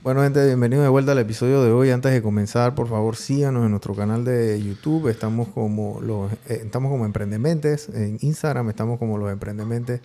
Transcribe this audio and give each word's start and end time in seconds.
Bueno, 0.00 0.22
gente, 0.22 0.46
bienvenidos 0.46 0.84
de 0.84 0.90
vuelta 0.90 1.10
al 1.10 1.18
episodio 1.18 1.60
de 1.60 1.72
hoy. 1.72 1.90
Antes 1.90 2.12
de 2.12 2.22
comenzar, 2.22 2.76
por 2.76 2.88
favor, 2.88 3.16
síganos 3.16 3.64
en 3.64 3.72
nuestro 3.72 3.96
canal 3.96 4.24
de 4.24 4.62
YouTube. 4.62 5.08
Estamos 5.08 5.48
como 5.48 6.00
los 6.00 6.32
eh, 6.48 6.62
estamos 6.62 6.92
como 6.92 7.04
Emprendementes. 7.04 7.88
En 7.88 8.16
Instagram 8.20 8.70
estamos 8.70 9.00
como 9.00 9.18
los 9.18 9.32
Emprendementes. 9.32 10.00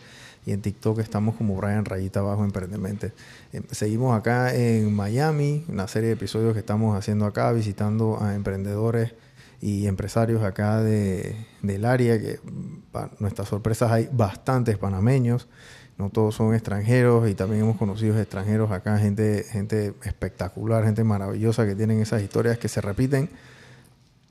Y 0.48 0.52
en 0.52 0.64
TikTok 0.64 0.98
estamos 0.98 1.36
como 1.36 1.56
Brian 1.56 1.86
Rayita 1.86 2.22
Abajo 2.22 2.44
Emprendementes. 2.44 3.14
Eh, 3.54 3.62
seguimos 3.70 4.18
acá 4.18 4.56
en 4.56 4.92
Miami, 4.96 5.64
una 5.70 5.88
serie 5.88 6.08
de 6.08 6.16
episodios 6.16 6.54
que 6.54 6.60
estamos 6.60 6.98
haciendo 6.98 7.26
acá, 7.26 7.52
visitando 7.52 8.18
a 8.20 8.34
emprendedores 8.34 9.14
y 9.62 9.86
empresarios 9.86 10.42
acá 10.42 10.82
de, 10.82 11.36
del 11.62 11.86
área, 11.86 12.20
que 12.20 12.40
para 12.92 13.12
nuestras 13.20 13.48
sorpresas 13.48 13.92
hay 13.92 14.10
bastantes 14.12 14.76
panameños 14.80 15.48
no 16.04 16.10
todos 16.10 16.36
son 16.36 16.54
extranjeros 16.54 17.30
y 17.30 17.34
también 17.34 17.62
hemos 17.62 17.78
conocido 17.78 18.20
extranjeros 18.20 18.72
acá, 18.72 18.98
gente, 18.98 19.46
gente 19.50 19.94
espectacular, 20.04 20.84
gente 20.84 21.04
maravillosa 21.04 21.66
que 21.66 21.76
tienen 21.76 22.02
esas 22.02 22.22
historias 22.22 22.58
que 22.58 22.68
se 22.68 22.82
repiten 22.82 23.30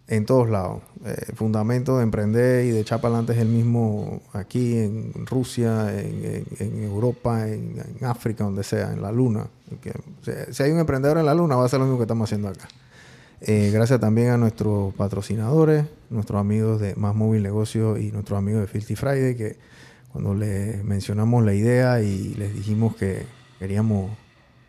en 0.06 0.26
todos 0.26 0.50
lados. 0.50 0.82
El 1.02 1.12
eh, 1.12 1.16
fundamento 1.34 1.96
de 1.96 2.02
emprender 2.02 2.66
y 2.66 2.70
de 2.70 2.80
echar 2.80 3.00
para 3.00 3.14
adelante 3.14 3.32
es 3.32 3.38
el 3.38 3.48
mismo 3.48 4.20
aquí 4.34 4.78
en 4.78 5.12
Rusia, 5.24 5.98
en, 5.98 6.82
Europa, 6.82 7.48
en, 7.48 7.82
África, 8.02 8.44
donde 8.44 8.64
sea, 8.64 8.92
en 8.92 9.00
la 9.00 9.10
Luna. 9.10 9.46
si 10.50 10.62
hay 10.62 10.70
un 10.72 10.78
emprendedor 10.78 11.16
en 11.16 11.26
la 11.26 11.34
Luna, 11.34 11.56
va 11.56 11.64
a 11.64 11.68
ser 11.68 11.78
lo 11.78 11.86
mismo 11.86 11.98
que 11.98 12.04
estamos 12.04 12.28
haciendo 12.28 12.48
acá. 12.48 12.68
Eh, 13.40 13.70
gracias 13.72 13.98
también 13.98 14.28
a 14.30 14.36
nuestros 14.36 14.92
patrocinadores, 14.94 15.86
nuestros 16.10 16.38
amigos 16.38 16.80
de 16.80 16.94
Más 16.96 17.14
Móvil 17.14 17.42
Negocios 17.42 17.98
y 17.98 18.12
nuestros 18.12 18.38
amigos 18.38 18.60
de 18.60 18.66
Filthy 18.66 18.94
Friday, 18.94 19.34
que 19.34 19.71
cuando 20.12 20.34
les 20.34 20.84
mencionamos 20.84 21.42
la 21.44 21.54
idea 21.54 22.02
y 22.02 22.34
les 22.34 22.54
dijimos 22.54 22.94
que 22.96 23.24
queríamos 23.58 24.10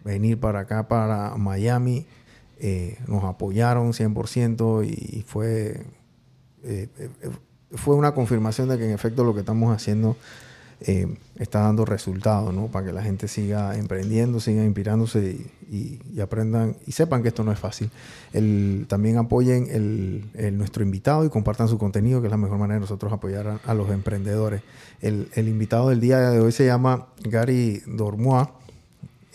venir 0.03 0.39
para 0.39 0.61
acá, 0.61 0.87
para 0.87 1.35
Miami, 1.35 2.05
eh, 2.59 2.97
nos 3.07 3.23
apoyaron 3.25 3.91
100% 3.91 4.85
y 4.85 5.23
fue, 5.27 5.85
eh, 6.63 6.87
eh, 6.97 7.09
fue 7.73 7.95
una 7.95 8.13
confirmación 8.13 8.69
de 8.69 8.77
que 8.77 8.85
en 8.85 8.91
efecto 8.91 9.23
lo 9.25 9.33
que 9.33 9.41
estamos 9.41 9.75
haciendo 9.75 10.15
está 11.39 11.61
dando 11.61 11.85
resultados, 11.85 12.53
¿no? 12.53 12.67
Para 12.67 12.87
que 12.87 12.93
la 12.93 13.01
gente 13.01 13.27
siga 13.27 13.75
emprendiendo, 13.77 14.39
siga 14.39 14.63
inspirándose 14.63 15.37
y, 15.69 16.19
aprendan 16.21 16.75
y 16.85 16.91
sepan 16.91 17.21
que 17.21 17.29
esto 17.29 17.43
no 17.43 17.51
es 17.51 17.59
fácil. 17.59 17.89
El, 18.33 18.85
también 18.87 19.17
apoyen 19.17 19.67
el, 19.69 20.57
nuestro 20.57 20.83
invitado 20.83 21.25
y 21.25 21.29
compartan 21.29 21.67
su 21.67 21.77
contenido, 21.77 22.21
que 22.21 22.27
es 22.27 22.31
la 22.31 22.37
mejor 22.37 22.57
manera 22.57 22.75
de 22.75 22.81
nosotros 22.81 23.11
apoyar 23.11 23.59
a, 23.65 23.73
los 23.73 23.89
emprendedores. 23.89 24.61
El, 25.01 25.27
invitado 25.35 25.89
del 25.89 25.99
día 25.99 26.19
de 26.29 26.39
hoy 26.39 26.51
se 26.51 26.65
llama 26.65 27.07
Gary 27.23 27.81
Dormois. 27.87 28.47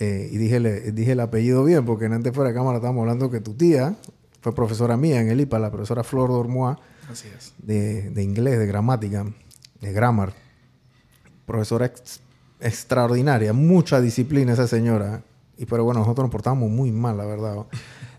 Eh, 0.00 0.28
y 0.30 0.36
dije, 0.36 0.60
dije 0.92 1.12
el 1.12 1.20
apellido 1.20 1.64
bien, 1.64 1.84
porque 1.84 2.06
antes 2.06 2.32
fuera 2.32 2.50
de 2.50 2.54
cámara 2.54 2.76
estábamos 2.76 3.02
hablando 3.02 3.30
que 3.30 3.40
tu 3.40 3.54
tía 3.54 3.96
fue 4.40 4.54
profesora 4.54 4.96
mía 4.96 5.20
en 5.20 5.28
el 5.28 5.40
IPA, 5.40 5.58
la 5.58 5.70
profesora 5.72 6.04
Flor 6.04 6.30
Dormois, 6.30 6.76
De, 7.58 8.10
de 8.10 8.22
inglés, 8.22 8.58
de 8.60 8.66
gramática, 8.66 9.26
de 9.80 9.92
grammar 9.92 10.47
profesora 11.48 11.90
extraordinaria, 12.60 13.52
mucha 13.52 14.00
disciplina 14.00 14.52
esa 14.52 14.68
señora. 14.68 15.22
Y 15.56 15.66
pero 15.66 15.82
bueno, 15.82 16.00
nosotros 16.00 16.26
nos 16.26 16.30
portamos 16.30 16.70
muy 16.70 16.92
mal, 16.92 17.16
la 17.16 17.24
verdad. 17.24 17.66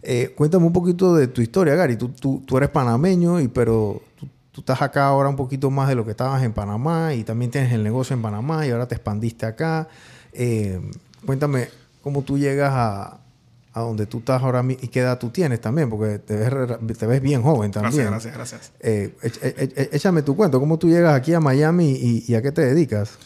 Eh, 0.01 0.33
cuéntame 0.35 0.65
un 0.65 0.73
poquito 0.73 1.15
de 1.15 1.27
tu 1.27 1.41
historia, 1.41 1.75
Gary. 1.75 1.95
Tú, 1.95 2.09
tú, 2.09 2.57
eres 2.57 2.69
panameño, 2.69 3.39
y 3.39 3.47
pero 3.47 4.01
tú, 4.17 4.27
estás 4.59 4.81
acá 4.81 5.07
ahora 5.07 5.29
un 5.29 5.37
poquito 5.37 5.69
más 5.69 5.87
de 5.87 5.95
lo 5.95 6.03
que 6.03 6.11
estabas 6.11 6.43
en 6.43 6.51
Panamá 6.51 7.13
y 7.13 7.23
también 7.23 7.49
tienes 7.49 7.71
el 7.71 7.81
negocio 7.81 8.13
en 8.13 8.21
Panamá 8.21 8.67
y 8.67 8.71
ahora 8.71 8.87
te 8.87 8.95
expandiste 8.95 9.45
acá. 9.45 9.87
Eh, 10.33 10.81
cuéntame 11.25 11.69
cómo 12.01 12.23
tú 12.23 12.37
llegas 12.37 12.73
a, 12.73 13.19
a 13.79 13.83
donde 13.83 14.05
tú 14.05 14.19
estás 14.19 14.41
ahora 14.41 14.63
mismo 14.63 14.83
y 14.83 14.87
qué 14.87 14.99
edad 14.99 15.17
tú 15.19 15.29
tienes 15.29 15.61
también, 15.61 15.89
porque 15.89 16.19
te 16.19 16.35
ves, 16.35 16.97
te 16.97 17.05
ves 17.07 17.21
bien 17.21 17.41
joven 17.41 17.71
también. 17.71 18.07
Gracias, 18.07 18.35
gracias, 18.35 18.71
gracias. 18.71 18.71
Eh, 18.79 19.89
échame 19.91 20.21
tu 20.21 20.35
cuento, 20.35 20.59
¿cómo 20.59 20.77
tú 20.77 20.89
llegas 20.89 21.15
aquí 21.15 21.33
a 21.33 21.39
Miami 21.39 22.23
y, 22.27 22.35
a 22.35 22.41
qué 22.41 22.51
te 22.51 22.61
dedicas? 22.61 23.17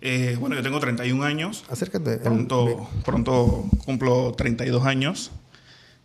Eh, 0.00 0.36
bueno, 0.38 0.56
yo 0.56 0.62
tengo 0.62 0.78
31 0.78 1.24
años. 1.24 1.64
Acércate. 1.68 2.18
Pronto, 2.18 2.88
pronto 3.04 3.64
cumplo 3.84 4.32
32 4.36 4.84
años. 4.84 5.32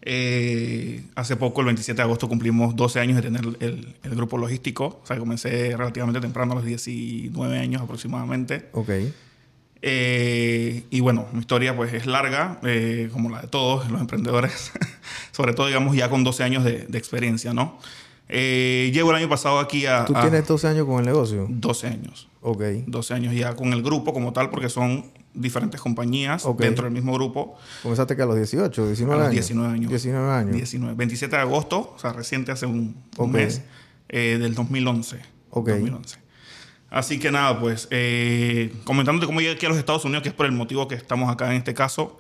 Eh, 0.04 1.04
hace 1.16 1.36
poco, 1.36 1.62
el 1.62 1.66
27 1.66 1.98
de 1.98 2.04
agosto, 2.04 2.28
cumplimos 2.28 2.76
12 2.76 3.00
años 3.00 3.18
de 3.18 3.22
tener 3.22 3.42
el, 3.60 3.96
el, 4.02 4.16
grupo 4.16 4.38
logístico. 4.38 5.02
O 5.04 5.06
sea, 5.06 5.18
comencé 5.18 5.76
relativamente 5.78 6.20
temprano, 6.20 6.54
a 6.54 6.56
los 6.56 6.66
19 6.66 7.60
años 7.60 7.82
aproximadamente. 7.82 8.70
Ok. 8.72 8.90
Eh, 9.84 10.84
y 10.92 11.00
bueno, 11.00 11.28
mi 11.34 11.40
historia 11.40 11.76
pues 11.76 11.94
es 11.94 12.06
larga, 12.06 12.60
eh, 12.64 13.10
como 13.12 13.30
la 13.30 13.42
de 13.42 13.48
todos 13.48 13.90
los 13.90 14.00
emprendedores, 14.00 14.72
sobre 15.32 15.54
todo 15.54 15.68
digamos 15.68 15.96
ya 15.96 16.10
con 16.10 16.24
12 16.24 16.44
años 16.44 16.64
de, 16.64 16.88
experiencia, 16.94 17.54
¿no? 17.54 17.80
Eh, 18.30 18.92
llevo 18.94 19.10
el 19.10 19.18
año 19.18 19.28
pasado 19.28 19.60
aquí 19.60 19.88
a... 19.88 20.06
¿Tú 20.06 20.14
tienes 20.14 20.48
12 20.48 20.68
años 20.68 20.86
con 20.86 21.00
el 21.00 21.06
negocio? 21.06 21.48
12 21.50 21.88
años. 21.88 22.30
Ok. 22.42 22.62
12 22.86 23.14
años 23.14 23.36
ya 23.36 23.56
con 23.56 23.74
el 23.74 23.82
grupo 23.82 24.14
como 24.14 24.32
tal, 24.32 24.50
porque 24.50 24.70
son 24.70 25.12
diferentes 25.34 25.82
compañías 25.82 26.46
dentro 26.58 26.86
del 26.86 26.94
mismo 26.94 27.14
grupo. 27.14 27.58
¿Comenzaste 27.84 28.16
que 28.16 28.22
a 28.22 28.26
los 28.26 28.38
18, 28.38 28.88
19 28.88 29.20
a 29.20 29.24
los 29.26 29.32
19 29.32 29.74
años. 29.74 29.90
19 29.90 30.32
años. 30.32 30.56
19. 30.56 30.96
27 30.96 31.36
de 31.36 31.42
agosto, 31.42 31.94
o 31.96 32.00
sea, 32.00 32.14
reciente 32.14 32.54
hace 32.54 32.66
un, 32.66 32.96
mes, 33.28 33.64
del 34.08 34.54
2011. 34.54 35.18
Ok. 35.50 35.70
2011. 35.70 36.31
Así 36.92 37.18
que 37.18 37.32
nada, 37.32 37.60
pues 37.60 37.88
eh, 37.90 38.72
comentándote 38.84 39.26
cómo 39.26 39.40
llegué 39.40 39.54
aquí 39.54 39.66
a 39.66 39.70
los 39.70 39.78
Estados 39.80 40.06
Unidos, 40.06 40.22
que 40.22 40.30
es 40.30 40.36
por 40.36 40.46
el 40.46 40.52
motivo 40.52 40.88
que 40.88 40.96
estamos 40.96 41.32
acá 41.32 41.50
en 41.50 41.58
este 41.58 41.74
caso. 41.74 42.20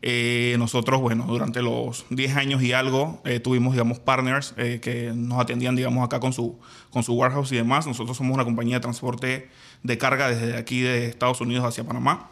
Eh, 0.00 0.54
nosotros, 0.58 1.00
bueno, 1.00 1.24
durante 1.26 1.60
los 1.60 2.06
10 2.10 2.36
años 2.36 2.62
y 2.62 2.72
algo 2.72 3.20
eh, 3.24 3.40
tuvimos, 3.40 3.72
digamos, 3.72 3.98
partners 3.98 4.54
eh, 4.56 4.78
que 4.80 5.12
nos 5.14 5.40
atendían, 5.40 5.74
digamos, 5.74 6.04
acá 6.04 6.20
con 6.20 6.32
su, 6.32 6.58
con 6.90 7.02
su 7.02 7.14
warehouse 7.14 7.52
y 7.52 7.56
demás. 7.56 7.86
Nosotros 7.86 8.16
somos 8.16 8.34
una 8.34 8.44
compañía 8.44 8.76
de 8.76 8.80
transporte 8.80 9.48
de 9.82 9.98
carga 9.98 10.28
desde 10.28 10.56
aquí 10.56 10.80
de 10.80 11.06
Estados 11.06 11.40
Unidos 11.40 11.64
hacia 11.64 11.84
Panamá. 11.84 12.30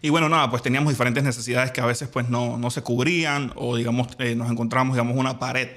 Y 0.00 0.10
bueno, 0.10 0.28
nada, 0.28 0.50
pues 0.50 0.62
teníamos 0.62 0.92
diferentes 0.92 1.24
necesidades 1.24 1.70
que 1.70 1.80
a 1.80 1.86
veces 1.86 2.08
pues 2.08 2.28
no, 2.28 2.58
no 2.58 2.70
se 2.70 2.82
cubrían 2.82 3.52
o, 3.56 3.76
digamos, 3.76 4.18
nos 4.36 4.50
encontramos, 4.50 4.96
digamos, 4.96 5.16
una 5.16 5.38
pared 5.38 5.68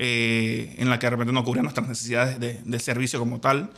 en 0.00 0.90
la 0.90 0.98
que 0.98 1.06
de 1.06 1.10
repente 1.10 1.32
no 1.32 1.44
cubrían 1.44 1.64
nuestras 1.64 1.86
necesidades 1.88 2.40
de, 2.40 2.60
de 2.64 2.78
servicio 2.80 3.20
como 3.20 3.40
tal. 3.40 3.70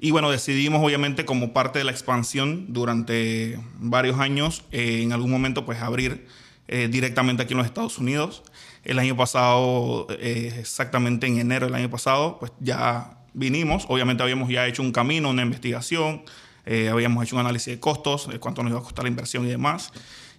Y 0.00 0.12
bueno, 0.12 0.30
decidimos 0.30 0.80
obviamente 0.84 1.24
como 1.24 1.52
parte 1.52 1.80
de 1.80 1.84
la 1.84 1.90
expansión 1.90 2.66
durante 2.68 3.58
varios 3.80 4.20
años, 4.20 4.62
eh, 4.70 5.00
en 5.02 5.12
algún 5.12 5.28
momento 5.28 5.66
pues 5.66 5.82
abrir 5.82 6.24
eh, 6.68 6.86
directamente 6.88 7.42
aquí 7.42 7.54
en 7.54 7.58
los 7.58 7.66
Estados 7.66 7.98
Unidos. 7.98 8.44
El 8.84 9.00
año 9.00 9.16
pasado, 9.16 10.06
eh, 10.10 10.54
exactamente 10.56 11.26
en 11.26 11.40
enero 11.40 11.66
del 11.66 11.74
año 11.74 11.90
pasado, 11.90 12.38
pues 12.38 12.52
ya 12.60 13.18
vinimos. 13.34 13.86
Obviamente 13.88 14.22
habíamos 14.22 14.48
ya 14.48 14.68
hecho 14.68 14.82
un 14.82 14.92
camino, 14.92 15.30
una 15.30 15.42
investigación, 15.42 16.22
habíamos 16.64 17.24
hecho 17.24 17.34
un 17.34 17.40
análisis 17.40 17.74
de 17.74 17.80
costos, 17.80 18.28
de 18.28 18.38
cuánto 18.38 18.62
nos 18.62 18.70
iba 18.70 18.78
a 18.78 18.82
costar 18.82 19.04
la 19.04 19.08
inversión 19.08 19.46
y 19.46 19.48
demás. 19.48 19.90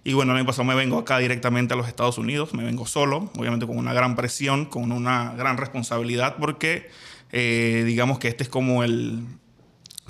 Y 0.04 0.14
bueno, 0.14 0.32
el 0.32 0.38
año 0.38 0.46
pasado 0.46 0.64
me 0.64 0.74
vengo 0.74 0.96
acá 0.96 1.18
directamente 1.18 1.74
a 1.74 1.76
los 1.76 1.86
Estados 1.86 2.16
Unidos, 2.16 2.54
me 2.54 2.64
vengo 2.64 2.86
solo, 2.86 3.30
obviamente 3.36 3.66
con 3.66 3.76
una 3.76 3.92
gran 3.92 4.16
presión, 4.16 4.64
con 4.64 4.90
una 4.92 5.34
gran 5.34 5.58
responsabilidad, 5.58 6.36
porque 6.38 6.88
digamos 7.32 8.18
que 8.18 8.28
este 8.28 8.44
es 8.44 8.48
como 8.48 8.84
el, 8.84 9.24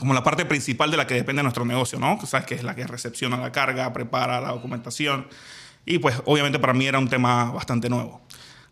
como 0.01 0.15
la 0.15 0.25
parte 0.25 0.45
principal 0.45 0.91
de 0.91 0.97
la 0.97 1.07
que 1.07 1.15
depende 1.15 1.43
nuestro 1.43 1.65
negocio, 1.65 1.99
¿no? 2.01 2.19
sabes 2.27 2.47
que 2.47 2.55
es 2.55 2.65
la 2.65 2.75
que 2.75 2.87
recepciona 2.87 3.37
la 3.37 3.53
carga, 3.53 3.93
prepara 3.93 4.41
la 4.41 4.49
documentación. 4.49 5.29
Y 5.87 5.99
pues 5.99 6.21
obviamente 6.25 6.59
para 6.59 6.73
mí 6.73 6.87
era 6.87 6.99
un 6.99 7.09
tema 7.09 7.53
bastante 7.53 7.89
nuevo. 7.89 8.21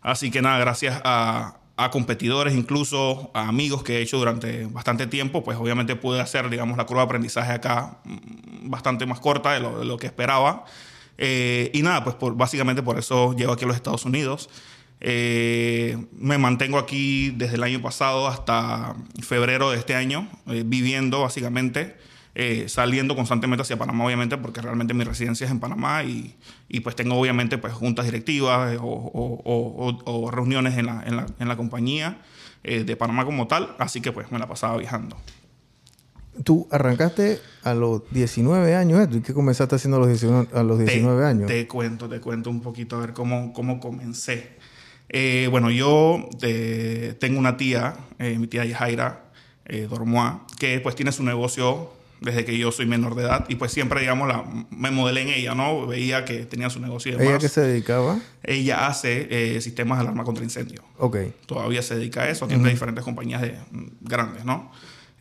Así 0.01 0.31
que 0.31 0.41
nada, 0.41 0.57
gracias 0.59 1.01
a, 1.03 1.55
competidores, 1.91 2.53
incluso 2.55 3.31
a 3.33 3.47
amigos 3.47 3.83
que 3.83 3.99
he 3.99 4.01
hecho 4.01 4.17
durante 4.17 4.65
bastante 4.65 5.07
tiempo, 5.07 5.45
pues 5.45 5.57
obviamente 5.57 5.95
pude 5.95 6.19
hacer, 6.19 6.49
digamos, 6.49 6.77
la 6.77 6.85
curva 6.85 7.03
de 7.03 7.05
aprendizaje 7.05 7.53
acá 7.53 7.99
mm, 8.03 8.69
bastante 8.69 9.05
más 9.05 9.21
corta 9.21 9.53
de 9.53 9.61
lo, 9.61 9.97
que 9.97 10.07
esperaba. 10.07 10.65
Eh, 11.17 11.71
y 11.73 11.81
nada, 11.81 12.03
pues 12.03 12.17
básicamente 12.35 12.83
por 12.83 12.99
eso 12.99 13.33
llego 13.33 13.53
aquí 13.53 13.63
a 13.63 13.67
los 13.67 13.77
Estados 13.77 14.03
Unidos. 14.03 14.49
Eh, 15.01 15.97
me 16.17 16.37
mantengo 16.37 16.77
aquí 16.77 17.31
desde 17.31 17.55
el 17.55 17.63
año 17.63 17.81
pasado 17.81 18.27
hasta 18.27 18.95
febrero 19.21 19.71
de 19.71 19.77
este 19.77 19.95
año, 19.95 20.27
eh, 20.47 20.63
viviendo 20.65 21.21
básicamente, 21.21 21.95
eh, 22.35 22.65
saliendo 22.67 23.15
constantemente 23.15 23.61
hacia 23.61 23.77
Panamá, 23.77 24.05
obviamente, 24.05 24.37
porque 24.37 24.61
realmente 24.61 24.93
mi 24.93 25.03
residencia 25.03 25.45
es 25.45 25.51
en 25.51 25.59
Panamá 25.59 26.03
y, 26.03 26.35
y 26.67 26.81
pues 26.81 26.95
tengo 26.95 27.15
obviamente 27.15 27.57
pues, 27.57 27.73
juntas 27.73 28.05
directivas 28.05 28.77
o, 28.81 28.85
o, 28.85 30.01
o, 30.05 30.31
reuniones 30.31 30.77
en 30.77 30.85
la, 30.85 31.03
en 31.05 31.15
la, 31.15 31.25
en 31.39 31.47
la 31.47 31.57
compañía 31.57 32.21
de 32.61 32.95
Panamá 32.97 33.23
como 33.23 33.47
tal, 33.47 33.73
así 33.79 34.01
que 34.01 34.11
pues 34.11 34.33
me 34.33 34.37
la 34.37 34.47
pasaba 34.47 34.77
viajando. 34.77 35.15
Tú 36.43 36.67
arrancaste 36.71 37.39
a 37.63 37.73
los 37.73 38.03
19 38.11 38.75
años, 38.75 39.07
¿Y 39.11 39.21
qué 39.21 39.33
comenzaste 39.33 39.75
haciendo 39.75 39.97
a 39.97 39.99
los 40.01 40.09
19, 40.09 40.47
a 40.53 40.63
los 40.63 40.79
19 40.79 41.25
años? 41.25 41.47
Te 41.47 41.67
cuento, 41.67 42.07
te 42.07 42.21
cuento 42.21 42.49
un 42.49 42.61
poquito 42.61 42.97
a 42.97 42.99
ver 42.99 43.13
cómo, 43.13 43.51
cómo 43.51 43.79
comencé. 43.79 44.58
Eh, 45.09 45.47
bueno, 45.49 45.71
yo 45.71 46.29
eh, 46.41 47.15
tengo 47.19 47.39
una 47.39 47.57
tía, 47.57 47.95
eh, 48.19 48.37
mi 48.37 48.47
tía 48.47 48.65
Yajaira 48.65 49.25
Dormoa, 49.89 50.47
que 50.57 50.79
pues 50.79 50.95
tiene 50.95 51.11
su 51.11 51.23
negocio 51.23 51.93
desde 52.21 52.43
que 52.43 52.57
yo 52.57 52.71
soy 52.71 52.87
menor 52.87 53.13
de 53.13 53.21
edad 53.21 53.45
y 53.49 53.55
pues 53.55 53.71
siempre, 53.71 53.99
digamos, 53.99 54.27
la, 54.27 54.43
me 54.71 54.89
modelé 54.89 55.21
en 55.21 55.29
ella, 55.29 55.53
¿no? 55.53 55.85
Veía 55.85 56.25
que 56.25 56.45
tenía 56.45 56.71
su 56.71 56.79
negocio 56.79 57.11
y 57.11 57.11
demás. 57.13 57.27
¿Ella 57.27 57.37
qué 57.37 57.49
se 57.49 57.61
dedicaba? 57.61 58.19
Ella 58.41 58.87
hace 58.87 59.61
sistemas 59.61 59.99
de 59.99 60.05
alarma 60.05 60.23
contra 60.23 60.43
incendio. 60.43 60.83
Ok. 60.97 61.17
Todavía 61.45 61.83
se 61.83 61.95
dedica 61.95 62.23
a 62.23 62.29
eso, 62.29 62.47
tiene 62.47 62.67
diferentes 62.67 63.03
compañías 63.03 63.43
de, 63.43 63.55
grandes, 64.01 64.43
¿no? 64.43 64.71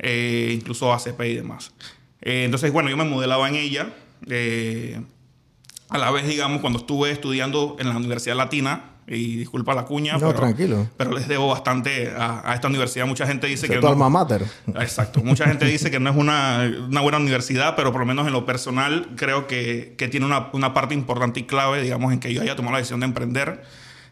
Incluso 0.02 0.94
ACP 0.94 1.20
y 1.24 1.34
demás. 1.34 1.72
Entonces, 2.22 2.72
bueno, 2.72 2.88
yo 2.88 2.96
me 2.96 3.04
modelaba 3.04 3.50
en 3.50 3.56
ella. 3.56 3.92
a 5.90 5.98
la 5.98 6.10
vez, 6.10 6.26
digamos, 6.26 6.62
cuando 6.62 6.78
estuve 6.78 7.10
estudiando 7.10 7.76
en 7.78 7.90
la 7.90 7.96
Universidad 7.98 8.34
Latina, 8.34 8.87
y 9.08 9.36
disculpa 9.36 9.74
la 9.74 9.84
cuña. 9.84 10.14
No, 10.14 10.28
pero, 10.28 10.34
tranquilo. 10.34 10.86
Pero 10.96 11.12
les 11.12 11.28
debo 11.28 11.48
bastante 11.48 12.12
a, 12.16 12.52
esta 12.54 12.68
universidad. 12.68 13.06
Mucha 13.06 13.26
gente 13.26 13.46
dice 13.46 13.68
que. 13.68 13.78
Tu 13.78 13.86
alma 13.86 14.08
mater. 14.08 14.44
Exacto. 14.80 15.20
Mucha 15.22 15.46
gente 15.46 15.64
dice 15.66 15.90
que 15.90 16.00
no 16.00 16.10
es 16.10 16.16
una, 16.16 16.70
una, 16.88 17.00
buena 17.00 17.18
universidad, 17.18 17.74
pero 17.76 17.92
por 17.92 18.00
lo 18.00 18.06
menos 18.06 18.26
en 18.26 18.32
lo 18.32 18.44
personal 18.44 19.08
creo 19.16 19.46
que, 19.46 19.94
que 19.96 20.08
tiene 20.08 20.26
una, 20.26 20.48
una, 20.52 20.74
parte 20.74 20.94
importante 20.94 21.40
y 21.40 21.44
clave, 21.44 21.82
digamos, 21.82 22.12
en 22.12 22.20
que 22.20 22.32
yo 22.32 22.42
haya 22.42 22.56
tomado 22.56 22.72
la 22.72 22.78
decisión 22.78 23.00
de 23.00 23.06
emprender. 23.06 23.62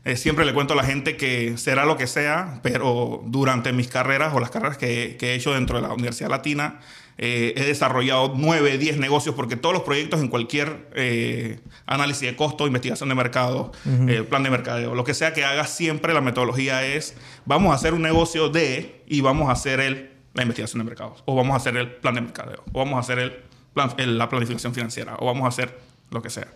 Eh, 0.06 0.16
siempre 0.16 0.46
le 0.46 0.54
cuento 0.54 0.72
a 0.72 0.76
la 0.76 0.84
gente 0.84 1.18
que 1.18 1.58
será 1.58 1.84
lo 1.84 1.98
que 1.98 2.06
sea, 2.06 2.60
pero 2.62 3.22
durante 3.26 3.72
mis 3.72 3.88
carreras 3.88 4.32
o 4.34 4.40
las 4.40 4.50
carreras 4.50 4.78
que, 4.78 5.16
que 5.18 5.32
he 5.32 5.34
hecho 5.34 5.52
dentro 5.52 5.76
de 5.76 5.82
la 5.86 5.92
Universidad 5.92 6.30
Latina, 6.30 6.80
eh, 7.18 7.54
he 7.56 7.64
desarrollado 7.64 8.34
9, 8.36 8.76
10 8.76 8.98
negocios 8.98 9.34
porque 9.34 9.56
todos 9.56 9.72
los 9.72 9.84
proyectos 9.84 10.20
en 10.20 10.28
cualquier 10.28 10.88
eh, 10.94 11.60
análisis 11.86 12.28
de 12.28 12.36
costo, 12.36 12.66
investigación 12.66 13.08
de 13.08 13.14
mercado, 13.14 13.72
eh, 14.06 14.22
plan 14.22 14.42
de 14.42 14.50
mercadeo, 14.50 14.94
lo 14.94 15.02
que 15.04 15.14
sea 15.14 15.32
que 15.32 15.44
haga, 15.44 15.66
siempre 15.66 16.12
la 16.12 16.20
metodología 16.20 16.84
es 16.84 17.16
vamos 17.46 17.72
a 17.72 17.76
hacer 17.76 17.94
un 17.94 18.02
negocio 18.02 18.50
de 18.50 19.02
y 19.06 19.22
vamos 19.22 19.48
a 19.48 19.52
hacer 19.52 19.80
el, 19.80 20.10
la 20.34 20.42
investigación 20.42 20.80
de 20.80 20.84
mercados, 20.84 21.22
o 21.24 21.34
vamos 21.34 21.54
a 21.54 21.56
hacer 21.56 21.78
el 21.78 21.90
plan 21.90 22.14
de 22.14 22.20
mercadeo, 22.20 22.62
o 22.72 22.78
vamos 22.80 22.96
a 22.96 23.00
hacer 23.00 23.18
el 23.18 23.32
plan, 23.72 23.90
la 23.96 24.28
planificación 24.28 24.74
financiera, 24.74 25.16
o 25.18 25.24
vamos 25.24 25.46
a 25.46 25.48
hacer 25.48 25.78
lo 26.10 26.20
que 26.20 26.28
sea. 26.28 26.48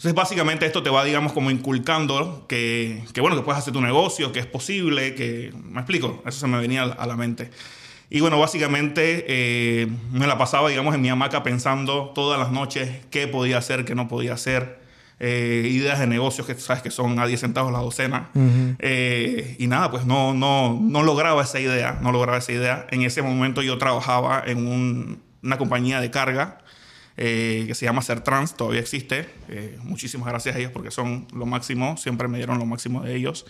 Entonces, 0.00 0.14
básicamente 0.14 0.64
esto 0.64 0.82
te 0.82 0.88
va, 0.88 1.04
digamos, 1.04 1.34
como 1.34 1.50
inculcando 1.50 2.46
que, 2.48 3.04
que, 3.12 3.20
bueno, 3.20 3.36
que 3.36 3.42
puedes 3.42 3.58
hacer 3.58 3.74
tu 3.74 3.82
negocio, 3.82 4.32
que 4.32 4.38
es 4.38 4.46
posible, 4.46 5.14
que, 5.14 5.52
me 5.62 5.80
explico, 5.80 6.22
eso 6.24 6.40
se 6.40 6.46
me 6.46 6.58
venía 6.58 6.84
a 6.84 7.06
la 7.06 7.16
mente. 7.16 7.50
Y 8.08 8.20
bueno, 8.20 8.38
básicamente 8.40 9.26
eh, 9.28 9.88
me 10.10 10.26
la 10.26 10.38
pasaba, 10.38 10.70
digamos, 10.70 10.94
en 10.94 11.02
mi 11.02 11.10
hamaca 11.10 11.42
pensando 11.42 12.12
todas 12.14 12.40
las 12.40 12.50
noches 12.50 12.88
qué 13.10 13.28
podía 13.28 13.58
hacer, 13.58 13.84
qué 13.84 13.94
no 13.94 14.08
podía 14.08 14.32
hacer. 14.32 14.80
Eh, 15.18 15.68
ideas 15.70 15.98
de 15.98 16.06
negocios 16.06 16.46
que 16.46 16.54
sabes 16.54 16.82
que 16.82 16.90
son 16.90 17.18
a 17.18 17.26
10 17.26 17.38
centavos 17.38 17.70
la 17.70 17.80
docena. 17.80 18.30
Eh, 18.78 19.54
y 19.58 19.66
nada, 19.66 19.90
pues 19.90 20.06
no, 20.06 20.32
no, 20.32 20.78
no 20.80 21.02
lograba 21.02 21.42
esa 21.42 21.60
idea, 21.60 21.98
no 22.00 22.10
lograba 22.10 22.38
esa 22.38 22.52
idea. 22.52 22.86
En 22.90 23.02
ese 23.02 23.20
momento 23.20 23.60
yo 23.60 23.76
trabajaba 23.76 24.44
en 24.46 25.20
una 25.42 25.58
compañía 25.58 26.00
de 26.00 26.10
carga 26.10 26.60
que 27.20 27.74
se 27.74 27.84
llama 27.84 28.00
Trans, 28.00 28.54
todavía 28.54 28.80
existe. 28.80 29.28
muchísimas 29.82 30.28
gracias 30.28 30.56
a 30.56 30.58
ellos 30.58 30.72
porque 30.72 30.90
son 30.90 31.26
lo 31.34 31.44
máximo, 31.46 31.96
siempre 31.96 32.28
me 32.28 32.38
dieron 32.38 32.58
lo 32.58 32.66
máximo 32.66 33.02
de 33.02 33.14
ellos 33.14 33.44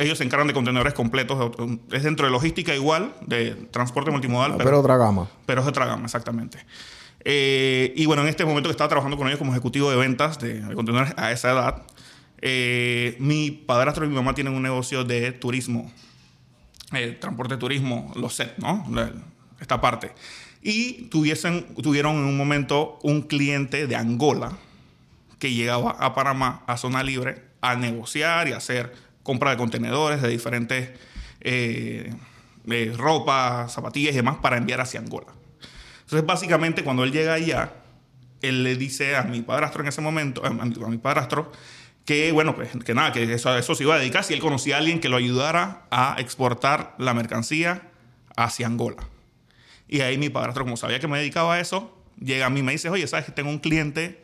ellos 0.00 0.18
se 0.18 0.24
encargan 0.24 0.46
de 0.46 0.54
contenedores 0.54 0.94
completos. 0.94 1.52
Es 1.90 2.02
dentro 2.02 2.26
de 2.26 2.32
logística 2.32 2.74
igual, 2.74 3.14
de 3.26 3.52
transporte 3.70 4.10
multimodal. 4.10 4.52
Ah, 4.52 4.58
pero, 4.58 4.80
otra 4.80 4.96
gama. 4.96 5.28
Pero 5.46 5.62
es 5.62 5.66
otra 5.66 5.86
gama, 5.86 6.04
exactamente. 6.04 6.64
Eh, 7.24 7.92
y 7.96 8.06
bueno, 8.06 8.22
en 8.22 8.28
este 8.28 8.44
momento 8.44 8.68
que 8.68 8.72
estaba 8.72 8.88
trabajando 8.88 9.16
con 9.16 9.28
ellos 9.28 9.38
como 9.38 9.52
ejecutivo 9.52 9.90
de 9.90 9.96
ventas 9.96 10.38
de, 10.38 10.60
contenedores 10.74 11.14
a 11.16 11.32
esa 11.32 11.52
edad, 11.52 11.82
eh, 12.40 13.16
mi 13.20 13.50
padrastro 13.50 14.04
y 14.04 14.08
mi 14.08 14.14
mamá 14.14 14.34
tienen 14.34 14.54
un 14.54 14.62
negocio 14.62 15.04
de 15.04 15.32
turismo, 15.32 15.90
eh, 16.92 17.16
transporte 17.20 17.56
turismo, 17.56 18.12
los 18.16 18.34
set, 18.34 18.56
¿no? 18.58 18.84
esta 19.60 19.80
parte. 19.80 20.12
Y 20.62 21.04
tuviesen, 21.08 21.74
tuvieron 21.74 22.16
en 22.16 22.24
un 22.24 22.36
momento 22.36 22.98
un 23.02 23.22
cliente 23.22 23.86
de 23.86 23.96
Angola 23.96 24.56
que 25.38 25.52
llegaba 25.52 25.90
a 25.90 26.14
Panamá, 26.14 26.62
a 26.68 26.76
zona 26.76 27.02
libre, 27.02 27.42
a 27.60 27.74
negociar 27.74 28.46
y 28.46 28.52
hacer 28.52 28.92
compra 29.24 29.50
de 29.50 29.56
contenedores 29.56 30.22
de 30.22 30.28
diferentes 30.28 30.90
eh, 31.40 32.14
ropa, 32.96 33.68
zapatillas 33.68 34.12
y 34.12 34.16
demás 34.16 34.36
para 34.40 34.56
enviar 34.56 34.80
hacia 34.80 35.00
Angola. 35.00 35.28
Entonces, 36.02 36.24
básicamente, 36.26 36.84
cuando 36.84 37.04
él 37.04 37.12
llega 37.12 37.34
allá, 37.34 37.72
él 38.40 38.62
le 38.62 38.76
dice 38.76 39.16
a 39.16 39.22
mi 39.22 39.42
padrastro 39.42 39.82
en 39.82 39.88
ese 39.88 40.00
momento, 40.00 40.44
a 40.44 40.50
mi, 40.50 40.98
padrastro, 40.98 41.50
que 42.04 42.32
bueno, 42.32 42.54
pues 42.54 42.70
que 42.84 42.94
nada, 42.94 43.12
que 43.12 43.32
eso, 43.32 43.56
eso 43.56 43.74
se 43.74 43.84
iba 43.84 43.94
a 43.94 43.98
dedicar 43.98 44.24
si 44.24 44.34
él 44.34 44.40
conocía 44.40 44.76
a 44.76 44.78
alguien 44.78 45.00
que 45.00 45.08
lo 45.08 45.16
ayudara 45.16 45.86
a 45.90 46.16
exportar 46.18 46.94
la 46.98 47.14
mercancía 47.14 47.90
hacia 48.36 48.66
Angola. 48.66 49.08
Y 49.92 50.00
ahí 50.00 50.16
mi 50.16 50.30
padrastro, 50.30 50.64
como 50.64 50.78
sabía 50.78 51.00
que 51.00 51.06
me 51.06 51.18
dedicaba 51.18 51.52
a 51.52 51.60
eso, 51.60 51.94
llega 52.18 52.46
a 52.46 52.48
mí 52.48 52.60
y 52.60 52.62
me 52.62 52.72
dice, 52.72 52.88
oye, 52.88 53.06
¿sabes 53.06 53.26
que 53.26 53.32
tengo 53.32 53.50
un 53.50 53.58
cliente 53.58 54.22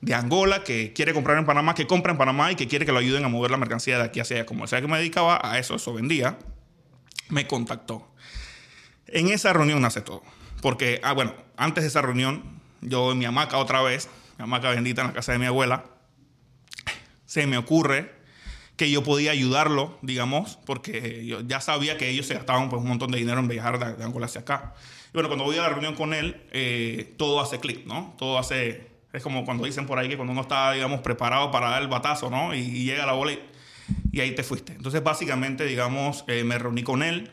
de 0.00 0.14
Angola 0.14 0.62
que 0.62 0.92
quiere 0.92 1.12
comprar 1.12 1.36
en 1.36 1.46
Panamá, 1.46 1.74
que 1.74 1.88
compra 1.88 2.12
en 2.12 2.18
Panamá 2.18 2.52
y 2.52 2.54
que 2.54 2.68
quiere 2.68 2.86
que 2.86 2.92
lo 2.92 2.98
ayuden 2.98 3.24
a 3.24 3.28
mover 3.28 3.50
la 3.50 3.56
mercancía 3.56 3.98
de 3.98 4.04
aquí 4.04 4.20
hacia 4.20 4.36
allá. 4.36 4.46
Como 4.46 4.68
sea 4.68 4.80
que 4.80 4.86
me 4.86 4.96
dedicaba 4.98 5.40
a 5.42 5.58
eso, 5.58 5.74
eso 5.74 5.92
vendía, 5.92 6.38
me 7.28 7.48
contactó. 7.48 8.14
En 9.08 9.30
esa 9.30 9.52
reunión 9.52 9.82
nace 9.82 10.00
todo. 10.00 10.22
Porque, 10.62 11.00
ah, 11.02 11.12
bueno, 11.12 11.34
antes 11.56 11.82
de 11.82 11.88
esa 11.88 12.02
reunión, 12.02 12.60
yo 12.80 13.10
en 13.10 13.18
mi 13.18 13.24
hamaca 13.24 13.56
otra 13.56 13.82
vez, 13.82 14.08
mi 14.38 14.44
hamaca 14.44 14.70
bendita 14.70 15.00
en 15.00 15.08
la 15.08 15.12
casa 15.12 15.32
de 15.32 15.40
mi 15.40 15.46
abuela, 15.46 15.86
se 17.26 17.48
me 17.48 17.58
ocurre 17.58 18.12
que 18.80 18.90
yo 18.90 19.04
podía 19.04 19.32
ayudarlo, 19.32 19.98
digamos, 20.00 20.58
porque 20.64 21.26
yo 21.26 21.42
ya 21.42 21.60
sabía 21.60 21.98
que 21.98 22.08
ellos 22.08 22.24
se 22.24 22.32
gastaban 22.32 22.70
pues, 22.70 22.80
un 22.80 22.88
montón 22.88 23.10
de 23.10 23.18
dinero 23.18 23.38
en 23.38 23.46
viajar 23.46 23.78
de, 23.78 24.02
Angola 24.02 24.24
hacia 24.24 24.40
acá. 24.40 24.72
Y 25.10 25.12
bueno, 25.14 25.28
cuando 25.28 25.44
voy 25.44 25.58
a 25.58 25.62
la 25.62 25.68
reunión 25.68 25.94
con 25.94 26.14
él, 26.14 26.42
eh, 26.52 27.14
todo 27.16 27.40
hace 27.40 27.58
clic, 27.58 27.84
¿no? 27.86 28.14
Todo 28.16 28.38
hace 28.38 28.90
es 29.12 29.22
como 29.22 29.44
cuando 29.44 29.64
dicen 29.64 29.86
por 29.86 29.98
ahí 29.98 30.08
que 30.08 30.16
cuando 30.16 30.32
uno 30.32 30.42
está, 30.42 30.72
digamos, 30.72 31.00
preparado 31.00 31.50
para 31.50 31.70
dar 31.70 31.82
el 31.82 31.88
batazo, 31.88 32.30
¿no? 32.30 32.54
Y, 32.54 32.84
llega 32.84 33.06
la 33.06 33.12
bola 33.12 33.32
y, 34.12 34.20
ahí 34.20 34.34
te 34.34 34.44
fuiste. 34.44 34.72
Entonces, 34.72 35.02
básicamente, 35.02 35.64
digamos, 35.64 36.24
eh, 36.28 36.44
me 36.44 36.58
reuní 36.58 36.82
con 36.82 37.02
él. 37.02 37.30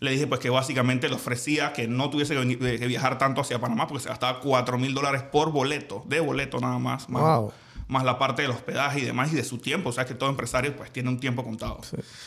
Le 0.00 0.10
dije, 0.10 0.26
pues, 0.26 0.40
que 0.40 0.50
básicamente 0.50 1.08
le 1.08 1.14
ofrecía 1.14 1.72
que 1.72 1.86
no 1.86 2.10
tuviese 2.10 2.34
que, 2.34 2.86
viajar 2.88 3.18
tanto 3.18 3.40
hacia 3.40 3.60
Panamá 3.60 3.86
porque 3.86 4.02
se 4.02 4.08
gastaba 4.08 4.40
4 4.40 4.78
mil 4.78 4.94
dólares 4.94 5.22
por 5.22 5.52
boleto, 5.52 6.02
de 6.06 6.18
boleto 6.18 6.58
nada 6.58 6.78
más. 6.78 7.08
Más, 7.08 8.04
la 8.04 8.18
parte 8.18 8.42
del 8.42 8.50
hospedaje 8.52 9.00
y 9.00 9.04
demás 9.04 9.32
y 9.32 9.36
de 9.36 9.44
su 9.44 9.58
tiempo. 9.58 9.90
O 9.90 9.92
sea, 9.92 10.06
que 10.06 10.14
todo 10.14 10.28
empresario, 10.28 10.74
pues, 10.74 10.90
tiene 10.90 11.08
un 11.08 11.20
tiempo 11.20 11.44
contado. 11.44 11.78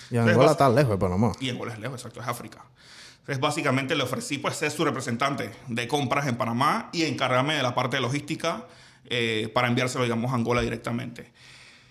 Y 0.09 0.15
Angola 0.15 0.51
está 0.51 0.69
lejos 0.69 0.91
de 0.91 0.97
Panamá. 0.97 1.33
Y 1.41 1.49
Angola 1.49 1.73
es 1.73 1.79
lejos, 1.79 1.99
exacto, 1.99 2.21
es 2.21 2.27
África. 2.27 2.63
Entonces, 3.25 3.41
básicamente 3.41 3.95
le 3.95 4.03
ofrecí 4.03 4.37
pues 4.37 4.55
ser 4.55 4.69
su 4.69 4.85
representante 4.85 5.49
de 5.67 5.87
compras 5.87 6.27
en 6.27 6.35
Panamá 6.35 6.91
y 6.93 7.05
encargarme 7.05 7.55
de 7.55 7.63
la 7.63 7.73
parte 7.73 7.97
de 7.97 8.03
logística 8.03 8.65
eh, 9.07 9.49
para 9.51 9.67
enviárselo, 9.67 10.03
digamos, 10.03 10.31
a 10.31 10.35
Angola 10.35 10.61
directamente. 10.61 11.31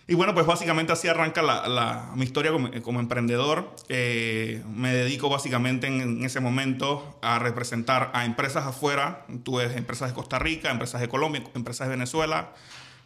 Y 0.07 0.15
bueno, 0.15 0.33
pues 0.33 0.47
básicamente 0.47 0.93
así 0.93 1.09
arranca 1.09 1.43
la, 1.43 2.13
mi 2.15 2.23
historia 2.25 2.53
como, 2.83 3.01
emprendedor. 3.01 3.75
Eh, 3.89 4.63
me 4.73 4.95
dedico 4.95 5.29
básicamente 5.29 5.89
en, 5.89 6.25
ese 6.25 6.39
momento 6.39 7.19
a 7.21 7.41
representar 7.41 8.13
a 8.15 8.25
empresas 8.25 8.65
afuera. 8.65 9.27
Tuve 9.43 9.65
empresas 9.77 10.11
de 10.11 10.15
Costa 10.15 10.39
Rica, 10.39 10.71
empresas 10.71 11.01
de 11.01 11.09
Colombia, 11.09 11.43
empresas 11.57 11.89
de 11.89 11.97
Venezuela 11.97 12.53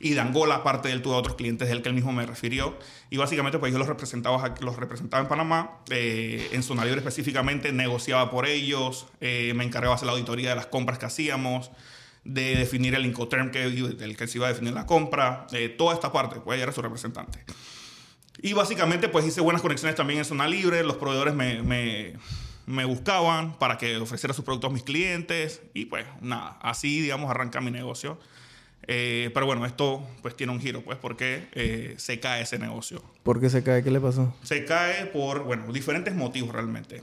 y 0.01 0.11
de 0.11 0.21
Angola, 0.21 0.57
aparte 0.57 0.89
de 0.89 0.95
él 0.95 1.03
tuve 1.03 1.15
otros 1.15 1.37
clientes 1.37 1.69
del 1.69 1.83
que 1.83 1.89
él 1.89 1.95
mismo 1.95 2.13
me 2.13 2.25
refirió. 2.25 2.79
Y 3.11 3.17
básicamente 3.17 3.59
pues 3.59 3.73
yo 3.73 3.79
los 3.79 3.89
representaba, 3.89 4.55
los 4.61 4.77
representaba 4.77 5.23
en 5.23 5.29
Panamá, 5.29 5.79
eh, 5.91 6.49
en 6.53 6.63
Zona 6.63 6.85
Libre 6.85 7.01
específicamente, 7.01 7.73
negociaba 7.73 8.31
por 8.31 8.47
ellos, 8.47 9.07
me 9.21 9.65
encargaba 9.65 9.95
de 9.95 9.97
hacer 9.97 10.07
la 10.07 10.13
auditoría 10.13 10.51
de 10.51 10.57
las 10.57 10.67
compras 10.67 10.99
que 10.99 11.07
hacíamos, 11.07 11.71
de 12.29 12.57
definir 12.57 12.95
el 12.95 13.07
Incoterm 13.07 13.51
que, 13.51 13.65
el 13.65 14.17
que 14.17 14.29
se 14.29 14.39
iba 14.39 14.47
a 14.47 14.51
definir 14.51 14.75
la 14.75 14.85
compra, 14.87 15.47
eh, 15.53 15.71
toda 15.71 15.95
esta 15.95 16.13
parte, 16.13 16.41
pues 16.41 16.61
era 16.61 16.73
su 16.73 16.83
representante. 16.83 17.43
Y 18.41 18.53
básicamente 18.53 19.09
pues 19.09 19.27
hice 19.27 19.41
buenas 19.41 19.63
conexiones 19.63 19.97
también 19.97 20.19
en 20.19 20.25
zona 20.25 20.47
libre, 20.47 20.85
los 20.85 20.97
proveedores 20.97 21.35
me, 21.35 21.63
me, 21.63 22.15
me 22.67 22.85
buscaban 22.85 23.59
para 23.59 23.79
que 23.79 23.97
ofreciera 23.97 24.35
sus 24.35 24.45
productos 24.45 24.71
a 24.71 24.75
mis 24.75 24.83
clientes 24.83 25.63
y 25.75 25.87
pues 25.87 26.07
nada, 26.21 26.59
así 26.61 27.01
digamos 27.01 27.31
arranca 27.31 27.61
mi 27.61 27.71
negocio. 27.71 28.19
Eh, 28.91 29.31
pero 29.35 29.45
bueno, 29.45 29.67
esto 29.67 30.03
pues 30.23 30.35
tiene 30.35 30.51
un 30.51 30.61
giro, 30.61 30.81
pues 30.81 30.97
porque 30.97 31.47
eh, 31.53 31.95
se 31.99 32.19
cae 32.21 32.43
ese 32.43 32.59
negocio. 32.59 33.05
¿Por 33.23 33.39
qué 33.39 33.51
se 33.51 33.63
cae? 33.63 33.85
¿Qué 33.85 33.91
le 33.91 34.01
pasó? 34.01 34.35
Se 34.43 34.65
cae 34.65 35.05
por, 35.07 35.45
bueno, 35.45 35.71
diferentes 35.71 36.15
motivos 36.15 36.55
realmente. 36.55 37.03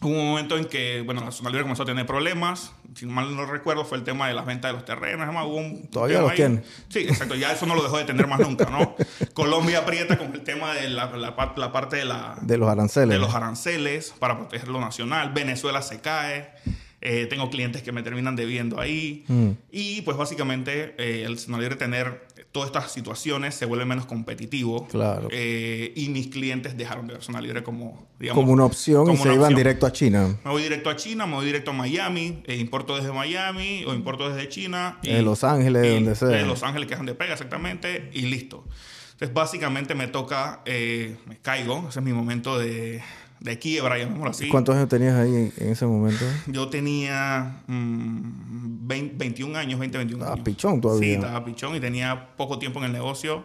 Hubo 0.00 0.10
un 0.10 0.28
momento 0.28 0.56
en 0.56 0.66
que, 0.66 1.00
bueno, 1.00 1.24
la 1.24 1.32
zona 1.32 1.48
libre 1.48 1.62
comenzó 1.62 1.82
a 1.82 1.86
tener 1.86 2.06
problemas. 2.06 2.72
Si 2.94 3.04
mal 3.06 3.34
no 3.34 3.46
recuerdo, 3.46 3.84
fue 3.84 3.98
el 3.98 4.04
tema 4.04 4.28
de 4.28 4.34
las 4.34 4.46
ventas 4.46 4.70
de 4.70 4.74
los 4.74 4.84
terrenos. 4.84 5.24
Además, 5.24 5.46
hubo 5.46 5.56
un 5.56 5.88
Todavía 5.88 6.20
los 6.20 6.34
tiene. 6.34 6.62
Sí, 6.88 7.00
exacto. 7.00 7.34
Ya 7.34 7.52
eso 7.52 7.66
no 7.66 7.74
lo 7.74 7.82
dejó 7.82 7.96
de 7.98 8.04
tener 8.04 8.28
más 8.28 8.38
nunca, 8.38 8.66
¿no? 8.66 8.94
Colombia 9.34 9.78
aprieta 9.78 10.16
con 10.16 10.32
el 10.34 10.44
tema 10.44 10.74
de 10.74 10.88
la, 10.90 11.06
la, 11.16 11.34
parte 11.34 11.96
de 11.96 12.04
la... 12.04 12.38
De 12.42 12.58
los 12.58 12.68
aranceles. 12.68 13.08
De 13.08 13.18
los 13.18 13.34
aranceles 13.34 14.14
para 14.18 14.36
proteger 14.36 14.68
lo 14.68 14.78
nacional. 14.78 15.32
Venezuela 15.32 15.82
se 15.82 16.00
cae. 16.00 16.52
Eh, 17.00 17.26
tengo 17.26 17.48
clientes 17.48 17.82
que 17.82 17.92
me 17.92 18.02
terminan 18.02 18.34
debiendo 18.34 18.80
ahí. 18.80 19.24
Mm. 19.28 19.50
Y 19.70 20.02
pues 20.02 20.16
básicamente 20.16 20.94
eh, 20.98 21.24
el 21.24 21.38
libre 21.58 21.76
tener 21.76 22.26
todas 22.50 22.68
estas 22.68 22.90
situaciones 22.90 23.54
se 23.54 23.66
vuelve 23.66 23.84
menos 23.84 24.06
competitivo. 24.06 24.88
Claro. 24.88 25.28
Eh, 25.30 25.92
y 25.94 26.08
mis 26.08 26.26
clientes 26.28 26.76
dejaron 26.76 27.06
de 27.06 27.14
ver 27.14 27.22
zona 27.22 27.40
libre 27.40 27.62
como, 27.62 28.08
digamos, 28.18 28.40
como 28.42 28.52
una 28.52 28.64
opción 28.64 29.04
como 29.04 29.14
y 29.14 29.16
se 29.18 29.22
una 29.24 29.34
iban 29.34 29.44
opción. 29.44 29.56
directo 29.58 29.86
a 29.86 29.92
China. 29.92 30.38
Me 30.44 30.50
voy 30.50 30.62
directo 30.62 30.90
a 30.90 30.96
China, 30.96 31.26
me 31.26 31.34
voy 31.34 31.46
directo 31.46 31.70
a 31.70 31.74
Miami, 31.74 32.42
e 32.46 32.56
importo 32.56 32.96
desde 32.96 33.12
Miami 33.12 33.84
o 33.86 33.94
importo 33.94 34.28
desde 34.32 34.48
China. 34.48 34.98
De 35.02 35.22
Los 35.22 35.44
Ángeles, 35.44 35.84
y- 35.86 35.94
donde 35.94 36.14
sea. 36.16 36.28
De 36.28 36.44
Los 36.46 36.62
Ángeles, 36.64 36.88
que 36.88 36.94
es 36.94 36.98
donde 36.98 37.14
pega 37.14 37.34
exactamente, 37.34 38.10
y 38.12 38.22
listo. 38.22 38.64
Entonces, 39.12 39.34
básicamente 39.34 39.94
me 39.94 40.06
toca, 40.08 40.62
eh, 40.64 41.16
me 41.26 41.36
caigo, 41.38 41.86
ese 41.88 41.98
es 42.00 42.04
mi 42.04 42.12
momento 42.12 42.58
de, 42.58 43.02
de 43.40 43.58
quiebra, 43.58 43.98
llamémoslo 43.98 44.30
así. 44.30 44.48
¿Cuántos 44.48 44.76
años 44.76 44.88
tenías 44.88 45.14
ahí 45.14 45.52
en, 45.56 45.68
ese 45.68 45.86
momento? 45.86 46.24
Yo 46.46 46.68
tenía 46.68 47.62
mm, 47.66 48.86
20 48.86 49.16
21 49.16 49.58
años, 49.58 49.78
20, 49.78 49.98
21 49.98 50.22
Estaba 50.22 50.34
años. 50.34 50.44
pichón 50.44 50.80
todavía. 50.80 51.08
Sí, 51.08 51.14
estaba 51.14 51.44
pichón 51.44 51.76
y 51.76 51.80
tenía 51.80 52.36
poco 52.36 52.58
tiempo 52.58 52.78
en 52.80 52.86
el 52.86 52.92
negocio. 52.92 53.44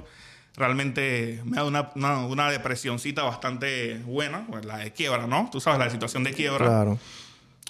Realmente 0.55 1.41
me 1.45 1.57
da 1.57 1.65
una, 1.65 1.91
una, 1.95 2.25
una 2.25 2.51
depresioncita 2.51 3.23
bastante 3.23 3.97
buena, 4.05 4.45
pues 4.49 4.65
la 4.65 4.77
de 4.77 4.91
quiebra, 4.91 5.27
¿no? 5.27 5.49
Tú 5.51 5.59
sabes, 5.59 5.79
la 5.79 5.89
situación 5.89 6.23
de 6.23 6.33
quiebra. 6.33 6.65
Claro. 6.65 6.99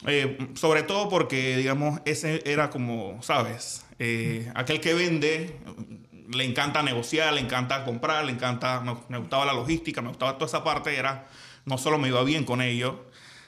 Eh, 0.05 0.49
sobre 0.55 0.83
todo 0.83 1.07
porque, 1.07 1.55
digamos, 1.55 2.01
ese 2.05 2.41
era 2.45 2.69
como, 2.69 3.21
¿sabes? 3.21 3.85
Eh, 3.99 4.51
aquel 4.53 4.81
que 4.81 4.93
vende, 4.93 5.57
le 6.33 6.43
encanta 6.43 6.83
negociar, 6.83 7.33
le 7.33 7.39
encanta 7.39 7.85
comprar, 7.85 8.25
le 8.25 8.33
encanta, 8.33 8.81
me, 8.81 8.97
me 9.07 9.17
gustaba 9.17 9.45
la 9.45 9.53
logística, 9.53 10.01
me 10.01 10.09
gustaba 10.09 10.33
toda 10.33 10.47
esa 10.47 10.63
parte, 10.63 10.97
era, 10.97 11.25
no 11.65 11.77
solo 11.77 11.97
me 11.97 12.07
iba 12.09 12.23
bien 12.23 12.43
con 12.45 12.61
ello, 12.61 13.05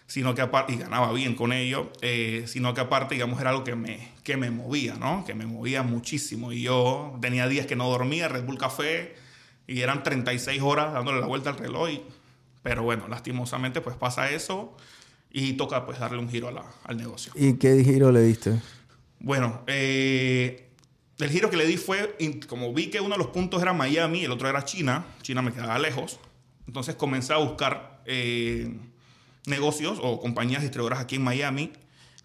sino 0.08 0.36
que 0.36 0.42
aparte, 0.42 0.74
y 0.74 0.78
ganaba 0.78 1.12
bien 1.14 1.36
con 1.36 1.52
ello, 1.52 1.92
eh, 2.02 2.44
sino 2.48 2.74
que 2.74 2.82
aparte, 2.82 3.16
digamos, 3.16 3.42
era 3.42 3.50
algo 3.50 3.64
que 3.64 3.76
me, 3.76 4.12
que 4.24 4.38
me 4.38 4.52
movía, 4.52 4.96
¿no? 4.96 5.24
Que 5.26 5.34
me 5.34 5.46
movía 5.46 5.82
muchísimo. 5.84 6.52
Y 6.52 6.62
yo 6.62 7.18
tenía 7.22 7.48
días 7.48 7.66
que 7.66 7.76
no 7.76 7.90
dormía, 7.90 8.28
Red 8.28 8.44
Bull 8.44 8.58
Café, 8.60 9.16
y 9.68 9.82
eran 9.82 10.04
36 10.04 10.62
horas 10.62 10.94
dándole 10.94 11.20
la 11.20 11.28
vuelta 11.28 11.50
al 11.50 11.58
reloj. 11.58 11.90
y- 11.90 12.02
pero 12.62 12.82
bueno, 12.84 13.08
lastimosamente, 13.08 13.80
pues 13.82 13.96
pasa 13.96 14.30
eso 14.32 14.76
y 15.32 15.54
toca 15.54 15.86
pues 15.86 16.00
darle 16.00 16.18
un 16.18 16.30
giro 16.30 16.48
a 16.48 16.52
la- 16.52 16.66
al 16.84 16.98
negocio. 16.98 17.32
¿Y 17.36 17.54
qué 17.58 17.84
giro 17.84 18.12
le 18.12 18.22
diste? 18.22 18.60
Bueno, 19.20 19.62
eh, 19.68 20.68
el 21.20 21.30
giro 21.30 21.50
que 21.50 21.58
le 21.58 21.66
di 21.66 21.78
fue, 21.78 22.16
como 22.48 22.74
vi 22.74 22.88
que 22.88 23.00
uno 23.02 23.12
de 23.12 23.18
los 23.20 23.28
puntos 23.28 23.62
era 23.62 23.74
Miami, 23.74 24.24
el 24.24 24.32
otro 24.32 24.50
era 24.50 24.66
China, 24.66 25.06
China 25.22 25.42
me 25.42 25.52
quedaba 25.54 25.78
lejos, 25.80 26.20
entonces 26.68 26.96
comencé 26.96 27.34
a 27.34 27.38
buscar 27.38 27.95
eh, 28.06 28.76
negocios 29.46 30.00
o 30.02 30.20
compañías 30.20 30.62
distribuidoras 30.62 31.00
aquí 31.00 31.16
en 31.16 31.24
Miami 31.24 31.72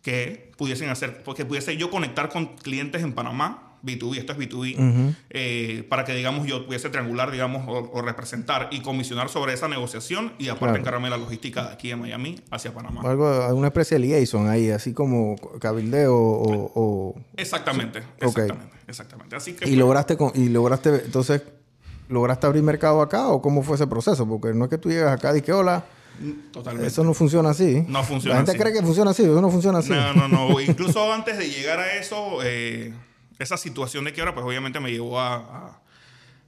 que 0.02 0.50
pudiesen 0.56 0.88
hacer, 0.88 1.22
porque 1.22 1.44
pudiese 1.44 1.76
yo 1.76 1.90
conectar 1.90 2.28
con 2.30 2.56
clientes 2.56 3.02
en 3.02 3.12
Panamá, 3.12 3.66
B2B, 3.82 4.18
esto 4.18 4.32
es 4.32 4.38
B2B, 4.38 5.14
eh, 5.30 5.86
para 5.88 6.04
que, 6.04 6.14
digamos, 6.14 6.46
yo 6.46 6.66
pudiese 6.66 6.88
triangular, 6.90 7.30
digamos, 7.30 7.66
o, 7.66 7.90
o 7.92 8.02
representar 8.02 8.68
y 8.72 8.80
comisionar 8.80 9.28
sobre 9.30 9.52
esa 9.54 9.68
negociación 9.68 10.32
y 10.38 10.48
aparte 10.48 10.64
Claro. 10.66 10.76
encargarme 10.80 11.06
de 11.06 11.10
la 11.10 11.16
logística 11.18 11.66
de 11.68 11.72
aquí 11.74 11.90
en 11.90 12.00
Miami 12.00 12.38
hacia 12.50 12.72
Panamá. 12.74 13.00
Algo, 13.04 13.26
alguna 13.28 13.68
especie 13.68 13.98
de 13.98 14.06
liaison 14.06 14.48
ahí, 14.48 14.70
así 14.70 14.92
como 14.92 15.36
cabildeo 15.60 16.14
o... 16.14 16.72
o- 16.74 17.14
Exactamente, 17.36 18.02
exactamente, 18.20 18.76
exactamente. 18.86 19.36
Así 19.36 19.52
que 19.52 19.64
y 19.64 19.68
pues, 19.68 19.78
lograste 19.78 20.16
con- 20.16 20.32
y 20.34 20.48
lograste 20.50 21.02
entonces 21.04 21.42
lograste 22.10 22.46
abrir 22.46 22.62
mercado 22.62 23.00
acá 23.00 23.28
o 23.28 23.40
cómo 23.40 23.62
fue 23.62 23.76
ese 23.76 23.86
proceso 23.86 24.26
porque 24.28 24.52
no 24.52 24.64
es 24.64 24.70
que 24.70 24.78
tú 24.78 24.90
llegas 24.90 25.12
acá 25.12 25.36
y 25.36 25.42
que 25.42 25.52
hola 25.52 25.84
totalmente. 26.52 26.88
eso 26.88 27.02
no 27.04 27.14
funciona 27.14 27.50
así 27.50 27.84
No 27.88 28.02
funciona 28.04 28.34
la 28.34 28.40
gente 28.40 28.50
así. 28.52 28.60
cree 28.60 28.72
que 28.72 28.82
funciona 28.82 29.12
así 29.12 29.22
eso 29.22 29.40
no 29.40 29.50
funciona 29.50 29.78
así 29.78 29.90
No, 29.90 30.12
no, 30.14 30.28
no. 30.28 30.60
Incluso 30.60 31.12
antes 31.12 31.38
de 31.38 31.48
llegar 31.48 31.78
a 31.80 31.94
eso, 31.96 32.40
eh, 32.42 32.92
esa 33.38 33.56
situación 33.56 34.04
de 34.04 34.12
quiebra, 34.12 34.34
pues 34.34 34.44
obviamente 34.44 34.80
me 34.80 34.90
llevó 34.90 35.18
a, 35.20 35.36
a- 35.36 35.80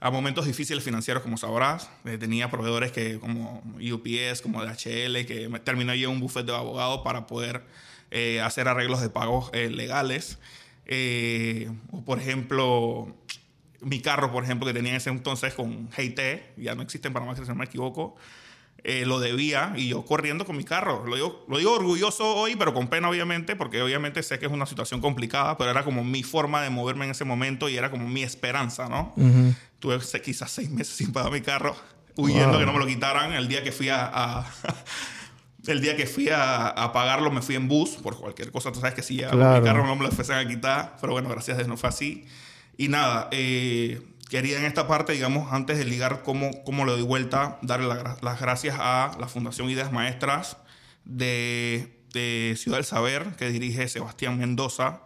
a 0.04 0.10
momentos 0.10 0.46
difíciles 0.46 0.82
financieros, 0.82 1.22
como 1.22 1.36
sabrás. 1.36 1.88
Eh, 2.04 2.18
tenía 2.18 2.50
proveedores 2.50 2.90
que, 2.90 3.20
como 3.20 3.62
UPS, 3.78 4.42
como 4.42 4.60
DHL, 4.60 5.24
que 5.26 5.46
me 5.48 5.60
terminó 5.60 5.94
yo 5.94 6.10
un 6.10 6.18
buffet 6.18 6.44
de 6.44 6.52
abogados 6.56 7.02
para 7.04 7.28
poder 7.28 7.62
eh, 8.10 8.40
hacer 8.40 8.66
arreglos 8.66 9.00
de 9.00 9.10
pagos 9.10 9.52
legales. 9.54 10.38
O 11.92 12.02
por 12.04 12.18
ejemplo, 12.18 13.14
mi 13.82 14.00
carro, 14.00 14.30
por 14.32 14.44
ejemplo, 14.44 14.66
que 14.66 14.72
tenía 14.72 14.90
en 14.92 14.96
ese 14.96 15.10
entonces 15.10 15.54
con 15.54 15.88
GT, 15.90 16.54
ya 16.56 16.74
no 16.74 16.82
existe 16.82 17.08
en 17.08 17.14
Panamá, 17.14 17.34
si 17.36 17.42
no 17.42 17.54
me 17.54 17.64
equivoco, 17.64 18.14
eh, 18.84 19.04
lo 19.06 19.20
debía 19.20 19.72
y 19.76 19.88
yo 19.88 20.04
corriendo 20.04 20.44
con 20.44 20.56
mi 20.56 20.64
carro. 20.64 21.04
Lo 21.06 21.14
digo, 21.14 21.44
lo 21.48 21.58
digo 21.58 21.72
orgulloso 21.72 22.34
hoy, 22.34 22.56
pero 22.56 22.74
con 22.74 22.88
pena, 22.88 23.08
obviamente, 23.08 23.54
porque 23.56 23.80
obviamente 23.82 24.22
sé 24.22 24.38
que 24.38 24.46
es 24.46 24.52
una 24.52 24.66
situación 24.66 25.00
complicada, 25.00 25.56
pero 25.58 25.70
era 25.70 25.84
como 25.84 26.02
mi 26.02 26.22
forma 26.22 26.62
de 26.62 26.70
moverme 26.70 27.04
en 27.04 27.12
ese 27.12 27.24
momento 27.24 27.68
y 27.68 27.76
era 27.76 27.90
como 27.90 28.08
mi 28.08 28.22
esperanza, 28.22 28.88
¿no? 28.88 29.12
Ujú. 29.16 29.54
Tuve 29.78 30.00
se- 30.00 30.20
quizás 30.22 30.50
seis 30.50 30.68
meses 30.70 30.96
sin 30.96 31.12
pagar 31.12 31.30
mi 31.30 31.40
carro, 31.42 31.76
huyendo 32.16 32.50
Wow. 32.52 32.58
que 32.60 32.66
no 32.66 32.72
me 32.72 32.78
lo 32.80 32.86
quitaran. 32.86 33.32
El 33.32 33.46
día 33.48 33.62
que 33.62 33.70
fui 33.72 33.88
a. 33.88 34.04
a- 34.12 34.46
el 35.68 35.80
día 35.80 35.96
que 35.96 36.06
fui 36.06 36.28
a, 36.28 36.66
a 36.68 36.92
pagarlo, 36.92 37.30
me 37.30 37.40
fui 37.40 37.54
en 37.54 37.68
bus 37.68 37.90
por 37.90 38.18
cualquier 38.18 38.50
cosa. 38.50 38.72
Tú 38.72 38.80
sabes 38.80 38.94
que 38.94 39.02
si 39.02 39.14
llegaba 39.14 39.36
Claro. 39.36 39.60
mi 39.60 39.66
carro 39.66 39.86
no 39.86 39.94
me 39.94 40.04
lo 40.04 40.10
fuesen 40.10 40.36
a 40.36 40.46
quitar, 40.48 40.96
pero 41.00 41.12
bueno, 41.12 41.28
gracias 41.28 41.54
a 41.54 41.58
Dios 41.58 41.68
no 41.68 41.76
fue 41.76 41.88
así. 41.88 42.24
Y 42.76 42.88
nada, 42.88 43.28
eh, 43.32 44.00
quería 44.30 44.58
en 44.58 44.64
esta 44.64 44.86
parte, 44.88 45.12
digamos, 45.12 45.52
antes 45.52 45.78
de 45.78 45.84
ligar 45.84 46.22
cómo, 46.24 46.50
cómo 46.64 46.84
le 46.84 46.92
doy 46.92 47.02
vuelta, 47.02 47.58
darle 47.62 47.86
la 47.88 48.16
las 48.22 48.40
gracias 48.40 48.76
a 48.78 49.16
la 49.20 49.28
Fundación 49.28 49.68
Ideas 49.70 49.92
Maestras 49.92 50.56
de, 51.04 51.98
de 52.12 52.54
Ciudad 52.56 52.78
del 52.78 52.84
Saber, 52.84 53.34
que 53.38 53.50
dirige 53.50 53.88
Sebastián 53.88 54.38
Mendoza. 54.38 55.02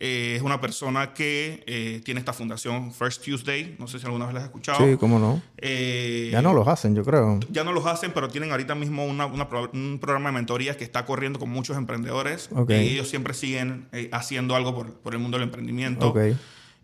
Eh, 0.00 0.34
es 0.36 0.42
una 0.42 0.60
persona 0.60 1.12
que 1.12 1.64
eh, 1.66 2.00
tiene 2.04 2.20
esta 2.20 2.32
fundación 2.32 2.92
First 2.94 3.24
Tuesday. 3.24 3.74
No 3.80 3.88
sé 3.88 3.98
si 3.98 4.04
alguna 4.06 4.26
vez 4.26 4.34
la 4.34 4.40
has 4.40 4.46
escuchado. 4.46 4.78
sí 4.78 4.96
cómo 4.96 5.18
no 5.18 5.42
Eh, 5.56 6.28
ya 6.30 6.40
no 6.40 6.52
los 6.54 6.68
hacen 6.68 6.94
yo 6.94 7.02
creo 7.02 7.40
ya 7.50 7.64
no 7.64 7.72
los 7.72 7.84
hacen, 7.86 8.12
pero 8.12 8.28
tienen 8.28 8.52
ahorita 8.52 8.76
mismo 8.76 9.04
una- 9.04 9.26
una 9.26 9.48
pro- 9.48 9.70
un 9.74 9.98
programa 10.00 10.28
de 10.28 10.34
mentorías 10.36 10.76
que 10.76 10.84
está 10.84 11.04
corriendo 11.04 11.40
con 11.40 11.48
muchos 11.50 11.76
emprendedores. 11.76 12.48
Ok. 12.54 12.70
Y 12.70 12.74
ellos 12.90 13.08
siempre 13.08 13.34
siguen 13.34 13.88
haciendo 14.12 14.54
algo 14.54 14.72
por, 14.72 14.94
por 15.00 15.14
el 15.14 15.18
mundo 15.20 15.36
del 15.36 15.48
emprendimiento. 15.48 16.10
Ok. 16.10 16.18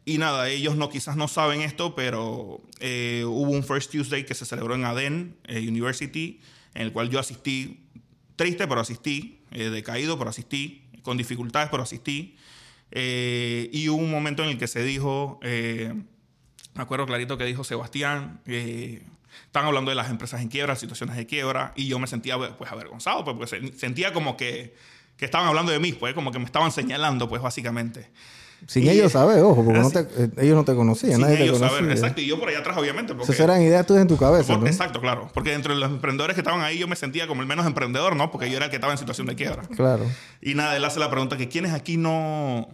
Y 0.06 0.18
nada, 0.18 0.48
ellos 0.50 0.76
no, 0.76 0.90
quizás 0.90 1.16
no 1.16 1.28
saben 1.28 1.62
esto, 1.62 1.94
pero 1.94 2.62
eh, 2.80 3.24
hubo 3.26 3.50
un 3.50 3.64
First 3.64 3.90
Tuesday 3.90 4.24
que 4.26 4.34
se 4.34 4.44
celebró 4.44 4.74
en 4.74 4.84
Aden 4.84 5.36
eh, 5.44 5.66
University, 5.66 6.40
en 6.74 6.82
el 6.82 6.92
cual 6.92 7.08
yo 7.08 7.18
asistí, 7.18 7.84
triste, 8.36 8.66
pero 8.68 8.80
asistí, 8.82 9.40
eh, 9.50 9.70
decaído, 9.70 10.18
pero 10.18 10.28
asistí, 10.30 10.82
con 11.02 11.16
dificultades, 11.16 11.70
pero 11.70 11.82
asistí. 11.82 12.36
Eh, 12.90 13.70
y 13.72 13.88
hubo 13.88 14.02
un 14.02 14.10
momento 14.10 14.42
en 14.44 14.50
el 14.50 14.58
que 14.58 14.68
se 14.68 14.82
dijo, 14.84 15.40
eh, 15.42 15.94
me 16.74 16.82
acuerdo 16.82 17.06
clarito 17.06 17.38
que 17.38 17.44
dijo 17.44 17.64
Sebastián, 17.64 18.40
eh, 18.46 19.02
estaban 19.46 19.68
hablando 19.68 19.90
de 19.90 19.94
las 19.94 20.10
empresas 20.10 20.42
en 20.42 20.48
quiebra, 20.48 20.76
situaciones 20.76 21.16
de 21.16 21.26
quiebra, 21.26 21.72
y 21.76 21.86
yo 21.88 21.98
me 21.98 22.06
sentía 22.08 22.36
pues 22.56 22.70
avergonzado, 22.70 23.24
pues, 23.24 23.36
porque 23.36 23.70
se- 23.72 23.78
sentía 23.78 24.12
como 24.12 24.36
que, 24.36 24.74
que 25.16 25.24
estaban 25.24 25.48
hablando 25.48 25.72
de 25.72 25.78
mí, 25.78 25.92
pues 25.92 26.12
como 26.14 26.30
que 26.30 26.38
me 26.38 26.44
estaban 26.44 26.72
señalando, 26.72 27.26
pues 27.28 27.40
básicamente. 27.40 28.10
Sin 28.66 28.84
Y- 28.84 28.88
ellos 28.90 29.12
saber 29.12 29.40
ojo 29.42 29.64
porque 29.64 29.80
no 29.80 29.90
te- 29.90 30.00
eh, 30.00 30.30
ellos 30.38 30.56
no 30.56 30.64
te 30.64 30.74
conocían 30.74 31.12
Sin 31.14 31.20
nadie 31.22 31.36
te 31.36 31.42
ellos 31.44 31.58
conocía 31.58 31.78
saber, 31.78 31.92
exacto, 31.92 32.20
y 32.20 32.26
yo 32.26 32.38
por 32.40 32.48
allá 32.48 32.60
atrás 32.60 32.76
obviamente, 32.78 33.14
porque... 33.14 33.32
esas 33.32 33.44
eran 33.44 33.60
ideas 33.62 33.86
tuyas 33.86 34.02
en 34.02 34.08
tu 34.08 34.16
cabeza 34.16 34.52
por- 34.54 34.62
¿no? 34.62 34.66
Exacto, 34.66 35.00
claro, 35.00 35.30
porque 35.34 35.50
dentro 35.50 35.74
de 35.74 35.80
los 35.80 35.90
emprendedores 35.90 36.34
que 36.34 36.40
estaban 36.40 36.60
ahí 36.62 36.78
yo 36.78 36.88
me 36.88 36.96
sentía 36.96 37.26
como 37.26 37.42
el 37.42 37.46
menos 37.48 37.66
emprendedor, 37.66 38.16
¿no? 38.16 38.30
Porque 38.30 38.48
yo 38.50 38.56
era 38.56 38.66
el 38.66 38.70
que 38.70 38.76
estaba 38.76 38.92
en 38.92 38.98
situación 38.98 39.26
de 39.26 39.34
quiebra. 39.34 39.62
claro 39.76 40.04
Y 40.40 40.54
nada, 40.54 40.76
él 40.76 40.84
hace 40.84 40.98
la 41.00 41.10
pregunta 41.10 41.36
que 41.36 41.48
quiénes 41.48 41.72
aquí 41.72 41.96
no, 41.96 42.68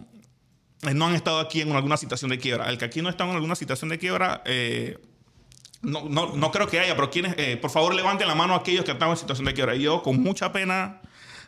eh, 0.83 0.93
no 0.93 1.07
han 1.07 1.15
estado 1.15 1.39
aquí 1.39 1.61
en 1.61 1.71
alguna 1.73 1.97
situación 1.97 2.31
de 2.31 2.37
quiebra. 2.39 2.69
El 2.69 2.77
que 2.77 2.85
aquí 2.85 3.01
no 3.01 3.09
está 3.09 3.23
en 3.25 3.31
alguna 3.31 3.55
situación 3.55 3.89
de 3.89 3.97
quiebra, 3.99 4.41
eh, 4.45 4.97
no, 5.81 6.07
no, 6.07 6.35
no 6.35 6.51
creo 6.51 6.67
que 6.67 6.79
haya, 6.79 6.95
pero 6.95 7.09
quiénes, 7.09 7.33
eh, 7.37 7.57
por 7.57 7.71
favor 7.71 7.93
levanten 7.95 8.27
la 8.27 8.35
mano 8.35 8.53
a 8.53 8.57
aquellos 8.57 8.85
que 8.85 8.91
están 8.91 9.09
en 9.09 9.17
situación 9.17 9.45
de 9.45 9.53
quiebra. 9.53 9.75
Y 9.75 9.81
yo 9.81 10.03
con 10.03 10.21
mucha 10.21 10.51
pena 10.53 11.00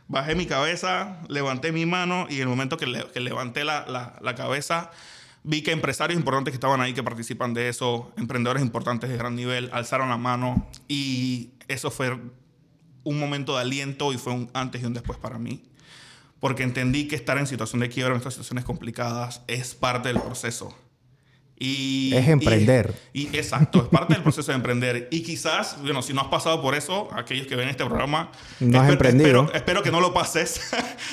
bajé 0.08 0.36
mi 0.36 0.46
cabeza, 0.46 1.20
levanté 1.28 1.72
mi 1.72 1.86
mano 1.86 2.28
y 2.30 2.36
en 2.36 2.42
el 2.42 2.48
momento 2.48 2.78
que, 2.78 2.88
le- 2.88 3.08
que 3.12 3.20
levanté 3.20 3.64
la 3.66 4.34
cabeza 4.36 4.92
vi 5.44 5.62
que 5.62 5.72
empresarios 5.72 6.18
importantes 6.18 6.52
que 6.54 6.56
estaban 6.56 6.80
ahí, 6.82 6.94
que 6.94 7.04
participan 7.04 7.54
de 7.54 7.68
eso, 7.70 8.12
emprendedores 8.18 8.64
importantes 8.64 9.10
de 9.10 9.18
gran 9.18 9.36
nivel, 9.36 9.70
alzaron 9.74 10.10
la 10.10 10.18
mano 10.18 10.68
y 10.88 11.50
eso 11.68 11.92
fue 11.92 12.18
un 13.04 13.20
momento 13.20 13.56
de 13.56 13.62
aliento 13.62 14.14
y 14.14 14.18
fue 14.18 14.32
un 14.32 14.50
antes 14.54 14.82
y 14.82 14.86
un 14.86 14.94
después 14.94 15.20
para 15.20 15.38
mí. 15.38 15.62
Porque 16.40 16.64
entendí 16.64 17.08
que 17.10 17.16
estar 17.18 17.38
en 17.38 17.48
situación 17.48 17.82
de 17.82 17.90
quiebra, 17.90 18.14
en 18.14 18.18
estas 18.18 18.34
situaciones 18.36 18.64
complicadas, 18.66 19.42
es 19.48 19.76
parte 19.76 20.10
del 20.10 20.22
proceso. 20.22 20.74
Y, 21.66 22.14
Es 22.16 22.28
emprender. 22.28 22.94
Y, 23.14 23.28
y- 23.34 23.38
exacto, 23.38 23.84
es 23.84 23.88
parte 23.88 24.14
del 24.16 24.22
proceso 24.24 24.52
de 24.52 24.56
emprender. 24.58 25.08
Y 25.12 25.22
quizás, 25.24 25.78
bueno, 25.82 26.02
si 26.02 26.14
no 26.14 26.20
has 26.22 26.28
pasado 26.28 26.62
por 26.62 26.76
eso, 26.76 27.08
aquellos 27.14 27.48
que 27.48 27.56
ven 27.56 27.70
este 27.70 27.86
programa, 27.86 28.32
No 28.60 28.80
has 28.82 28.88
esper- 28.90 28.94
emprendido. 28.94 29.30
Espero, 29.44 29.54
espero 29.54 29.84
que 29.84 29.92
no 29.92 30.02
lo 30.02 30.14
pases. 30.14 30.60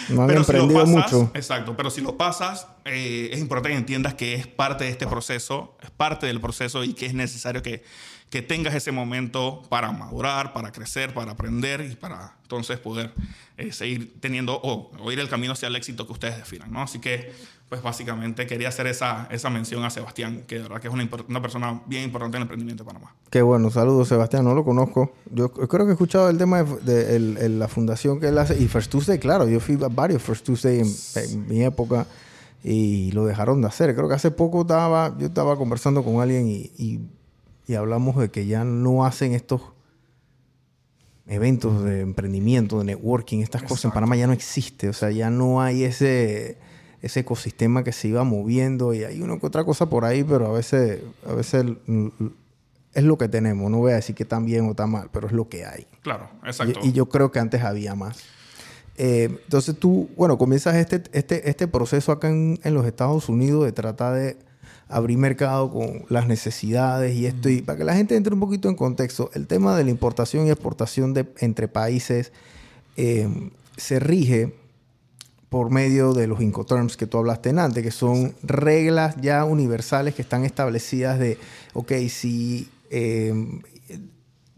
No 0.09 0.23
han 0.23 0.29
Pero 0.29 0.43
si 0.45 0.53
lo 0.53 0.59
emprendido 0.65 0.85
pasas- 0.97 1.13
mucho. 1.13 1.31
Exacto, 1.35 1.77
pero 1.77 1.91
si 1.91 2.01
lo 2.01 2.17
pasas, 2.17 2.67
eh, 2.85 3.31
es 3.33 3.39
importante 3.39 3.71
que 3.71 3.77
entiendas 3.79 4.15
que 4.15 4.35
es 4.35 4.47
parte 4.49 4.85
de 4.85 4.91
este 4.91 5.07
proceso, 5.07 5.77
es 5.83 5.91
parte 5.91 6.27
del 6.27 6.41
proceso 6.41 6.83
y 6.83 6.95
que 6.95 7.07
es 7.07 7.15
necesario 7.15 7.63
que, 7.63 7.85
que 8.29 8.43
tengas 8.43 8.75
ese 8.75 8.91
momento 8.93 9.63
para 9.69 9.93
madurar, 9.93 10.53
para 10.53 10.73
crecer, 10.73 11.15
para 11.15 11.33
aprender 11.33 11.81
y 11.91 11.95
para 11.95 12.37
entonces 12.43 12.79
poder 12.79 13.13
eh, 13.57 13.73
seguir 13.73 14.15
teniendo 14.21 14.59
o, 14.63 14.91
ir 15.13 15.21
el 15.21 15.29
camino 15.29 15.53
hacia 15.53 15.69
el 15.69 15.77
éxito 15.77 16.07
que 16.07 16.13
ustedes 16.13 16.37
definan, 16.39 16.73
¿no? 16.73 16.83
Así 16.83 16.99
que, 16.99 17.33
pues 17.71 17.83
básicamente 17.83 18.49
quería 18.49 18.69
hacer 18.69 18.89
esa, 18.89 19.29
esa 19.31 19.49
mención 19.49 19.85
a 19.85 19.91
Sebastián, 19.91 20.43
que 20.49 20.57
de 20.57 20.63
verdad 20.63 20.81
que 20.81 20.89
es 20.89 20.93
una, 20.93 21.09
una 21.29 21.41
persona 21.41 21.81
bien 21.87 22.03
importante 22.03 22.37
en 22.37 22.41
el 22.41 22.43
emprendimiento 22.43 22.83
de 22.83 22.89
Panamá. 22.89 23.15
Qué 23.31 23.43
bueno, 23.43 23.71
saludos 23.71 24.09
Sebastián, 24.09 24.45
no 24.45 24.55
lo 24.55 24.65
conozco. 24.65 25.13
Yo 25.33 25.53
creo 25.53 25.87
que 25.87 25.91
he 25.91 25.93
escuchado 25.93 26.29
el 26.29 26.37
tema 26.37 26.65
de, 26.65 27.49
la 27.49 27.69
fundación 27.69 28.19
que 28.19 28.27
él 28.27 28.39
hace, 28.39 28.61
y 28.61 28.67
First 28.67 28.91
Tuesday, 28.91 29.21
claro, 29.21 29.49
yo 29.49 29.61
fui 29.61 29.79
a 29.83 29.87
varios 29.87 30.21
First 30.21 30.45
Tuesday 30.45 30.81
en, 30.81 31.49
mi 31.49 31.63
época 31.63 32.09
y 32.65 33.13
lo 33.13 33.25
dejaron 33.25 33.63
de 33.63 33.69
hacer. 33.69 33.95
Creo 33.95 34.09
que 34.09 34.17
hace 34.17 34.33
poco 34.33 34.63
estaba, 34.63 35.17
yo 35.17 35.29
estaba 35.29 35.57
conversando 35.57 36.03
con 36.03 36.21
alguien 36.21 36.49
y, 36.49 37.01
y 37.69 37.75
hablamos 37.77 38.17
de 38.17 38.33
que 38.33 38.47
ya 38.47 38.65
no 38.65 39.05
hacen 39.05 39.33
estos 39.33 39.63
eventos 41.29 41.85
de 41.85 42.01
emprendimiento, 42.01 42.81
de 42.81 42.87
networking, 42.87 43.39
estas 43.39 43.63
cosas 43.63 43.85
en 43.85 43.91
Panamá 43.93 44.17
ya 44.17 44.27
no 44.27 44.33
existe. 44.33 44.89
O 44.89 44.93
sea, 44.93 45.13
ya 45.13 45.31
no 45.31 45.63
hay 45.63 45.85
ese, 45.85 46.59
ese 47.03 47.21
ecosistema 47.21 47.83
que 47.83 47.93
se 47.93 48.09
iba 48.09 48.25
moviendo 48.25 48.93
y 48.93 49.05
hay 49.05 49.23
una 49.23 49.39
que 49.39 49.47
otra 49.47 49.65
cosa 49.65 49.89
por 49.89 50.05
ahí, 50.05 50.23
pero 50.23 50.47
a 50.47 50.53
veces, 50.53 51.01
a 51.27 51.33
veces 51.33 51.65
es 52.95 53.05
lo 53.05 53.17
que 53.17 53.29
tenemos. 53.29 53.71
No 53.71 53.79
voy 53.79 53.93
a 53.93 53.97
decir 53.97 54.15
que 54.15 54.25
está 54.25 54.39
bien 54.39 54.67
o 54.67 54.71
está 54.71 54.87
mal, 54.87 55.09
pero 55.13 55.27
es 55.27 55.33
lo 55.33 55.49
que 55.49 55.65
hay. 55.65 55.87
Claro, 56.03 56.29
exacto. 56.45 56.81
Y, 56.83 56.93
yo 56.93 57.07
creo 57.09 57.31
que 57.31 57.39
antes 57.39 57.63
había 57.63 57.95
más. 57.95 58.19
Eh, 58.97 59.39
entonces 59.45 59.79
tú, 59.79 60.11
bueno, 60.17 60.37
comienzas 60.37 60.77
este, 60.77 61.03
este, 61.13 61.49
este 61.49 61.67
proceso 61.67 62.13
acá 62.13 62.29
en, 62.29 62.61
en 62.63 62.75
los 62.75 62.85
Estados 62.85 63.29
Unidos 63.29 63.65
de 63.65 63.73
tratar 63.73 64.15
de 64.15 64.37
abrir 64.91 65.17
mercado 65.17 65.71
con 65.71 66.05
las 66.09 66.27
necesidades 66.27 67.15
y 67.15 67.27
esto. 67.27 67.49
Y 67.49 67.63
para 67.63 67.79
que 67.79 67.85
la 67.85 67.95
gente 67.95 68.17
entre 68.17 68.35
un 68.35 68.41
poquito 68.41 68.69
en 68.69 68.75
contexto, 68.75 69.31
el 69.35 69.47
tema 69.47 69.77
de 69.77 69.85
la 69.85 69.91
importación 69.91 70.47
y 70.47 70.51
exportación 70.51 71.15
de, 71.15 71.33
entre 71.39 71.69
países 71.69 72.33
eh, 72.97 73.51
se 73.77 74.01
rige 74.01 74.60
por 75.51 75.71
medio 75.71 76.15
de 76.15 76.29
los 76.29 76.41
Incoterms 76.41 76.97
que 76.97 77.07
tú 77.07 77.19
hablaste 77.19 77.51
antes, 77.51 77.83
que 77.83 77.91
son 77.91 78.35
reglas 78.43 79.17
ya 79.21 79.45
universales 79.45 80.15
que 80.15 80.23
están 80.23 80.45
establecidas 80.45 81.19
de, 81.19 81.39
ok, 81.75 81.93
si 82.09 82.71
eh, 82.89 83.35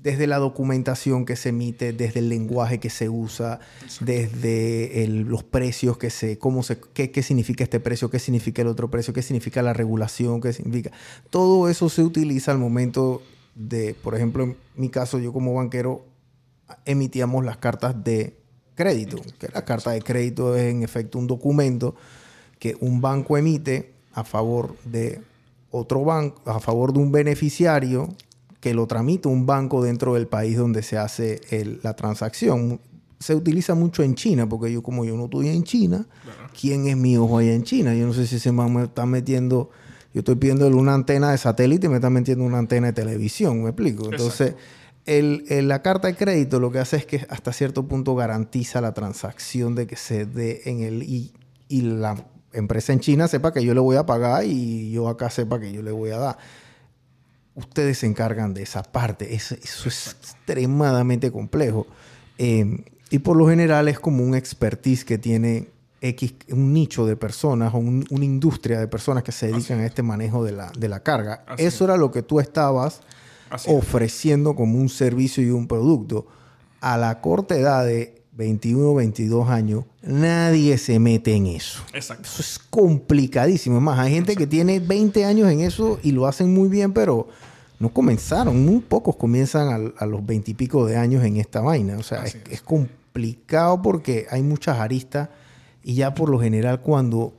desde 0.03 0.27
la 0.27 0.39
documentación 0.39 1.25
que 1.25 1.35
se 1.37 1.49
emite, 1.49 1.93
desde 1.93 2.21
el 2.21 2.29
lenguaje 2.29 2.79
que 2.79 2.91
se 2.91 3.09
usa, 3.09 3.61
desde 4.01 5.07
los 5.09 5.45
precios 5.45 5.97
que 5.97 6.11
se, 6.11 6.39
cómo 6.39 6.63
se, 6.63 6.79
qué, 6.93 7.23
significa 7.23 7.65
este 7.65 7.81
precio, 7.81 8.11
qué 8.11 8.19
significa 8.19 8.63
el 8.63 8.69
otro 8.69 8.91
precio, 8.91 9.15
qué 9.15 9.23
significa 9.23 9.63
la 9.63 9.73
regulación, 9.73 10.41
qué 10.41 10.53
significa. 10.53 10.91
Todo 11.31 11.71
eso 11.71 11.89
se 11.89 12.03
utiliza 12.03 12.51
al 12.51 12.59
momento 12.59 13.23
de, 13.55 13.95
por 13.95 14.15
ejemplo, 14.15 14.45
en 14.45 14.57
mi 14.75 14.89
caso, 14.91 15.19
yo 15.19 15.33
como 15.33 15.55
banquero 15.55 16.05
emitíamos 16.85 17.45
las 17.45 17.59
cartas 17.59 18.03
de 18.03 18.42
crédito, 18.75 19.19
que 19.39 19.49
la 19.49 19.65
carta 19.65 19.91
de 19.91 20.03
crédito 20.03 20.57
es 20.57 20.71
en 20.71 20.83
efecto 20.83 21.19
un 21.19 21.27
documento 21.27 21.95
que 22.59 22.77
un 22.81 23.01
banco 23.01 23.37
emite 23.37 23.93
a 24.15 24.25
favor 24.25 24.77
de 24.85 25.21
otro 25.71 26.05
banco, 26.05 26.41
a 26.51 26.61
favor 26.61 26.93
de 26.93 27.01
un 27.01 27.11
beneficiario 27.11 28.15
que 28.61 28.75
lo 28.75 28.87
tramite 28.87 29.27
un 29.27 29.45
banco 29.45 29.83
dentro 29.83 30.15
del 30.15 30.29
país 30.29 30.57
donde 30.57 30.83
se 30.85 30.97
hace 30.97 31.41
la 31.83 31.95
transacción. 31.97 32.81
Se 33.19 33.35
utiliza 33.35 33.75
mucho 33.75 34.03
en 34.05 34.15
China, 34.15 34.49
porque 34.49 34.73
yo 34.73 34.83
como 34.83 35.05
yo 35.05 35.17
no 35.17 35.25
estoy 35.25 35.49
en 35.49 35.65
China, 35.65 36.07
¿quién 36.61 36.87
es 36.87 36.97
mi 36.97 37.17
ojo 37.17 37.39
allá 37.39 37.55
en 37.55 37.65
China? 37.65 37.95
Yo 37.95 38.07
no 38.07 38.15
sé 38.15 38.27
si 38.27 38.39
se 38.39 38.53
me 38.53 38.85
está 38.85 39.07
metiendo, 39.07 39.71
yo 40.15 40.21
estoy 40.21 40.37
pidiéndole 40.37 40.77
una 40.77 40.95
antena 40.95 41.33
de 41.33 41.39
satélite 41.39 41.87
y 41.87 41.91
me 41.91 41.97
está 41.97 42.11
metiendo 42.11 42.45
una 42.45 42.59
antena 42.59 42.89
de 42.89 42.93
televisión, 42.93 43.63
¿me 43.63 43.71
explico? 43.71 44.09
Entonces, 44.11 44.55
el, 45.07 45.45
la 45.69 45.83
carta 45.83 46.09
de 46.09 46.15
crédito 46.15 46.61
lo 46.61 46.71
que 46.71 46.79
hace 46.79 46.97
es 46.97 47.07
que 47.07 47.27
hasta 47.29 47.53
cierto 47.53 47.87
punto 47.87 48.15
garantiza 48.15 48.81
la 48.81 48.95
transacción 48.95 49.75
de 49.75 49.87
que 49.87 49.97
se 49.97 50.27
dé 50.27 50.63
en 50.67 50.83
el... 50.83 51.03
Y, 51.03 51.33
y 51.69 51.83
la 51.83 52.25
empresa 52.53 52.93
en 52.93 53.01
China 53.01 53.29
sepa 53.29 53.53
que 53.53 53.65
yo 53.65 53.73
le 53.75 53.81
voy 53.81 53.97
a 53.97 54.05
pagar 54.05 54.45
y 54.45 54.91
yo 54.91 55.09
acá 55.09 55.31
sepa 55.31 55.59
que 55.59 55.73
yo 55.73 55.83
le 55.83 55.91
voy 55.91 56.11
a 56.11 56.19
dar 56.19 56.39
ustedes 57.55 57.99
se 57.99 58.07
encargan 58.07 58.55
de 58.55 58.63
esa 58.63 58.83
parte. 58.83 59.35
eso 59.35 59.55
es 59.55 60.17
extremadamente 60.19 61.31
complejo. 61.31 61.87
Eh, 62.39 62.85
y 63.11 63.19
por 63.19 63.37
lo 63.37 63.49
general 63.49 63.89
es 63.89 64.01
como 64.01 64.25
un 64.25 64.35
expertise 64.35 65.05
que 65.05 65.19
tiene 65.19 65.69
X, 66.01 66.35
un 66.51 66.73
nicho 66.73 67.07
de 67.07 67.17
personas 67.17 67.75
o 67.75 67.79
una 67.79 68.25
industria 68.25 68.81
de 68.81 68.89
personas 68.89 69.23
que 69.23 69.33
se 69.33 69.49
dedican 69.49 69.81
a 69.81 69.87
este 69.87 70.03
manejo 70.03 70.43
de 70.45 70.53
la, 70.53 70.73
de 70.77 70.89
la 70.89 71.01
carga. 71.01 71.45
Eso 71.59 71.85
era 71.85 71.97
lo 71.97 72.11
que 72.11 72.23
tú 72.23 72.41
estabas 72.41 73.03
ofreciendo 73.67 74.55
como 74.55 74.79
un 74.79 74.89
servicio 74.89 75.43
y 75.43 75.51
un 75.51 75.67
producto. 75.67 76.27
A 76.81 76.97
la 76.97 77.21
corta 77.21 77.57
edad 77.57 77.87
de 77.87 78.23
21, 78.33 78.95
22 78.95 79.49
años, 79.49 79.85
nadie 80.03 80.79
se 80.79 80.99
mete 80.99 81.35
en 81.35 81.47
eso. 81.47 81.83
Exacto. 81.93 82.25
Eso 82.25 82.41
es 82.41 82.59
complicadísimo. 82.59 83.77
Es 83.77 83.83
más, 83.83 83.99
hay 83.99 84.13
gente 84.13 84.37
que 84.37 84.47
tiene 84.47 84.81
20 84.81 85.25
años 85.25 85.51
en 85.51 85.61
eso 85.61 85.99
y 86.03 86.13
lo 86.13 86.27
hacen 86.27 86.53
muy 86.53 86.69
bien, 86.69 86.93
pero 86.93 87.29
no 87.79 87.91
comenzaron. 87.91 88.65
Muy 88.65 88.81
pocos 88.81 89.17
comienzan 89.17 89.93
a, 89.97 90.07
los 90.07 90.25
20 90.25 90.51
y 90.51 90.55
pico 90.55 90.87
de 90.87 90.97
años 90.97 91.25
en 91.25 91.37
esta 91.37 91.61
vaina. 91.61 91.99
O 91.99 92.03
sea, 92.03 92.25
es, 92.25 92.63
complicado 92.63 93.83
porque 93.83 94.27
hay 94.31 94.43
muchas 94.43 94.79
aristas 94.79 95.29
y 95.85 95.95
ya 95.95 96.15
por 96.15 96.31
lo 96.31 96.41
general 96.41 96.81
cuando 96.81 97.35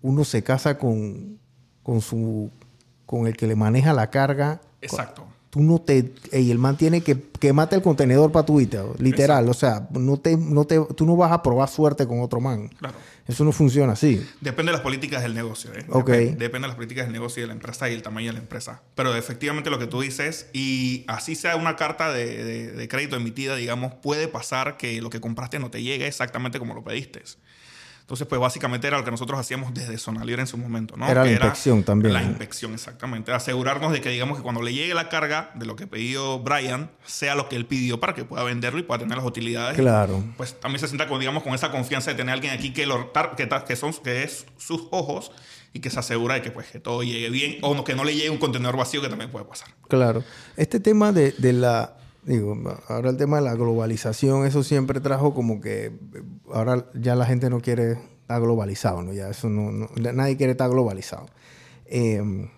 uno 0.00 0.24
se 0.24 0.42
casa 0.42 0.78
con, 0.78 1.38
con 1.82 2.00
su 2.00 2.50
con 3.04 3.26
el 3.26 3.36
que 3.36 3.46
le 3.46 3.56
maneja 3.56 3.92
la 3.92 4.08
carga. 4.08 4.62
Exacto 4.80 5.26
tú 5.50 5.60
no 5.60 5.80
te... 5.80 6.12
Y 6.32 6.50
el 6.50 6.58
man 6.58 6.76
tiene 6.76 7.02
que 7.02 7.20
quemarte 7.38 7.76
el 7.76 7.82
contenedor 7.82 8.32
para 8.32 8.46
tu 8.46 8.58
literal. 8.58 9.48
O 9.48 9.54
sea, 9.54 9.88
no 9.90 10.16
te, 10.16 10.36
no 10.36 10.64
te, 10.64 10.80
tú 10.96 11.04
no 11.04 11.16
vas 11.16 11.32
a 11.32 11.42
probar 11.42 11.68
suerte 11.68 12.06
con 12.06 12.20
otro 12.20 12.40
man. 12.40 12.68
Claro. 12.68 12.94
Eso 13.26 13.44
no 13.44 13.52
funciona 13.52 13.92
así. 13.92 14.26
Depende 14.40 14.70
de 14.70 14.78
las 14.78 14.82
políticas 14.82 15.22
del 15.22 15.34
negocio. 15.34 15.70
¿eh? 15.72 15.84
Depende, 15.86 16.48
de 16.48 16.60
las 16.60 16.74
políticas 16.74 17.04
del 17.04 17.12
negocio 17.12 17.40
y 17.40 17.42
de 17.42 17.46
la 17.48 17.52
empresa 17.52 17.88
y 17.88 17.94
el 17.94 18.02
tamaño 18.02 18.28
de 18.28 18.32
la 18.34 18.38
empresa. 18.40 18.82
Pero 18.94 19.14
efectivamente 19.14 19.70
lo 19.70 19.78
que 19.78 19.86
tú 19.86 20.00
dices, 20.00 20.48
y 20.52 21.04
así 21.06 21.36
sea 21.36 21.56
una 21.56 21.76
carta 21.76 22.12
de, 22.12 22.72
de 22.72 22.88
crédito 22.88 23.16
emitida, 23.16 23.54
digamos, 23.54 23.94
puede 23.94 24.26
pasar 24.26 24.76
que 24.76 25.00
lo 25.00 25.10
que 25.10 25.20
compraste 25.20 25.58
no 25.58 25.70
te 25.70 25.82
llegue 25.82 26.06
exactamente 26.06 26.58
como 26.58 26.74
lo 26.74 26.82
pediste. 26.82 27.22
Entonces, 28.10 28.26
pues 28.26 28.40
básicamente 28.40 28.88
era 28.88 28.98
lo 28.98 29.04
que 29.04 29.12
nosotros 29.12 29.38
hacíamos 29.38 29.72
desde 29.72 29.96
Sonalier 29.96 30.40
en 30.40 30.48
su 30.48 30.58
momento, 30.58 30.96
¿no? 30.96 31.08
Era 31.08 31.24
la 31.24 31.30
inspección 31.30 31.84
también. 31.84 32.12
La 32.12 32.24
inspección, 32.24 32.72
exactamente. 32.72 33.30
Asegurarnos 33.30 33.92
de 33.92 34.00
que, 34.00 34.08
digamos, 34.08 34.36
que 34.36 34.42
cuando 34.42 34.62
le 34.62 34.74
llegue 34.74 34.94
la 34.94 35.08
carga 35.08 35.52
de 35.54 35.64
lo 35.64 35.76
que 35.76 35.86
pidió 35.86 36.40
Brian, 36.40 36.90
sea 37.06 37.36
lo 37.36 37.48
que 37.48 37.54
él 37.54 37.66
pidió 37.66 38.00
para 38.00 38.12
que 38.12 38.24
pueda 38.24 38.42
venderlo 38.42 38.80
y 38.80 38.82
pueda 38.82 38.98
tener 38.98 39.16
las 39.16 39.24
utilidades. 39.24 39.78
Claro. 39.78 40.24
Pues 40.36 40.58
también 40.58 40.80
se 40.80 40.88
sienta, 40.88 41.06
con, 41.06 41.20
digamos, 41.20 41.44
con 41.44 41.54
esa 41.54 41.70
confianza 41.70 42.10
de 42.10 42.16
tener 42.16 42.30
a 42.30 42.34
alguien 42.34 42.52
aquí 42.52 42.72
que, 42.72 42.84
lo, 42.84 43.12
que, 43.36 43.48
que, 43.68 43.76
son, 43.76 43.92
que 43.92 44.24
es 44.24 44.44
sus 44.58 44.88
ojos 44.90 45.30
y 45.72 45.78
que 45.78 45.88
se 45.88 46.00
asegura 46.00 46.34
de 46.34 46.42
que, 46.42 46.50
pues, 46.50 46.66
que 46.66 46.80
todo 46.80 47.04
llegue 47.04 47.30
bien 47.30 47.58
o 47.62 47.84
que 47.84 47.94
no 47.94 48.02
le 48.02 48.16
llegue 48.16 48.30
un 48.30 48.38
contenedor 48.38 48.76
vacío 48.76 49.00
que 49.00 49.08
también 49.08 49.30
puede 49.30 49.44
pasar. 49.44 49.68
Claro. 49.86 50.24
Este 50.56 50.80
tema 50.80 51.12
de, 51.12 51.30
de 51.38 51.52
la 51.52 51.99
Digo, 52.22 52.56
ahora 52.88 53.10
el 53.10 53.16
tema 53.16 53.38
de 53.38 53.42
la 53.42 53.54
globalización, 53.54 54.46
eso 54.46 54.62
siempre 54.62 55.00
trajo 55.00 55.32
como 55.32 55.60
que 55.60 55.92
ahora 56.52 56.86
ya 56.94 57.14
la 57.14 57.24
gente 57.24 57.48
no 57.48 57.60
quiere 57.60 57.92
estar 57.92 58.40
globalizado, 58.40 59.02
¿no? 59.02 59.12
Ya 59.12 59.28
eso 59.30 59.48
no, 59.48 59.88
nadie 59.96 60.36
quiere 60.36 60.52
estar 60.52 60.70
globalizado. 60.70 61.26
Em, 61.86 62.48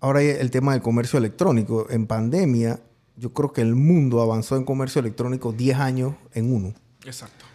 ahora 0.00 0.22
el 0.22 0.50
tema 0.50 0.72
del 0.72 0.82
comercio 0.82 1.18
electrónico. 1.18 1.86
En 1.90 2.06
pandemia, 2.06 2.80
yo 3.16 3.32
creo 3.32 3.52
que 3.52 3.62
el 3.62 3.74
mundo 3.74 4.20
avanzó 4.20 4.56
en 4.56 4.64
comercio 4.64 5.00
electrónico 5.00 5.52
10 5.52 5.78
años 5.78 6.14
en 6.34 6.52
uno. 6.52 6.74
Exacto. 7.04 7.46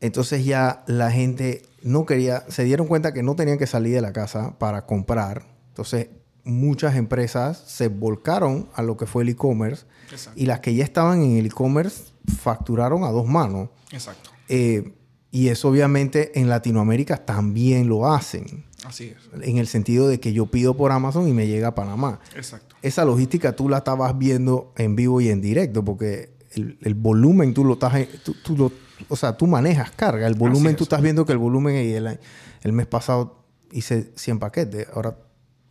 Entonces 0.00 0.44
ya 0.44 0.82
la 0.86 1.10
gente 1.10 1.62
no 1.82 2.06
quería, 2.06 2.44
se 2.48 2.64
dieron 2.64 2.86
cuenta 2.86 3.12
que 3.12 3.22
no 3.22 3.36
tenían 3.36 3.58
que 3.58 3.66
salir 3.66 3.94
de 3.94 4.00
la 4.00 4.12
casa 4.12 4.58
para 4.58 4.86
comprar. 4.86 5.44
Entonces 5.68 6.08
muchas 6.50 6.96
empresas 6.96 7.62
se 7.66 7.88
volcaron 7.88 8.68
a 8.74 8.82
lo 8.82 8.96
que 8.96 9.06
fue 9.06 9.22
el 9.22 9.30
e-commerce 9.30 9.86
y 10.34 10.46
las 10.46 10.60
que 10.60 10.74
ya 10.74 10.84
estaban 10.84 11.22
en 11.22 11.36
el 11.36 11.46
e-commerce 11.46 12.12
facturaron 12.26 13.04
a 13.04 13.10
dos 13.10 13.26
manos. 13.26 13.70
Exacto. 13.92 14.30
Eh, 14.48 14.92
y 15.30 15.48
eso 15.48 15.68
obviamente 15.68 16.38
en 16.40 16.48
Latinoamérica 16.48 17.16
también 17.18 17.88
lo 17.88 18.12
hacen. 18.12 18.64
Así 18.84 19.14
es. 19.14 19.42
En 19.42 19.58
el 19.58 19.68
sentido 19.68 20.08
de 20.08 20.18
que 20.18 20.32
yo 20.32 20.46
pido 20.46 20.76
por 20.76 20.90
Amazon 20.90 21.28
y 21.28 21.32
me 21.32 21.46
llega 21.46 21.68
a 21.68 21.74
Panamá. 21.74 22.20
Exacto. 22.34 22.74
Esa 22.82 23.04
logística 23.04 23.54
tú 23.54 23.68
la 23.68 23.78
estabas 23.78 24.18
viendo 24.18 24.72
en 24.76 24.96
vivo 24.96 25.20
y 25.20 25.28
en 25.28 25.40
directo 25.40 25.84
porque 25.84 26.32
el, 26.52 26.94
volumen 26.94 27.54
tú 27.54 27.64
lo 27.64 27.74
estás... 27.74 27.94
Tú, 28.42 28.56
lo, 28.56 28.72
o 29.08 29.16
sea, 29.16 29.36
tú 29.36 29.46
manejas 29.46 29.92
carga. 29.92 30.26
El 30.26 30.34
volumen, 30.34 30.74
tú 30.74 30.82
estás 30.82 31.00
viendo 31.00 31.24
que 31.24 31.32
el 31.32 31.38
volumen... 31.38 31.76
El, 31.76 32.18
el 32.62 32.72
mes 32.72 32.86
pasado 32.86 33.44
hice 33.70 34.10
100 34.16 34.40
paquetes. 34.40 34.88
Ahora 34.92 35.16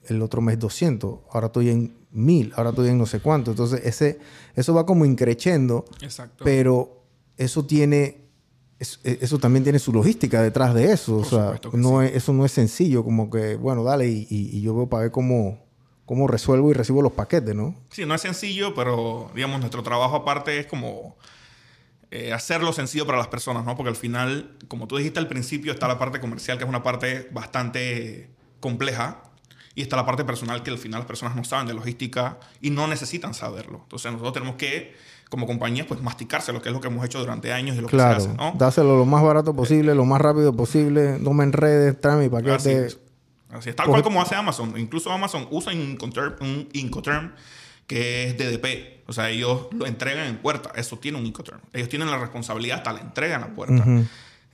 el 0.09 0.21
otro 0.21 0.41
mes 0.41 0.59
200, 0.59 1.19
ahora 1.31 1.47
estoy 1.47 1.69
en 1.69 1.99
1000, 2.11 2.53
ahora 2.55 2.69
estoy 2.71 2.89
en 2.89 2.97
no 2.97 3.05
sé 3.05 3.19
cuánto. 3.19 3.51
Entonces, 3.51 3.81
ese, 3.83 4.19
eso 4.55 4.73
va 4.73 4.85
como 4.85 5.05
increciendo. 5.05 5.85
Exacto. 6.01 6.43
Pero 6.43 7.03
eso 7.37 7.65
tiene, 7.65 8.29
e, 8.79 9.19
eso 9.21 9.37
también 9.37 9.63
tiene 9.63 9.79
su 9.79 9.93
logística 9.93 10.41
detrás 10.41 10.73
de 10.73 10.91
eso. 10.91 11.17
o 11.17 11.23
sea, 11.23 11.59
no 11.73 12.01
eso 12.01 12.33
no 12.33 12.45
es 12.45 12.51
sencillo, 12.51 13.03
como 13.03 13.29
que, 13.29 13.55
bueno, 13.55 13.83
dale 13.83 14.07
y, 14.07 14.61
yo 14.61 14.75
veo 14.75 14.89
para 14.89 15.03
ver 15.03 15.11
cómo, 15.11 15.65
cómo 16.05 16.27
resuelvo 16.27 16.71
y 16.71 16.73
recibo 16.73 17.01
los 17.01 17.13
paquetes, 17.13 17.55
¿no? 17.55 17.75
Sí, 17.89 18.05
no 18.05 18.15
es 18.15 18.21
sencillo, 18.21 18.73
pero 18.73 19.31
digamos, 19.35 19.59
nuestro 19.59 19.83
trabajo 19.83 20.15
aparte 20.15 20.59
es 20.59 20.67
como 20.67 21.15
eh, 22.11 22.33
hacerlo 22.33 22.73
sencillo 22.73 23.05
para 23.05 23.19
las 23.19 23.27
personas, 23.27 23.63
¿no? 23.65 23.75
Porque 23.77 23.89
al 23.89 23.95
final, 23.95 24.57
como 24.67 24.87
tú 24.87 24.97
dijiste 24.97 25.19
al 25.19 25.27
principio, 25.27 25.71
está 25.71 25.87
la 25.87 25.99
parte 25.99 26.19
comercial, 26.19 26.57
que 26.57 26.63
es 26.63 26.69
una 26.69 26.81
parte 26.81 27.29
bastante 27.31 28.31
compleja, 28.59 29.23
y 29.79 29.81
está 29.81 29.95
la 29.95 30.05
parte 30.05 30.25
personal, 30.25 30.61
que 30.61 30.71
al 30.71 30.77
final 30.77 30.99
las 30.99 31.07
personas 31.07 31.37
no 31.37 31.45
saben 31.45 31.65
de 31.65 31.73
logística 31.73 32.37
y 32.59 32.69
no 32.69 32.85
necesitan 32.85 33.33
saberlo. 33.33 33.79
Entonces 33.83 34.11
nosotros 34.11 34.33
tenemos 34.33 34.57
que, 34.57 34.93
como 35.29 35.47
compañía, 35.47 35.87
pues 35.87 36.01
masticarse 36.01 36.51
lo 36.51 36.61
que 36.61 36.67
es 36.67 36.75
lo 36.75 36.81
que 36.81 36.89
hemos 36.89 37.05
hecho 37.05 37.17
durante 37.17 37.53
años 37.53 37.77
y 37.77 37.79
lo 37.79 37.87
claro, 37.87 38.15
que 38.15 38.23
se 38.23 38.27
hace, 38.27 38.37
¿no? 38.37 38.51
Dáselo 38.57 38.97
lo 38.97 39.05
más 39.05 39.23
barato 39.23 39.55
posible, 39.55 39.95
lo 39.95 40.03
más 40.03 40.19
rápido 40.19 40.53
posible, 40.53 41.17
no 41.21 41.31
me 41.31 41.45
enredes, 41.45 41.97
tráeme 42.01 42.23
mi 42.23 42.29
paquete. 42.29 42.55
Así 42.55 42.71
es. 42.71 42.99
Así 43.51 43.69
es. 43.69 43.75
Tal 43.77 43.87
cual 43.87 44.03
como 44.03 44.21
hace 44.21 44.35
Amazon. 44.35 44.73
Incluso 44.77 45.13
Amazon 45.13 45.47
usa 45.49 45.71
Incoterm, 45.73 46.35
un 46.41 46.67
Incoterm 46.73 47.31
que 47.87 48.25
es 48.25 48.37
DDP. 48.37 49.07
O 49.07 49.13
sea, 49.13 49.29
ellos 49.29 49.67
lo 49.71 49.85
entregan 49.85 50.27
en 50.27 50.39
puerta. 50.39 50.73
Eso 50.75 50.99
tiene 50.99 51.17
un 51.17 51.25
Incoterm. 51.25 51.61
Ellos 51.71 51.87
tienen 51.87 52.11
la 52.11 52.17
responsabilidad 52.17 52.79
hasta 52.79 52.91
la 52.91 52.99
entrega 52.99 53.35
en 53.35 53.41
la 53.41 53.55
puerta. 53.55 53.85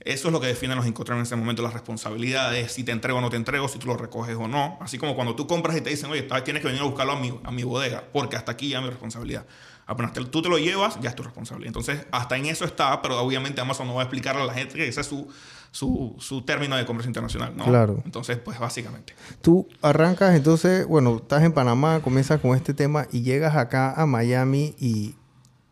Eso 0.06 0.28
es 0.28 0.32
lo 0.32 0.40
que 0.40 0.46
definen 0.46 0.76
los 0.76 0.86
Incoterm 0.86 1.18
en 1.18 1.24
ese 1.24 1.34
momento, 1.34 1.62
las 1.62 1.72
responsabilidades, 1.72 2.70
si 2.70 2.84
te 2.84 2.92
entrego 2.92 3.18
o 3.18 3.20
no 3.20 3.28
te 3.28 3.36
entrego, 3.36 3.66
si 3.66 3.80
tú 3.80 3.88
lo 3.88 3.96
recoges 3.96 4.36
o 4.36 4.46
no. 4.46 4.78
Así 4.80 4.98
como 4.98 5.16
cuando 5.16 5.34
tú 5.34 5.48
compras 5.48 5.76
y 5.76 5.80
te 5.80 5.90
dicen, 5.90 6.08
oye, 6.10 6.22
tienes 6.44 6.62
que 6.62 6.68
venir 6.68 6.80
a 6.80 6.84
buscarlo 6.84 7.14
a 7.14 7.20
mi, 7.20 7.36
a 7.42 7.50
mi 7.50 7.64
bodega, 7.64 8.04
porque 8.12 8.36
hasta 8.36 8.52
aquí 8.52 8.68
ya 8.68 8.80
mi 8.80 8.88
responsabilidad. 8.88 9.46
Apenas 9.84 10.12
tú 10.12 10.42
te 10.42 10.48
lo 10.48 10.58
llevas, 10.58 11.00
ya 11.00 11.10
es 11.10 11.16
tu 11.16 11.24
responsabilidad. 11.24 11.68
Entonces, 11.68 12.06
hasta 12.12 12.36
en 12.36 12.46
eso 12.46 12.64
está, 12.64 13.02
pero 13.02 13.20
obviamente 13.20 13.60
Amazon 13.60 13.88
no 13.88 13.94
va 13.94 14.02
a 14.02 14.04
explicarle 14.04 14.42
a 14.42 14.46
la 14.46 14.54
gente 14.54 14.74
que 14.74 14.86
ese 14.86 15.00
es 15.00 15.06
su, 15.08 15.28
su, 15.72 16.14
su 16.20 16.42
término 16.42 16.76
de 16.76 16.86
comercio 16.86 17.08
internacional, 17.08 17.56
¿no? 17.56 17.64
Claro. 17.64 18.00
Entonces, 18.04 18.38
pues 18.38 18.60
básicamente. 18.60 19.12
Tú 19.42 19.68
arrancas, 19.82 20.36
entonces, 20.36 20.86
bueno, 20.86 21.16
estás 21.16 21.42
en 21.42 21.52
Panamá, 21.52 22.00
comienzas 22.00 22.40
con 22.40 22.56
este 22.56 22.74
tema 22.74 23.08
y 23.10 23.22
llegas 23.22 23.56
acá 23.56 23.92
a 23.92 24.06
Miami 24.06 24.76
y, 24.78 25.16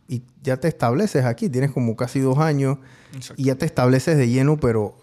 y 0.08 0.22
ya 0.42 0.56
te 0.58 0.68
estableces 0.68 1.24
aquí. 1.24 1.48
Tienes 1.48 1.70
como 1.70 1.96
casi 1.96 2.20
dos 2.20 2.38
años 2.38 2.78
Exacto. 3.14 3.40
y 3.40 3.46
ya 3.46 3.54
te 3.56 3.66
estableces 3.66 4.16
de 4.16 4.28
lleno, 4.28 4.58
pero 4.58 4.96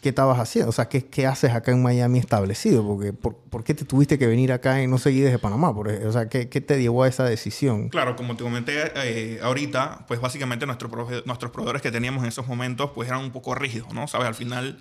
¿qué 0.00 0.08
estabas 0.08 0.38
haciendo? 0.38 0.70
O 0.70 0.72
sea, 0.72 0.88
¿qué, 0.88 1.04
qué 1.04 1.26
haces 1.26 1.52
acá 1.52 1.72
en 1.72 1.82
Miami 1.82 2.18
establecido? 2.18 2.86
Porque, 2.86 3.12
¿por, 3.12 3.36
por 3.36 3.64
qué 3.64 3.74
te 3.74 3.84
tuviste 3.84 4.18
que 4.18 4.26
venir 4.26 4.52
acá 4.52 4.82
y 4.82 4.86
no 4.86 4.98
seguir 4.98 5.24
desde 5.24 5.38
Panamá? 5.38 5.74
Por 5.74 5.88
o 5.88 6.12
sea, 6.12 6.28
¿qué, 6.28 6.48
¿qué 6.48 6.60
te 6.60 6.80
llevó 6.80 7.02
a 7.02 7.08
esa 7.08 7.24
decisión? 7.24 7.88
Claro, 7.88 8.16
como 8.16 8.36
te 8.36 8.44
comenté 8.44 8.92
eh, 8.96 9.40
ahorita, 9.42 10.06
pues 10.08 10.20
básicamente 10.20 10.66
nuestro 10.66 10.90
nuestros 11.26 11.50
proveedores 11.50 11.82
que 11.82 11.90
teníamos 11.90 12.22
en 12.22 12.28
esos 12.28 12.46
momentos 12.46 12.90
pues 12.94 13.08
eran 13.08 13.20
un 13.20 13.30
poco 13.30 13.54
rígidos, 13.54 13.92
¿no? 13.92 14.08
Sabes, 14.08 14.26
al 14.26 14.34
final 14.34 14.80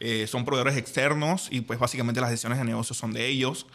eh, 0.00 0.26
son 0.26 0.44
proveedores 0.44 0.76
externos 0.76 1.48
y 1.50 1.60
pues 1.60 1.78
básicamente 1.78 2.20
las 2.20 2.30
decisiones 2.30 2.58
de 2.58 2.64
negocio 2.64 2.94
son 2.94 3.12
de 3.12 3.26
ellos. 3.26 3.66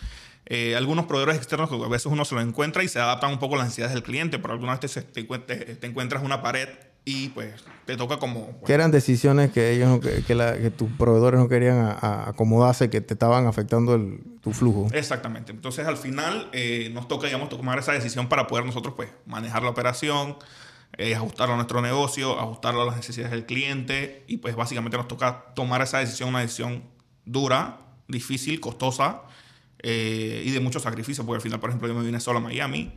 Eh, 0.51 0.75
algunos 0.75 1.05
proveedores 1.05 1.37
externos 1.37 1.69
que 1.69 1.75
a 1.75 1.87
veces 1.87 2.07
uno 2.07 2.25
se 2.25 2.33
lo 2.33 2.41
encuentra 2.41 2.83
y 2.83 2.87
se 2.87 2.99
adaptan 2.99 3.31
un 3.31 3.37
poco 3.39 3.53
a 3.55 3.59
las 3.59 3.67
necesidades 3.67 3.93
del 3.93 4.01
cliente, 4.03 4.39
pero 4.39 4.53
algunas 4.55 4.79
veces 4.79 5.05
te, 5.11 5.23
te- 5.23 5.75
te 5.75 5.87
encuentras 5.87 6.23
una 6.23 6.41
pared 6.41 6.67
y 7.05 7.29
pues 7.29 7.63
te 7.85 7.95
toca 7.97 8.17
como... 8.17 8.41
bueno, 8.45 8.59
¿Qué 8.65 8.73
eran 8.73 8.89
decisiones 8.91 9.51
que 9.51 9.71
ellos 9.71 9.99
que, 9.99 10.23
que 10.23 10.33
la- 10.35 10.57
que 10.57 10.71
tus 10.71 10.89
proveedores 10.91 11.39
no 11.39 11.47
querían 11.47 11.77
a- 11.77 11.91
a 11.91 12.29
acomodarse, 12.29 12.89
que 12.89 12.99
te 12.99 13.13
estaban 13.13 13.45
afectando 13.45 13.93
el, 13.93 14.19
tu 14.41 14.51
flujo? 14.51 14.87
Exactamente. 14.91 15.51
Entonces, 15.51 15.85
al 15.87 15.97
final, 15.97 16.49
eh, 16.51 16.89
nos 16.93 17.07
toca, 17.07 17.27
digamos, 17.27 17.49
tomar 17.49 17.77
esa 17.79 17.91
decisión 17.93 18.27
para 18.27 18.47
poder 18.47 18.65
nosotros, 18.65 18.95
pues, 18.95 19.09
manejar 19.27 19.61
la 19.63 19.69
operación, 19.69 20.37
eh, 20.97 21.13
ajustarlo 21.15 21.53
a 21.53 21.57
nuestro 21.57 21.81
negocio, 21.81 22.39
ajustarlo 22.39 22.81
a 22.81 22.85
las 22.87 22.95
necesidades 22.95 23.31
del 23.31 23.45
cliente. 23.45 24.23
Y, 24.27 24.37
pues, 24.37 24.55
básicamente 24.55 24.97
nos 24.97 25.07
toca 25.07 25.45
tomar 25.55 25.81
esa 25.83 25.99
decisión, 25.99 26.29
una 26.29 26.39
decisión 26.41 26.83
dura, 27.25 27.81
difícil, 28.07 28.59
costosa 28.59 29.21
eh, 29.83 30.43
y 30.45 30.51
de 30.51 30.59
mucho 30.59 30.79
sacrificio. 30.79 31.25
Porque 31.25 31.37
al 31.37 31.41
final, 31.41 31.59
por 31.59 31.69
ejemplo, 31.69 31.87
yo 31.87 31.93
me 31.95 32.03
vine 32.05 32.19
solo 32.19 32.39
a 32.39 32.41
Miami, 32.41 32.91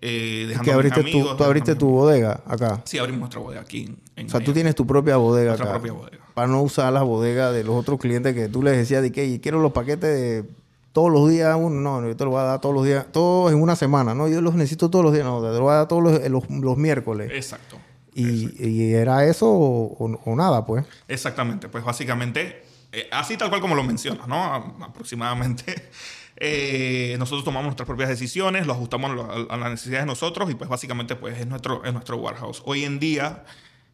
eh, 0.00 0.44
dejando 0.48 0.64
que 0.64 0.70
a 0.72 0.74
mis 0.76 0.92
abriste, 0.92 1.00
amigos, 1.00 1.30
tu, 1.32 1.36
tú 1.36 1.44
abriste 1.44 1.74
tu 1.74 1.88
bodega 1.88 2.42
acá. 2.46 2.82
Sí, 2.84 2.98
abrimos 2.98 3.20
nuestra 3.20 3.40
bodega 3.40 3.62
aquí 3.62 3.96
en, 4.16 4.26
O 4.26 4.28
sea, 4.28 4.40
tú 4.40 4.52
tienes 4.52 4.74
tu 4.74 4.86
propia 4.86 5.16
bodega 5.16 5.50
Nuestra 5.52 5.70
acá. 5.70 5.74
propia 5.80 5.92
bodega. 5.92 6.18
Para 6.34 6.48
no 6.48 6.60
usar 6.62 6.92
las 6.92 7.02
bodegas 7.04 7.54
de 7.54 7.64
los 7.64 7.74
otros 7.76 7.98
clientes 7.98 8.34
que 8.34 8.48
tú 8.48 8.62
les 8.62 8.76
decías 8.76 9.00
de 9.02 9.10
que 9.10 9.40
quiero 9.40 9.60
los 9.60 9.72
paquetes 9.72 10.02
de 10.02 10.44
todos 10.92 11.10
los 11.10 11.30
días. 11.30 11.56
Uno, 11.58 11.80
no, 11.80 12.00
no, 12.02 12.08
yo 12.08 12.14
te 12.16 12.24
los 12.24 12.30
voy 12.32 12.40
a 12.40 12.44
dar 12.44 12.60
todos 12.60 12.74
los 12.74 12.84
días. 12.84 13.06
Todos 13.10 13.52
en 13.52 13.60
una 13.62 13.74
semana. 13.74 14.14
No, 14.14 14.28
yo 14.28 14.42
los 14.42 14.54
necesito 14.54 14.90
todos 14.90 15.02
los 15.04 15.14
días. 15.14 15.24
No, 15.24 15.40
te 15.40 15.48
los 15.48 15.60
voy 15.60 15.72
a 15.72 15.76
dar 15.76 15.88
todos 15.88 16.02
los, 16.02 16.28
los, 16.28 16.48
los 16.50 16.76
miércoles. 16.76 17.30
Exacto. 17.32 17.78
Y, 18.14 18.62
y 18.66 18.92
era 18.94 19.24
eso 19.26 19.46
o, 19.50 19.94
o- 19.98 20.20
o 20.24 20.36
nada, 20.36 20.64
pues. 20.66 20.84
Exactamente, 21.08 21.68
pues 21.68 21.84
básicamente, 21.84 22.64
eh, 22.98 23.08
así 23.12 23.36
tal 23.36 23.48
cual 23.48 23.60
como 23.60 23.74
lo 23.74 23.84
mencionas, 23.84 24.26
¿no? 24.26 24.36
A- 24.42 24.74
aproximadamente. 24.86 25.90
eh, 26.36 27.16
nosotros 27.18 27.44
tomamos 27.44 27.66
nuestras 27.66 27.86
propias 27.86 28.08
decisiones, 28.08 28.66
lo 28.66 28.72
ajustamos 28.74 29.10
a, 29.50 29.56
las 29.56 29.70
necesidades 29.70 30.02
de 30.04 30.06
nosotros 30.06 30.50
y 30.50 30.54
pues 30.54 30.68
básicamente 30.68 31.16
pues 31.16 31.38
es 31.38 31.46
nuestro, 31.46 31.84
es 31.84 31.92
nuestro 31.92 32.16
warehouse. 32.18 32.62
Hoy 32.66 32.84
en 32.84 32.98
día 32.98 33.44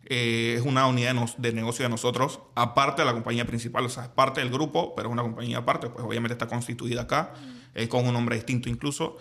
eh, 0.07 0.57
es 0.59 0.65
una 0.65 0.87
unidad 0.87 1.09
de, 1.09 1.15
nos- 1.15 1.41
de 1.41 1.53
negocio 1.53 1.85
de 1.85 1.89
nosotros, 1.89 2.41
aparte 2.55 3.03
de 3.03 3.07
la 3.07 3.13
compañía 3.13 3.45
principal, 3.47 3.85
o 3.85 3.89
sea, 3.89 4.05
es 4.05 4.09
parte 4.09 4.41
del 4.41 4.51
grupo, 4.51 4.95
pero 4.97 5.09
es 5.09 5.13
una 5.13 5.23
compañía 5.23 5.59
aparte, 5.59 5.89
pues 5.89 6.05
obviamente 6.05 6.33
está 6.35 6.47
constituida 6.49 7.03
acá, 7.03 7.33
eh, 7.75 7.89
con 7.89 8.07
un 8.07 8.13
nombre 8.13 8.37
distinto 8.37 8.69
incluso. 8.69 9.17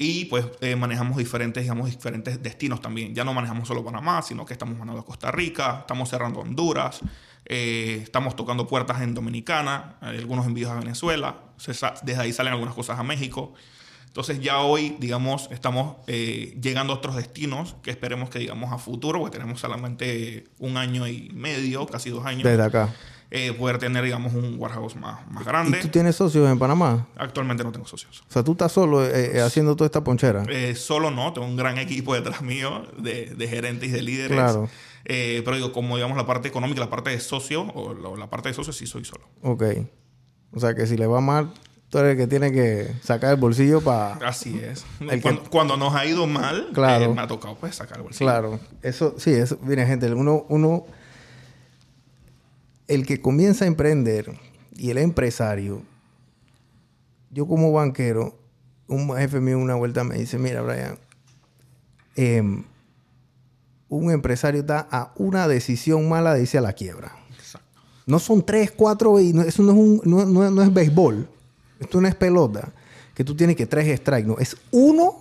Y 0.00 0.26
pues 0.26 0.46
manejamos 0.76 1.16
diferentes, 1.16 1.60
digamos, 1.64 1.90
diferentes 1.90 2.40
destinos 2.40 2.80
también. 2.80 3.16
Ya 3.16 3.24
no 3.24 3.34
manejamos 3.34 3.66
solo 3.66 3.84
Panamá, 3.84 4.22
sino 4.22 4.46
que 4.46 4.52
estamos 4.52 4.78
manejando 4.78 5.04
Costa 5.04 5.32
Rica, 5.32 5.78
estamos 5.80 6.08
cerrando 6.08 6.38
Honduras, 6.38 7.00
eh, 7.48 8.00
estamos 8.02 8.36
tocando 8.36 8.66
puertas 8.66 9.00
en 9.02 9.14
Dominicana, 9.14 9.96
hay 10.00 10.18
algunos 10.18 10.46
envíos 10.46 10.70
a 10.70 10.74
Venezuela, 10.74 11.36
desde 12.02 12.20
ahí 12.20 12.32
salen 12.32 12.52
algunas 12.52 12.74
cosas 12.74 12.98
a 12.98 13.02
México. 13.02 13.54
Entonces 14.06 14.40
ya 14.40 14.58
hoy, 14.60 14.96
digamos, 14.98 15.48
estamos 15.52 15.96
eh, 16.06 16.56
llegando 16.60 16.92
a 16.92 16.96
otros 16.96 17.14
destinos 17.14 17.76
que 17.82 17.90
esperemos 17.90 18.30
que, 18.30 18.38
digamos, 18.38 18.72
a 18.72 18.78
futuro, 18.78 19.20
porque 19.20 19.38
tenemos 19.38 19.60
solamente 19.60 20.48
un 20.58 20.76
año 20.76 21.06
y 21.06 21.30
medio, 21.34 21.86
casi 21.86 22.10
dos 22.10 22.24
años, 22.26 22.42
Desde 22.44 22.62
acá. 22.64 22.88
eh, 23.30 23.52
poder 23.52 23.78
tener, 23.78 24.02
digamos, 24.02 24.32
un 24.32 24.56
warehouse 24.58 24.96
más, 24.96 25.24
más 25.30 25.42
¿Y 25.42 25.46
grande. 25.46 25.78
tú 25.80 25.88
tienes 25.88 26.16
socios 26.16 26.50
en 26.50 26.58
Panamá? 26.58 27.06
Actualmente 27.16 27.62
no 27.62 27.70
tengo 27.70 27.86
socios. 27.86 28.24
O 28.28 28.32
sea, 28.32 28.42
tú 28.42 28.52
estás 28.52 28.72
solo 28.72 29.04
eh, 29.04 29.36
eh, 29.36 29.40
haciendo 29.42 29.76
toda 29.76 29.86
esta 29.86 30.02
ponchera. 30.02 30.42
Eh, 30.48 30.74
solo 30.74 31.10
no, 31.10 31.32
tengo 31.32 31.46
un 31.46 31.56
gran 31.56 31.78
equipo 31.78 32.14
detrás 32.14 32.40
mío 32.42 32.86
de, 32.98 33.26
de 33.26 33.46
gerentes 33.48 33.90
y 33.90 33.92
de 33.92 34.02
líderes. 34.02 34.36
Claro. 34.36 34.68
Eh, 35.10 35.40
pero 35.44 35.56
digo, 35.56 35.72
como 35.72 35.96
digamos 35.96 36.16
la 36.18 36.26
parte 36.26 36.48
económica, 36.48 36.80
la 36.80 36.90
parte 36.90 37.10
de 37.10 37.18
socio, 37.20 37.62
o 37.62 38.16
la 38.16 38.28
parte 38.28 38.50
de 38.50 38.54
socio, 38.54 38.72
sí 38.74 38.86
soy 38.86 39.04
solo. 39.04 39.24
Ok. 39.42 39.62
O 40.52 40.60
sea, 40.60 40.74
que 40.74 40.86
si 40.86 40.96
le 40.98 41.06
va 41.06 41.20
mal, 41.22 41.52
tú 41.88 41.96
eres 41.98 42.12
el 42.12 42.16
que 42.18 42.26
tiene 42.26 42.52
que 42.52 42.92
sacar 43.02 43.30
el 43.32 43.40
bolsillo 43.40 43.80
para... 43.80 44.14
Así 44.28 44.58
es. 44.58 44.84
Cuando, 45.22 45.42
que- 45.42 45.48
cuando 45.50 45.76
nos 45.78 45.94
ha 45.94 46.04
ido 46.04 46.26
mal, 46.26 46.68
Claro. 46.74 47.04
eh, 47.06 47.08
me 47.08 47.22
ha 47.22 47.26
tocado 47.26 47.54
pues 47.56 47.74
sacar 47.76 47.96
el 47.98 48.02
bolsillo. 48.04 48.26
Claro, 48.26 48.60
eso, 48.82 49.14
sí, 49.18 49.30
eso, 49.32 49.58
miren 49.62 49.86
gente, 49.86 50.12
uno, 50.12 50.44
uno, 50.50 50.84
el 52.86 53.06
que 53.06 53.20
comienza 53.20 53.64
a 53.64 53.68
emprender 53.68 54.38
y 54.76 54.90
el 54.90 54.98
empresario, 54.98 55.82
yo 57.30 57.46
como 57.46 57.72
banquero, 57.72 58.38
un 58.88 59.14
jefe 59.16 59.40
mío 59.40 59.58
una 59.58 59.74
vuelta 59.74 60.04
me 60.04 60.16
dice, 60.16 60.38
mira 60.38 60.62
Brian, 60.62 60.98
em, 62.16 62.64
un 63.88 64.10
empresario 64.10 64.60
está 64.60 64.86
a 64.90 65.12
una 65.16 65.48
decisión 65.48 66.08
mala 66.08 66.34
de 66.34 66.42
irse 66.42 66.58
a 66.58 66.60
la 66.60 66.72
quiebra. 66.72 67.16
Exacto. 67.38 67.80
No 68.06 68.18
son 68.18 68.44
tres, 68.44 68.70
cuatro, 68.70 69.18
y 69.20 69.32
no- 69.32 69.42
eso 69.42 69.62
no 69.62 69.72
es, 69.72 69.78
un, 69.78 70.00
no, 70.04 70.24
no- 70.26 70.50
no 70.50 70.62
es 70.62 70.72
béisbol. 70.72 71.28
Esto 71.80 72.00
no 72.00 72.08
es 72.08 72.14
pelota. 72.14 72.72
Que 73.14 73.24
tú 73.24 73.34
tienes 73.34 73.56
que 73.56 73.66
tres 73.66 73.98
strikes. 74.00 74.26
No, 74.28 74.38
es 74.38 74.56
uno 74.70 75.16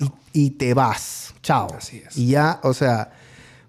y, 0.00 0.10
y 0.46 0.50
te 0.50 0.74
vas. 0.74 1.34
Chao. 1.42 1.68
Así 1.76 2.02
es. 2.06 2.16
Y 2.16 2.28
ya, 2.28 2.60
o 2.62 2.74
sea, 2.74 3.12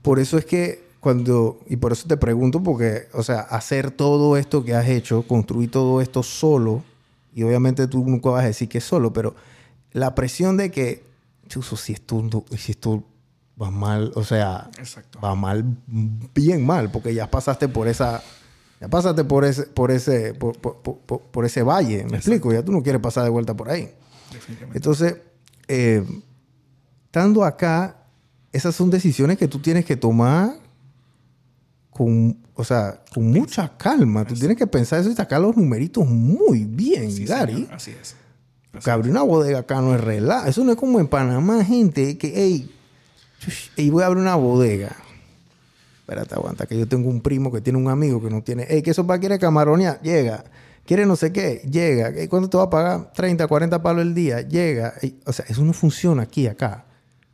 por 0.02 0.20
eso 0.20 0.38
es 0.38 0.46
que 0.46 0.86
cuando, 1.00 1.60
y 1.68 1.78
por 1.78 1.92
eso 1.92 2.08
te 2.08 2.18
pregunto, 2.18 2.62
porque, 2.64 3.08
o 3.14 3.24
sea, 3.24 3.42
hacer 3.42 3.92
todo 3.92 4.36
esto 4.38 4.64
que 4.64 4.74
has 4.74 4.88
hecho, 4.88 5.24
construir 5.28 5.70
todo 5.72 6.02
esto 6.02 6.24
solo, 6.24 6.84
y 7.34 7.44
obviamente 7.44 7.88
tú 7.88 8.04
nunca 8.06 8.30
vas 8.32 8.44
a 8.44 8.48
decir 8.48 8.68
que 8.68 8.80
es 8.80 8.84
solo, 8.84 9.14
pero 9.14 9.36
la 9.94 10.16
presión 10.16 10.58
de 10.58 10.72
que, 10.72 11.04
chuso, 11.48 11.78
si 11.78 11.94
esto, 11.94 12.24
si 12.58 12.72
esto 12.72 13.04
va 13.62 13.72
mal, 13.72 14.12
o 14.15 14.24
sea, 14.24 14.70
Exacto. 14.78 15.20
va 15.20 15.34
mal, 15.36 15.63
bien 16.36 16.65
mal, 16.65 16.91
porque 16.91 17.13
ya 17.13 17.30
pasaste 17.30 17.67
por 17.67 17.88
esa, 17.88 18.22
ya 18.80 18.88
pasaste 18.88 19.24
por 19.24 19.46
ese, 19.46 19.63
por 19.63 19.89
ese, 19.91 20.34
por, 20.36 20.58
por- 20.60 20.78
por- 20.82 21.22
por- 21.22 21.46
ese 21.46 21.63
valle, 21.63 22.06
me 22.10 22.17
explico, 22.17 22.52
ya 22.54 22.63
tú 22.63 22.72
no 22.72 22.84
quieres 22.84 23.02
pasar 23.02 23.24
de 23.24 23.30
vuelta 23.32 23.56
por 23.56 23.70
ahí. 23.70 23.89
Entonces, 24.74 25.17
eh, 25.67 26.06
estando 27.06 27.43
acá, 27.43 28.04
esas 28.52 28.76
son 28.76 28.89
decisiones 28.91 29.38
que 29.38 29.48
tú 29.48 29.60
tienes 29.60 29.86
que 29.86 29.96
tomar 29.96 30.56
con, 31.89 32.38
o 32.54 32.63
sea, 32.63 33.02
con 33.13 33.32
mucha 33.32 33.76
calma. 33.78 34.26
Tú 34.26 34.36
tienes 34.36 34.58
que 34.58 34.67
pensar 34.67 35.00
eso 35.00 35.10
y 35.10 35.15
sacar 35.15 35.41
los 35.41 35.56
numeritos 35.58 36.06
muy 36.08 36.65
bien, 36.65 37.12
Sí, 37.12 37.26
Gary. 37.26 37.54
señor, 37.54 37.74
Así 37.74 37.91
es. 38.00 38.15
Que 38.84 38.91
abrir 38.91 39.12
una 39.12 39.24
bodega 39.24 39.60
acá 39.60 39.82
no 39.82 39.96
es 39.96 40.02
relajo. 40.02 40.48
Eso 40.48 40.63
no 40.63 40.72
es 40.72 40.78
como 40.78 41.00
en 41.00 41.08
Panamá, 41.08 41.63
gente, 41.63 42.17
que, 42.20 42.32
hey, 42.36 42.72
ey, 43.76 43.89
voy 43.89 44.04
a 44.04 44.08
abrir 44.08 44.21
una 44.21 44.36
bodega. 44.36 44.95
Espérate, 46.00 46.36
aguanta, 46.36 46.65
que 46.65 46.78
yo 46.78 46.88
tengo 46.88 47.10
un 47.10 47.21
primo 47.21 47.52
que 47.52 47.60
tiene 47.60 47.78
un 47.78 47.89
amigo 47.89 48.21
que 48.21 48.30
no 48.30 48.41
tiene. 48.41 48.63
Ey, 48.69 48.82
que 48.82 48.91
eso 48.91 49.06
para 49.06 49.19
quiere 49.19 49.38
camaronear, 49.38 50.02
llega. 50.02 50.45
Quiere 50.86 51.06
no 51.06 51.17
sé 51.17 51.34
qué, 51.34 51.62
llega. 51.69 52.10
Ey, 52.10 52.30
¿Cuánto 52.30 52.50
te 52.50 52.58
va 52.58 52.63
a 52.63 52.69
pagar? 52.69 53.12
30, 53.13 53.45
40 53.45 53.82
palos 53.84 54.04
el 54.04 54.13
día, 54.13 54.41
llega. 54.41 54.93
Ey, 55.02 55.19
o 55.26 55.34
sea, 55.34 55.43
eso 55.50 55.63
no 55.63 55.73
funciona 55.73 56.23
aquí, 56.23 56.47
acá. 56.47 56.86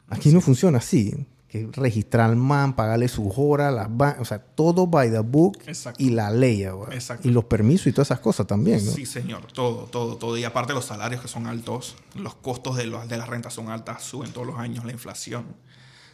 Aquí 0.10 0.32
no 0.32 0.42
funciona 0.42 0.80
así. 0.80 1.28
que 1.48 1.70
registrar 1.74 2.32
al 2.32 2.36
man, 2.36 2.76
pagarle 2.76 3.08
sus 3.08 3.32
horas, 3.38 3.72
las 3.72 4.20
o 4.20 4.26
sea, 4.26 4.40
todo 4.40 4.88
by 4.88 5.12
the 5.12 5.20
book 5.20 5.60
Exacto. 5.68 6.04
y 6.04 6.10
la 6.10 6.32
ley. 6.32 6.64
Exacto. 6.64 7.28
Y 7.28 7.32
los 7.32 7.46
permisos 7.46 7.86
y 7.86 7.92
todas 7.92 8.08
esas 8.08 8.22
cosas 8.22 8.48
también, 8.48 8.84
¿no? 8.84 8.92
Sí, 8.92 9.06
señor, 9.06 9.52
todo, 9.54 9.86
todo, 9.86 10.18
todo. 10.18 10.36
Y 10.36 10.46
aparte 10.46 10.74
los 10.74 10.86
salarios 10.86 11.22
que 11.22 11.28
son 11.28 11.46
altos, 11.46 11.96
los 12.16 12.34
costos 12.34 12.76
de, 12.78 12.88
los, 12.88 13.08
de 13.08 13.18
las 13.18 13.30
rentas 13.30 13.54
son 13.54 13.70
altas, 13.70 14.02
suben 14.02 14.32
todos 14.32 14.48
los 14.48 14.58
años, 14.58 14.84
la 14.84 14.94
inflación. 14.94 15.46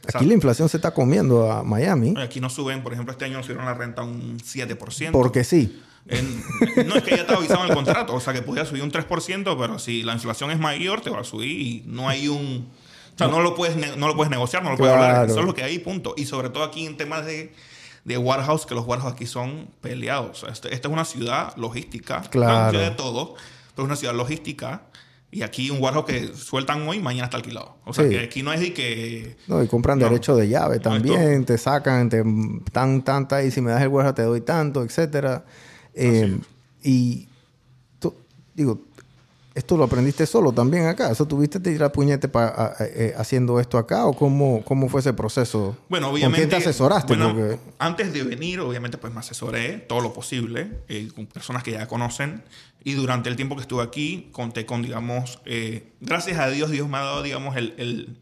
O 0.08 0.12
sea, 0.12 0.20
Aquí 0.22 0.28
la 0.28 0.34
inflación 0.34 0.70
se 0.70 0.78
está 0.78 0.92
comiendo 0.94 1.52
a 1.52 1.64
Miami 1.64 2.14
aquí 2.18 2.40
no 2.40 2.50
suben, 2.50 2.82
por 2.84 2.94
ejemplo, 2.94 3.12
este 3.12 3.26
año 3.26 3.38
nos 3.38 3.46
subieron 3.46 3.66
la 3.66 3.74
renta 3.74 4.02
un 4.02 4.38
7%. 4.40 5.12
porque 5.12 5.44
sí. 5.44 5.82
En- 6.08 6.44
no 6.88 6.96
es 6.96 7.04
que 7.04 7.16
ya 7.18 7.28
te 7.28 7.34
avisado 7.36 7.64
en 7.66 7.70
el 7.70 7.76
contrato, 7.76 8.16
o 8.16 8.20
sea 8.20 8.34
que 8.34 8.42
podía 8.42 8.66
subir 8.66 8.82
un 8.82 8.92
3%, 8.92 9.56
pero 9.60 9.78
si 9.78 10.02
la 10.04 10.14
inflación 10.14 10.50
es 10.50 10.58
mayor, 10.60 11.02
te 11.02 11.10
va 11.10 11.20
a 11.20 11.24
subir 11.24 11.52
y 11.60 11.84
no 11.86 12.10
hay 12.10 12.28
un. 12.28 12.70
O 13.14 13.18
sea, 13.18 13.28
no, 13.28 13.42
lo, 13.42 13.54
puedes 13.54 13.76
no 13.98 14.08
lo 14.08 14.16
puedes 14.16 14.32
negociar, 14.32 14.64
no 14.64 14.72
lo 14.72 14.78
puedes 14.78 14.94
hablar. 14.94 15.12
Claro. 15.12 15.30
Eso 15.32 15.40
es 15.42 15.46
lo 15.46 15.54
que 15.54 15.62
hay, 15.64 15.78
punto. 15.80 16.14
Y 16.18 16.26
sobre 16.26 16.50
todo 16.50 16.64
aquí 16.64 16.86
en 16.86 16.96
temas 16.96 17.26
de, 17.26 17.54
de 18.06 18.18
warehouse, 18.18 18.66
que 18.66 18.74
los 18.76 18.88
warehouse 18.88 19.12
aquí 19.14 19.26
son 19.26 19.68
peleados. 19.82 20.30
O 20.44 20.46
sea, 20.46 20.54
este- 20.54 20.74
esta 20.74 20.88
es 20.88 20.94
una 20.94 21.04
ciudad 21.06 21.54
logística. 21.58 22.22
Claro. 22.22 22.80
De 22.80 22.90
todo, 22.92 23.36
pero 23.76 23.84
es 23.84 23.86
una 23.88 23.96
ciudad 23.98 24.16
logística. 24.16 24.84
Y 25.32 25.44
aquí 25.44 25.70
un 25.70 25.82
warehouse 25.82 26.06
que 26.08 26.28
sueltan 26.36 26.88
hoy, 26.88 27.00
mañana 27.00 27.26
está 27.26 27.38
alquilado. 27.38 27.78
O 27.86 27.94
sea, 27.94 28.04
Sí. 28.06 28.10
que 28.12 28.20
aquí 28.20 28.42
no 28.42 28.52
es 28.52 28.60
de 28.62 28.74
que. 28.74 29.36
No, 29.48 29.62
y 29.64 29.68
compran 29.68 30.00
No. 30.00 30.06
derecho 30.06 30.36
de 30.36 30.48
llave 30.50 30.80
también, 30.80 31.46
te 31.46 31.58
sacan, 31.58 32.10
te 32.10 32.24
tan, 32.72 33.04
tanta, 33.04 33.44
y 33.44 33.52
si 33.52 33.62
me 33.62 33.70
das 33.72 33.82
el 33.84 33.90
hueso 33.90 34.14
te 34.16 34.24
doy 34.24 34.42
tanto, 34.42 34.84
etcétera. 34.84 35.46
Eh, 35.94 36.36
y 36.82 37.28
tú- 38.00 38.16
digo, 38.56 38.82
esto 39.60 39.78
lo 39.78 39.84
aprendiste 39.84 40.26
solo 40.26 40.52
también 40.52 40.88
acá. 40.88 41.12
¿Eso 41.12 41.28
tuviste 41.28 41.62
que 41.62 41.70
tirar 41.72 41.92
puñete 41.92 42.28
pa- 42.28 42.48
a- 42.48 42.66
a- 42.68 42.86
eh, 42.86 43.14
haciendo 43.18 43.60
esto 43.60 43.78
acá 43.78 44.06
o 44.08 44.14
cómo, 44.14 44.64
cómo 44.66 44.90
fue 44.90 45.02
ese 45.02 45.14
proceso? 45.14 45.78
Bueno, 45.90 46.08
¿Con 46.08 46.16
obviamente. 46.16 46.48
quién 46.48 46.50
te 46.50 46.56
asesoraste? 46.68 47.16
bueno, 47.16 47.34
Porque- 47.36 47.60
Antes 47.78 48.12
de 48.14 48.24
venir, 48.24 48.60
obviamente, 48.60 48.98
pues 48.98 49.14
me 49.14 49.20
asesoré 49.20 49.78
todo 49.78 50.02
lo 50.02 50.14
posible 50.14 50.72
eh, 50.88 51.10
con 51.16 51.28
personas 51.28 51.62
que 51.64 51.72
ya 51.72 51.88
conocen. 51.88 52.44
Y 52.84 52.94
durante 52.94 53.30
el 53.30 53.36
tiempo 53.36 53.56
que 53.56 53.62
estuve 53.62 53.84
aquí, 53.84 54.30
conté 54.32 54.66
con, 54.66 54.82
digamos, 54.82 55.40
eh, 55.46 55.92
gracias 56.00 56.40
a 56.40 56.50
Dios, 56.50 56.72
Dios 56.72 56.88
me 56.90 56.98
ha 56.98 57.02
dado, 57.02 57.22
digamos, 57.24 57.58
el, 57.58 57.74
el, 57.78 58.18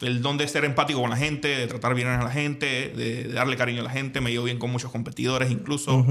el 0.00 0.22
don 0.22 0.38
de 0.38 0.46
ser 0.48 0.64
empático 0.64 1.00
con 1.00 1.10
la 1.10 1.16
gente, 1.16 1.48
de 1.48 1.66
tratar 1.66 1.94
bien 1.94 2.06
a 2.08 2.22
la 2.22 2.30
gente, 2.30 2.92
de, 2.96 3.24
de 3.24 3.32
darle 3.32 3.56
cariño 3.56 3.80
a 3.80 3.84
la 3.84 3.90
gente. 3.90 4.20
Me 4.20 4.30
llevo 4.30 4.44
bien 4.44 4.58
con 4.58 4.70
muchos 4.70 4.90
competidores, 4.92 5.50
incluso. 5.50 6.06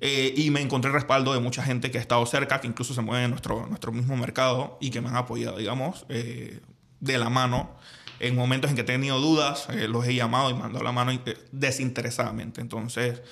Eh, 0.00 0.32
y 0.36 0.50
me 0.50 0.60
encontré 0.60 0.90
respaldo 0.90 1.32
de 1.34 1.40
mucha 1.40 1.62
gente 1.62 1.90
que 1.90 1.98
ha 1.98 2.00
estado 2.00 2.24
cerca, 2.26 2.60
que 2.60 2.66
incluso 2.66 2.94
se 2.94 3.02
mueve 3.02 3.24
en 3.24 3.30
nuestro, 3.30 3.66
nuestro 3.66 3.92
mismo 3.92 4.16
mercado 4.16 4.78
y 4.80 4.90
que 4.90 5.00
me 5.00 5.08
han 5.08 5.16
apoyado, 5.16 5.58
digamos, 5.58 6.06
eh, 6.08 6.60
de 7.00 7.18
la 7.18 7.30
mano. 7.30 7.76
En 8.20 8.34
momentos 8.34 8.70
en 8.70 8.76
que 8.76 8.82
he 8.82 8.84
tenido 8.84 9.20
dudas, 9.20 9.68
eh, 9.70 9.86
los 9.86 10.06
he 10.06 10.14
llamado 10.14 10.50
y 10.50 10.54
me 10.54 10.64
han 10.64 10.72
dado 10.72 10.84
la 10.84 10.92
mano 10.92 11.12
eh, 11.12 11.38
desinteresadamente. 11.52 12.60
Entonces, 12.60 13.22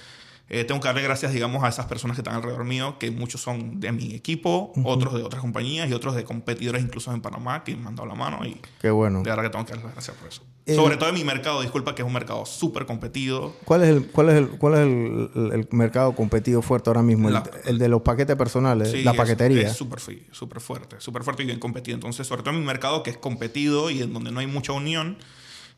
eh, 0.48 0.64
tengo 0.64 0.80
que 0.80 0.86
darle 0.88 1.02
gracias, 1.02 1.32
digamos, 1.32 1.64
a 1.64 1.68
esas 1.68 1.86
personas 1.86 2.16
que 2.16 2.20
están 2.20 2.34
alrededor 2.36 2.64
mío, 2.64 2.98
que 2.98 3.10
muchos 3.10 3.40
son 3.42 3.80
de 3.80 3.90
mi 3.92 4.14
equipo, 4.14 4.72
otros 4.84 5.14
de 5.14 5.22
otras 5.22 5.40
compañías 5.42 5.88
y 5.90 5.92
otros 5.92 6.14
de 6.14 6.24
competidores 6.24 6.82
incluso 6.82 7.12
en 7.12 7.20
Panamá, 7.20 7.64
que 7.64 7.74
me 7.76 7.88
han 7.88 7.96
dado 7.96 8.08
la 8.08 8.14
mano 8.14 8.44
y 8.46 8.60
Qué 8.80 8.90
bueno. 8.90 9.22
de 9.22 9.30
verdad 9.30 9.42
que 9.44 9.50
tengo 9.50 9.64
que 9.64 9.72
darles 9.74 9.92
gracias 9.92 10.16
por 10.16 10.28
eso. 10.28 10.42
Eh, 10.66 10.74
Sobre 10.74 10.96
todo 10.96 11.08
en 11.10 11.14
mi 11.14 11.22
mercado, 11.22 11.60
disculpa, 11.62 11.94
que 11.94 12.02
es 12.02 12.06
un 12.06 12.12
mercado 12.12 12.44
súper 12.44 12.86
competido. 12.86 13.54
¿Cuál 13.64 13.84
es 13.84 13.88
el, 13.90 14.06
cuál 14.08 14.30
es 14.30 14.34
el, 14.34 14.48
cuál 14.48 14.74
es 14.74 14.80
el, 14.80 15.30
el- 15.52 15.68
mercado 15.70 16.12
competitivo 16.16 16.60
fuerte 16.60 16.90
ahora 16.90 17.02
mismo? 17.02 17.28
El, 17.28 17.34
La- 17.34 17.44
el 17.66 17.78
de 17.78 17.88
los 17.88 18.02
paquetes 18.02 18.34
personales, 18.34 18.90
Sí, 18.90 19.04
la 19.04 19.12
paquetería. 19.14 19.68
Es 19.68 19.76
súper 19.76 20.00
súper 20.32 20.60
fuerte, 20.60 20.96
súper 20.98 21.22
fuerte 21.22 21.44
y 21.44 21.46
bien 21.46 21.60
competido. 21.60 21.94
Entonces, 21.94 22.26
sobre 22.26 22.42
todo 22.42 22.52
en 22.54 22.60
mi 22.60 22.66
mercado 22.66 23.04
que 23.04 23.10
es 23.10 23.16
competido 23.16 23.90
y 23.90 24.02
en 24.02 24.12
donde 24.12 24.32
no 24.32 24.40
hay 24.40 24.48
mucha 24.48 24.72
unión, 24.72 25.18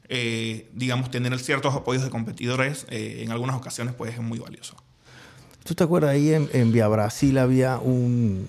eh, 0.08 0.68
digamos, 0.74 1.10
tener 1.10 1.38
ciertos 1.38 1.74
apoyos 1.74 2.02
de 2.04 2.10
competidores 2.10 2.86
eh, 2.90 3.22
en 3.24 3.30
algunas 3.32 3.56
ocasiones 3.56 3.94
pues 3.94 4.14
es 4.14 4.20
muy 4.20 4.38
valioso. 4.38 4.74
¿Tú 5.64 5.74
te 5.74 5.84
acuerdas 5.84 6.10
ahí 6.12 6.32
en, 6.32 6.48
en 6.52 6.72
Via 6.72 6.88
Brasil 6.88 7.36
había 7.38 7.78
un, 7.78 8.48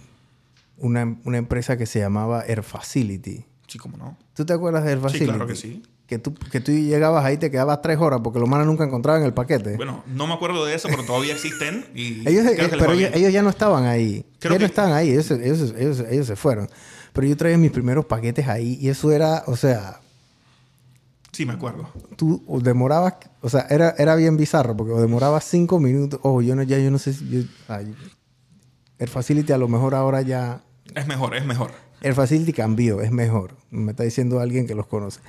una, 0.77 1.17
una 1.25 1.37
empresa 1.37 1.77
que 1.77 1.85
se 1.85 1.99
llamaba 1.99 2.43
Air 2.47 2.63
Facility? 2.63 3.45
Sí, 3.67 3.77
cómo 3.77 3.97
no. 3.97 4.17
¿Tú 4.33 4.45
te 4.45 4.53
acuerdas 4.53 4.83
de 4.85 4.91
Air 4.91 4.97
Sí, 4.99 5.03
Facility? 5.03 5.25
claro 5.31 5.47
que 5.47 5.55
sí. 5.55 5.83
Que 6.07 6.17
tú, 6.17 6.33
que 6.33 6.59
tú 6.59 6.71
llegabas 6.71 7.23
ahí 7.23 7.37
te 7.37 7.51
quedabas 7.51 7.83
tres 7.83 7.99
horas 7.99 8.21
porque 8.23 8.39
los 8.39 8.49
manos 8.49 8.65
nunca 8.65 8.83
encontraban 8.83 9.21
el 9.23 9.33
paquete. 9.33 9.75
Bueno, 9.75 10.03
no 10.07 10.25
me 10.25 10.33
acuerdo 10.33 10.65
de 10.65 10.73
eso, 10.73 10.87
pero 10.89 11.03
todavía 11.03 11.33
existen 11.33 11.85
y 11.93 12.21
ellos, 12.27 12.45
eh, 12.47 12.67
pero 12.79 12.93
ellos, 12.93 13.11
ellos 13.13 13.31
ya 13.31 13.43
no 13.43 13.49
estaban 13.49 13.85
ahí. 13.85 14.25
Creo 14.39 14.53
ya 14.53 14.57
que- 14.57 14.63
no 14.63 14.65
estaban 14.65 14.93
ahí. 14.93 15.11
Ellos, 15.11 15.29
ellos, 15.29 15.73
ellos, 15.77 15.99
ellos 16.09 16.25
se 16.25 16.35
fueron. 16.35 16.67
Pero 17.13 17.27
yo 17.27 17.37
traía 17.37 17.57
mis 17.59 17.69
primeros 17.71 18.05
paquetes 18.05 18.47
ahí 18.47 18.77
y 18.81 18.89
eso 18.89 19.11
era, 19.11 19.43
o 19.45 19.55
sea, 19.55 19.99
Sí, 21.39 21.45
me 21.45 21.53
acuerdo. 21.53 21.87
tú 22.17 22.43
demorabas, 22.61 23.13
o 23.39 23.47
sea, 23.47 23.65
era, 23.69 23.95
era 23.97 24.15
bien 24.15 24.35
bizarro 24.35 24.75
porque 24.75 24.91
demorabas 24.91 25.45
cinco 25.45 25.79
minutos. 25.79 26.19
Ojo, 26.21 26.41
yo 26.41 26.53
no, 26.53 26.63
ya 26.63 26.77
yo 26.79 26.91
no 26.91 26.97
sé 26.97 27.13
si. 27.13 27.29
Yo, 27.29 27.39
ay, 27.69 27.95
el 28.97 29.07
Facility 29.07 29.53
a 29.53 29.57
lo 29.57 29.69
mejor 29.69 29.95
ahora 29.95 30.21
ya. 30.21 30.61
Es 30.93 31.07
mejor, 31.07 31.37
es 31.37 31.45
mejor. 31.45 31.71
El 32.01 32.13
Facility 32.13 32.51
cambió, 32.51 32.99
es 32.99 33.11
mejor. 33.11 33.55
Me 33.71 33.91
está 33.91 34.03
diciendo 34.03 34.41
alguien 34.41 34.67
que 34.67 34.75
los 34.75 34.85
conoce. 34.85 35.21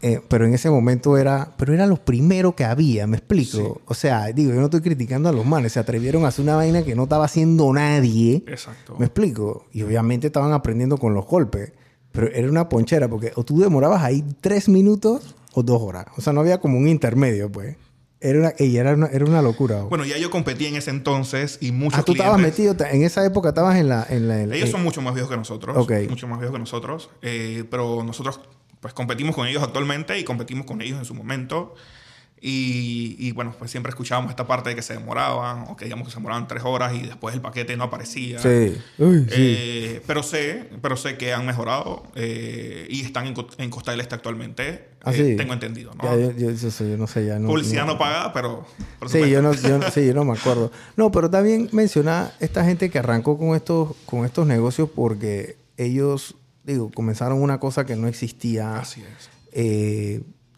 Eh, 0.00 0.20
pero 0.28 0.46
en 0.46 0.54
ese 0.54 0.70
momento 0.70 1.18
era, 1.18 1.52
pero 1.56 1.74
era 1.74 1.88
lo 1.88 1.96
primero 1.96 2.54
que 2.54 2.64
había, 2.64 3.08
me 3.08 3.16
explico. 3.16 3.80
O 3.86 3.94
sea, 3.94 4.26
digo, 4.26 4.52
yo 4.52 4.60
no 4.60 4.66
estoy 4.66 4.80
criticando 4.80 5.28
a 5.28 5.32
los 5.32 5.44
manes, 5.44 5.72
se 5.72 5.80
atrevieron 5.80 6.24
a 6.24 6.28
hacer 6.28 6.44
una 6.44 6.54
vaina 6.54 6.84
que 6.84 6.94
no 6.94 7.02
estaba 7.02 7.24
haciendo 7.24 7.72
nadie. 7.72 8.44
Exacto. 8.46 8.94
Me 8.96 9.06
explico. 9.06 9.66
Y 9.72 9.82
obviamente 9.82 10.28
estaban 10.28 10.52
aprendiendo 10.52 10.98
con 10.98 11.14
los 11.14 11.26
golpes. 11.26 11.72
Pero 12.12 12.28
era 12.28 12.48
una 12.48 12.68
ponchera 12.68 13.08
porque 13.08 13.32
o 13.34 13.44
tú 13.44 13.58
demorabas 13.58 14.04
ahí 14.04 14.24
tres 14.40 14.68
minutos 14.68 15.34
o 15.58 15.62
dos 15.62 15.80
horas. 15.82 16.06
O 16.16 16.20
sea, 16.20 16.32
no 16.32 16.40
había 16.40 16.58
como 16.58 16.78
un 16.78 16.88
intermedio, 16.88 17.50
pues. 17.50 17.76
Era 18.20 18.38
una, 18.40 18.48
ey, 18.58 18.76
era 18.76 18.94
una, 18.94 19.06
era 19.06 19.24
una 19.24 19.42
locura. 19.42 19.82
Bueno, 19.82 20.04
ya 20.04 20.18
yo 20.18 20.28
competí 20.30 20.66
en 20.66 20.74
ese 20.74 20.90
entonces 20.90 21.58
y 21.60 21.70
muchos 21.70 22.00
ah, 22.00 22.02
tú 22.02 22.12
estabas 22.12 22.36
clientes- 22.36 22.58
metido, 22.58 22.74
ta- 22.76 22.90
en 22.90 23.02
esa 23.04 23.24
época 23.24 23.50
estabas 23.50 23.76
en 23.76 23.88
la... 23.88 24.04
En 24.10 24.26
la 24.26 24.42
en- 24.42 24.52
Ellos 24.52 24.66
en- 24.66 24.72
son 24.72 24.82
mucho 24.82 25.00
más 25.02 25.14
viejos 25.14 25.30
que 25.30 25.36
nosotros. 25.36 25.76
Mucho 26.08 26.26
más 26.26 26.40
viejos 26.40 26.52
que 26.54 26.58
nosotros. 26.58 27.10
eh, 27.22 27.64
pero 27.70 28.02
nosotros 28.04 28.40
pues 28.80 28.92
competimos 28.94 29.34
con 29.36 29.46
ellos 29.46 29.62
actualmente 29.62 30.18
y 30.18 30.24
competimos 30.24 30.66
con 30.66 30.80
ellos 30.82 30.98
en 30.98 31.04
su 31.04 31.14
momento. 31.14 31.74
Y, 32.40 33.16
y, 33.18 33.32
bueno, 33.32 33.54
pues 33.58 33.70
siempre 33.70 33.90
escuchábamos 33.90 34.30
esta 34.30 34.46
parte 34.46 34.70
de 34.70 34.76
que 34.76 34.82
se 34.82 34.94
demoraban 34.94 35.64
o 35.68 35.76
que 35.76 35.84
digamos 35.86 36.06
que 36.06 36.12
se 36.12 36.18
demoraban 36.18 36.46
tres 36.46 36.62
horas 36.64 36.94
y 36.94 37.02
después 37.02 37.34
el 37.34 37.40
paquete 37.40 37.76
no 37.76 37.84
aparecía. 37.84 38.38
Sí. 38.38 38.76
Uy, 38.98 39.24
sí. 39.24 39.26
Eh, 39.30 40.02
pero 40.06 40.22
sé, 40.22 40.68
pero 40.80 40.96
sé 40.96 41.16
que 41.16 41.32
han 41.32 41.44
mejorado 41.46 42.04
eh, 42.14 42.86
y 42.88 43.02
están 43.04 43.26
en, 43.26 43.34
en 43.58 43.70
Costa 43.70 43.90
del 43.90 44.00
Este 44.00 44.14
actualmente. 44.14 44.88
Ah, 45.02 45.12
Eh, 45.12 45.30
sí. 45.30 45.36
tengo 45.36 45.52
entendido, 45.52 45.92
¿no? 45.94 46.04
Ya, 46.04 46.16
yo, 46.16 46.30
yo- 46.36 46.50
yo 46.52 46.70
sé, 46.70 46.90
yo 46.90 46.96
no 46.96 47.06
sé, 47.06 47.24
ya 47.26 47.38
no... 47.38 47.48
Publicidad 47.48 47.86
no- 47.86 47.92
no, 47.94 47.98
pagada, 47.98 48.32
pero... 48.32 48.66
Sí, 49.06 49.30
yo 49.30 49.42
no, 49.42 49.52
sí, 49.92 50.06
yo 50.06 50.14
no 50.14 50.24
me 50.24 50.32
acuerdo. 50.38 50.70
No, 50.96 51.10
pero 51.10 51.28
también 51.30 51.68
mencionar 51.72 52.34
esta 52.40 52.64
gente 52.64 52.90
que 52.90 52.98
arrancó 52.98 53.38
con 53.38 53.54
estos, 53.56 53.94
con 54.06 54.24
estos 54.24 54.46
negocios 54.46 54.88
porque 54.94 55.56
ellos, 55.76 56.34
digo, 56.64 56.90
comenzaron 56.94 57.40
una 57.42 57.58
cosa 57.60 57.84
que 57.86 57.94
no 57.96 58.08
existía. 58.08 58.78
Así 58.78 59.02
es. 59.02 59.30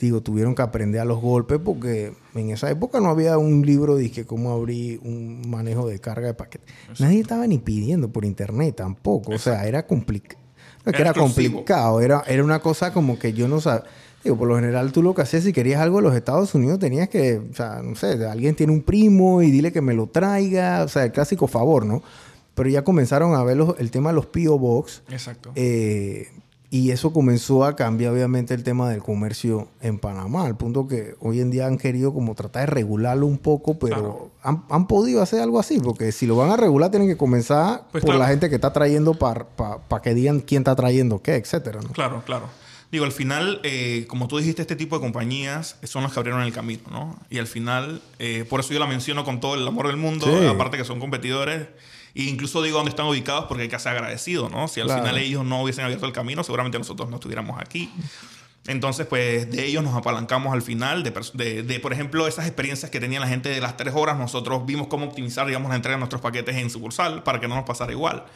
Digo, 0.00 0.22
tuvieron 0.22 0.54
que 0.54 0.62
aprender 0.62 1.00
a 1.00 1.04
los 1.04 1.20
golpes 1.20 1.60
porque 1.62 2.14
en 2.34 2.50
esa 2.50 2.70
época 2.70 2.98
no 3.00 3.10
había 3.10 3.36
un 3.36 3.64
libro 3.66 3.96
de 3.96 4.10
que 4.10 4.24
cómo 4.24 4.50
abrir 4.50 4.98
un 5.04 5.42
manejo 5.48 5.86
de 5.86 5.98
carga 5.98 6.26
de 6.28 6.34
paquetes. 6.34 6.74
Nadie 6.98 7.20
estaba 7.20 7.46
ni 7.46 7.58
pidiendo 7.58 8.08
por 8.10 8.24
internet 8.24 8.76
tampoco. 8.76 9.32
O 9.32 9.38
sea, 9.38 9.66
era 9.68 9.86
complicado. 9.86 10.40
No 10.86 10.92
Era 10.92 11.12
complicado, 11.12 12.00
era, 12.00 12.24
era 12.26 12.42
una 12.42 12.60
cosa 12.60 12.92
como 12.94 13.18
que 13.18 13.34
yo 13.34 13.46
no 13.46 13.60
sabía. 13.60 13.84
Digo, 14.24 14.36
por 14.38 14.48
lo 14.48 14.54
general 14.56 14.90
tú 14.92 15.02
lo 15.02 15.14
que 15.14 15.22
hacías 15.22 15.44
si 15.44 15.52
querías 15.52 15.80
algo 15.82 15.98
de 15.98 16.02
los 16.04 16.14
Estados 16.14 16.54
Unidos 16.54 16.78
tenías 16.78 17.08
que, 17.10 17.38
o 17.50 17.54
sea, 17.54 17.80
no 17.82 17.94
sé, 17.94 18.12
alguien 18.26 18.54
tiene 18.54 18.72
un 18.72 18.82
primo 18.82 19.42
y 19.42 19.50
dile 19.50 19.72
que 19.72 19.80
me 19.82 19.92
lo 19.94 20.06
traiga, 20.06 20.82
o 20.84 20.88
sea, 20.88 21.04
el 21.04 21.12
clásico 21.12 21.46
favor, 21.46 21.84
¿no? 21.84 22.02
Pero 22.54 22.68
ya 22.70 22.82
comenzaron 22.84 23.34
a 23.34 23.42
ver 23.44 23.56
los- 23.58 23.78
el 23.78 23.90
tema 23.90 24.10
de 24.10 24.16
los 24.16 24.26
P.O. 24.26 24.58
Box 24.58 25.02
Exacto. 25.10 25.52
eh, 25.54 26.28
y 26.72 26.92
eso 26.92 27.12
comenzó 27.12 27.64
a 27.64 27.74
cambiar 27.74 28.12
obviamente 28.12 28.54
el 28.54 28.62
tema 28.62 28.88
del 28.88 29.02
comercio 29.02 29.66
en 29.80 29.98
Panamá, 29.98 30.46
al 30.46 30.56
punto 30.56 30.86
que 30.86 31.16
hoy 31.18 31.40
en 31.40 31.50
día 31.50 31.66
han 31.66 31.78
querido 31.78 32.14
como 32.14 32.34
tratar 32.36 32.62
de 32.62 32.66
regularlo 32.74 33.26
un 33.26 33.38
poco, 33.38 33.78
pero 33.78 33.96
Claro. 33.96 34.30
han, 34.42 34.64
han 34.70 34.86
podido 34.86 35.20
hacer 35.20 35.40
algo 35.40 35.58
así, 35.58 35.80
porque 35.80 36.12
si 36.12 36.26
lo 36.26 36.36
van 36.36 36.50
a 36.50 36.56
regular 36.56 36.90
tienen 36.90 37.08
que 37.08 37.16
comenzar 37.16 37.88
Pues 37.90 38.02
por 38.02 38.10
claro. 38.10 38.18
la 38.20 38.28
gente 38.28 38.48
que 38.48 38.54
está 38.54 38.72
trayendo 38.72 39.14
para 39.14 39.46
que 40.02 40.14
digan 40.14 40.40
quién 40.40 40.60
está 40.60 40.76
trayendo 40.76 41.20
qué, 41.22 41.34
etcétera, 41.34 41.80
¿no? 41.82 41.88
Claro, 41.90 42.22
claro. 42.24 42.46
Digo, 42.92 43.04
al 43.04 43.12
final, 43.12 43.60
eh, 43.62 44.04
como 44.08 44.26
tú 44.26 44.38
dijiste, 44.38 44.62
este 44.62 44.74
tipo 44.74 44.96
de 44.96 45.00
compañías 45.02 45.76
son 45.84 46.02
las 46.02 46.12
que 46.12 46.18
abrieron 46.18 46.42
el 46.42 46.52
camino, 46.52 46.82
¿no? 46.90 47.16
Y 47.30 47.38
al 47.38 47.46
final, 47.46 48.02
eh, 48.18 48.44
por 48.50 48.60
eso 48.60 48.72
yo 48.72 48.80
la 48.80 48.86
menciono 48.86 49.24
con 49.24 49.38
todo 49.38 49.54
el 49.54 49.66
amor 49.66 49.86
del 49.86 49.96
mundo, 49.96 50.26
Sí. 50.26 50.46
aparte 50.46 50.76
que 50.76 50.84
son 50.84 50.98
competidores. 50.98 51.68
E 52.14 52.24
incluso 52.24 52.62
digo 52.62 52.76
dónde 52.78 52.90
están 52.90 53.06
ubicados 53.06 53.44
porque 53.46 53.62
hay 53.64 53.68
que 53.68 53.78
ser 53.78 53.92
agradecido, 53.92 54.48
¿no? 54.48 54.68
Si 54.68 54.80
al 54.80 54.86
Claro. 54.86 55.02
final 55.02 55.18
ellos 55.18 55.44
no 55.44 55.62
hubiesen 55.62 55.84
abierto 55.84 56.06
el 56.06 56.12
camino, 56.12 56.42
seguramente 56.44 56.78
nosotros 56.78 57.08
no 57.08 57.16
estuviéramos 57.16 57.60
aquí. 57.60 57.90
Entonces, 58.66 59.06
pues 59.06 59.50
de 59.50 59.64
ellos 59.66 59.82
nos 59.82 59.94
apalancamos 59.94 60.52
al 60.52 60.60
final, 60.62 61.02
de, 61.02 61.14
pers- 61.14 61.32
de, 61.32 61.62
de, 61.62 61.80
por 61.80 61.92
ejemplo, 61.92 62.26
esas 62.28 62.46
experiencias 62.46 62.90
que 62.90 63.00
tenía 63.00 63.18
la 63.18 63.26
gente 63.26 63.48
de 63.48 63.60
las 63.60 63.76
tres 63.76 63.94
horas, 63.96 64.18
nosotros 64.18 64.66
vimos 64.66 64.86
cómo 64.88 65.06
optimizar, 65.06 65.46
digamos, 65.46 65.70
la 65.70 65.76
entrega 65.76 65.96
de 65.96 66.00
nuestros 66.00 66.20
paquetes 66.20 66.54
en 66.56 66.68
sucursal 66.68 67.22
para 67.22 67.40
que 67.40 67.48
no 67.48 67.54
nos 67.56 67.64
pasara 67.64 67.90
igual. 67.92 68.26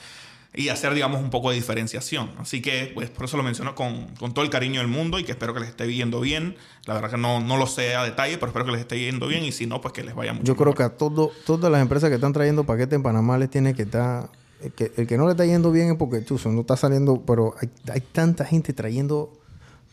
Y 0.57 0.69
hacer, 0.69 0.95
digamos, 0.95 1.21
un 1.21 1.31
poco 1.31 1.51
de 1.51 1.57
diferenciación. 1.57 2.31
Así 2.39 2.63
que, 2.63 2.93
pues, 2.95 3.11
por 3.11 3.25
eso 3.25 3.37
lo 3.37 3.43
menciono 3.43 3.75
con, 3.75 4.07
con, 4.15 4.33
todo 4.35 4.45
el 4.45 4.51
cariño 4.51 4.81
del 4.81 4.89
mundo 4.89 5.19
y 5.19 5.25
que 5.25 5.33
espero 5.33 5.53
que 5.53 5.61
les 5.61 5.69
esté 5.69 5.87
viendo 5.87 6.21
bien. 6.21 6.57
La 6.87 6.95
verdad 6.95 7.11
que 7.11 7.17
no, 7.17 7.41
no 7.41 7.57
lo 7.57 7.67
sé 7.67 7.97
a 7.97 8.05
detalle, 8.05 8.39
pero 8.39 8.49
espero 8.49 8.65
que 8.65 8.71
les 8.71 8.81
esté 8.81 9.01
yendo 9.01 9.27
bien 9.27 9.45
y 9.45 9.51
si 9.51 9.67
no, 9.67 9.81
pues 9.81 9.93
que 9.93 10.05
les 10.05 10.15
vaya 10.15 10.33
mucho 10.33 10.45
Yo 10.45 10.57
creo 10.57 10.73
que 10.73 10.85
a 10.85 10.91
todo, 10.91 11.33
todas 11.45 11.73
las 11.73 11.83
empresas 11.83 12.09
que 12.09 12.15
están 12.15 12.33
trayendo 12.33 12.65
paquetes 12.65 12.95
en 12.95 13.03
Panamá 13.03 13.37
les 13.37 13.51
tiene 13.51 13.75
que 13.75 13.83
estar... 13.83 14.31
El 14.63 14.73
que, 14.73 14.93
el 14.97 15.07
que 15.07 15.19
no 15.19 15.27
le 15.27 15.33
está 15.33 15.45
yendo 15.45 15.73
bien 15.73 15.91
es 15.91 15.97
porque, 15.97 16.25
chuzo, 16.25 16.51
no 16.51 16.61
está 16.61 16.77
saliendo... 16.77 17.23
Pero 17.27 17.55
hay, 17.61 17.69
hay 17.93 18.01
tanta 18.01 18.45
gente 18.45 18.73
trayendo 18.73 19.33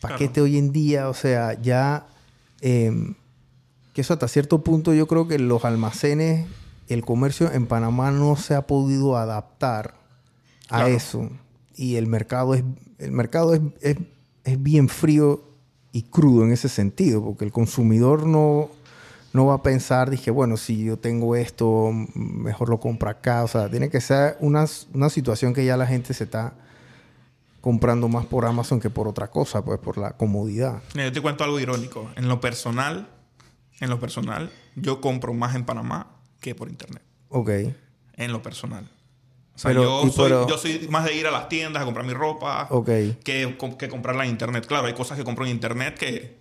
paquete 0.00 0.40
hoy 0.40 0.58
en 0.58 0.70
día, 0.70 1.08
o 1.08 1.14
sea, 1.14 1.60
ya... 1.60 2.06
Eh, 2.60 3.14
que 3.94 4.00
eso 4.00 4.14
hasta 4.14 4.28
cierto 4.28 4.62
punto 4.62 4.94
yo 4.94 5.06
creo 5.06 5.28
que 5.28 5.38
los 5.38 5.64
almacenes, 5.64 6.46
el 6.88 7.04
comercio 7.04 7.52
en 7.52 7.66
Panamá 7.66 8.10
no 8.10 8.36
se 8.36 8.54
ha 8.54 8.66
podido 8.66 9.18
adaptar 9.18 10.01
a 10.72 10.88
eso. 10.88 11.30
Y 11.74 11.96
el 11.96 12.06
mercado 12.06 12.54
es, 12.54 12.64
el 12.98 13.12
mercado 13.12 13.54
es, 13.54 13.60
es, 13.80 13.96
es, 14.44 14.62
bien 14.62 14.88
frío 14.88 15.42
y 15.92 16.02
crudo 16.02 16.44
en 16.44 16.52
ese 16.52 16.68
sentido, 16.68 17.22
porque 17.22 17.44
el 17.44 17.52
consumidor 17.52 18.26
no, 18.26 18.70
no 19.32 19.46
va 19.46 19.54
a 19.54 19.62
pensar, 19.62 20.10
dije, 20.10 20.30
bueno, 20.30 20.56
si 20.56 20.84
yo 20.84 20.98
tengo 20.98 21.36
esto, 21.36 21.90
mejor 22.14 22.68
lo 22.68 22.80
compro 22.80 23.08
acá. 23.08 23.44
O 23.44 23.48
sea, 23.48 23.70
tiene 23.70 23.88
que 23.88 24.00
ser 24.00 24.36
una, 24.40 24.66
una 24.92 25.08
situación 25.08 25.54
que 25.54 25.64
ya 25.64 25.76
la 25.76 25.86
gente 25.86 26.14
se 26.14 26.24
está 26.24 26.54
comprando 27.62 28.08
más 28.08 28.26
por 28.26 28.44
Amazon 28.44 28.80
que 28.80 28.90
por 28.90 29.08
otra 29.08 29.28
cosa, 29.28 29.64
pues 29.64 29.78
por 29.78 29.96
la 29.96 30.16
comodidad. 30.16 30.82
Yo 30.94 31.12
te 31.12 31.22
cuento 31.22 31.44
algo 31.44 31.60
irónico. 31.60 32.10
En 32.16 32.28
lo 32.28 32.40
personal, 32.40 33.08
en 33.80 33.88
lo 33.88 34.00
personal, 34.00 34.50
yo 34.74 35.00
compro 35.00 35.32
más 35.32 35.54
en 35.54 35.64
Panamá 35.64 36.08
que 36.40 36.54
por 36.54 36.68
internet. 36.68 37.02
Ok. 37.28 37.50
En 38.16 38.32
lo 38.32 38.42
personal. 38.42 38.90
Sea, 39.62 39.68
pero, 39.70 40.02
yo, 40.02 40.10
soy, 40.10 40.24
pero... 40.24 40.48
yo, 40.48 40.58
soy, 40.58 40.88
más 40.90 41.04
de 41.04 41.14
ir 41.14 41.24
a 41.28 41.30
las 41.30 41.48
tiendas 41.48 41.82
a 41.82 41.84
comprar 41.84 42.04
mi 42.04 42.12
ropa 42.12 42.66
okay. 42.68 43.16
que, 43.22 43.56
que, 43.78 43.88
comprarla 43.88 44.24
en 44.24 44.30
internet. 44.30 44.66
Claro, 44.66 44.88
hay 44.88 44.92
cosas 44.92 45.16
que 45.16 45.22
compro 45.22 45.44
en 45.44 45.52
internet 45.52 45.96
que, 45.96 46.36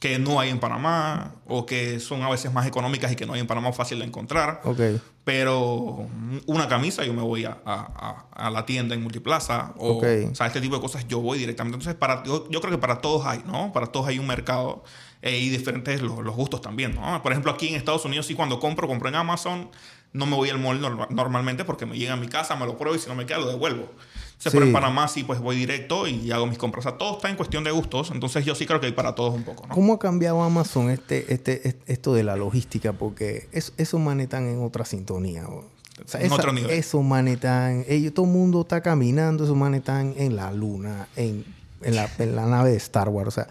que 0.00 0.18
no 0.18 0.40
hay 0.40 0.48
en 0.48 0.60
Panamá 0.60 1.34
o 1.46 1.66
que 1.66 2.00
son 2.00 2.22
a 2.22 2.30
veces 2.30 2.54
más 2.54 2.66
económicas 2.66 3.12
y 3.12 3.16
que 3.16 3.26
no 3.26 3.34
hay 3.34 3.40
en 3.40 3.46
Panamá 3.46 3.74
fácil 3.74 3.98
de 3.98 4.06
encontrar. 4.06 4.62
Okay. 4.64 4.98
Pero 5.24 6.08
una 6.46 6.66
camisa 6.66 7.04
yo 7.04 7.12
me 7.12 7.20
voy 7.20 7.44
a, 7.44 7.58
a, 7.66 8.28
a 8.32 8.48
la 8.48 8.64
tienda 8.64 8.94
en 8.94 9.02
Multiplaza 9.02 9.74
o, 9.76 9.98
okay. 9.98 10.24
o 10.24 10.34
sea, 10.34 10.46
este 10.46 10.62
tipo 10.62 10.76
de 10.76 10.80
cosas 10.80 11.06
yo 11.06 11.20
voy 11.20 11.36
directamente. 11.36 11.76
Entonces, 11.76 11.98
para, 11.98 12.24
yo, 12.24 12.48
yo 12.48 12.62
creo 12.62 12.72
que 12.72 12.78
para 12.78 13.02
todos 13.02 13.26
hay, 13.26 13.42
¿no? 13.44 13.74
Para 13.74 13.88
todos 13.88 14.08
hay 14.08 14.18
un 14.18 14.26
mercado 14.26 14.84
eh, 15.20 15.38
y 15.38 15.50
diferentes 15.50 16.00
los, 16.00 16.24
los, 16.24 16.34
gustos 16.34 16.62
también, 16.62 16.94
¿no? 16.94 17.22
Por 17.22 17.32
ejemplo, 17.32 17.52
aquí 17.52 17.68
en 17.68 17.74
Estados 17.74 18.06
Unidos 18.06 18.24
sí 18.24 18.34
cuando 18.34 18.58
compro, 18.58 18.88
compro 18.88 19.10
en 19.10 19.16
Amazon, 19.16 19.68
no 20.14 20.26
me 20.26 20.36
voy 20.36 20.48
al 20.48 20.58
mall 20.58 20.80
normal, 20.80 21.08
normalmente 21.10 21.64
porque 21.64 21.86
me 21.86 21.98
llega 21.98 22.14
a 22.14 22.16
mi 22.16 22.28
casa, 22.28 22.54
me 22.56 22.64
lo 22.64 22.78
pruebo 22.78 22.96
y 22.96 23.00
si 23.00 23.08
no 23.08 23.16
me 23.16 23.26
queda 23.26 23.38
lo 23.38 23.48
devuelvo. 23.48 23.82
O 23.82 24.42
sea, 24.44 24.50
sí. 24.50 24.56
Pero 24.56 24.66
en 24.66 24.72
Panamá 24.72 25.08
sí, 25.08 25.24
pues 25.24 25.40
voy 25.40 25.56
directo 25.56 26.06
y 26.06 26.30
hago 26.30 26.46
mis 26.46 26.56
compras. 26.56 26.86
O 26.86 26.88
sea, 26.88 26.98
todo 26.98 27.16
está 27.16 27.30
en 27.30 27.36
cuestión 27.36 27.64
de 27.64 27.72
gustos. 27.72 28.12
Entonces 28.12 28.44
yo 28.44 28.54
sí 28.54 28.64
creo 28.64 28.80
que 28.80 28.86
hay 28.86 28.92
para 28.92 29.16
todos 29.16 29.34
un 29.34 29.42
poco, 29.42 29.66
¿no? 29.66 29.74
¿Cómo 29.74 29.94
ha 29.94 29.98
cambiado 29.98 30.42
Amazon 30.42 30.90
este, 30.90 31.34
este, 31.34 31.68
este 31.68 31.92
esto 31.92 32.14
de 32.14 32.22
la 32.22 32.36
logística? 32.36 32.92
Porque 32.92 33.48
es, 33.50 33.72
esos 33.76 34.00
manes 34.00 34.24
están 34.24 34.46
en 34.48 34.62
otra 34.62 34.84
sintonía. 34.84 35.48
O 35.48 35.64
sea, 36.06 36.20
en 36.20 36.26
esa, 36.26 36.36
otro 36.36 36.52
nivel. 36.52 36.70
Esos 36.70 37.02
manes 37.02 37.34
están... 37.34 37.84
Ellos, 37.88 38.14
todo 38.14 38.26
el 38.26 38.32
mundo 38.32 38.60
está 38.60 38.82
caminando. 38.82 39.44
Esos 39.44 39.56
manes 39.56 39.80
están 39.80 40.14
en 40.16 40.36
la 40.36 40.52
luna, 40.52 41.08
en, 41.16 41.44
en, 41.82 41.96
la, 41.96 42.08
en 42.18 42.36
la 42.36 42.46
nave 42.46 42.70
de 42.70 42.76
Star 42.76 43.08
Wars. 43.08 43.28
O 43.28 43.32
sea, 43.32 43.48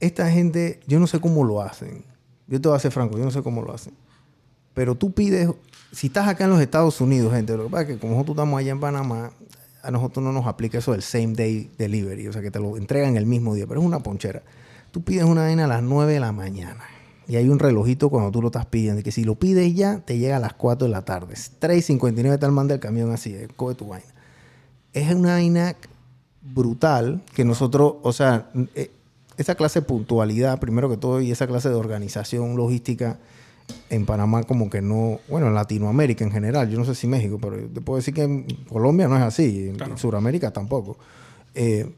esta 0.00 0.28
gente, 0.28 0.80
yo 0.88 0.98
no 0.98 1.06
sé 1.06 1.20
cómo 1.20 1.44
lo 1.44 1.62
hacen. 1.62 2.04
Yo 2.48 2.60
te 2.60 2.68
voy 2.68 2.76
a 2.76 2.80
ser 2.80 2.90
franco, 2.90 3.16
yo 3.16 3.24
no 3.24 3.30
sé 3.30 3.42
cómo 3.42 3.62
lo 3.62 3.72
hacen. 3.72 3.94
Pero 4.74 4.96
tú 4.96 5.12
pides, 5.12 5.48
si 5.94 6.08
estás 6.08 6.28
acá 6.28 6.44
en 6.44 6.50
los 6.50 6.60
Estados 6.60 7.00
Unidos, 7.00 7.32
gente, 7.32 7.56
lo 7.56 7.64
que 7.64 7.70
pasa 7.70 7.82
es 7.82 7.88
que 7.88 7.98
como 7.98 8.14
nosotros 8.14 8.36
estamos 8.36 8.58
allá 8.58 8.72
en 8.72 8.80
Panamá, 8.80 9.30
a 9.82 9.90
nosotros 9.90 10.24
no 10.24 10.32
nos 10.32 10.46
aplica 10.46 10.78
eso 10.78 10.92
del 10.92 11.02
same 11.02 11.34
day 11.34 11.70
delivery, 11.78 12.26
o 12.26 12.32
sea, 12.32 12.42
que 12.42 12.50
te 12.50 12.58
lo 12.58 12.76
entregan 12.76 13.16
el 13.16 13.26
mismo 13.26 13.54
día, 13.54 13.66
pero 13.66 13.80
es 13.80 13.86
una 13.86 14.00
ponchera. 14.00 14.42
Tú 14.90 15.02
pides 15.02 15.24
una 15.24 15.42
vaina 15.42 15.64
a 15.64 15.68
las 15.68 15.82
9 15.82 16.12
de 16.14 16.20
la 16.20 16.32
mañana 16.32 16.84
y 17.28 17.36
hay 17.36 17.48
un 17.48 17.58
relojito 17.58 18.10
cuando 18.10 18.30
tú 18.30 18.40
lo 18.40 18.48
estás 18.48 18.66
pidiendo, 18.66 19.02
que 19.02 19.12
si 19.12 19.24
lo 19.24 19.34
pides 19.34 19.74
ya, 19.74 20.00
te 20.00 20.18
llega 20.18 20.36
a 20.36 20.40
las 20.40 20.54
4 20.54 20.86
de 20.86 20.92
la 20.92 21.04
tarde. 21.04 21.34
3.59 21.34 22.38
tal 22.38 22.52
manda 22.52 22.74
el 22.74 22.80
camión 22.80 23.12
así, 23.12 23.36
coge 23.56 23.74
tu 23.74 23.88
vaina. 23.88 24.06
Es 24.92 25.12
una 25.14 25.32
vaina 25.32 25.76
brutal 26.40 27.22
que 27.34 27.44
nosotros, 27.44 27.94
o 28.02 28.12
sea, 28.12 28.50
eh, 28.74 28.90
esa 29.36 29.54
clase 29.54 29.80
de 29.80 29.86
puntualidad, 29.86 30.60
primero 30.60 30.88
que 30.88 30.96
todo, 30.96 31.20
y 31.20 31.30
esa 31.30 31.46
clase 31.46 31.68
de 31.68 31.74
organización 31.74 32.56
logística 32.56 33.18
en 33.90 34.06
Panamá 34.06 34.42
como 34.44 34.70
que 34.70 34.82
no, 34.82 35.20
bueno, 35.28 35.48
en 35.48 35.54
Latinoamérica 35.54 36.24
en 36.24 36.32
general, 36.32 36.68
yo 36.68 36.78
no 36.78 36.84
sé 36.84 36.94
si 36.94 37.06
México, 37.06 37.38
pero 37.40 37.56
te 37.68 37.80
puedo 37.80 37.96
decir 37.96 38.14
que 38.14 38.22
en 38.22 38.46
Colombia 38.68 39.08
no 39.08 39.16
es 39.16 39.22
así, 39.22 39.68
en, 39.68 39.76
claro. 39.76 39.92
en 39.92 39.98
Sudamérica 39.98 40.52
tampoco. 40.52 40.96
Eh, 41.54 41.88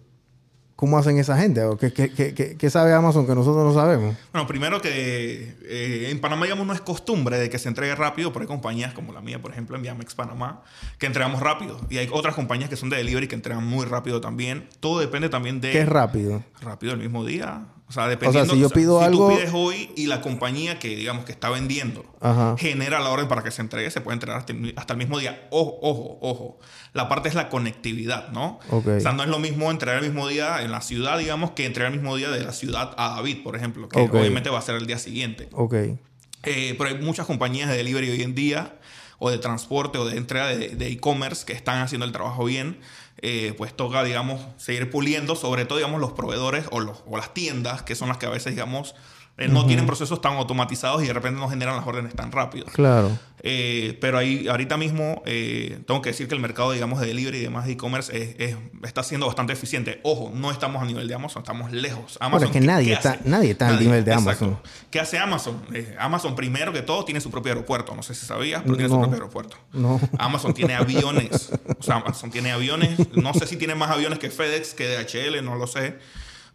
¿Cómo 0.76 0.98
hacen 0.98 1.16
esa 1.18 1.38
gente? 1.38 1.62
¿Qué, 1.80 1.90
qué, 1.90 2.12
qué, 2.12 2.56
¿Qué, 2.58 2.70
sabe 2.70 2.92
Amazon 2.92 3.26
que 3.26 3.34
nosotros 3.34 3.64
no 3.64 3.72
sabemos? 3.72 4.14
Bueno, 4.30 4.46
primero 4.46 4.82
que 4.82 5.56
eh, 5.62 6.08
en 6.10 6.20
Panamá, 6.20 6.44
digamos, 6.44 6.66
no 6.66 6.74
es 6.74 6.82
costumbre 6.82 7.38
de 7.38 7.48
que 7.48 7.58
se 7.58 7.68
entregue 7.68 7.94
rápido, 7.94 8.30
pero 8.30 8.42
hay 8.42 8.46
compañías 8.46 8.92
como 8.92 9.14
la 9.14 9.22
mía, 9.22 9.40
por 9.40 9.50
ejemplo, 9.50 9.74
en 9.74 9.82
Viamex 9.82 10.14
Panamá, 10.14 10.62
que 10.98 11.06
entregamos 11.06 11.40
rápido. 11.40 11.80
Y 11.88 11.96
hay 11.96 12.10
otras 12.12 12.34
compañías 12.34 12.68
que 12.68 12.76
son 12.76 12.90
de 12.90 12.98
delivery 12.98 13.26
que 13.26 13.34
entregan 13.34 13.64
muy 13.64 13.86
rápido 13.86 14.20
también. 14.20 14.68
Todo 14.80 15.00
depende 15.00 15.30
también 15.30 15.62
de... 15.62 15.72
¿Qué 15.72 15.80
es 15.80 15.88
rápido? 15.88 16.44
Rápido 16.60 16.92
el 16.92 16.98
mismo 16.98 17.24
día. 17.24 17.68
O 17.88 17.92
sea, 17.92 18.08
dependiendo... 18.08 18.42
O 18.42 18.46
sea, 18.46 18.54
si 18.54 18.60
yo 18.60 18.68
pido 18.68 18.96
o 18.96 18.98
sea, 18.98 19.06
algo... 19.06 19.30
Si 19.30 19.34
tú 19.34 19.40
pides 19.40 19.54
hoy 19.54 19.92
y 19.96 20.06
la 20.08 20.20
compañía 20.20 20.78
que, 20.78 20.94
digamos, 20.94 21.24
que 21.24 21.32
está 21.32 21.50
vendiendo 21.50 22.04
Ajá. 22.20 22.56
genera 22.58 23.00
la 23.00 23.10
orden 23.10 23.28
para 23.28 23.42
que 23.42 23.50
se 23.50 23.62
entregue, 23.62 23.90
se 23.90 24.00
puede 24.00 24.14
entregar 24.14 24.44
hasta 24.76 24.92
el 24.92 24.98
mismo 24.98 25.18
día. 25.18 25.46
Ojo, 25.50 25.78
ojo, 25.80 26.18
ojo. 26.20 26.58
La 26.96 27.08
parte 27.08 27.28
es 27.28 27.34
la 27.34 27.48
conectividad, 27.48 28.30
¿no? 28.30 28.58
Okay. 28.70 28.96
O 28.96 29.00
sea, 29.00 29.12
no 29.12 29.22
es 29.22 29.28
lo 29.28 29.38
mismo 29.38 29.70
entregar 29.70 30.02
el 30.02 30.10
mismo 30.10 30.26
día 30.26 30.62
en 30.62 30.72
la 30.72 30.80
ciudad, 30.80 31.18
digamos, 31.18 31.52
que 31.52 31.66
entregar 31.66 31.92
el 31.92 32.00
mismo 32.00 32.16
día 32.16 32.30
de 32.30 32.42
la 32.42 32.52
ciudad 32.52 32.94
a 32.96 33.16
David, 33.16 33.42
por 33.44 33.56
ejemplo, 33.56 33.88
que 33.88 34.00
okay. 34.00 34.20
obviamente 34.20 34.50
va 34.50 34.58
a 34.58 34.62
ser 34.62 34.76
el 34.76 34.86
día 34.86 34.98
siguiente. 34.98 35.48
Ok. 35.52 35.74
Eh, 35.74 36.74
pero 36.78 36.90
hay 36.90 36.98
muchas 36.98 37.26
compañías 37.26 37.68
de 37.68 37.76
delivery 37.76 38.10
hoy 38.10 38.22
en 38.22 38.34
día, 38.34 38.74
o 39.18 39.30
de 39.30 39.38
transporte, 39.38 39.98
o 39.98 40.04
de 40.04 40.16
entrega 40.16 40.48
de 40.48 40.88
e-commerce, 40.88 41.46
que 41.46 41.52
están 41.52 41.80
haciendo 41.80 42.04
el 42.06 42.12
trabajo 42.12 42.44
bien. 42.44 42.78
Eh, 43.22 43.54
pues 43.56 43.74
toca, 43.74 44.04
digamos, 44.04 44.42
seguir 44.58 44.90
puliendo, 44.90 45.36
sobre 45.36 45.64
todo, 45.64 45.78
digamos, 45.78 46.00
los 46.00 46.12
proveedores 46.12 46.66
o, 46.70 46.80
los, 46.80 47.02
o 47.06 47.16
las 47.16 47.32
tiendas, 47.32 47.82
que 47.82 47.94
son 47.94 48.08
las 48.08 48.18
que 48.18 48.26
a 48.26 48.30
veces, 48.30 48.52
digamos, 48.52 48.94
eh, 49.38 49.48
no 49.48 49.60
uh 49.60 49.62
-huh. 49.62 49.66
tienen 49.66 49.86
procesos 49.86 50.20
tan 50.20 50.34
automatizados 50.34 51.02
y 51.02 51.06
de 51.06 51.12
repente 51.12 51.38
no 51.38 51.48
generan 51.48 51.76
las 51.76 51.86
órdenes 51.86 52.14
tan 52.14 52.32
rápido. 52.32 52.66
Claro. 52.66 53.18
Eh, 53.42 53.96
pero 54.00 54.18
ahí, 54.18 54.48
ahorita 54.48 54.76
mismo, 54.76 55.22
eh, 55.26 55.78
tengo 55.86 56.02
que 56.02 56.08
decir 56.08 56.26
que 56.26 56.34
el 56.34 56.40
mercado, 56.40 56.72
digamos, 56.72 57.00
de 57.00 57.06
delivery 57.06 57.38
y 57.38 57.42
demás 57.42 57.66
de 57.66 57.72
e-commerce 57.72 58.16
es, 58.16 58.34
es, 58.38 58.56
está 58.82 59.02
siendo 59.02 59.26
bastante 59.26 59.52
eficiente. 59.52 60.00
Ojo, 60.02 60.32
no 60.34 60.50
estamos 60.50 60.82
a 60.82 60.86
nivel 60.86 61.06
de 61.06 61.14
Amazon, 61.14 61.42
estamos 61.42 61.70
lejos. 61.70 62.16
bueno, 62.18 62.36
Amazon, 62.36 62.48
es 62.48 62.52
que 62.52 62.60
¿qué, 62.60 62.66
nadie, 62.66 62.86
qué 62.88 62.92
está, 62.94 63.20
nadie 63.24 63.50
está 63.50 63.68
al 63.68 63.78
nivel 63.78 64.04
de 64.04 64.12
Exacto. 64.12 64.46
Amazon. 64.46 64.58
¿Qué 64.90 65.00
hace 65.00 65.18
Amazon? 65.18 65.62
Eh, 65.74 65.94
Amazon, 65.98 66.34
primero 66.34 66.72
que 66.72 66.82
todo, 66.82 67.04
tiene 67.04 67.20
su 67.20 67.30
propio 67.30 67.52
aeropuerto. 67.52 67.94
No 67.94 68.02
sé 68.02 68.14
si 68.14 68.24
sabías, 68.26 68.62
pero 68.62 68.74
tiene 68.74 68.88
su 68.88 68.98
propio 68.98 69.14
aeropuerto. 69.14 69.56
No. 69.72 70.00
Amazon 70.18 70.54
tiene 70.54 70.74
aviones. 70.76 71.52
O 71.78 71.82
sea, 71.82 71.96
Amazon 71.96 72.30
tiene 72.30 72.52
aviones. 72.52 72.98
No 73.14 73.34
sé 73.34 73.46
si 73.46 73.56
tiene 73.56 73.74
más 73.74 73.90
aviones 73.90 74.18
que 74.18 74.30
FedEx, 74.30 74.74
que 74.74 74.88
DHL, 74.88 75.44
no 75.44 75.54
lo 75.54 75.66
sé. 75.66 75.98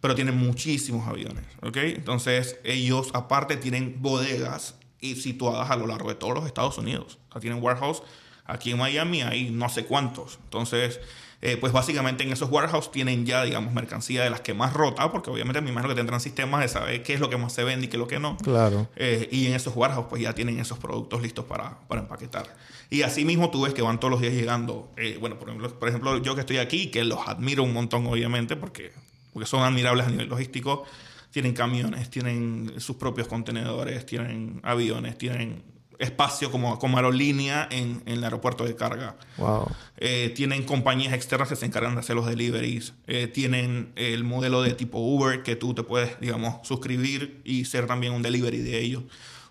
Pero 0.02 0.16
tienen 0.16 0.36
muchísimos 0.36 1.08
aviones. 1.08 1.46
¿Ok? 1.62 1.78
Entonces, 1.78 2.58
ellos 2.64 3.12
aparte 3.14 3.56
tienen 3.56 4.02
bodegas 4.02 4.76
y 5.00 5.16
situadas 5.16 5.70
a 5.72 5.76
lo 5.76 5.88
largo 5.88 6.10
de 6.10 6.16
todos 6.16 6.34
los 6.34 6.46
Estados 6.46 6.78
Unidos. 6.78 7.20
O 7.30 7.34
sea, 7.34 7.42
tienen 7.42 7.62
warehouse. 7.62 8.04
Aquí 8.46 8.72
en 8.72 8.78
Miami 8.78 9.22
hay 9.22 9.50
no 9.50 9.70
sé 9.70 9.86
cuántos. 9.86 10.40
Entonces, 10.44 11.00
eh, 11.44 11.58
pues 11.58 11.74
básicamente 11.74 12.24
en 12.24 12.32
esos 12.32 12.52
warehouse 12.52 12.92
tienen 12.92 13.26
ya, 13.26 13.44
digamos, 13.44 13.74
mercancía 13.74 14.24
de 14.24 14.30
las 14.30 14.42
que 14.42 14.54
más 14.54 14.74
rota, 14.74 15.12
porque 15.12 15.32
obviamente 15.32 15.60
me 15.62 15.72
imagino 15.72 15.90
que 15.90 15.96
tendrán 15.96 16.22
sistemas 16.22 16.62
de 16.62 16.68
saber 16.68 17.02
qué 17.02 17.16
es 17.16 17.20
lo 17.20 17.32
que 17.32 17.38
más 17.38 17.52
se 17.52 17.64
vende 17.64 17.88
y 17.88 17.90
qué 17.90 17.98
es 17.98 18.00
lo 18.00 18.08
que 18.08 18.20
no. 18.20 18.38
Claro. 18.38 18.88
Eh, 18.96 19.28
y 19.32 19.48
en 19.48 19.54
esos 19.54 19.76
warehouse 19.76 20.06
pues 20.08 20.22
ya 20.22 20.34
tienen 20.34 20.60
esos 20.60 20.78
productos 20.78 21.20
listos 21.22 21.46
para, 21.46 21.80
para 21.88 22.02
empaquetar. 22.02 22.56
Y 22.92 23.02
así 23.02 23.26
mismo 23.26 23.50
tú 23.50 23.64
ves 23.64 23.74
que 23.74 23.82
van 23.82 24.00
todos 24.00 24.12
los 24.12 24.22
días 24.22 24.34
llegando, 24.34 24.92
eh, 24.98 25.18
bueno, 25.20 25.40
por 25.40 25.50
ejemplo, 25.50 25.80
por 25.80 25.90
ejemplo, 25.90 26.18
yo 26.20 26.36
que 26.36 26.42
estoy 26.42 26.60
aquí, 26.60 26.92
que 26.92 27.04
los 27.04 27.28
admiro 27.28 27.64
un 27.64 27.74
montón 27.74 28.06
obviamente, 28.06 28.56
porque, 28.56 28.92
porque 29.34 29.48
son 29.48 29.64
admirables 29.64 30.08
a 30.08 30.10
nivel 30.10 30.30
logístico, 30.30 30.86
tienen 31.32 31.54
camiones, 31.54 32.10
tienen 32.10 32.74
sus 32.78 32.98
propios 32.98 33.28
contenedores, 33.28 34.06
tienen 34.06 34.60
aviones, 34.64 35.18
tienen 35.18 35.64
espacio 36.02 36.50
como, 36.50 36.80
como 36.80 36.98
aerolínea 36.98 37.68
en, 37.70 38.02
en, 38.06 38.18
el 38.18 38.24
aeropuerto 38.24 38.66
de 38.66 38.76
carga. 38.76 39.16
Wow. 39.38 39.70
Eh, 39.98 40.34
tienen 40.36 40.64
compañías 40.64 41.14
externas 41.14 41.48
que 41.48 41.56
se 41.56 41.66
encargan 41.66 41.94
de 41.94 42.00
hacer 42.00 42.16
los 42.16 42.26
deliveries. 42.26 42.94
Eh, 43.08 43.28
tienen 43.28 43.94
el 43.96 44.24
modelo 44.24 44.64
de 44.64 44.74
tipo 44.74 45.00
Uber 45.00 45.44
que 45.44 45.56
tú 45.56 45.74
te 45.74 45.84
puedes, 45.84 46.20
digamos, 46.20 46.68
suscribir 46.68 47.42
y 47.46 47.66
ser 47.66 47.86
también 47.86 48.14
un 48.14 48.24
delivery 48.24 48.60
de 48.60 48.80
ellos. 48.80 49.04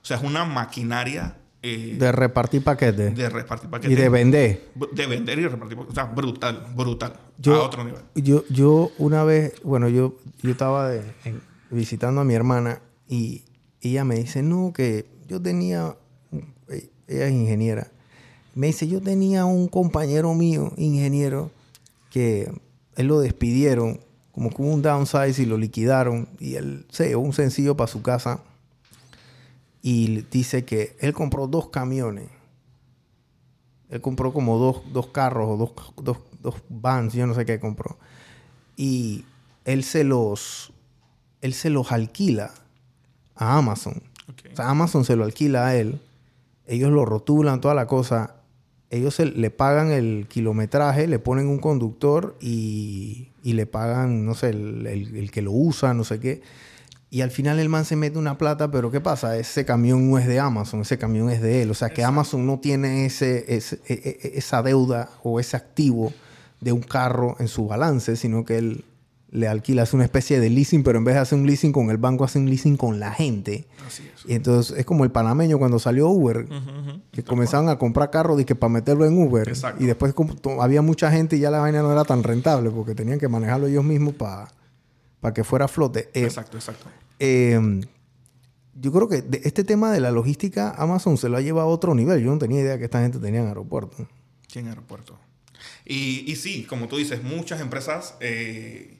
O 0.03 0.05
sea, 0.05 0.17
es 0.17 0.23
una 0.23 0.45
maquinaria. 0.45 1.37
Eh, 1.63 1.97
de 1.99 2.13
repartir 2.13 2.65
paquetes. 2.65 3.15
De 3.15 3.29
repartir 3.29 3.69
paquetes. 3.69 3.97
Y 3.97 4.01
de 4.01 4.09
vender. 4.09 4.71
De 4.93 5.07
vender 5.07 5.39
y 5.39 5.47
repartir 5.47 5.77
paquetes. 5.77 5.93
O 5.93 5.95
sea, 5.95 6.05
brutal, 6.13 6.67
brutal. 6.75 7.13
Yo, 7.39 7.57
a 7.57 7.67
otro 7.67 7.85
nivel. 7.85 8.01
Yo, 8.15 8.45
yo 8.49 8.91
una 8.99 9.25
vez, 9.25 9.55
bueno, 9.63 9.89
yo, 9.89 10.17
yo 10.43 10.51
estaba 10.51 10.89
de, 10.89 11.03
en, 11.25 11.43
visitando 11.71 12.21
a 12.21 12.25
mi 12.25 12.35
hermana 12.35 12.81
y 13.09 13.45
ella 13.81 14.05
me 14.05 14.17
dice, 14.17 14.43
no, 14.43 14.73
que 14.75 15.07
yo 15.27 15.41
tenía 15.41 15.97
ella 17.11 17.27
es 17.27 17.33
ingeniera, 17.33 17.91
Me 18.55 18.69
dice, 18.69 18.89
yo 18.89 19.01
tenía 19.01 19.45
un 19.45 19.69
compañero 19.69 20.35
mío, 20.35 20.73
ingeniero, 20.77 21.51
que 22.11 22.51
él 22.97 23.07
lo 23.07 23.21
despidieron, 23.21 24.01
como 24.33 24.51
que 24.51 24.63
hubo 24.63 24.73
un 24.73 24.83
downsize 24.83 25.41
y 25.41 25.47
lo 25.47 25.57
liquidaron, 25.57 26.29
y 26.39 26.55
él 26.55 26.87
se 26.91 27.09
llevó 27.09 27.23
un 27.23 27.33
sencillo 27.33 27.77
para 27.77 27.89
su 27.89 28.03
casa. 28.03 28.43
Y 29.83 30.23
dice 30.31 30.65
que 30.65 30.97
él 31.01 31.13
compró 31.13 31.47
dos 31.47 31.69
camiones. 31.71 32.29
Él 33.89 34.01
compró 34.01 34.33
como 34.33 34.59
dos, 34.59 34.83
dos 34.93 35.09
carros 35.09 35.49
o 35.49 35.57
dos, 35.57 35.73
dos, 36.03 36.19
dos 36.43 36.55
vans, 36.69 37.13
yo 37.13 37.27
no 37.27 37.35
sé 37.35 37.45
qué 37.45 37.59
compró. 37.59 37.99
Y 38.77 39.25
él 39.65 39.83
se 39.83 40.05
los, 40.05 40.73
él 41.41 41.55
se 41.55 41.71
los 41.71 41.91
alquila 41.93 42.53
a 43.35 43.57
Amazon. 43.59 44.03
O 44.53 44.57
sea, 44.57 44.71
Amazon 44.71 45.05
se 45.05 45.17
lo 45.17 45.25
alquila 45.25 45.67
a 45.67 45.77
él. 45.77 46.01
Ellos 46.67 46.93
lo 46.93 47.05
rotulan, 47.05 47.61
toda 47.61 47.75
la 47.75 47.87
cosa. 47.87 48.37
Ellos 48.91 49.15
se- 49.15 49.27
le 49.27 49.51
pagan 49.51 49.91
el 49.91 50.27
kilometraje, 50.29 51.09
le 51.09 51.19
ponen 51.19 51.49
un 51.49 51.59
conductor 51.59 52.37
y, 52.41 53.29
y 53.43 53.55
le 53.55 53.67
pagan, 53.67 54.25
no 54.25 54.35
sé, 54.35 54.51
el, 54.51 54.87
el- 54.87 55.17
el 55.17 55.31
que 55.33 55.43
lo 55.43 55.51
usa, 55.53 55.95
no 55.95 56.05
sé 56.05 56.21
qué. 56.21 56.43
Y 57.13 57.23
al 57.23 57.33
final 57.33 57.59
el 57.59 57.69
man 57.69 57.85
se 57.85 57.97
mete 57.97 58.19
una 58.19 58.39
plata, 58.39 58.71
pero 58.71 58.91
¿qué 58.93 59.01
pasa? 59.01 59.37
Ese 59.37 59.65
camión 59.65 60.09
no 60.09 60.19
es 60.19 60.29
de 60.29 60.39
Amazon, 60.39 60.83
ese 60.83 60.97
camión 60.97 61.29
es 61.29 61.43
de 61.43 61.63
él. 61.63 61.71
O 61.71 61.75
sea, 61.75 61.91
que 61.91 62.05
Amazon 62.05 62.47
no 62.47 62.61
tiene 62.61 63.05
ese, 63.07 63.57
ese- 63.57 63.81
e- 63.89 64.21
e- 64.23 64.39
esa 64.39 64.63
deuda 64.63 65.11
o 65.25 65.41
ese 65.41 65.57
activo 65.57 66.13
de 66.61 66.71
un 66.73 66.83
carro 66.83 67.35
en 67.41 67.49
su 67.49 67.67
balance, 67.67 68.15
sino 68.17 68.45
que 68.45 68.59
él 68.59 68.85
le 69.33 69.49
alquila, 69.49 69.83
hace 69.83 69.97
una 69.97 70.05
especie 70.05 70.39
de 70.41 70.51
leasing, 70.51 70.83
pero 70.85 70.99
en 70.99 71.05
vez 71.05 71.15
de 71.15 71.21
hacer 71.21 71.39
un 71.39 71.47
leasing 71.47 71.73
con 71.73 71.91
el 71.91 71.97
banco, 71.99 72.25
hace 72.25 72.39
un 72.39 72.47
leasing 72.51 72.77
con 72.77 73.01
la 73.01 73.13
gente. 73.13 73.67
Así 73.87 74.03
es. 74.13 74.29
Y 74.29 74.35
entonces 74.35 74.77
es 74.79 74.85
como 74.85 75.03
el 75.05 75.11
panameño 75.11 75.59
cuando 75.59 75.79
salió 75.81 76.09
Uber, 76.09 76.47
que 77.13 77.25
comenzaban 77.25 77.69
a 77.69 77.79
comprar 77.79 78.11
carros 78.11 78.37
dizque 78.39 78.55
para 78.55 78.73
meterlo 78.73 79.05
en 79.07 79.17
Uber. 79.21 79.49
Exacto. 79.49 79.83
Y 79.83 79.87
después 79.87 80.15
como 80.15 80.35
había 80.63 80.83
mucha 80.83 81.11
gente 81.11 81.37
y 81.37 81.41
ya 81.41 81.51
la 81.51 81.59
vaina 81.61 81.83
no 81.83 81.91
era 81.93 82.05
tan 82.05 82.23
rentable 82.23 82.71
porque 82.71 82.95
tenían 82.95 83.19
que 83.19 83.29
manejarlo 83.29 83.67
ellos 83.69 83.85
mismos 83.85 84.15
para 84.15 84.49
que 85.35 85.45
fuera 85.45 85.67
a 85.67 85.69
flote. 85.69 86.11
Eh, 86.15 86.25
Exacto, 86.25 86.57
exacto. 86.57 86.87
eh, 87.19 87.81
yo 88.75 88.93
creo 88.93 89.09
que 89.09 89.21
de 89.21 89.41
este 89.45 89.63
tema 89.65 89.93
de 89.93 90.01
la 90.01 90.11
logística, 90.11 90.71
Amazon 90.79 91.19
se 91.19 91.29
lo 91.29 91.37
ha 91.37 91.41
llevado 91.43 91.69
a 91.69 91.71
otro 91.71 91.95
nivel. 91.95 92.23
Yo 92.25 92.31
no 92.31 92.39
tenía 92.39 92.61
idea 92.61 92.79
que 92.79 92.85
esta 92.85 93.01
gente 93.03 93.19
tenía 93.19 93.41
en 93.41 93.49
aeropuerto. 93.49 94.09
Sí, 94.47 94.61
en 94.61 94.69
aeropuerto. 94.69 95.19
Y, 95.85 96.31
y 96.31 96.37
sí, 96.37 96.65
como 96.65 96.89
tú 96.89 96.97
dices, 96.97 97.23
muchas 97.23 97.61
empresas 97.61 98.15
eh, 98.21 98.99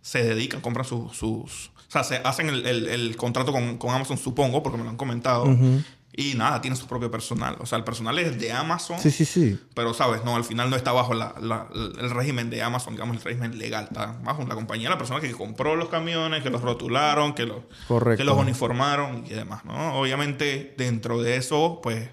se 0.00 0.24
dedican, 0.24 0.60
compran 0.60 0.84
sus... 0.86 1.16
sus 1.16 1.70
o 1.88 1.90
sea, 1.90 2.02
se 2.02 2.16
hacen 2.16 2.48
el, 2.48 2.66
el- 2.66 2.88
el 2.88 3.16
contrato 3.16 3.52
con, 3.52 3.78
con 3.78 3.94
Amazon, 3.94 4.18
supongo, 4.18 4.60
porque 4.64 4.76
me 4.78 4.82
lo 4.82 4.90
han 4.90 4.96
comentado. 4.96 5.44
Ujú. 5.44 5.82
Y 6.18 6.32
nada, 6.34 6.62
tienen 6.62 6.78
su 6.78 6.86
propio 6.86 7.10
personal. 7.10 7.56
O 7.60 7.66
sea, 7.66 7.76
el 7.76 7.84
personal 7.84 8.18
es 8.18 8.40
de 8.40 8.50
Amazon. 8.50 8.98
Sí, 8.98 9.10
sí, 9.10 9.26
sí. 9.26 9.60
Pero, 9.74 9.92
¿sabes? 9.92 10.24
No, 10.24 10.34
al 10.34 10.44
final 10.44 10.70
no 10.70 10.76
está 10.76 10.92
bajo 10.92 11.12
la- 11.12 11.34
la- 11.40 11.68
el 11.74 12.08
régimen 12.10 12.48
de 12.48 12.62
Amazon, 12.62 12.94
digamos, 12.94 13.18
el 13.18 13.22
régimen 13.22 13.58
legal. 13.58 13.84
Está 13.90 14.16
bajo 14.22 14.42
la 14.46 14.54
compañía, 14.54 14.88
la 14.88 14.96
persona 14.96 15.20
que 15.20 15.30
compró 15.32 15.76
los 15.76 15.90
camiones, 15.90 16.42
que 16.42 16.48
los 16.48 16.62
rotularon, 16.62 17.34
que 17.34 17.44
los, 17.44 17.58
Correcto. 17.86 18.16
que 18.16 18.24
los 18.24 18.38
uniformaron 18.38 19.24
y 19.26 19.30
demás, 19.34 19.66
¿no? 19.66 19.98
Obviamente, 20.00 20.74
dentro 20.78 21.20
de 21.20 21.36
eso, 21.36 21.80
pues, 21.82 22.08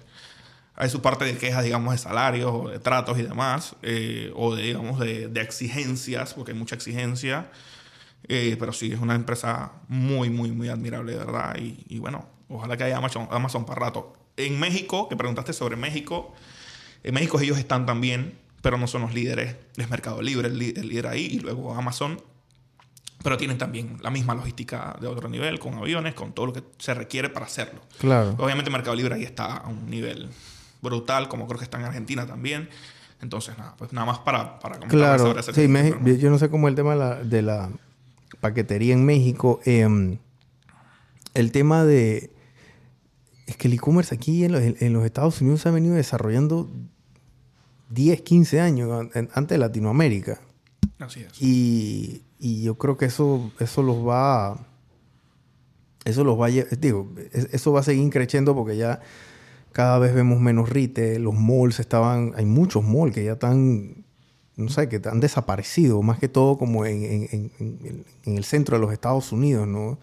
hay 0.76 0.90
su 0.90 1.00
parte 1.00 1.24
de 1.24 1.38
quejas, 1.38 1.64
digamos, 1.64 1.92
de 1.92 1.98
salarios 1.98 2.50
o 2.52 2.68
de 2.68 2.80
tratos 2.80 3.18
y 3.18 3.22
demás, 3.22 3.74
eh, 3.80 4.30
o 4.36 4.54
de, 4.54 4.64
digamos, 4.64 5.00
de, 5.00 5.28
de 5.28 5.40
exigencias, 5.40 6.34
porque 6.34 6.52
hay 6.52 6.58
mucha 6.58 6.74
exigencia. 6.74 7.50
Eh, 8.28 8.56
pero 8.58 8.72
sí, 8.74 8.92
es 8.92 9.00
una 9.00 9.14
empresa 9.14 9.72
muy, 9.88 10.28
muy, 10.30 10.50
muy 10.50 10.68
admirable, 10.68 11.12
de 11.12 11.18
verdad. 11.18 11.56
Y, 11.58 11.84
y 11.88 11.98
bueno, 12.00 12.28
ojalá 12.48 12.76
que 12.76 12.84
haya 12.84 12.96
Amazon, 12.96 13.28
Amazon 13.30 13.64
para 13.64 13.80
rato. 13.80 14.14
En 14.36 14.58
México, 14.58 15.08
que 15.08 15.16
preguntaste 15.16 15.52
sobre 15.52 15.76
México, 15.76 16.32
en 17.02 17.14
México 17.14 17.38
ellos 17.40 17.58
están 17.58 17.86
también, 17.86 18.38
pero 18.62 18.78
no 18.78 18.86
son 18.86 19.02
los 19.02 19.14
líderes. 19.14 19.56
Es 19.76 19.90
Mercado 19.90 20.22
Libre 20.22 20.48
el, 20.48 20.58
líder 20.58 21.06
ahí 21.06 21.26
y 21.26 21.38
luego 21.40 21.74
Amazon. 21.74 22.20
Pero 23.22 23.36
tienen 23.36 23.56
también 23.56 23.98
la 24.02 24.10
misma 24.10 24.34
logística 24.34 24.96
de 25.00 25.06
otro 25.06 25.28
nivel, 25.28 25.58
con 25.58 25.74
aviones, 25.74 26.14
con 26.14 26.32
todo 26.32 26.46
lo 26.46 26.52
que 26.52 26.62
se 26.78 26.92
requiere 26.92 27.30
para 27.30 27.46
hacerlo. 27.46 27.80
Claro. 27.98 28.34
Obviamente 28.38 28.70
Mercado 28.70 28.94
Libre 28.96 29.14
ahí 29.14 29.22
está 29.22 29.58
a 29.58 29.68
un 29.68 29.88
nivel 29.88 30.28
brutal, 30.82 31.28
como 31.28 31.46
creo 31.46 31.58
que 31.58 31.64
está 31.64 31.78
en 31.78 31.84
Argentina 31.84 32.26
también. 32.26 32.68
Entonces, 33.22 33.56
nada, 33.56 33.74
pues 33.78 33.92
nada 33.94 34.06
más 34.06 34.18
para, 34.18 34.58
para 34.58 34.74
comentar 34.74 34.98
Claro, 34.98 35.24
sobre 35.24 35.40
ese 35.40 35.54
sí, 35.54 35.68
pero- 35.72 36.16
yo 36.16 36.28
no 36.28 36.38
sé 36.38 36.50
cómo 36.50 36.68
el 36.68 36.74
tema 36.74 36.92
de 36.92 36.98
la, 36.98 37.14
de 37.22 37.42
la 37.42 37.70
paquetería 38.40 38.92
en 38.92 39.04
México. 39.06 39.60
eh, 39.64 40.18
el 41.34 41.50
tema 41.50 41.84
de... 41.84 42.30
Es 43.46 43.56
que 43.56 43.68
el 43.68 43.74
e-commerce 43.74 44.14
aquí 44.14 44.44
en 44.44 44.52
los, 44.52 44.62
en 44.62 44.92
los 44.92 45.04
Estados 45.04 45.40
Unidos 45.40 45.60
se 45.60 45.68
ha 45.68 45.72
venido 45.72 45.94
desarrollando 45.94 46.70
10, 47.90 48.22
15 48.22 48.60
años 48.60 49.08
antes 49.14 49.48
de 49.48 49.58
Latinoamérica. 49.58 50.40
Así 50.98 51.20
es. 51.20 51.40
Y, 51.42 52.22
y 52.38 52.62
yo 52.62 52.76
creo 52.76 52.96
que 52.96 53.04
eso, 53.06 53.52
eso 53.60 53.82
los 53.82 54.06
va 54.06 54.46
a- 54.52 54.66
Eso 56.04 56.22
los 56.24 56.38
va 56.40 56.46
a 56.46 56.50
Digo, 56.50 57.12
es- 57.32 57.48
eso 57.52 57.72
va 57.72 57.80
a 57.80 57.82
seguir 57.82 58.08
creciendo 58.10 58.54
porque 58.54 58.76
ya 58.76 59.00
cada 59.72 59.98
vez 59.98 60.14
vemos 60.14 60.40
menos 60.40 60.68
retail. 60.70 61.22
Los 61.22 61.34
malls 61.34 61.80
estaban... 61.80 62.32
Hay 62.36 62.44
muchos 62.46 62.84
malls 62.84 63.14
que 63.14 63.24
ya 63.24 63.32
están... 63.32 64.04
No 64.56 64.68
sé, 64.68 64.88
que 64.88 65.00
han 65.08 65.18
desaparecido. 65.20 66.00
Más 66.02 66.18
que 66.20 66.28
todo 66.28 66.56
como 66.58 66.86
en, 66.86 67.02
en- 67.04 67.28
en- 67.32 67.50
en- 67.58 68.04
en 68.24 68.36
el 68.38 68.44
centro 68.44 68.76
de 68.76 68.80
los 68.82 68.92
Estados 68.92 69.32
Unidos, 69.32 69.66
¿no? 69.66 69.98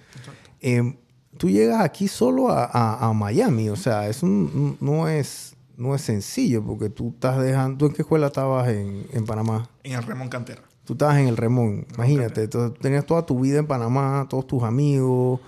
Eh, 0.60 0.98
tú 1.38 1.50
llegas 1.50 1.82
aquí 1.82 2.08
solo 2.08 2.50
a, 2.50 2.66
a- 2.66 3.08
a 3.08 3.14
Miami. 3.14 3.70
O 3.70 3.76
sea, 3.76 4.08
eso 4.08 4.26
no 4.28 5.08
es... 5.08 5.56
No 5.78 5.96
es 5.96 6.02
sencillo 6.04 6.62
porque 6.64 6.90
tú 6.90 7.10
estás 7.16 7.42
dejando... 7.42 7.76
¿Tú 7.78 7.86
en 7.88 7.94
qué 7.94 8.04
escuela 8.04 8.28
estabas 8.28 8.68
en, 8.68 9.08
en 9.14 9.26
Panamá? 9.26 9.68
En 9.84 9.94
el 9.94 10.04
Remón 10.04 10.30
Cantera. 10.30 10.62
Tú 10.86 10.94
estabas 10.94 11.18
en 11.18 11.28
el 11.28 11.38
Remón, 11.38 11.88
imagínate. 11.96 12.44
Entonces, 12.44 12.78
tenías 12.80 13.04
toda 13.04 13.26
tu 13.26 13.40
vida 13.40 13.58
en 13.58 13.66
Panamá, 13.66 14.28
todos 14.30 14.46
tus 14.46 14.62
amigos, 14.62 15.40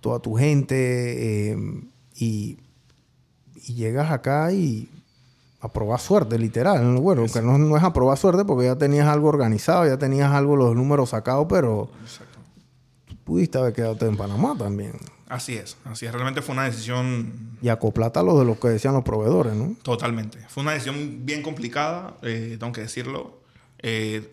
toda 0.00 0.18
tu 0.18 0.34
gente. 0.34 1.52
eh, 1.52 1.56
y, 2.16 2.58
y 3.64 3.74
llegas 3.74 4.10
acá 4.10 4.50
y 4.50 4.88
a 5.60 5.68
probar 5.72 6.00
suerte, 6.00 6.36
literal. 6.36 6.94
¿no? 6.94 7.00
Bueno, 7.00 7.24
que 7.32 7.40
no, 7.40 7.56
no 7.56 7.76
es 7.76 7.82
a 7.84 7.92
probar 7.92 8.18
suerte 8.18 8.44
porque 8.44 8.64
ya 8.66 8.74
tenías 8.76 9.06
algo 9.06 9.28
organizado, 9.28 9.86
ya 9.86 9.98
tenías 9.98 10.32
algo, 10.32 10.56
los 10.56 10.74
números 10.74 11.10
sacados, 11.10 11.46
pero 11.48 11.90
Exacto. 12.02 12.35
Pudiste 13.26 13.58
haber 13.58 13.72
quedado 13.74 13.98
en 14.06 14.16
Panamá 14.16 14.54
también. 14.56 14.92
Así 15.28 15.54
es, 15.54 15.76
así 15.84 16.06
es. 16.06 16.12
Realmente 16.12 16.40
fue 16.40 16.52
una 16.54 16.64
decisión 16.64 17.58
Y 17.60 17.68
acoplate 17.68 18.20
a 18.20 18.22
lo 18.22 18.38
de 18.38 18.44
lo 18.44 18.58
que 18.58 18.68
decían 18.68 18.94
los 18.94 19.02
proveedores, 19.02 19.54
¿no? 19.54 19.74
totalmente. 19.82 20.38
Fue 20.48 20.62
una 20.62 20.72
decisión 20.72 21.26
bien 21.26 21.42
complicada, 21.42 22.16
eh, 22.22 22.56
tengo 22.58 22.72
que 22.72 22.82
decirlo. 22.82 23.40
Eh, 23.80 24.32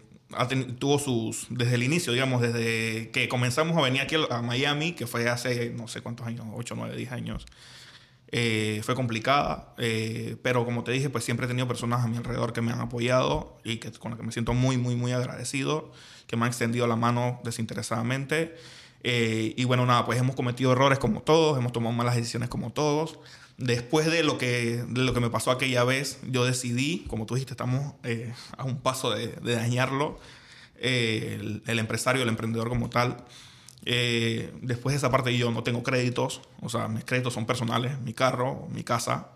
tuvo 0.78 1.00
sus, 1.00 1.48
desde 1.50 1.76
el 1.76 1.84
inicio, 1.84 2.14
digamos, 2.14 2.42
desde 2.42 3.10
que 3.10 3.28
comenzamos 3.28 3.76
a 3.78 3.82
venir 3.82 4.02
aquí 4.02 4.16
a 4.30 4.42
Miami, 4.44 4.94
que 4.94 5.08
fue 5.08 5.28
hace 5.28 5.72
no 5.72 5.88
sé 5.88 6.02
cuántos 6.02 6.28
años, 6.28 6.46
8, 6.54 6.76
9, 6.78 6.96
10 6.96 7.12
años, 7.12 7.46
eh, 8.32 8.82
fue 8.84 8.94
complicada. 8.94 9.74
eh, 9.80 10.38
pero 10.44 10.66
como 10.66 10.84
te 10.84 10.92
dije, 10.92 11.10
pues 11.10 11.24
siempre 11.24 11.46
he 11.46 11.50
tenido 11.50 11.68
personas 11.68 12.04
a 12.04 12.08
mi 12.08 12.18
alrededor 12.18 12.54
que 12.54 12.62
me 12.62 12.72
han 12.72 12.82
apoyado 12.82 13.58
y 13.64 13.78
que, 13.78 13.92
con 13.92 14.12
las 14.12 14.20
que 14.20 14.26
me 14.26 14.32
siento 14.32 14.54
muy, 14.54 14.78
muy, 14.78 14.96
muy 14.96 15.12
agradecido, 15.12 15.92
que 16.28 16.36
me 16.36 16.46
han 16.46 16.50
extendido 16.50 16.86
la 16.86 16.96
mano 16.96 17.40
desinteresadamente. 17.44 18.56
Eh, 19.04 19.54
y 19.58 19.66
bueno, 19.66 19.86
nada, 19.86 20.06
pues 20.06 20.20
hemos 20.20 20.36
cometido 20.36 20.72
errores 20.72 21.00
como 21.00 21.22
todos, 21.22 21.58
hemos 21.58 21.72
tomado 21.72 21.94
malas 21.94 22.16
decisiones 22.16 22.50
como 22.50 22.72
todos. 22.72 23.20
Después 23.58 24.08
de 24.08 24.24
lo 24.24 24.38
que, 24.38 24.84
de 24.88 25.02
lo 25.02 25.14
que 25.14 25.20
me 25.20 25.30
pasó 25.30 25.52
aquella 25.52 25.84
vez, 25.84 26.20
yo 26.30 26.46
decidí, 26.46 27.06
como 27.08 27.26
tú 27.26 27.36
dijiste, 27.36 27.54
estamos 27.54 27.94
eh, 28.04 28.34
a 28.58 28.64
un 28.64 28.78
paso 28.78 29.12
de, 29.12 29.28
de 29.28 29.56
dañarlo, 29.56 30.20
eh, 30.80 31.38
el, 31.40 31.64
el 31.68 31.80
empresario, 31.80 32.24
el 32.24 32.30
emprendedor 32.30 32.70
como 32.70 32.90
tal. 32.90 33.26
Eh, 33.86 34.54
después 34.62 34.94
de 34.94 34.98
esa 34.98 35.12
parte 35.12 35.38
yo 35.38 35.52
no 35.52 35.64
tengo 35.64 35.84
créditos, 35.84 36.42
o 36.62 36.70
sea, 36.70 36.88
mis 36.88 37.04
créditos 37.04 37.34
son 37.34 37.46
personales, 37.46 38.00
mi 38.00 38.14
carro, 38.14 38.68
mi 38.72 38.84
casa. 38.84 39.30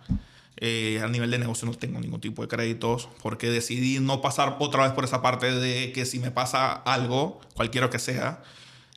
Eh, 0.59 0.99
a 1.03 1.07
nivel 1.07 1.30
de 1.30 1.38
negocio 1.38 1.68
no 1.68 1.76
tengo 1.76 1.99
ningún 1.99 2.20
tipo 2.20 2.41
de 2.41 2.47
créditos 2.47 3.09
porque 3.22 3.47
decidí 3.47 3.99
no 3.99 4.22
pasar 4.22 4.57
otra 4.59 4.86
vez 4.86 4.93
por 4.93 5.03
esa 5.03 5.22
parte 5.22 5.51
de 5.51 5.91
que 5.91 6.03
si 6.05 6.18
me 6.18 6.32
pasa 6.32 6.74
algo, 6.74 7.39
cualquiera 7.53 7.91
que 7.91 7.99
sea, 7.99 8.41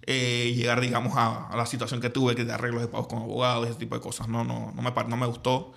eh, 0.06 0.52
llegar, 0.56 0.80
digamos, 0.80 1.16
a, 1.16 1.48
a 1.48 1.56
la 1.56 1.66
situación 1.66 2.00
que 2.00 2.10
tuve, 2.10 2.34
que 2.34 2.44
de 2.44 2.52
arreglos 2.52 2.82
de 2.82 2.88
pagos 2.88 3.06
con 3.08 3.18
abogados, 3.18 3.68
ese 3.68 3.78
tipo 3.78 3.94
de 3.94 4.00
cosas. 4.00 4.28
No, 4.28 4.44
no, 4.44 4.72
no, 4.74 4.82
me, 4.82 4.90
no 5.08 5.16
me 5.16 5.26
gustó. 5.26 5.72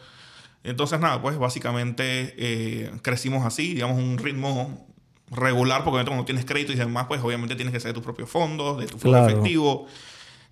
Entonces, 0.63 0.99
nada, 0.99 1.21
pues 1.21 1.37
básicamente 1.37 2.33
eh, 2.37 2.91
crecimos 3.01 3.45
así, 3.45 3.73
digamos, 3.73 3.97
un 3.97 4.17
ritmo 4.17 4.87
regular, 5.29 5.83
porque 5.83 6.05
cuando 6.05 6.25
tienes 6.25 6.45
crédito 6.45 6.71
y 6.71 6.75
demás, 6.75 7.05
pues 7.07 7.21
obviamente 7.21 7.55
tienes 7.55 7.73
que 7.73 7.79
ser 7.79 7.89
de 7.89 7.93
tus 7.95 8.03
propios 8.03 8.29
fondos, 8.29 8.79
de 8.79 8.85
tu 8.85 8.97
fondo 8.97 9.17
Claro. 9.17 9.29
efectivo. 9.29 9.87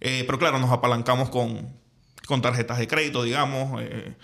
Eh, 0.01 0.23
pero 0.25 0.37
claro, 0.39 0.59
nos 0.59 0.71
apalancamos 0.71 1.29
con, 1.29 1.69
con 2.25 2.41
tarjetas 2.41 2.77
de 2.79 2.87
crédito, 2.87 3.23
digamos. 3.23 3.79
eh, 3.81 4.15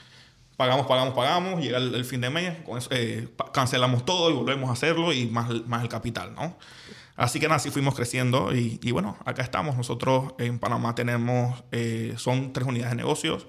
pagamos, 0.58 0.88
pagamos, 0.88 1.14
pagamos. 1.14 1.62
Llega 1.62 1.78
el, 1.78 1.94
el 1.96 2.04
fin 2.04 2.20
de 2.22 2.32
mes, 2.32 2.58
con 2.66 2.80
eso, 2.80 2.90
eh, 2.92 3.30
cancelamos 3.54 4.04
todo 4.04 4.30
y 4.32 4.34
volvemos 4.34 4.70
a 4.70 4.74
hacerlo 4.74 5.14
y 5.14 5.28
más, 5.28 5.48
más 5.68 5.84
el 5.84 5.90
capital, 5.90 6.34
¿no? 6.36 6.58
Así 7.18 7.40
que 7.40 7.48
nada, 7.48 7.56
así 7.56 7.72
fuimos 7.72 7.96
creciendo 7.96 8.56
y, 8.56 8.80
y 8.84 8.92
bueno, 8.92 9.18
acá 9.26 9.42
estamos. 9.42 9.76
Nosotros 9.76 10.34
en 10.38 10.60
Panamá 10.60 10.94
tenemos, 10.94 11.64
eh, 11.72 12.14
son 12.16 12.54
tres 12.54 12.68
unidades 12.68 12.92
de 12.92 12.98
negocios. 12.98 13.48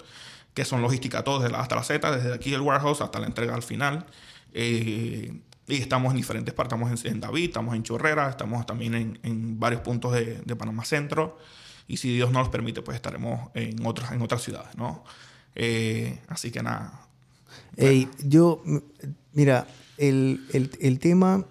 que 0.55 0.65
son 0.65 0.81
logística 0.81 1.23
todo, 1.23 1.39
desde 1.39 1.53
la, 1.53 1.61
hasta 1.61 1.75
la 1.75 1.83
Z, 1.83 2.17
desde 2.17 2.33
aquí 2.33 2.53
el 2.53 2.61
warehouse 2.61 2.99
hasta 3.01 3.19
la 3.19 3.27
entrega 3.27 3.53
al 3.53 3.61
final. 3.61 4.07
Eh, 4.53 5.39
y 5.67 5.75
estamos 5.75 6.11
en 6.11 6.17
diferentes 6.17 6.51
partes, 6.55 6.73
estamos 6.73 7.05
en, 7.05 7.19
David, 7.19 7.45
estamos 7.45 7.75
en 7.75 7.83
Chorrera, 7.83 8.27
estamos 8.27 8.65
también 8.65 8.95
en, 8.95 9.19
en 9.21 9.59
varios 9.59 9.81
puntos 9.81 10.13
de, 10.13 10.41
de, 10.41 10.55
Panamá 10.55 10.83
Centro. 10.83 11.37
Y 11.87 11.97
si 11.97 12.15
Dios 12.15 12.31
nos 12.31 12.49
permite, 12.49 12.81
pues 12.81 12.95
estaremos 12.95 13.51
en 13.53 13.85
otras, 13.85 14.11
en 14.11 14.21
otras 14.23 14.41
ciudades, 14.41 14.75
¿no? 14.75 15.03
Eh, 15.53 16.19
así 16.27 16.49
que 16.49 16.63
nada. 16.63 17.07
yo, 18.23 18.63
mira, 19.33 19.67
el, 19.97 20.43
el, 20.53 20.71
el, 20.81 20.97
tema, 20.97 21.45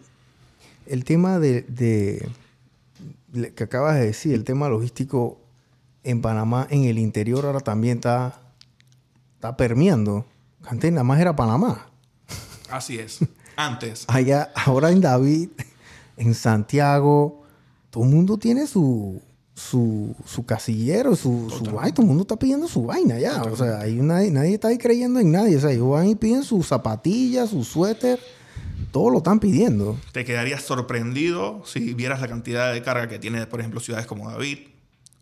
el 0.88 1.04
tema 1.04 1.38
de, 1.38 1.62
de, 1.62 2.28
que 3.52 3.64
acabas 3.64 3.96
de 3.96 4.06
decir, 4.06 4.34
el 4.34 4.44
tema 4.44 4.68
logístico 4.68 5.38
en 6.02 6.22
Panamá, 6.22 6.66
en 6.70 6.84
el 6.84 6.98
interior, 6.98 7.44
ahora 7.44 7.60
también 7.60 7.98
está, 7.98 8.40
está 9.34 9.56
permeando. 9.56 10.24
Antes 10.64 10.90
nada 10.90 11.04
más 11.04 11.20
era 11.20 11.36
Panamá. 11.36 11.90
Así 12.70 12.98
es. 12.98 13.18
Antes. 13.56 14.04
Allá, 14.08 14.50
ahora 14.54 14.90
en 14.90 15.00
David, 15.00 15.50
en 16.16 16.34
Santiago, 16.34 17.42
todo 17.90 18.04
el 18.04 18.10
mundo 18.10 18.38
tiene 18.38 18.66
su, 18.66 19.20
su, 19.54 20.14
su 20.24 20.46
casillero, 20.46 21.16
su, 21.16 21.50
su 21.50 21.64
vaina. 21.64 21.92
Todo 21.92 22.02
el 22.02 22.08
mundo 22.08 22.22
está 22.22 22.36
pidiendo 22.36 22.68
su 22.68 22.84
vaina 22.84 23.18
ya. 23.18 23.42
O 23.42 23.56
sea, 23.56 23.80
hay 23.80 23.94
nadie, 23.96 24.30
nadie 24.30 24.54
está 24.54 24.68
ahí 24.68 24.78
creyendo 24.78 25.20
en 25.20 25.32
nadie. 25.32 25.56
O 25.56 25.60
sea, 25.60 25.72
ellos 25.72 25.90
van 25.90 26.08
y 26.08 26.14
piden 26.14 26.44
sus 26.44 26.68
zapatillas, 26.68 27.50
su 27.50 27.64
suéter. 27.64 28.18
Todo 28.90 29.10
lo 29.10 29.18
están 29.18 29.40
pidiendo. 29.40 29.98
Te 30.12 30.24
quedarías 30.24 30.62
sorprendido 30.62 31.62
si 31.64 31.94
vieras 31.94 32.20
la 32.20 32.28
cantidad 32.28 32.72
de 32.72 32.82
carga 32.82 33.08
que 33.08 33.18
tiene, 33.18 33.46
por 33.46 33.60
ejemplo, 33.60 33.80
ciudades 33.80 34.06
como 34.06 34.30
David, 34.30 34.58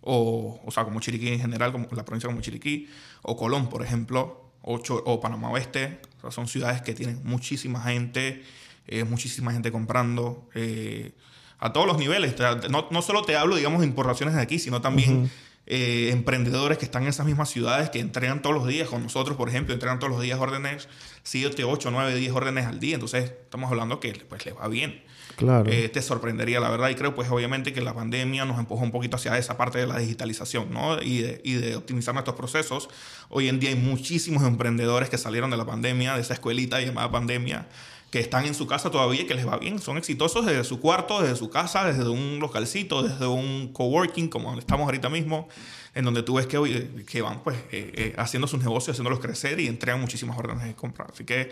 o, 0.00 0.60
o 0.64 0.70
sea, 0.70 0.84
como 0.84 1.00
Chiriquí 1.00 1.28
en 1.28 1.40
general, 1.40 1.72
como 1.72 1.88
la 1.90 2.04
provincia 2.04 2.28
como 2.28 2.40
Chiriquí, 2.40 2.88
o 3.22 3.36
Colón, 3.36 3.68
por 3.68 3.82
ejemplo, 3.82 4.52
o, 4.62 4.74
o 4.76 5.20
Panamá 5.20 5.50
Oeste. 5.50 6.00
O 6.18 6.20
sea, 6.22 6.30
son 6.30 6.48
ciudades 6.48 6.82
que 6.82 6.94
tienen 6.94 7.20
muchísima 7.24 7.80
gente, 7.82 8.42
eh, 8.86 9.04
muchísima 9.04 9.52
gente 9.52 9.72
comprando. 9.72 10.48
Eh, 10.54 11.12
a 11.58 11.72
todos 11.72 11.86
los 11.86 11.98
niveles. 11.98 12.34
No, 12.70 12.88
no, 12.90 13.02
solo 13.02 13.22
te 13.22 13.36
hablo, 13.36 13.56
digamos, 13.56 13.80
de 13.80 13.86
importaciones 13.86 14.34
de 14.34 14.42
aquí, 14.42 14.58
sino 14.58 14.80
también 14.80 15.30
eh, 15.68 16.10
emprendedores 16.12 16.78
que 16.78 16.84
están 16.84 17.02
en 17.02 17.08
esas 17.08 17.26
mismas 17.26 17.50
ciudades 17.50 17.90
que 17.90 17.98
entregan 17.98 18.40
todos 18.40 18.54
los 18.54 18.68
días 18.68 18.88
con 18.88 19.02
nosotros, 19.02 19.36
por 19.36 19.48
ejemplo, 19.48 19.74
entregan 19.74 19.98
todos 19.98 20.12
los 20.12 20.22
días 20.22 20.38
órdenes, 20.38 20.88
7, 21.24 21.64
8, 21.64 21.90
9, 21.90 22.14
10 22.14 22.32
órdenes 22.32 22.66
al 22.66 22.78
día. 22.78 22.94
Entonces, 22.94 23.24
estamos 23.24 23.68
hablando 23.70 23.98
que 23.98 24.12
pues, 24.28 24.46
les 24.46 24.56
va 24.56 24.68
bien. 24.68 25.02
Claro. 25.34 25.68
Eh, 25.70 25.88
te 25.88 26.00
sorprendería, 26.02 26.60
la 26.60 26.70
verdad. 26.70 26.88
Y 26.88 26.94
creo, 26.94 27.16
pues, 27.16 27.28
obviamente, 27.30 27.72
que 27.72 27.80
la 27.80 27.94
pandemia 27.94 28.44
nos 28.44 28.60
empujó 28.60 28.84
un 28.84 28.92
poquito 28.92 29.16
hacia 29.16 29.36
esa 29.36 29.56
parte 29.56 29.78
de 29.78 29.88
la 29.88 29.98
digitalización, 29.98 30.72
¿no? 30.72 31.02
Y 31.02 31.18
de, 31.18 31.40
y 31.42 31.54
de 31.54 31.74
optimizar 31.74 32.14
nuestros 32.14 32.36
procesos. 32.36 32.88
Hoy 33.28 33.48
en 33.48 33.58
día 33.58 33.70
hay 33.70 33.76
muchísimos 33.76 34.44
emprendedores 34.44 35.10
que 35.10 35.18
salieron 35.18 35.50
de 35.50 35.56
la 35.56 35.66
pandemia, 35.66 36.14
de 36.14 36.20
esa 36.20 36.34
escuelita 36.34 36.80
llamada 36.80 37.10
pandemia 37.10 37.66
que 38.10 38.20
están 38.20 38.46
en 38.46 38.54
su 38.54 38.66
casa 38.66 38.90
todavía 38.90 39.22
y 39.22 39.26
que 39.26 39.34
les 39.34 39.46
va 39.46 39.58
bien. 39.58 39.78
Son 39.78 39.96
exitosos 39.96 40.46
desde 40.46 40.64
su 40.64 40.80
cuarto, 40.80 41.20
desde 41.22 41.36
su 41.36 41.50
casa, 41.50 41.84
desde 41.84 42.08
un 42.08 42.38
localcito, 42.38 43.02
desde 43.02 43.26
un 43.26 43.72
coworking, 43.72 44.28
como 44.28 44.56
estamos 44.58 44.84
ahorita 44.84 45.08
mismo, 45.08 45.48
en 45.94 46.04
donde 46.04 46.22
tú 46.22 46.34
ves 46.34 46.46
que, 46.46 47.04
que 47.06 47.22
van 47.22 47.42
pues 47.42 47.56
eh, 47.72 47.92
eh, 47.94 48.14
haciendo 48.16 48.46
sus 48.46 48.60
negocios, 48.60 48.94
haciéndolos 48.94 49.20
crecer 49.20 49.58
y 49.58 49.66
entregan 49.66 50.00
muchísimas 50.00 50.38
órdenes 50.38 50.64
de 50.64 50.74
compra. 50.74 51.06
Así 51.12 51.24
que 51.24 51.50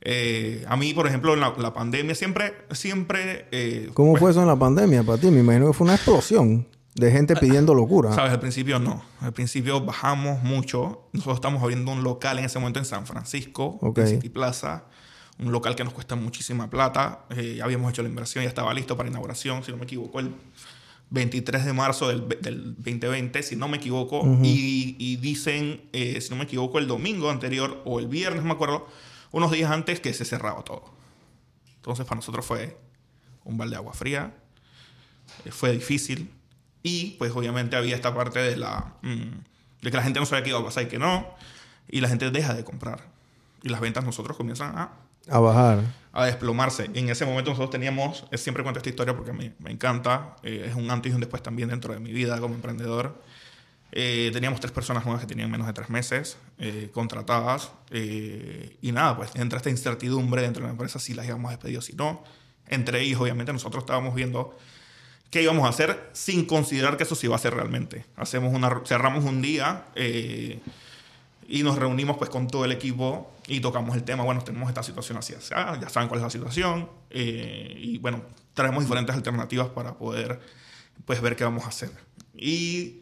eh, 0.00 0.64
a 0.68 0.76
mí, 0.76 0.94
por 0.94 1.08
ejemplo, 1.08 1.34
en 1.34 1.40
la, 1.40 1.74
pandemia 1.74 2.14
siempre, 2.14 2.54
siempre... 2.70 3.90
¿Cómo 3.94 4.12
pues 4.12 4.20
fue 4.20 4.30
eso 4.30 4.40
en 4.40 4.46
la 4.46 4.56
pandemia 4.56 5.02
para 5.02 5.18
ti? 5.18 5.30
Me 5.30 5.40
imagino 5.40 5.66
que 5.66 5.72
fue 5.72 5.84
una 5.84 5.96
explosión 5.96 6.68
de 6.94 7.10
gente 7.10 7.34
pidiendo 7.34 7.74
locura. 7.74 8.12
Sabes, 8.12 8.32
al 8.32 8.40
principio 8.40 8.78
no. 8.78 9.02
Al 9.20 9.32
principio 9.32 9.80
bajamos 9.80 10.44
mucho. 10.44 11.08
Nosotros 11.12 11.38
estamos 11.38 11.60
abriendo 11.60 11.90
un 11.90 12.04
local 12.04 12.38
en 12.38 12.44
ese 12.44 12.60
momento 12.60 12.78
en 12.78 12.84
San 12.84 13.04
Francisco, 13.04 13.80
en 13.96 14.06
City 14.06 14.28
Plaza 14.28 14.84
un 15.38 15.52
local 15.52 15.76
que 15.76 15.84
nos 15.84 15.92
cuesta 15.92 16.16
muchísima 16.16 16.68
plata. 16.68 17.24
Eh, 17.30 17.54
ya 17.58 17.64
habíamos 17.64 17.90
hecho 17.90 18.02
la 18.02 18.08
inversión, 18.08 18.44
ya 18.44 18.48
estaba 18.48 18.72
listo 18.74 18.96
para 18.96 19.08
inauguración, 19.08 19.62
si 19.62 19.70
no 19.70 19.78
me 19.78 19.84
equivoco, 19.84 20.20
el 20.20 20.34
23 21.10 21.64
de 21.64 21.72
marzo 21.72 22.08
del, 22.08 22.28
del 22.40 22.74
2020, 22.74 23.42
si 23.42 23.56
no 23.56 23.68
me 23.68 23.78
equivoco. 23.78 24.22
y, 24.42 25.16
dicen, 25.16 25.88
eh, 25.92 26.20
si 26.20 26.30
no 26.30 26.36
me 26.36 26.44
equivoco, 26.44 26.78
el 26.78 26.86
domingo 26.86 27.30
anterior 27.30 27.82
o 27.84 27.98
el 27.98 28.08
viernes, 28.08 28.44
me 28.44 28.52
acuerdo, 28.52 28.88
unos 29.30 29.50
días 29.50 29.70
antes 29.70 30.00
que 30.00 30.12
se 30.12 30.24
cerraba 30.24 30.62
todo. 30.64 30.84
Entonces 31.76 32.04
para 32.04 32.16
nosotros 32.16 32.44
fue 32.44 32.76
un 33.44 33.56
balde 33.56 33.72
de 33.72 33.76
agua 33.76 33.94
fría, 33.94 34.34
eh, 35.44 35.50
fue 35.50 35.72
difícil 35.72 36.30
y 36.82 37.12
pues 37.12 37.32
obviamente 37.32 37.76
había 37.76 37.94
esta 37.94 38.14
parte 38.14 38.40
de 38.40 38.56
la... 38.56 38.96
Mm, 39.02 39.44
de 39.80 39.92
que 39.92 39.96
la 39.96 40.02
gente 40.02 40.18
no 40.18 40.26
sabía 40.26 40.42
qué 40.42 40.50
iba 40.50 40.58
a 40.58 40.64
pasar 40.64 40.82
y 40.82 40.88
que 40.88 40.98
no, 40.98 41.24
y 41.88 42.00
la 42.00 42.08
gente 42.08 42.32
deja 42.32 42.52
de 42.52 42.64
comprar. 42.64 43.06
Y 43.62 43.68
las 43.68 43.80
ventas 43.80 44.04
nosotros 44.04 44.36
comienzan 44.36 44.76
a 44.76 44.90
a 45.28 45.38
bajar. 45.38 45.80
A 46.12 46.26
desplomarse. 46.26 46.90
En 46.94 47.08
ese 47.08 47.24
momento 47.24 47.50
nosotros 47.50 47.70
teníamos, 47.70 48.24
siempre 48.34 48.62
cuento 48.62 48.78
esta 48.78 48.88
historia 48.88 49.14
porque 49.14 49.32
me, 49.32 49.52
me 49.58 49.70
encanta, 49.70 50.36
eh, 50.42 50.66
es 50.68 50.74
un 50.74 50.90
antes 50.90 51.12
y 51.12 51.14
un 51.14 51.20
después 51.20 51.42
también 51.42 51.68
dentro 51.68 51.92
de 51.92 52.00
mi 52.00 52.12
vida 52.12 52.40
como 52.40 52.54
emprendedor. 52.54 53.22
Eh, 53.92 54.30
teníamos 54.32 54.60
tres 54.60 54.72
personas 54.72 55.04
nuevas 55.04 55.22
que 55.22 55.26
tenían 55.26 55.50
menos 55.50 55.66
de 55.66 55.72
tres 55.72 55.88
meses 55.88 56.36
eh, 56.58 56.90
contratadas. 56.92 57.70
y 57.90 58.92
nada, 58.92 59.16
pues 59.16 59.30
entra 59.34 59.58
esta 59.58 59.70
incertidumbre 59.70 60.42
dentro 60.42 60.62
de 60.62 60.68
la 60.68 60.72
empresa 60.72 60.98
si 60.98 61.14
las 61.14 61.26
íbamos 61.26 61.48
a 61.48 61.52
despedir 61.52 61.78
o 61.78 61.82
si 61.82 61.94
no. 61.94 62.22
Entre 62.66 63.00
ellos, 63.00 63.20
obviamente, 63.20 63.52
nosotros 63.52 63.82
estábamos 63.82 64.14
viendo 64.14 64.56
qué 65.30 65.42
íbamos 65.42 65.64
a 65.64 65.68
hacer 65.68 66.10
sin 66.12 66.44
considerar 66.46 66.96
que 66.96 67.04
eso 67.04 67.14
se 67.14 67.26
iba 67.26 67.34
a 67.34 67.38
hacer 67.38 67.54
realmente. 67.54 68.04
Hacemos 68.16 68.52
una, 68.54 68.82
cerramos 68.84 69.24
un 69.24 69.40
día 69.40 69.86
y 71.50 71.62
nos 71.62 71.78
reunimos 71.78 72.18
pues 72.18 72.28
con 72.28 72.46
todo 72.46 72.66
el 72.66 72.72
equipo 72.72 73.32
y 73.46 73.60
tocamos 73.60 73.96
el 73.96 74.04
tema, 74.04 74.22
bueno, 74.22 74.44
tenemos 74.44 74.68
esta 74.68 74.82
situación 74.82 75.16
así, 75.16 75.34
ah, 75.54 75.78
ya 75.80 75.88
saben 75.88 76.08
cuál 76.08 76.20
es 76.20 76.24
la 76.24 76.30
situación 76.30 76.90
eh, 77.08 77.74
y 77.78 77.96
bueno, 77.98 78.22
traemos 78.52 78.84
diferentes 78.84 79.16
alternativas 79.16 79.68
para 79.70 79.96
poder 79.96 80.40
pues 81.06 81.22
ver 81.22 81.36
qué 81.36 81.44
vamos 81.44 81.64
a 81.64 81.68
hacer. 81.68 81.90
Y 82.34 83.00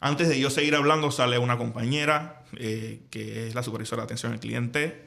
antes 0.00 0.28
de 0.28 0.38
yo 0.38 0.50
seguir 0.50 0.74
hablando 0.74 1.10
sale 1.10 1.38
una 1.38 1.56
compañera 1.56 2.44
eh, 2.58 3.00
que 3.10 3.48
es 3.48 3.54
la 3.54 3.62
supervisora 3.62 4.02
de 4.02 4.04
atención 4.04 4.32
al 4.32 4.40
cliente 4.40 5.06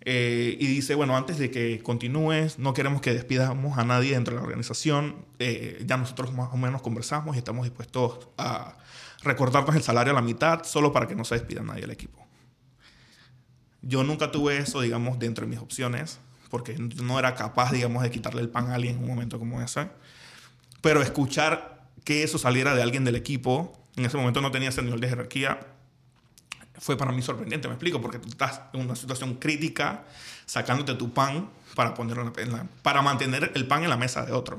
eh, 0.00 0.56
y 0.58 0.66
dice, 0.66 0.96
bueno, 0.96 1.16
antes 1.16 1.38
de 1.38 1.52
que 1.52 1.80
continúes, 1.84 2.58
no 2.58 2.74
queremos 2.74 3.00
que 3.00 3.14
despidamos 3.14 3.78
a 3.78 3.84
nadie 3.84 4.14
dentro 4.14 4.34
de 4.34 4.40
la 4.40 4.44
organización, 4.44 5.24
ya 5.38 5.96
nosotros 5.96 6.32
más 6.32 6.52
o 6.52 6.56
menos 6.56 6.82
conversamos 6.82 7.36
y 7.36 7.38
estamos 7.38 7.64
dispuestos 7.64 8.26
a 8.36 8.76
recortarnos 9.24 9.74
el 9.74 9.82
salario 9.82 10.12
a 10.12 10.14
la 10.14 10.22
mitad 10.22 10.62
solo 10.64 10.92
para 10.92 11.06
que 11.08 11.14
no 11.14 11.24
se 11.24 11.34
despida 11.34 11.62
nadie 11.62 11.82
del 11.82 11.90
equipo. 11.90 12.24
Yo 13.82 14.04
nunca 14.04 14.30
tuve 14.30 14.58
eso, 14.58 14.80
digamos, 14.80 15.18
dentro 15.18 15.44
de 15.44 15.50
mis 15.50 15.58
opciones, 15.58 16.18
porque 16.50 16.76
no 16.78 17.18
era 17.18 17.34
capaz, 17.34 17.72
digamos, 17.72 18.02
de 18.02 18.10
quitarle 18.10 18.40
el 18.40 18.48
pan 18.48 18.70
a 18.70 18.74
alguien 18.76 18.96
en 18.96 19.02
un 19.02 19.08
momento 19.08 19.38
como 19.38 19.60
ese. 19.60 19.90
Pero 20.80 21.02
escuchar 21.02 21.90
que 22.04 22.22
eso 22.22 22.38
saliera 22.38 22.74
de 22.74 22.82
alguien 22.82 23.04
del 23.04 23.16
equipo, 23.16 23.78
en 23.96 24.04
ese 24.04 24.16
momento 24.16 24.40
no 24.40 24.50
tenía 24.50 24.68
ese 24.68 24.82
nivel 24.82 25.00
de 25.00 25.08
jerarquía, 25.08 25.60
fue 26.78 26.96
para 26.96 27.12
mí 27.12 27.22
sorprendente, 27.22 27.68
me 27.68 27.74
explico, 27.74 28.00
porque 28.00 28.18
tú 28.18 28.28
estás 28.28 28.60
en 28.72 28.80
una 28.80 28.96
situación 28.96 29.34
crítica, 29.34 30.04
sacándote 30.44 30.94
tu 30.94 31.12
pan 31.12 31.50
para, 31.74 31.94
ponerlo 31.94 32.32
para 32.82 33.02
mantener 33.02 33.52
el 33.54 33.66
pan 33.66 33.84
en 33.84 33.90
la 33.90 33.96
mesa 33.96 34.24
de 34.24 34.32
otro. 34.32 34.58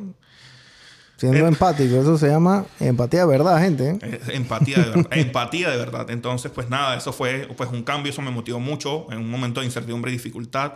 Siendo 1.18 1.48
empático, 1.48 1.96
eso 1.96 2.18
se 2.18 2.28
llama 2.28 2.66
empatía 2.80 3.22
de 3.22 3.28
verdad, 3.28 3.60
gente. 3.62 3.98
¿eh? 4.02 4.22
Empatía 4.34 4.78
de 4.80 4.90
verdad. 4.90 5.08
empatía 5.12 5.70
de 5.70 5.78
verdad. 5.78 6.10
Entonces, 6.10 6.52
pues 6.54 6.70
nada, 6.70 6.98
eso 6.98 7.14
fue 7.14 7.48
pues, 7.56 7.70
un 7.72 7.84
cambio, 7.84 8.12
eso 8.12 8.22
me 8.22 8.32
motivó 8.32 8.60
mucho 8.60 9.08
en 9.12 9.20
un 9.20 9.30
momento 9.30 9.62
de 9.62 9.66
incertidumbre 9.66 10.12
y 10.12 10.16
dificultad. 10.16 10.74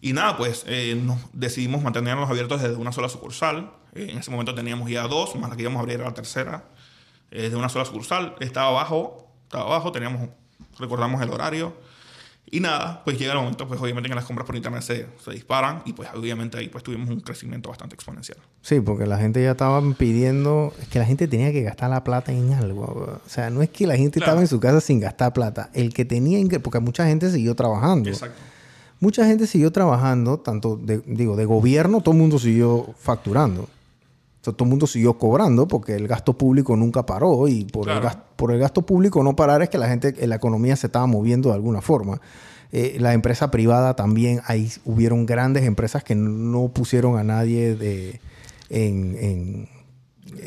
Y 0.00 0.12
nada, 0.12 0.36
pues 0.36 0.64
eh, 0.66 1.00
nos 1.00 1.18
decidimos 1.32 1.82
mantenernos 1.82 2.28
abiertos 2.28 2.60
desde 2.60 2.76
una 2.76 2.90
sola 2.90 3.08
sucursal. 3.08 3.70
Eh, 3.94 4.08
en 4.10 4.18
ese 4.18 4.30
momento 4.30 4.54
teníamos 4.54 4.90
ya 4.90 5.06
dos, 5.06 5.36
más 5.36 5.50
la 5.50 5.56
que 5.56 5.62
íbamos 5.62 5.78
a 5.78 5.82
abrir 5.82 6.00
la 6.00 6.14
tercera. 6.14 6.64
desde 7.30 7.54
una 7.54 7.68
sola 7.68 7.84
sucursal. 7.84 8.34
Estaba 8.40 8.68
abajo, 8.68 9.30
estaba 9.44 9.66
abajo, 9.66 9.92
teníamos, 9.92 10.30
recordamos 10.80 11.22
el 11.22 11.30
horario. 11.30 11.74
Y 12.52 12.58
nada, 12.58 13.02
pues 13.04 13.16
llega 13.16 13.32
el 13.32 13.38
momento, 13.38 13.68
pues 13.68 13.80
obviamente 13.80 14.08
que 14.08 14.14
las 14.14 14.24
compras 14.24 14.44
por 14.44 14.56
internet 14.56 14.82
se, 14.82 15.06
se, 15.24 15.30
disparan 15.30 15.82
y 15.84 15.92
pues 15.92 16.08
obviamente 16.14 16.58
ahí 16.58 16.68
pues 16.68 16.82
tuvimos 16.82 17.08
un 17.08 17.20
crecimiento 17.20 17.68
bastante 17.68 17.94
exponencial. 17.94 18.38
Sí, 18.60 18.80
porque 18.80 19.06
la 19.06 19.18
gente 19.18 19.40
ya 19.40 19.52
estaba 19.52 19.80
pidiendo, 19.94 20.74
es 20.80 20.88
que 20.88 20.98
la 20.98 21.04
gente 21.04 21.28
tenía 21.28 21.52
que 21.52 21.62
gastar 21.62 21.90
la 21.90 22.02
plata 22.02 22.32
en 22.32 22.52
algo. 22.52 23.20
O 23.24 23.28
sea, 23.28 23.50
no 23.50 23.62
es 23.62 23.70
que 23.70 23.86
la 23.86 23.96
gente 23.96 24.18
estaba 24.18 24.40
en 24.40 24.48
su 24.48 24.58
casa 24.58 24.80
sin 24.80 24.98
gastar 24.98 25.32
plata, 25.32 25.70
el 25.74 25.94
que 25.94 26.04
tenía, 26.04 26.40
porque 26.58 26.80
mucha 26.80 27.06
gente 27.06 27.30
siguió 27.30 27.54
trabajando. 27.54 28.10
Exacto. 28.10 28.40
Mucha 28.98 29.24
gente 29.24 29.46
siguió 29.46 29.70
trabajando, 29.70 30.38
tanto 30.40 30.76
de, 30.76 31.02
digo, 31.06 31.36
de 31.36 31.44
gobierno, 31.44 32.00
todo 32.00 32.14
el 32.14 32.20
mundo 32.20 32.38
siguió 32.38 32.94
facturando. 32.98 33.68
Todo 34.42 34.54
el 34.64 34.70
mundo 34.70 34.86
siguió 34.86 35.18
cobrando 35.18 35.68
porque 35.68 35.94
el 35.94 36.08
gasto 36.08 36.32
público 36.38 36.74
nunca 36.76 37.04
paró 37.04 37.46
y 37.48 37.64
por, 37.66 37.88
el 37.90 38.00
gasto, 38.00 38.22
por 38.36 38.52
el 38.52 38.58
gasto 38.58 38.82
público 38.82 39.22
no 39.22 39.36
parar 39.36 39.62
es 39.62 39.68
que 39.68 39.76
la 39.78 39.88
gente, 39.88 40.26
la 40.26 40.36
economía 40.36 40.76
se 40.76 40.86
estaba 40.86 41.06
moviendo 41.06 41.50
de 41.50 41.56
alguna 41.56 41.80
forma. 41.82 42.20
Eh, 42.72 42.96
la 43.00 43.12
empresa 43.14 43.50
privada 43.50 43.96
también, 43.96 44.40
ahí 44.46 44.70
hubieron 44.84 45.26
grandes 45.26 45.64
empresas 45.64 46.04
que 46.04 46.14
no 46.14 46.68
pusieron 46.68 47.18
a 47.18 47.24
nadie 47.24 47.74
de, 47.74 48.20
en, 48.70 49.68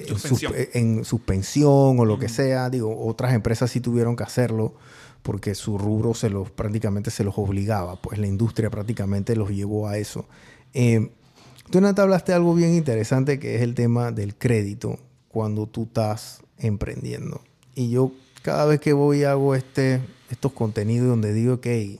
Suspensión. 0.08 0.54
sus- 0.54 0.76
en 0.76 1.06
suspensión 1.06 2.00
o 2.00 2.06
lo 2.06 2.18
que 2.18 2.30
sea. 2.30 2.70
Digo, 2.70 3.06
otras 3.06 3.34
empresas 3.34 3.70
sí 3.72 3.80
tuvieron 3.82 4.16
que 4.16 4.24
hacerlo 4.24 4.74
porque 5.22 5.56
su 5.56 5.78
rubro 5.78 6.14
se 6.14 6.30
los, 6.30 6.50
prácticamente 6.50 7.12
se 7.12 7.24
los 7.24 7.38
obligaba. 7.38 8.02
Pues 8.02 8.18
la 8.20 8.28
industria 8.28 8.70
prácticamente 8.70 9.36
los 9.36 9.50
llevó 9.52 9.88
a 9.88 9.98
eso. 9.98 10.26
Eh, 10.74 11.12
tú, 11.70 11.82
Nata, 11.82 12.04
hablaste 12.04 12.32
de 12.32 12.38
algo 12.38 12.54
bien 12.54 12.74
interesante 12.74 13.40
que 13.40 13.56
es 13.56 13.62
el 13.62 13.76
tema 13.76 14.12
del 14.12 14.36
crédito 14.36 15.00
cuando 15.28 15.68
tú 15.68 15.84
estás 15.84 16.42
emprendiendo. 16.58 17.42
Y 17.76 17.90
yo 17.90 18.12
cada 18.42 18.66
vez 18.66 18.80
que 18.80 18.94
voy 18.94 19.24
hago 19.24 19.56
este, 19.56 20.02
estos 20.30 20.54
contenidos 20.54 21.08
donde 21.08 21.34
digo 21.34 21.60
que 21.60 22.00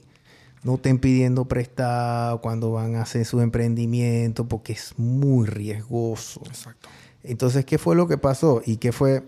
no 0.62 0.76
estén 0.76 0.98
pidiendo 0.98 1.44
prestado 1.44 2.40
cuando 2.40 2.72
van 2.72 2.96
a 2.96 3.02
hacer 3.02 3.26
su 3.26 3.40
emprendimiento 3.40 4.46
porque 4.46 4.72
es 4.72 4.94
muy 4.96 5.46
riesgoso. 5.46 6.42
Exacto. 6.46 6.88
Entonces, 7.22 7.64
¿qué 7.64 7.78
fue 7.78 7.96
lo 7.96 8.06
que 8.08 8.18
pasó? 8.18 8.62
¿Y 8.64 8.76
qué 8.76 8.92
fue, 8.92 9.22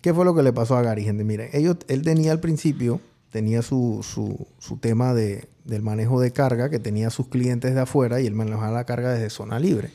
qué 0.00 0.14
fue 0.14 0.24
lo 0.24 0.34
que 0.34 0.42
le 0.42 0.52
pasó 0.52 0.76
a 0.76 0.82
Gary? 0.82 1.04
Gente, 1.04 1.24
miren, 1.24 1.50
ellos, 1.52 1.76
él 1.88 2.02
tenía 2.02 2.32
al 2.32 2.40
principio, 2.40 3.00
tenía 3.30 3.62
su, 3.62 4.00
su, 4.02 4.46
su 4.58 4.78
tema 4.78 5.14
de, 5.14 5.48
del 5.64 5.82
manejo 5.82 6.20
de 6.20 6.32
carga, 6.32 6.70
que 6.70 6.78
tenía 6.78 7.10
sus 7.10 7.28
clientes 7.28 7.74
de 7.74 7.80
afuera 7.80 8.20
y 8.20 8.26
él 8.26 8.34
manejaba 8.34 8.72
la 8.72 8.84
carga 8.84 9.12
desde 9.12 9.30
zona 9.30 9.58
libre. 9.58 9.90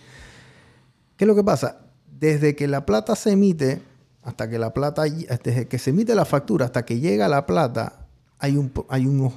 ¿Qué 1.17 1.25
es 1.25 1.27
lo 1.27 1.35
que 1.35 1.43
pasa? 1.43 1.79
Desde 2.19 2.55
que 2.55 2.67
la 2.67 2.85
plata 2.85 3.15
se 3.15 3.31
emite, 3.31 3.81
hasta 4.21 4.49
que 4.49 4.59
la 4.59 4.73
plata, 4.73 5.03
desde 5.03 5.67
que 5.67 5.79
se 5.79 5.89
emite 5.89 6.15
la 6.15 6.25
factura 6.25 6.65
hasta 6.65 6.85
que 6.85 6.99
llega 6.99 7.27
la 7.27 7.45
plata, 7.45 8.07
hay 8.39 8.55
un, 8.55 8.71
hay 8.87 9.05
unos, 9.05 9.33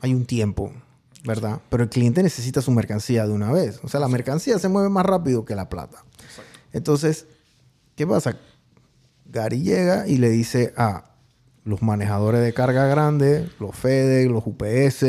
hay 0.00 0.14
un 0.14 0.24
tiempo, 0.26 0.72
¿verdad? 1.24 1.60
Pero 1.68 1.82
el 1.82 1.88
cliente 1.90 2.22
necesita 2.22 2.62
su 2.62 2.70
mercancía 2.70 3.26
de 3.26 3.32
una 3.32 3.52
vez. 3.52 3.80
O 3.82 3.88
sea, 3.88 4.00
la 4.00 4.08
mercancía 4.08 4.58
se 4.58 4.68
mueve 4.68 4.88
más 4.88 5.04
rápido 5.04 5.44
que 5.44 5.54
la 5.54 5.68
plata. 5.68 6.04
Entonces, 6.72 7.26
¿qué 7.96 8.06
pasa? 8.06 8.36
Gary 9.26 9.62
llega 9.62 10.06
y 10.08 10.16
le 10.16 10.30
dice 10.30 10.72
a 10.76 11.09
los 11.64 11.82
manejadores 11.82 12.42
de 12.42 12.52
carga 12.52 12.86
grande, 12.86 13.48
los 13.60 13.76
FedEx, 13.76 14.30
los 14.30 14.44
UPS, 14.46 15.02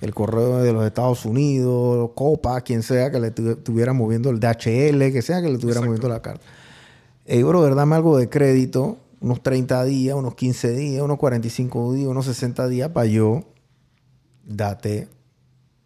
el 0.00 0.14
correo 0.14 0.58
de 0.62 0.72
los 0.72 0.84
Estados 0.84 1.24
Unidos, 1.24 2.10
Copa, 2.14 2.60
quien 2.60 2.82
sea 2.82 3.10
que 3.10 3.18
le 3.20 3.30
tu- 3.30 3.50
estuviera 3.50 3.92
moviendo 3.92 4.30
el 4.30 4.40
DHL, 4.40 5.10
que 5.12 5.22
sea 5.22 5.40
que 5.40 5.48
le 5.48 5.54
estuviera 5.54 5.80
Exacto. 5.80 5.86
moviendo 5.86 6.08
la 6.08 6.20
carta. 6.22 6.44
Ey, 7.26 7.42
brother, 7.42 7.74
dame 7.74 7.96
algo 7.96 8.18
de 8.18 8.28
crédito, 8.28 8.98
unos 9.20 9.42
30 9.42 9.82
días, 9.84 10.14
unos 10.14 10.34
15 10.34 10.72
días, 10.72 11.02
unos 11.02 11.16
45 11.18 11.94
días, 11.94 12.08
unos 12.08 12.26
60 12.26 12.68
días 12.68 12.90
para 12.90 13.06
yo 13.06 13.44
date, 14.44 15.08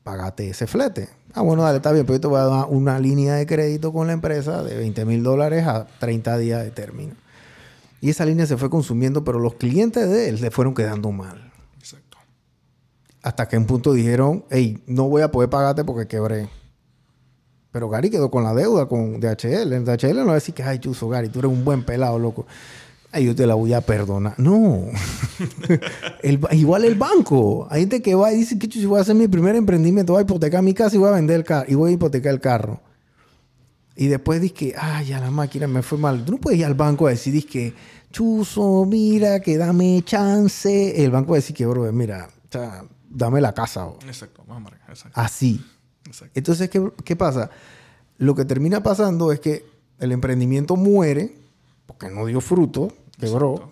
pagate 0.02 0.50
ese 0.50 0.66
flete. 0.66 1.08
Ah, 1.34 1.42
bueno, 1.42 1.62
dale, 1.62 1.76
está 1.76 1.92
bien, 1.92 2.04
pero 2.06 2.16
yo 2.16 2.20
te 2.22 2.26
voy 2.26 2.40
a 2.40 2.44
dar 2.44 2.66
una 2.68 2.98
línea 2.98 3.34
de 3.34 3.46
crédito 3.46 3.92
con 3.92 4.06
la 4.08 4.14
empresa 4.14 4.62
de 4.64 4.76
20 4.76 5.04
mil 5.04 5.22
dólares 5.22 5.66
a 5.66 5.86
30 6.00 6.36
días 6.38 6.64
de 6.64 6.70
término. 6.70 7.14
Y 8.00 8.10
esa 8.10 8.24
línea 8.24 8.46
se 8.46 8.56
fue 8.56 8.70
consumiendo, 8.70 9.24
pero 9.24 9.38
los 9.38 9.54
clientes 9.54 10.08
de 10.08 10.28
él 10.28 10.40
le 10.40 10.50
fueron 10.50 10.74
quedando 10.74 11.10
mal. 11.10 11.52
Exacto. 11.78 12.18
Hasta 13.22 13.48
que 13.48 13.56
en 13.56 13.62
un 13.62 13.66
punto 13.66 13.92
dijeron, 13.92 14.44
hey, 14.50 14.82
no 14.86 15.08
voy 15.08 15.22
a 15.22 15.30
poder 15.30 15.50
pagarte 15.50 15.84
porque 15.84 16.06
quebré. 16.06 16.48
Pero 17.72 17.88
Gary 17.88 18.10
quedó 18.10 18.30
con 18.30 18.44
la 18.44 18.54
deuda 18.54 18.86
con 18.86 19.20
DHL. 19.20 19.72
En 19.72 19.84
DHL 19.84 20.16
no 20.16 20.26
va 20.26 20.32
a 20.32 20.34
decir 20.34 20.54
que, 20.54 20.62
ay, 20.62 20.78
chuzo, 20.78 21.08
Gary, 21.08 21.28
tú 21.28 21.40
eres 21.40 21.50
un 21.50 21.64
buen 21.64 21.84
pelado, 21.84 22.18
loco. 22.18 22.46
Ay, 23.10 23.24
yo 23.24 23.34
te 23.34 23.46
la 23.46 23.54
voy 23.54 23.72
a 23.72 23.80
perdonar. 23.80 24.34
No. 24.38 24.84
El 26.22 26.40
igual 26.52 26.84
el 26.84 26.94
banco. 26.94 27.66
Hay 27.70 27.80
gente 27.80 28.02
que 28.02 28.14
va 28.14 28.32
y 28.32 28.36
dice 28.36 28.58
que 28.58 28.68
chuzo, 28.68 28.88
voy 28.88 28.98
a 28.98 29.02
hacer 29.02 29.14
mi 29.14 29.28
primer 29.28 29.56
emprendimiento, 29.56 30.12
voy 30.12 30.20
a 30.20 30.22
hipotecar 30.22 30.62
mi 30.62 30.74
casa 30.74 30.94
y 30.96 30.98
voy 30.98 31.08
a 31.08 31.12
vender 31.12 31.36
el 31.36 31.44
carro. 31.44 31.66
Y 31.68 31.74
voy 31.74 31.90
a 31.90 31.94
hipotecar 31.94 32.32
el 32.32 32.40
carro. 32.40 32.80
Y 34.00 34.06
después 34.06 34.40
dices 34.40 34.56
que, 34.56 34.74
ay, 34.78 35.06
ya 35.06 35.18
la 35.18 35.28
máquina 35.32 35.66
me 35.66 35.82
fue 35.82 35.98
mal. 35.98 36.24
Tú 36.24 36.30
no 36.30 36.38
puedes 36.38 36.60
ir 36.60 36.64
al 36.64 36.74
banco 36.74 37.08
a 37.08 37.10
decir, 37.10 37.44
que, 37.44 37.74
chuzo, 38.12 38.84
mira, 38.86 39.40
que 39.40 39.58
dame 39.58 40.02
chance. 40.04 41.04
El 41.04 41.10
banco 41.10 41.32
va 41.32 41.38
a 41.38 41.40
decir 41.40 41.56
que, 41.56 41.66
bro, 41.66 41.92
mira, 41.92 42.28
o 42.30 42.52
sea, 42.52 42.84
dame 43.10 43.40
la 43.40 43.52
casa. 43.52 43.86
bro. 43.86 43.98
Exacto. 44.06 44.44
Vamos 44.46 44.58
a 44.68 44.70
marcar. 44.70 44.90
Exacto. 44.90 45.20
Así. 45.20 45.60
Exacto. 46.06 46.32
Entonces, 46.38 46.70
¿qué, 46.70 46.92
qué 47.04 47.16
pasa? 47.16 47.50
Lo 48.18 48.36
que 48.36 48.44
termina 48.44 48.84
pasando 48.84 49.32
es 49.32 49.40
que 49.40 49.64
el 49.98 50.12
emprendimiento 50.12 50.76
muere 50.76 51.36
porque 51.86 52.08
no 52.08 52.24
dio 52.26 52.40
fruto, 52.40 52.92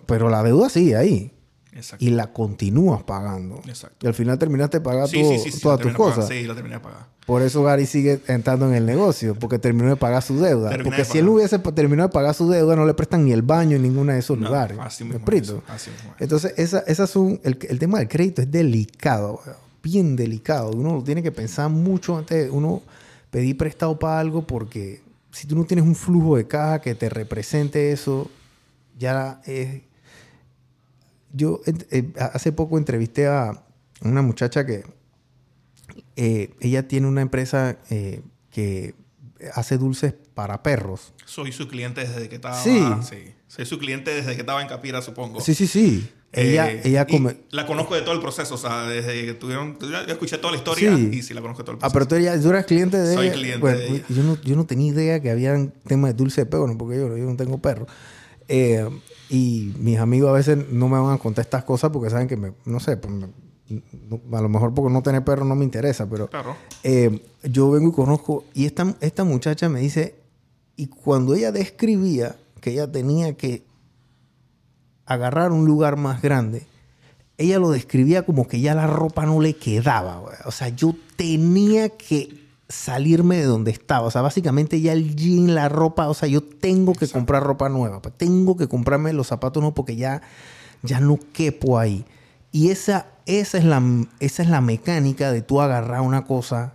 pero 0.07 0.29
la 0.29 0.43
deuda 0.43 0.67
sigue 0.67 0.97
ahí 0.97 1.36
Exacto. 1.77 2.03
y 2.03 2.09
la 2.09 2.33
continúas 2.33 3.03
pagando. 3.03 3.61
Exacto. 3.67 3.97
Y 4.05 4.07
al 4.07 4.13
final 4.13 4.37
terminaste 4.37 4.81
pagando 4.81 5.07
Sí, 5.07 5.23
sí, 5.23 5.37
sí, 5.39 5.51
sí, 5.51 5.61
todas 5.61 5.79
tus 5.79 5.93
cosas. 5.93 6.27
Sí, 6.27 6.43
la 6.43 6.53
terminé 6.53 6.75
de 6.75 6.81
pagar. 6.81 7.07
Por 7.25 7.41
eso 7.41 7.61
Gary 7.63 7.85
sigue 7.85 8.21
entrando 8.27 8.67
en 8.67 8.73
el 8.73 8.85
negocio, 8.85 9.35
porque 9.35 9.59
terminó 9.59 9.89
de 9.89 9.95
pagar 9.97 10.21
su 10.23 10.39
deuda. 10.39 10.69
Terminé 10.69 10.83
porque 10.89 11.03
de 11.03 11.05
si 11.09 11.17
él 11.17 11.27
hubiese 11.27 11.59
terminado 11.59 12.07
de 12.09 12.13
pagar 12.13 12.33
su 12.33 12.49
deuda, 12.49 12.75
no 12.75 12.85
le 12.85 12.93
prestan 12.93 13.25
ni 13.25 13.31
el 13.33 13.41
baño 13.41 13.75
en 13.75 13.81
ninguno 13.83 14.11
de 14.13 14.19
esos 14.19 14.37
No, 14.37 14.47
lugares. 14.47 14.77
así 14.79 15.03
¿Me 15.03 15.13
mismo 15.15 15.27
explico? 15.29 15.63
es, 15.67 15.69
así 15.73 15.91
mismo 15.91 16.11
es. 16.15 16.21
Entonces, 16.21 16.53
esa, 16.57 16.79
esas 16.87 17.09
son, 17.09 17.39
el, 17.43 17.57
el 17.69 17.79
tema 17.79 17.99
del 17.99 18.07
crédito 18.07 18.41
es 18.41 18.49
delicado, 18.49 19.41
bien 19.83 20.15
delicado. 20.15 20.71
Uno 20.71 20.95
lo 20.95 21.03
tiene 21.03 21.21
que 21.21 21.31
pensar 21.31 21.69
mucho 21.69 22.17
antes 22.17 22.45
de 22.45 22.49
uno 22.49 22.81
pedir 23.29 23.57
prestado 23.57 23.99
para 23.99 24.19
algo, 24.19 24.47
porque 24.47 25.01
si 25.31 25.47
tú 25.47 25.55
no 25.57 25.65
tienes 25.65 25.85
un 25.85 25.95
flujo 25.95 26.37
de 26.37 26.47
caja 26.47 26.79
que 26.81 26.95
te 26.95 27.09
represente 27.09 27.91
eso, 27.91 28.29
ya 28.97 29.41
es... 29.45 29.81
Yo 31.33 31.61
eh, 31.65 32.11
hace 32.19 32.51
poco 32.51 32.77
entrevisté 32.77 33.27
a 33.27 33.63
una 34.01 34.21
muchacha 34.21 34.65
que 34.65 34.83
eh, 36.15 36.51
ella 36.59 36.87
tiene 36.87 37.07
una 37.07 37.21
empresa 37.21 37.77
eh, 37.89 38.21
que 38.51 38.95
hace 39.53 39.77
dulces 39.77 40.13
para 40.33 40.63
perros. 40.63 41.13
Soy 41.25 41.51
su 41.51 41.67
cliente 41.67 42.01
desde 42.01 42.29
que 42.29 42.35
estaba. 42.35 42.61
Sí. 42.61 42.83
sí. 43.07 43.33
Soy 43.47 43.65
su 43.65 43.77
cliente 43.79 44.13
desde 44.13 44.33
que 44.35 44.41
estaba 44.41 44.61
en 44.61 44.67
Capira, 44.67 45.01
supongo. 45.01 45.39
Sí, 45.41 45.53
sí, 45.53 45.67
sí. 45.67 46.09
Ella, 46.33 46.69
Eh, 46.71 46.81
ella 46.83 47.07
come... 47.07 47.37
La 47.51 47.65
conozco 47.65 47.95
de 47.95 48.01
todo 48.01 48.13
el 48.13 48.19
proceso, 48.19 48.55
o 48.55 48.57
sea, 48.57 48.83
desde 48.83 49.25
que 49.25 49.33
tuvieron. 49.33 49.77
Yo 49.79 49.97
escuché 50.11 50.37
toda 50.37 50.51
la 50.51 50.57
historia 50.57 50.95
Sí. 50.95 51.09
y 51.13 51.21
sí 51.23 51.33
la 51.33 51.41
conozco 51.41 51.63
de 51.63 51.65
todo 51.65 51.71
el 51.73 51.77
Ah, 51.77 51.89
proceso. 51.89 52.09
pero 52.09 52.41
tú, 52.41 52.49
eras 52.49 52.65
cliente 52.65 52.97
de 52.97 53.13
Soy 53.15 53.27
ella. 53.27 53.35
cliente 53.35 53.59
Pues, 53.59 53.77
de 53.77 53.87
ella. 53.87 54.03
Yo 54.09 54.23
no, 54.23 54.41
yo 54.41 54.55
no 54.55 54.65
tenía 54.65 54.91
idea 54.91 55.21
que 55.21 55.31
había 55.31 55.55
temas 55.87 56.11
de 56.11 56.17
dulce 56.17 56.41
de 56.41 56.45
perro, 56.47 56.67
¿no? 56.67 56.77
porque 56.77 56.97
yo, 56.97 57.15
yo 57.17 57.23
no 57.25 57.37
tengo 57.37 57.59
perro. 57.59 57.87
Eh, 58.49 58.87
y 59.29 59.73
mis 59.79 59.97
amigos 59.99 60.29
a 60.29 60.33
veces 60.33 60.69
no 60.71 60.87
me 60.87 60.99
van 60.99 61.13
a 61.13 61.17
contar 61.17 61.43
estas 61.45 61.63
cosas 61.63 61.91
porque 61.91 62.09
saben 62.09 62.27
que 62.27 62.37
me, 62.37 62.53
no 62.65 62.79
sé, 62.79 62.97
pues 62.97 63.13
me- 63.13 63.27
a 64.37 64.41
lo 64.41 64.47
mejor 64.47 64.73
porque 64.73 64.93
no 64.93 65.01
tener 65.03 65.23
perro 65.25 65.43
no 65.43 65.53
me 65.55 65.65
interesa, 65.65 66.07
pero 66.09 66.27
Claro. 66.29 66.55
eh, 66.83 67.21
yo 67.43 67.69
vengo 67.71 67.89
y 67.89 67.91
conozco, 67.91 68.45
y 68.53 68.65
esta, 68.65 68.95
esta 69.01 69.23
muchacha 69.25 69.67
me 69.67 69.81
dice, 69.81 70.15
y 70.77 70.87
cuando 70.87 71.35
ella 71.35 71.51
describía 71.51 72.37
que 72.61 72.71
ella 72.71 72.89
tenía 72.89 73.35
que 73.35 73.63
agarrar 75.05 75.51
un 75.51 75.65
lugar 75.65 75.97
más 75.97 76.21
grande, 76.21 76.65
ella 77.37 77.59
lo 77.59 77.69
describía 77.71 78.25
como 78.25 78.47
que 78.47 78.61
ya 78.61 78.73
la 78.73 78.87
ropa 78.87 79.25
no 79.25 79.41
le 79.41 79.55
quedaba. 79.55 80.21
O 80.45 80.51
sea, 80.51 80.69
yo 80.69 80.95
tenía 81.15 81.89
que 81.89 82.46
salirme 82.69 83.37
de 83.37 83.45
donde 83.45 83.71
estaba. 83.71 84.05
O 84.07 84.11
sea, 84.11 84.21
básicamente 84.21 84.81
ya 84.81 84.93
el 84.93 85.15
jean, 85.15 85.55
la 85.55 85.69
ropa, 85.69 86.07
o 86.09 86.13
sea, 86.13 86.27
yo 86.27 86.41
tengo 86.41 86.93
que 86.93 87.07
comprar 87.07 87.43
ropa 87.43 87.69
nueva. 87.69 88.01
pues, 88.01 88.13
Tengo 88.17 88.57
que 88.57 88.67
comprarme 88.67 89.13
los 89.13 89.27
zapatos 89.27 89.61
nuevos 89.61 89.75
porque 89.75 89.95
ya, 89.95 90.21
ya 90.83 90.99
no 90.99 91.17
quepo 91.33 91.79
ahí. 91.79 92.05
Y 92.51 92.69
esa, 92.69 93.07
esa, 93.25 93.57
es 93.57 93.63
la, 93.65 93.81
esa 94.19 94.43
es 94.43 94.49
la 94.49 94.61
mecánica 94.61 95.31
de 95.31 95.41
tú 95.41 95.61
agarrar 95.61 96.01
una 96.01 96.25
cosa 96.25 96.73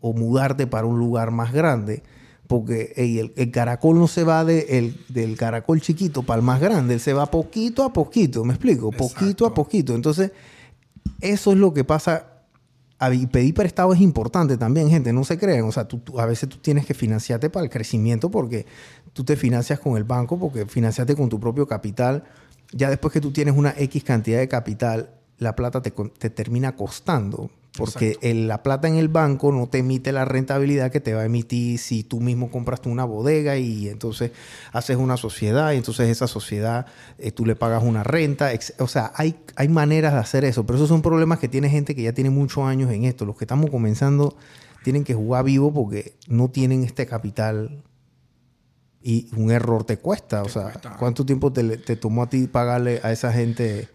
o 0.00 0.12
mudarte 0.14 0.66
para 0.66 0.86
un 0.86 0.98
lugar 0.98 1.30
más 1.30 1.52
grande. 1.52 2.02
Porque 2.46 2.92
el, 2.96 3.32
el 3.36 3.50
caracol 3.52 3.96
no 3.98 4.08
se 4.08 4.24
va 4.24 4.44
de, 4.44 4.66
el- 4.78 4.98
del 5.08 5.36
caracol 5.36 5.80
chiquito 5.80 6.22
para 6.24 6.40
el 6.40 6.44
más 6.44 6.60
grande, 6.60 6.94
él 6.94 7.00
se 7.00 7.12
va 7.12 7.26
poquito 7.26 7.84
a 7.84 7.92
poquito, 7.92 8.44
¿me 8.44 8.54
explico? 8.54 8.90
Poquito 8.90 9.46
a 9.46 9.54
poquito. 9.54 9.94
Entonces, 9.94 10.32
eso 11.20 11.52
es 11.52 11.58
lo 11.58 11.72
que 11.72 11.84
pasa. 11.84 12.26
Y 13.12 13.26
pedir 13.26 13.54
prestado 13.54 13.94
es 13.94 14.00
importante 14.00 14.58
también, 14.58 14.90
gente, 14.90 15.12
no 15.12 15.24
se 15.24 15.38
crean. 15.38 15.64
O 15.64 15.72
sea, 15.72 15.88
tú, 15.88 16.02
a 16.18 16.26
veces 16.26 16.48
tú 16.48 16.58
tienes 16.58 16.84
que 16.84 16.92
financiarte 16.92 17.48
para 17.48 17.64
el 17.64 17.70
crecimiento 17.70 18.30
porque 18.30 18.66
tú 19.14 19.24
te 19.24 19.36
financias 19.36 19.80
con 19.80 19.96
el 19.96 20.04
banco, 20.04 20.38
porque 20.38 20.66
financiaste 20.66 21.16
con 21.16 21.28
tu 21.28 21.40
propio 21.40 21.66
capital. 21.66 22.24
Ya 22.72 22.90
después 22.90 23.12
que 23.12 23.20
tú 23.20 23.32
tienes 23.32 23.56
una 23.56 23.74
X 23.76 24.04
cantidad 24.04 24.38
de 24.38 24.48
capital, 24.48 25.10
la 25.38 25.56
plata 25.56 25.80
te, 25.80 25.90
te 25.90 26.28
termina 26.28 26.76
costando. 26.76 27.50
Porque 27.76 28.18
el- 28.20 28.48
la 28.48 28.62
plata 28.62 28.88
en 28.88 28.96
el 28.96 29.08
banco 29.08 29.52
no 29.52 29.68
te 29.68 29.78
emite 29.78 30.10
la 30.12 30.24
rentabilidad 30.24 30.90
que 30.90 31.00
te 31.00 31.14
va 31.14 31.22
a 31.22 31.24
emitir 31.24 31.78
si 31.78 32.02
tú 32.02 32.20
mismo 32.20 32.50
compraste 32.50 32.88
una 32.88 33.04
bodega 33.04 33.56
y 33.58 33.88
entonces 33.88 34.32
haces 34.72 34.96
una 34.96 35.16
sociedad 35.16 35.72
y 35.72 35.76
entonces 35.76 36.08
esa 36.08 36.26
sociedad 36.26 36.86
eh, 37.18 37.30
tú 37.30 37.46
le 37.46 37.54
pagas 37.56 37.82
una 37.84 38.02
renta. 38.02 38.50
O 38.80 38.88
sea, 38.88 39.12
hay, 39.14 39.36
hay 39.54 39.68
maneras 39.68 40.12
de 40.14 40.18
hacer 40.18 40.44
eso, 40.44 40.66
pero 40.66 40.76
esos 40.78 40.88
son 40.88 41.00
problemas 41.00 41.38
que 41.38 41.48
tiene 41.48 41.70
gente 41.70 41.94
que 41.94 42.02
ya 42.02 42.12
tiene 42.12 42.30
muchos 42.30 42.64
años 42.64 42.90
en 42.90 43.04
esto. 43.04 43.24
Los 43.24 43.36
que 43.36 43.44
estamos 43.44 43.70
comenzando 43.70 44.36
tienen 44.82 45.04
que 45.04 45.14
jugar 45.14 45.44
vivo 45.44 45.72
porque 45.72 46.16
no 46.26 46.48
tienen 46.50 46.82
este 46.84 47.06
capital 47.06 47.84
y 49.02 49.28
un 49.36 49.50
error 49.50 49.84
te 49.84 49.96
cuesta. 49.98 50.42
O 50.42 50.48
sea, 50.48 50.64
cuesta. 50.72 50.96
¿cuánto 50.98 51.24
tiempo 51.24 51.52
te 51.52 51.96
tomó 51.96 52.24
a 52.24 52.28
ti 52.28 52.46
pagarle 52.46 53.00
a 53.02 53.12
esa 53.12 53.32
gente 53.32 53.88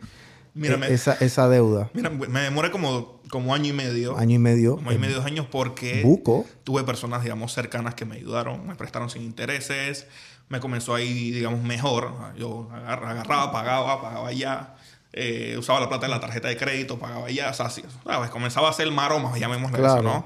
Mira, 0.55 0.75
e- 0.75 0.77
me- 0.77 0.87
esa, 0.87 1.13
esa 1.19 1.47
deuda? 1.49 1.89
Mira, 1.93 2.09
me 2.09 2.39
demoré 2.41 2.71
como, 2.71 3.21
como 3.29 3.53
año 3.53 3.69
y 3.69 3.73
medio. 3.73 4.17
Año 4.17 4.35
y 4.35 4.39
medio. 4.39 4.75
Como 4.77 4.89
año 4.89 4.97
y 4.97 5.01
medio, 5.01 5.17
dos 5.17 5.25
años, 5.25 5.45
porque 5.51 6.01
Buco. 6.03 6.45
tuve 6.63 6.83
personas, 6.83 7.21
digamos, 7.23 7.53
cercanas 7.53 7.93
que 7.93 8.05
me 8.05 8.15
ayudaron, 8.15 8.65
me 8.65 8.75
prestaron 8.75 9.09
sin 9.09 9.21
intereses, 9.21 10.07
me 10.49 10.59
comenzó 10.59 10.95
ahí, 10.95 11.31
digamos, 11.31 11.61
mejor. 11.61 12.11
Yo 12.37 12.69
agar- 12.73 13.03
agarraba, 13.05 13.51
pagaba, 13.51 14.01
pagaba 14.01 14.31
ya, 14.31 14.75
eh, 15.13 15.55
usaba 15.59 15.79
la 15.79 15.89
plata 15.89 16.07
de 16.07 16.11
la 16.13 16.19
tarjeta 16.19 16.47
de 16.47 16.57
crédito, 16.57 16.97
pagaba 16.99 17.29
ya, 17.29 17.49
o 17.49 17.53
sea, 17.53 17.69
sí, 17.69 17.83
¿sabes? 18.05 18.29
comenzaba 18.29 18.67
a 18.67 18.71
hacer 18.71 18.89
maromas, 18.91 19.39
llamémosle 19.39 19.77
Claro. 19.77 19.93
eso, 19.95 20.03
¿no? 20.03 20.25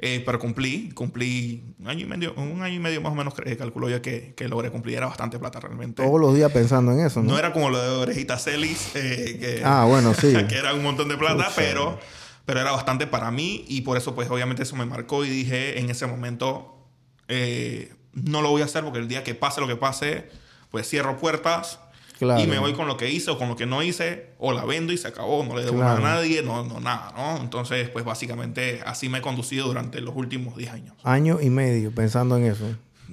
Eh, 0.00 0.22
pero 0.24 0.38
cumplí, 0.38 0.90
cumplí 0.94 1.74
un 1.80 1.88
año 1.88 2.06
y 2.06 2.08
medio, 2.08 2.32
un 2.34 2.62
año 2.62 2.76
y 2.76 2.78
medio 2.78 3.00
más 3.00 3.10
o 3.10 3.16
menos, 3.16 3.34
eh, 3.44 3.56
calculo 3.56 3.88
yo 3.88 4.00
que, 4.00 4.32
que 4.36 4.46
logré 4.46 4.70
cumplir, 4.70 4.96
era 4.96 5.06
bastante 5.06 5.40
plata 5.40 5.58
realmente. 5.58 6.04
Todos 6.04 6.20
los 6.20 6.36
días 6.36 6.52
pensando 6.52 6.92
en 6.92 7.00
eso, 7.00 7.20
¿no? 7.20 7.32
No 7.32 7.38
era 7.38 7.52
como 7.52 7.68
lo 7.68 7.82
de 7.82 7.88
Orejita 7.88 8.38
Celis, 8.38 8.94
eh, 8.94 9.38
que, 9.40 9.62
Ah, 9.64 9.86
bueno, 9.88 10.14
sí. 10.14 10.32
que 10.48 10.56
era 10.56 10.72
un 10.72 10.84
montón 10.84 11.08
de 11.08 11.16
plata, 11.16 11.50
pero, 11.56 11.98
pero 12.46 12.60
era 12.60 12.70
bastante 12.70 13.08
para 13.08 13.32
mí 13.32 13.64
y 13.66 13.80
por 13.80 13.96
eso 13.96 14.14
pues 14.14 14.30
obviamente 14.30 14.62
eso 14.62 14.76
me 14.76 14.86
marcó 14.86 15.24
y 15.24 15.30
dije 15.30 15.80
en 15.80 15.90
ese 15.90 16.06
momento 16.06 16.78
eh, 17.26 17.92
no 18.12 18.40
lo 18.40 18.50
voy 18.50 18.62
a 18.62 18.66
hacer 18.66 18.84
porque 18.84 19.00
el 19.00 19.08
día 19.08 19.24
que 19.24 19.34
pase 19.34 19.60
lo 19.60 19.66
que 19.66 19.76
pase 19.76 20.28
pues 20.70 20.88
cierro 20.88 21.18
puertas 21.18 21.80
Claro. 22.18 22.42
y 22.42 22.46
me 22.46 22.58
voy 22.58 22.72
con 22.74 22.86
lo 22.88 22.96
que 22.96 23.10
hice 23.10 23.30
o 23.30 23.38
con 23.38 23.48
lo 23.48 23.56
que 23.56 23.64
no 23.66 23.82
hice 23.82 24.30
o 24.38 24.52
la 24.52 24.64
vendo 24.64 24.92
y 24.92 24.98
se 24.98 25.06
acabó, 25.08 25.44
no 25.44 25.56
le 25.56 25.64
debo 25.64 25.76
Claro. 25.76 26.00
nada 26.00 26.12
a 26.12 26.16
nadie, 26.16 26.42
no, 26.42 26.64
no 26.64 26.80
nada, 26.80 27.12
¿no? 27.16 27.40
Entonces 27.42 27.88
pues 27.90 28.04
básicamente 28.04 28.80
así 28.84 29.08
me 29.08 29.18
he 29.18 29.22
conducido 29.22 29.66
durante 29.68 30.00
los 30.00 30.16
últimos 30.16 30.56
10 30.56 30.72
años. 30.72 30.94
Año 31.04 31.40
y 31.40 31.48
medio 31.50 31.92
pensando 31.94 32.36
en 32.36 32.44
eso. 32.46 32.64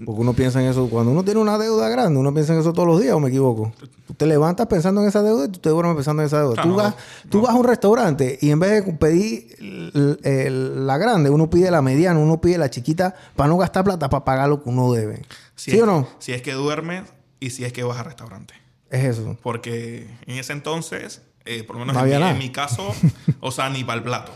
Porque 0.06 0.20
uno 0.20 0.34
piensa 0.34 0.62
en 0.62 0.68
eso. 0.70 0.90
Cuando 0.90 1.12
uno 1.14 1.24
tiene 1.24 1.40
una 1.40 1.58
deuda 1.58 1.88
grande, 1.88 2.20
uno 2.20 2.34
piensa 2.34 2.52
en 2.54 2.60
eso 2.60 2.74
todos 2.74 2.86
los 2.86 3.00
días, 3.00 3.14
¿o 3.14 3.20
me 3.22 3.30
equivoco? 3.30 3.72
Tú 4.06 4.14
te 4.14 4.26
levantas 4.26 4.68
pensando 4.68 5.02
en 5.02 5.08
esa 5.08 5.22
deuda 5.24 5.46
y 5.46 5.50
tú 5.50 5.60
te 5.60 5.70
duermes 5.70 5.96
pensando 5.96 6.22
en 6.22 6.26
esa 6.28 6.40
deuda. 6.40 6.56
Ah, 6.58 6.64
tú 6.64 6.68
no, 6.68 6.76
vas, 6.76 6.96
tú 7.30 7.42
vas 7.42 7.52
a 7.54 7.58
un 7.58 7.64
restaurante 7.64 8.38
y 8.42 8.50
en 8.52 8.60
vez 8.60 8.84
de 8.86 8.92
pedir 8.92 9.56
el- 9.60 10.20
el- 10.24 10.86
la 10.86 10.98
grande, 10.98 11.30
uno 11.30 11.50
pide 11.50 11.72
la 11.72 11.82
mediana, 11.82 12.20
uno 12.20 12.42
pide 12.42 12.58
la 12.58 12.70
chiquita 12.70 13.16
para 13.38 13.48
no 13.48 13.56
gastar 13.56 13.86
plata, 13.86 14.10
para 14.10 14.26
pagar 14.26 14.50
lo 14.50 14.62
que 14.62 14.70
uno 14.70 14.92
debe. 14.92 15.22
¿Sí, 15.56 15.72
es, 15.78 15.82
o 15.84 15.86
no? 15.86 16.10
Si 16.20 16.34
es 16.34 16.42
que 16.42 16.52
duermes 16.52 17.04
y 17.40 17.52
si 17.52 17.64
es 17.64 17.72
que 17.72 17.84
vas 17.84 17.98
al 17.98 18.06
restaurante. 18.06 18.54
Es 18.96 19.04
eso. 19.18 19.38
Porque 19.42 20.08
en 20.26 20.38
ese 20.38 20.54
entonces, 20.54 21.22
eh, 21.46 21.64
por 21.64 21.76
lo 21.76 21.82
menos 21.86 21.96
No 21.96 22.06
en, 22.06 22.20
mi, 22.22 22.28
en 22.30 22.38
mi 22.38 22.50
caso, 22.52 22.94
o 23.40 23.52
sea, 23.52 23.70
ni 23.70 23.84
para 23.84 23.98
el 23.98 24.04
plato, 24.04 24.32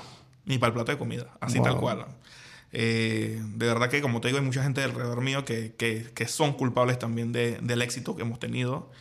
ni 0.46 0.58
para 0.58 0.70
el 0.70 0.74
plato 0.74 0.92
de 0.92 0.98
comida, 0.98 1.28
así 1.40 1.58
Wow. 1.60 1.64
tal 1.68 1.78
cual. 1.78 2.06
Eh, 2.72 3.42
de 3.56 3.66
verdad 3.66 3.90
que, 3.90 4.02
como 4.02 4.22
te 4.22 4.28
digo, 4.28 4.38
hay 4.40 4.46
mucha 4.46 4.62
gente 4.64 4.84
alrededor 4.84 5.22
mío 5.22 5.44
que, 5.46 5.74
que, 5.76 6.08
que 6.14 6.28
son 6.28 6.54
culpables 6.54 7.00
también 7.00 7.32
de- 7.32 7.58
del 7.62 7.82
éxito 7.82 8.16
que 8.16 8.22
hemos 8.22 8.40
tenido. 8.40 8.92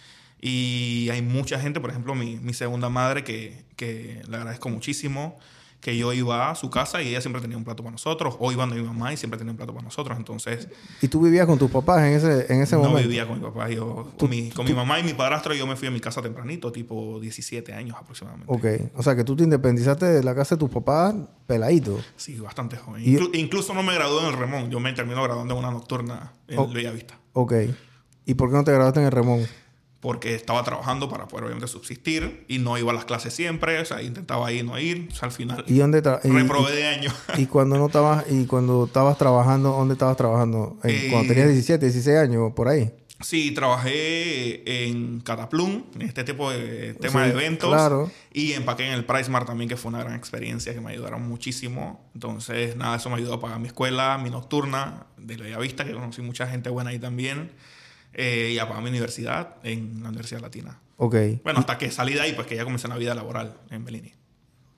Y 0.41 1.09
hay 1.11 1.21
mucha 1.21 1.59
gente, 1.61 1.81
por 1.81 1.91
ejemplo, 1.91 2.15
mi, 2.15 2.37
mi 2.37 2.55
segunda 2.55 2.89
madre, 2.89 3.25
que, 3.25 3.65
que 3.77 4.23
le 4.29 4.37
agradezco 4.37 4.69
muchísimo, 4.69 5.39
que 5.81 5.97
yo 5.97 6.13
iba 6.13 6.51
a 6.51 6.55
su 6.57 6.71
casa 6.71 7.01
y 7.03 7.09
ella 7.09 7.21
siempre 7.21 7.41
tenía 7.41 7.57
un 7.57 7.63
plato 7.63 7.85
para 7.85 7.93
nosotros, 7.93 8.35
o 8.41 8.51
iba 8.51 8.67
donde 8.67 8.81
mi 8.83 8.87
mamá 8.87 9.13
y 9.13 9.17
siempre 9.17 9.39
tenía 9.39 9.53
un 9.53 9.57
plato 9.57 9.73
para 9.73 9.85
nosotros. 9.85 10.19
Entonces, 10.19 10.69
¿Y 11.01 11.07
tú 11.09 11.21
vivías 11.23 11.47
con 11.47 11.57
tus 11.59 11.71
papás 11.71 12.01
en 12.03 12.15
ese, 12.15 12.53
en 12.53 12.61
ese 12.63 12.75
no 12.75 12.83
momento? 12.83 13.09
vivía 13.09 13.27
con 13.29 13.39
mi 13.39 13.45
papá. 13.47 13.69
Yo, 13.71 14.13
con 14.19 14.29
mi, 14.29 14.51
con 14.51 14.67
mi 14.67 14.73
mamá 14.75 14.99
y 14.99 15.05
mi 15.05 15.15
padrastro, 15.15 15.55
yo 15.55 15.67
me 15.69 15.77
fui 15.77 15.87
a 15.87 15.91
mi 15.93 16.01
casa 16.01 16.21
tempranito, 16.21 16.73
tipo 16.73 17.21
17 17.21 17.73
años 17.73 17.97
aproximadamente. 17.99 18.53
Ok. 18.53 18.91
O 18.99 19.03
sea, 19.05 19.15
que 19.15 19.23
tú 19.23 19.37
te 19.37 19.45
independizaste 19.45 20.07
de 20.07 20.25
la 20.25 20.35
casa 20.35 20.57
de 20.57 20.59
tus 20.61 20.71
papás 20.71 21.15
peladito. 21.47 21.99
Sí, 22.17 22.39
bastante 22.41 22.77
joven. 22.77 23.05
Inclu- 23.05 23.31
incluso 23.35 23.73
no 23.73 23.83
me 23.85 23.95
gradué 23.95 24.21
en 24.23 24.27
el 24.27 24.37
Remón. 24.37 24.71
Yo 24.71 24.81
me 24.81 24.93
termino 24.93 25.23
graduando 25.23 25.55
en 25.55 25.61
una 25.61 25.71
nocturna 25.71 26.33
en 26.49 26.59
Oh. 26.59 26.67
Bellavista. 26.67 27.19
Ok. 27.35 27.53
¿Y 28.27 28.35
por 28.35 28.51
qué 28.51 28.57
no 28.57 28.65
te 28.65 28.73
graduaste 28.73 28.99
en 29.01 29.07
el 29.07 29.13
Remón? 29.13 29.47
Porque 30.01 30.35
estaba 30.37 30.63
trabajando 30.63 31.09
para 31.09 31.27
poder 31.27 31.47
obviamente 31.47 31.67
subsistir 31.67 32.45
y 32.47 32.59
no 32.59 32.79
iba 32.79 32.93
a 32.93 32.95
las 32.95 33.05
clases 33.05 33.35
siempre. 33.35 33.81
O 33.81 33.85
sea, 33.85 34.01
intentaba 34.01 34.53
ir, 34.53 34.65
no 34.65 34.79
ir. 34.79 35.09
O 35.11 35.15
sea, 35.15 35.27
al 35.27 35.33
final 35.33 35.65
¿Y 35.67 35.79
dónde 35.79 35.99
y- 36.23 36.29
reprobé 36.31 36.73
de 36.77 36.87
año. 36.87 37.13
y, 37.37 37.47
cuando 37.47 37.77
no 37.79 37.87
estabas 37.89 38.25
y 38.31 38.47
cuando 38.47 38.85
estabas 38.85 39.19
trabajando, 39.19 39.71
¿dónde 39.73 39.95
estabas 39.95 40.17
trabajando? 40.17 40.79
Eh, 40.85 41.09
cuando 41.11 41.29
tenías 41.29 41.49
17, 41.49 41.85
16 41.87 42.17
años, 42.17 42.53
por 42.55 42.69
ahí. 42.69 42.93
Sí, 43.21 43.51
trabajé 43.51 44.87
en 44.89 45.19
Cataplum, 45.21 45.83
en 45.97 46.03
este 46.03 46.23
tipo 46.23 46.51
de 46.53 46.95
tema 46.95 47.25
Sí, 47.25 47.31
de 47.31 47.35
eventos. 47.35 47.69
claro. 47.69 48.09
Y 48.33 48.53
empaqué 48.53 48.87
en 48.87 48.93
el 48.93 49.05
Price 49.05 49.29
Mart 49.29 49.47
también, 49.49 49.69
que 49.69 49.77
fue 49.77 49.89
una 49.89 49.99
gran 49.99 50.15
experiencia, 50.15 50.73
que 50.73 50.81
me 50.81 50.93
ayudaron 50.93 51.27
muchísimo. 51.29 52.09
Entonces, 52.15 52.77
nada, 52.77 52.97
eso 52.99 53.11
me 53.11 53.17
ayudó 53.17 53.35
a 53.35 53.41
pagar 53.41 53.59
mi 53.59 53.67
escuela, 53.67 54.17
mi 54.23 54.31
nocturna 54.31 55.07
de 55.17 55.37
Bellavista, 55.37 55.85
que 55.85 55.93
conocí 55.93 56.23
mucha 56.23 56.47
gente 56.47 56.71
buena 56.71 56.91
ahí 56.91 57.01
también. 57.01 57.51
Eh, 58.19 58.51
y 58.53 58.59
a 58.59 58.67
mi 58.67 58.89
universidad 58.91 59.55
en 59.63 60.03
la 60.03 60.09
Universidad 60.09 60.41
Latina. 60.41 60.81
Ok. 60.97 61.15
Bueno, 61.45 61.61
hasta 61.61 61.79
que 61.79 61.91
salí 61.93 62.13
de 62.15 62.21
ahí, 62.21 62.33
pues 62.35 62.47
que 62.49 62.57
ya 62.57 62.65
comencé 62.65 62.87
una 62.89 62.97
vida 62.97 63.15
laboral 63.15 63.55
en 63.71 63.85
Bellini. 63.85 64.13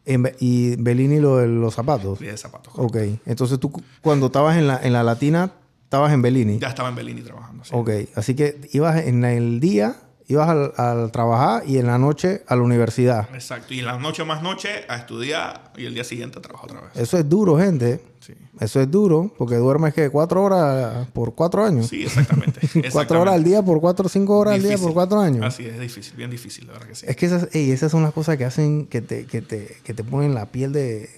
En 0.05 0.31
y 0.41 0.77
Bellini 0.77 1.19
lo 1.21 1.39
de 1.39 1.47
los 1.49 1.75
zapatos. 1.75 2.19
Vida 2.19 2.33
de 2.33 2.37
zapatos. 2.37 2.73
Ok. 2.77 2.97
Entonces 3.27 3.59
tú 3.59 3.73
cu- 3.73 3.83
cuando 4.03 4.27
estabas 4.27 4.57
en 4.59 4.67
la, 4.67 4.79
en 4.83 4.93
la 4.93 5.03
latina, 5.03 5.53
estabas 5.85 6.13
en 6.13 6.21
Bellini. 6.23 6.59
Ya 6.59 6.69
estaba 6.69 6.89
en 6.91 6.95
Bellini 6.95 7.23
trabajando. 7.23 7.65
sí. 7.65 7.71
Ok. 7.75 7.91
Así 8.15 8.35
que 8.35 8.61
ibas 8.73 9.03
en 9.05 9.25
el 9.25 9.59
día, 9.61 9.97
ibas 10.31 10.49
al, 10.49 10.73
al 10.77 11.13
trabajar 11.13 11.63
y 11.67 11.79
en 11.79 11.87
la 11.87 11.99
noche 11.99 12.43
a 12.47 12.57
la 12.57 12.63
universidad. 12.63 13.29
Exacto. 13.35 13.75
Y 13.75 13.81
la 13.83 13.99
noche 13.99 14.25
más 14.25 14.43
noche 14.43 14.85
a 14.89 14.97
estudiar 14.97 15.73
y 15.77 15.87
el 15.87 15.95
día 15.95 16.05
siguiente 16.05 16.39
a 16.39 16.43
trabajar 16.43 16.71
otra 16.71 16.81
vez. 16.83 16.97
Eso 16.97 17.19
es 17.19 17.29
duro, 17.29 17.59
gente. 17.59 18.01
Sí. 18.21 18.35
Eso 18.61 18.81
es 18.81 18.91
duro, 18.91 19.33
porque 19.39 19.57
duermes 19.57 19.95
que 19.95 20.11
cuatro 20.11 20.43
horas 20.43 21.09
por 21.15 21.35
cuatro 21.35 21.65
años. 21.65 21.87
Sí, 21.89 22.03
exactamente. 22.03 22.61
Cuatro 22.93 23.21
horas 23.21 23.35
al 23.35 23.43
día 23.43 23.63
por 23.63 23.81
cuatro, 23.81 24.09
cinco 24.09 24.39
horas 24.39 24.55
al 24.55 24.63
día 24.63 24.77
por 24.77 24.93
cuatro 24.93 25.19
años. 25.21 25.45
Así 25.45 25.65
es, 25.65 25.81
difícil, 25.81 26.15
bien 26.17 26.31
difícil, 26.31 26.67
la 26.67 26.75
verdad 26.75 26.89
que 26.89 26.95
sí. 26.95 27.07
Es 27.09 27.17
que 27.17 27.27
esas, 27.27 27.49
ey, 27.55 27.71
esas 27.71 27.91
son 27.91 28.03
las 28.03 28.13
cosas 28.13 28.37
que 28.37 28.45
hacen 28.45 28.87
que 28.87 29.01
te, 29.01 29.25
que 29.25 29.41
te, 29.41 29.79
que 29.83 29.95
te 29.95 30.05
ponen 30.05 30.35
la 30.35 30.47
piel 30.47 30.73
de, 30.73 31.09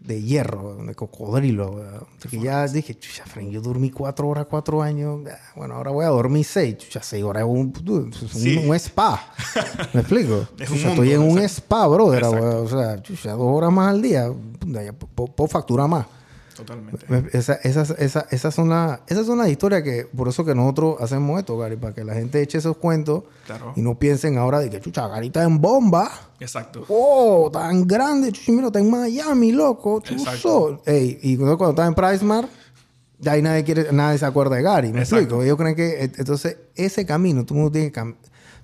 de 0.00 0.22
hierro, 0.22 0.76
de 0.76 0.94
cocodrilo. 0.94 2.08
Que 2.30 2.38
ya 2.40 2.66
dije, 2.66 2.98
chucha, 2.98 3.24
Fren, 3.26 3.50
yo 3.50 3.60
dormí 3.60 3.90
cuatro 3.90 4.28
horas, 4.28 4.46
cuatro 4.48 4.82
años. 4.82 5.20
Bueno, 5.54 5.74
ahora 5.74 5.90
voy 5.90 6.04
a 6.04 6.08
dormir 6.08 6.44
seis. 6.44 6.78
Chucha, 6.78 7.02
seis 7.02 7.22
horas 7.22 7.42
es 7.44 7.48
un, 7.48 7.72
Sí. 8.32 8.56
un 8.66 8.74
spa. 8.76 9.32
¿Me 9.92 10.00
explico? 10.00 10.46
Es 10.58 10.70
un 10.70 10.76
Chucha, 10.76 10.88
mundo, 10.88 11.02
estoy 11.04 11.12
en 11.12 11.20
un 11.22 11.38
spa, 11.40 11.86
brother. 11.86 12.24
O 12.24 12.68
sea, 12.68 13.02
chucha, 13.02 13.32
dos 13.32 13.40
horas 13.56 13.70
más 13.72 13.90
al 13.90 14.00
día. 14.02 14.32
puedo 15.14 15.48
facturar 15.48 15.88
más. 15.88 16.06
Totalmente. 16.64 17.06
Esa- 17.36 17.54
esas, 17.62 17.90
esa- 17.98 18.26
esas, 18.30 18.54
son 18.54 18.68
las, 18.68 19.00
esas 19.08 19.26
son 19.26 19.38
las 19.38 19.48
historias 19.48 19.82
que, 19.82 20.06
por 20.14 20.28
eso 20.28 20.44
que 20.44 20.54
nosotros 20.54 20.96
hacemos 21.00 21.38
esto, 21.38 21.56
Gary, 21.58 21.76
para 21.76 21.94
que 21.94 22.04
la 22.04 22.14
gente 22.14 22.40
eche 22.42 22.58
esos 22.58 22.76
cuentos 22.76 23.24
Claro. 23.46 23.72
y 23.76 23.82
no 23.82 23.98
piensen 23.98 24.38
ahora 24.38 24.60
de 24.60 24.70
que, 24.70 24.80
chucha, 24.80 25.08
Gary 25.08 25.28
está 25.28 25.42
en 25.44 25.60
bomba. 25.60 26.10
Exacto. 26.38 26.84
Oh, 26.88 27.50
tan 27.52 27.86
grande, 27.86 28.32
chucha, 28.32 28.52
mira, 28.52 28.66
está 28.66 28.78
en 28.80 28.90
Miami, 28.90 29.52
loco. 29.52 30.00
chuzo. 30.00 30.82
Ey, 30.86 31.18
y 31.22 31.36
cuando, 31.36 31.56
cuando 31.58 31.72
está 31.82 31.86
en 31.86 31.94
PriceMart, 31.94 32.48
ya 33.18 33.32
ahí 33.32 33.42
nadie, 33.42 33.64
quiere, 33.64 33.92
nadie 33.92 34.18
se 34.18 34.24
acuerda 34.26 34.56
de 34.56 34.62
Gary, 34.62 34.92
¿me 34.92 35.00
Exacto. 35.00 35.16
explico? 35.24 35.42
Ellos 35.42 35.56
creen 35.58 35.74
que, 35.76 36.04
eh, 36.04 36.12
entonces, 36.16 36.56
ese 36.74 37.04
camino, 37.04 37.44
todo 37.44 37.54
el 37.56 37.60
mundo 37.64 37.72
tiene 37.72 37.92
que, 37.92 38.00
todo 38.00 38.14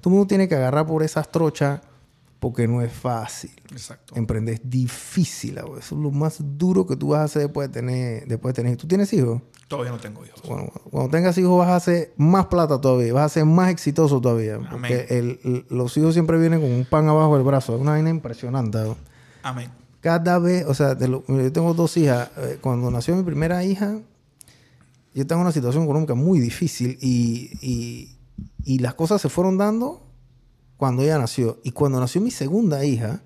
el 0.07 0.11
mundo 0.11 0.27
tiene 0.27 0.49
que 0.49 0.55
agarrar 0.55 0.87
por 0.87 1.03
esas 1.03 1.31
trochas 1.31 1.81
porque 2.41 2.69
no 2.69 2.83
es 2.83 2.93
fácil. 2.93 3.51
Exacto. 3.73 4.15
Emprender 4.17 4.55
es 4.55 4.61
difícil, 4.71 5.57
eso 5.59 5.77
es 5.79 5.93
lo 5.93 6.11
más 6.11 6.37
duro 6.41 6.87
que 6.87 6.97
tú 6.97 7.09
vas 7.09 7.21
a 7.21 7.25
hacer 7.25 7.43
después 7.43 7.69
de 7.69 7.73
tener, 7.75 8.27
después 8.29 8.55
de 8.55 8.63
tener. 8.63 8.77
¿Tú 8.77 8.87
tienes 8.87 9.13
hijos? 9.13 9.43
Todavía 9.69 9.91
no 9.91 9.99
tengo 9.99 10.25
hijos. 10.25 10.41
Bueno, 10.47 10.71
cuando 10.91 11.11
tengas 11.11 11.37
hijos 11.39 11.59
vas 11.59 11.69
a 11.69 11.77
hacer 11.77 12.13
más 12.17 12.47
plata 12.47 12.81
todavía, 12.81 13.13
vas 13.13 13.25
a 13.25 13.29
ser 13.31 13.45
más 13.47 13.71
exitoso 13.71 14.21
todavía. 14.21 14.59
Porque 14.59 14.75
Amén. 14.77 15.07
el- 15.09 15.41
el- 15.45 15.67
los 15.71 15.97
hijos 15.97 16.13
siempre 16.15 16.39
vienen 16.39 16.61
con 16.61 16.71
un 16.71 16.85
pan 16.85 17.09
abajo 17.09 17.35
del 17.37 17.45
brazo. 17.45 17.75
Es 17.75 17.81
una 17.81 17.93
vaina 17.93 18.11
impresionante. 18.11 18.79
Amén. 19.43 19.71
Cada 20.01 20.39
vez, 20.39 20.65
o 20.67 20.75
sea, 20.75 20.95
lo- 20.95 21.25
yo 21.27 21.53
tengo 21.53 21.75
dos 21.75 21.97
hijas. 21.97 22.31
Eh, 22.37 22.59
Cuando 22.61 22.91
nació 22.93 23.17
mi 23.17 23.25
primera 23.25 23.65
hija, 23.65 23.99
yo 25.15 25.27
tengo 25.27 25.41
una 25.43 25.51
situación 25.53 25.83
económica 25.83 26.15
muy 26.15 26.39
difícil 26.39 26.97
y, 27.01 27.51
y- 27.61 28.17
y 28.65 28.79
las 28.79 28.95
cosas 28.95 29.21
se 29.21 29.29
fueron 29.29 29.59
dando 29.59 30.06
cuando 30.77 31.03
ella 31.03 31.19
nació. 31.19 31.59
Y 31.63 31.73
cuando 31.73 32.01
nació 32.01 32.21
mi 32.21 32.31
segunda 32.31 32.85
hija, 32.85 33.23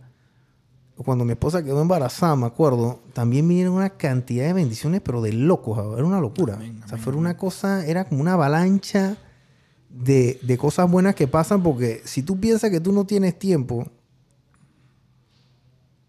cuando 0.96 1.24
mi 1.24 1.32
esposa 1.32 1.62
quedó 1.62 1.80
embarazada, 1.80 2.36
me 2.36 2.46
acuerdo, 2.46 3.00
también 3.12 3.48
vinieron 3.48 3.74
una 3.74 3.90
cantidad 3.90 4.46
de 4.46 4.52
bendiciones, 4.52 5.00
pero 5.00 5.22
de 5.22 5.32
locos, 5.32 5.78
era 5.96 6.04
una 6.04 6.20
locura. 6.20 6.54
Amén, 6.54 6.82
o 6.84 6.88
sea, 6.88 6.98
fue 6.98 7.14
una 7.14 7.36
cosa, 7.36 7.86
era 7.86 8.04
como 8.04 8.20
una 8.20 8.34
avalancha 8.34 9.16
de, 9.88 10.38
de 10.42 10.58
cosas 10.58 10.90
buenas 10.90 11.14
que 11.14 11.26
pasan, 11.26 11.62
porque 11.62 12.02
si 12.04 12.22
tú 12.22 12.38
piensas 12.38 12.70
que 12.70 12.80
tú 12.80 12.92
no 12.92 13.06
tienes 13.06 13.38
tiempo, 13.38 13.86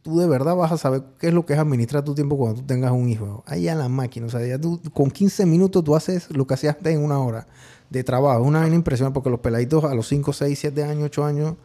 tú 0.02 0.20
de 0.20 0.28
verdad 0.28 0.56
vas 0.56 0.72
a 0.72 0.78
saber 0.78 1.04
qué 1.20 1.28
es 1.28 1.34
lo 1.34 1.46
que 1.46 1.54
es 1.54 1.60
administrar 1.60 2.04
tu 2.04 2.14
tiempo 2.14 2.38
cuando 2.38 2.60
tú 2.60 2.68
tengas 2.68 2.92
un 2.92 3.08
hijo. 3.08 3.44
Ahí 3.48 3.68
a 3.70 3.76
la 3.76 3.88
máquina, 3.88 4.28
o 4.28 4.30
sea, 4.30 4.46
ya 4.46 4.60
tú 4.60 4.82
con 4.94 5.10
15 5.10 5.46
minutos 5.46 5.84
tú 5.84 5.96
haces 5.96 6.30
lo 6.32 6.46
que 6.46 6.56
hacías 6.56 6.76
en 6.84 7.04
una 7.04 7.20
hora 7.20 7.48
de 7.92 8.04
trabajo. 8.04 8.42
Es 8.42 8.48
una 8.48 8.62
vaina 8.62 8.76
impresionante 8.76 9.14
porque 9.14 9.30
los 9.30 9.40
peladitos 9.42 9.84
a 9.84 9.94
los 9.94 10.08
5, 10.08 10.34
6, 10.34 10.58
7 10.58 10.84
años, 10.84 11.04
8 11.06 11.24
años 11.26 11.56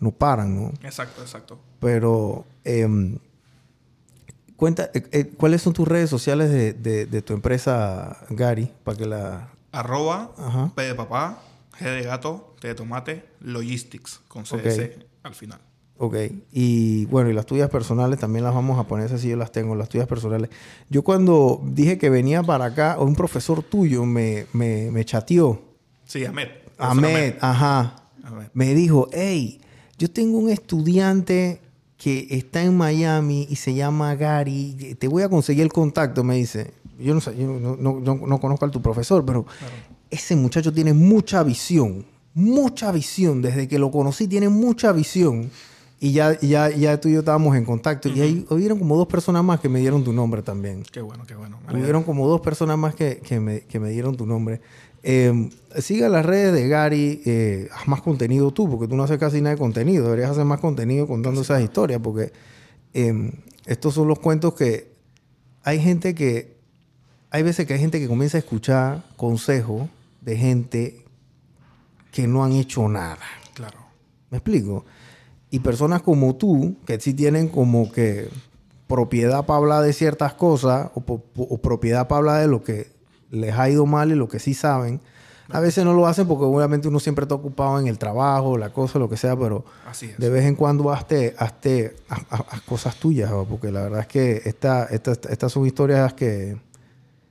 no 0.00 0.10
paran, 0.12 0.54
¿no? 0.54 0.68
Exacto, 0.82 1.20
exacto. 1.20 1.58
Pero, 1.80 2.44
em, 2.64 3.18
cuenta, 4.56 4.90
eh, 4.94 5.02
eh, 5.12 5.32
¿cuáles 5.36 5.62
son 5.62 5.72
tus 5.72 5.86
redes 5.86 6.08
sociales 6.10 6.50
de, 6.50 6.72
de- 6.72 7.06
de 7.06 7.22
tu 7.22 7.32
empresa, 7.34 8.18
Gary? 8.30 8.70
Para 8.84 8.96
que 8.96 9.06
la... 9.06 9.48
Arroba, 9.72 10.30
Ajá. 10.38 10.70
P 10.74 10.82
de 10.82 10.94
papá, 10.94 11.42
G 11.78 11.84
de 11.84 12.02
gato, 12.02 12.54
T 12.60 12.68
de 12.68 12.74
tomate, 12.74 13.24
logistics, 13.40 14.20
con 14.28 14.44
CS 14.44 14.90
al 15.24 15.34
final. 15.34 15.58
Ok. 15.96 16.16
Y 16.52 17.06
bueno, 17.06 17.30
y 17.30 17.32
las 17.32 17.46
tuyas 17.46 17.70
personales 17.70 18.18
también 18.18 18.44
las 18.44 18.54
vamos 18.54 18.78
a 18.78 18.84
poner, 18.86 19.06
esas 19.06 19.20
sí 19.20 19.28
yo 19.28 19.36
las 19.36 19.50
tengo, 19.52 19.74
las 19.74 19.88
tuyas 19.88 20.06
personales. 20.06 20.50
Yo 20.90 21.02
cuando 21.02 21.60
dije 21.64 21.98
que 21.98 22.10
venía 22.10 22.42
para 22.42 22.66
acá, 22.66 22.96
un 23.00 23.14
profesor 23.16 23.62
tuyo 23.62 24.04
me, 24.04 24.46
me, 24.52 24.90
me 24.92 25.04
chateó. 25.04 25.62
Sí, 26.14 26.24
Ahmed. 26.24 26.46
Ahmed, 26.78 27.34
ajá. 27.40 27.96
Ahmed. 28.22 28.46
Me 28.54 28.72
dijo, 28.72 29.08
hey, 29.12 29.60
yo 29.98 30.08
tengo 30.08 30.38
un 30.38 30.48
estudiante 30.48 31.60
que 31.96 32.28
está 32.30 32.62
en 32.62 32.76
Miami 32.76 33.48
y 33.50 33.56
se 33.56 33.74
llama 33.74 34.14
Gary. 34.14 34.96
Te 34.96 35.08
voy 35.08 35.24
a 35.24 35.28
conseguir 35.28 35.64
el 35.64 35.72
contacto, 35.72 36.22
me 36.22 36.36
dice. 36.36 36.72
Yo 37.00 37.14
no, 37.14 37.20
sé, 37.20 37.36
yo 37.36 37.48
no, 37.48 37.74
no- 37.76 37.98
no- 37.98 38.26
no 38.28 38.38
conozco 38.40 38.64
a 38.66 38.70
tu 38.70 38.80
profesor, 38.80 39.24
pero 39.26 39.44
ese 40.08 40.36
muchacho 40.36 40.72
tiene 40.72 40.92
mucha 40.92 41.42
visión. 41.42 42.06
Mucha 42.32 42.92
visión. 42.92 43.42
Desde 43.42 43.66
que 43.66 43.80
lo 43.80 43.90
conocí, 43.90 44.28
tiene 44.28 44.48
mucha 44.48 44.92
visión. 44.92 45.50
Y 45.98 46.12
ya, 46.12 46.38
ya, 46.40 46.68
ya 46.70 47.00
tú 47.00 47.08
y 47.08 47.14
yo 47.14 47.20
estábamos 47.20 47.56
en 47.56 47.64
contacto. 47.64 48.08
Y 48.08 48.20
ahí 48.20 48.46
hubieron 48.50 48.78
como 48.78 48.96
dos 48.96 49.08
personas 49.08 49.42
más 49.42 49.58
que 49.58 49.68
me 49.68 49.80
dieron 49.80 50.04
tu 50.04 50.12
nombre 50.12 50.42
también. 50.42 50.84
Qué 50.92 51.00
bueno, 51.00 51.24
qué 51.26 51.34
bueno. 51.34 51.58
Hubieron 51.72 52.04
como 52.04 52.28
dos 52.28 52.40
personas 52.40 52.78
más 52.78 52.94
que, 52.94 53.16
que 53.18 53.40
me, 53.40 53.62
que 53.62 53.80
me 53.80 53.90
dieron 53.90 54.16
tu 54.16 54.26
nombre. 54.26 54.60
Eh, 55.06 55.50
siga 55.80 56.08
las 56.08 56.24
redes 56.24 56.54
de 56.54 56.66
Gary. 56.66 57.20
eh, 57.26 57.68
haz 57.74 57.86
más 57.86 58.00
contenido 58.00 58.50
tú, 58.52 58.68
porque 58.70 58.88
tú 58.88 58.96
no 58.96 59.04
haces 59.04 59.18
casi 59.18 59.42
nada 59.42 59.54
de 59.54 59.58
contenido. 59.58 60.04
Deberías 60.04 60.30
hacer 60.30 60.46
más 60.46 60.60
contenido 60.60 61.06
contando 61.06 61.42
esas 61.42 61.62
historias, 61.62 62.00
porque 62.02 62.32
eh, 62.94 63.32
estos 63.66 63.94
son 63.94 64.08
los 64.08 64.18
cuentos 64.18 64.54
que 64.54 64.92
hay 65.62 65.78
gente 65.78 66.14
que. 66.14 66.54
Hay 67.30 67.42
veces 67.42 67.66
que 67.66 67.74
hay 67.74 67.80
gente 67.80 68.00
que 68.00 68.08
comienza 68.08 68.38
a 68.38 68.40
escuchar 68.40 69.04
consejos 69.16 69.88
de 70.20 70.36
gente 70.36 71.04
que 72.10 72.26
no 72.26 72.44
han 72.44 72.52
hecho 72.52 72.88
nada. 72.88 73.18
Claro. 73.54 73.78
¿Me 74.30 74.38
explico? 74.38 74.86
Y 75.50 75.58
personas 75.58 76.00
como 76.02 76.36
tú, 76.36 76.76
que 76.86 76.98
sí 77.00 77.12
tienen 77.12 77.48
como 77.48 77.90
que 77.90 78.28
propiedad 78.86 79.44
para 79.46 79.58
hablar 79.58 79.82
de 79.82 79.92
ciertas 79.92 80.34
cosas 80.34 80.90
o 80.94 81.58
propiedad 81.58 82.06
para 82.06 82.18
hablar 82.18 82.40
de 82.40 82.46
lo 82.46 82.62
que 82.62 82.93
les 83.34 83.54
ha 83.58 83.68
ido 83.68 83.84
mal 83.86 84.10
y 84.10 84.14
lo 84.14 84.28
que 84.28 84.38
sí 84.38 84.54
saben, 84.54 85.00
a 85.50 85.60
veces 85.60 85.84
no 85.84 85.92
lo 85.92 86.06
hacen 86.06 86.26
porque 86.26 86.44
obviamente 86.44 86.88
uno 86.88 86.98
siempre 87.00 87.24
está 87.24 87.34
ocupado 87.34 87.78
en 87.78 87.86
el 87.86 87.98
trabajo, 87.98 88.56
la 88.56 88.72
cosa, 88.72 88.98
lo 88.98 89.10
que 89.10 89.16
sea, 89.18 89.36
pero 89.36 89.64
Así 89.86 90.10
de 90.16 90.30
vez 90.30 90.44
en 90.46 90.54
cuando 90.54 90.90
hazte, 90.90 91.34
hazte- 91.36 91.92
haz, 92.08 92.20
haz- 92.30 92.44
haz 92.50 92.60
cosas 92.62 92.96
tuyas, 92.96 93.30
porque 93.50 93.70
la 93.70 93.82
verdad 93.82 94.00
es 94.00 94.06
que 94.06 94.40
esta, 94.46 94.84
esta- 94.86 95.12
estas 95.30 95.52
son 95.52 95.66
historias 95.66 96.14
que... 96.14 96.56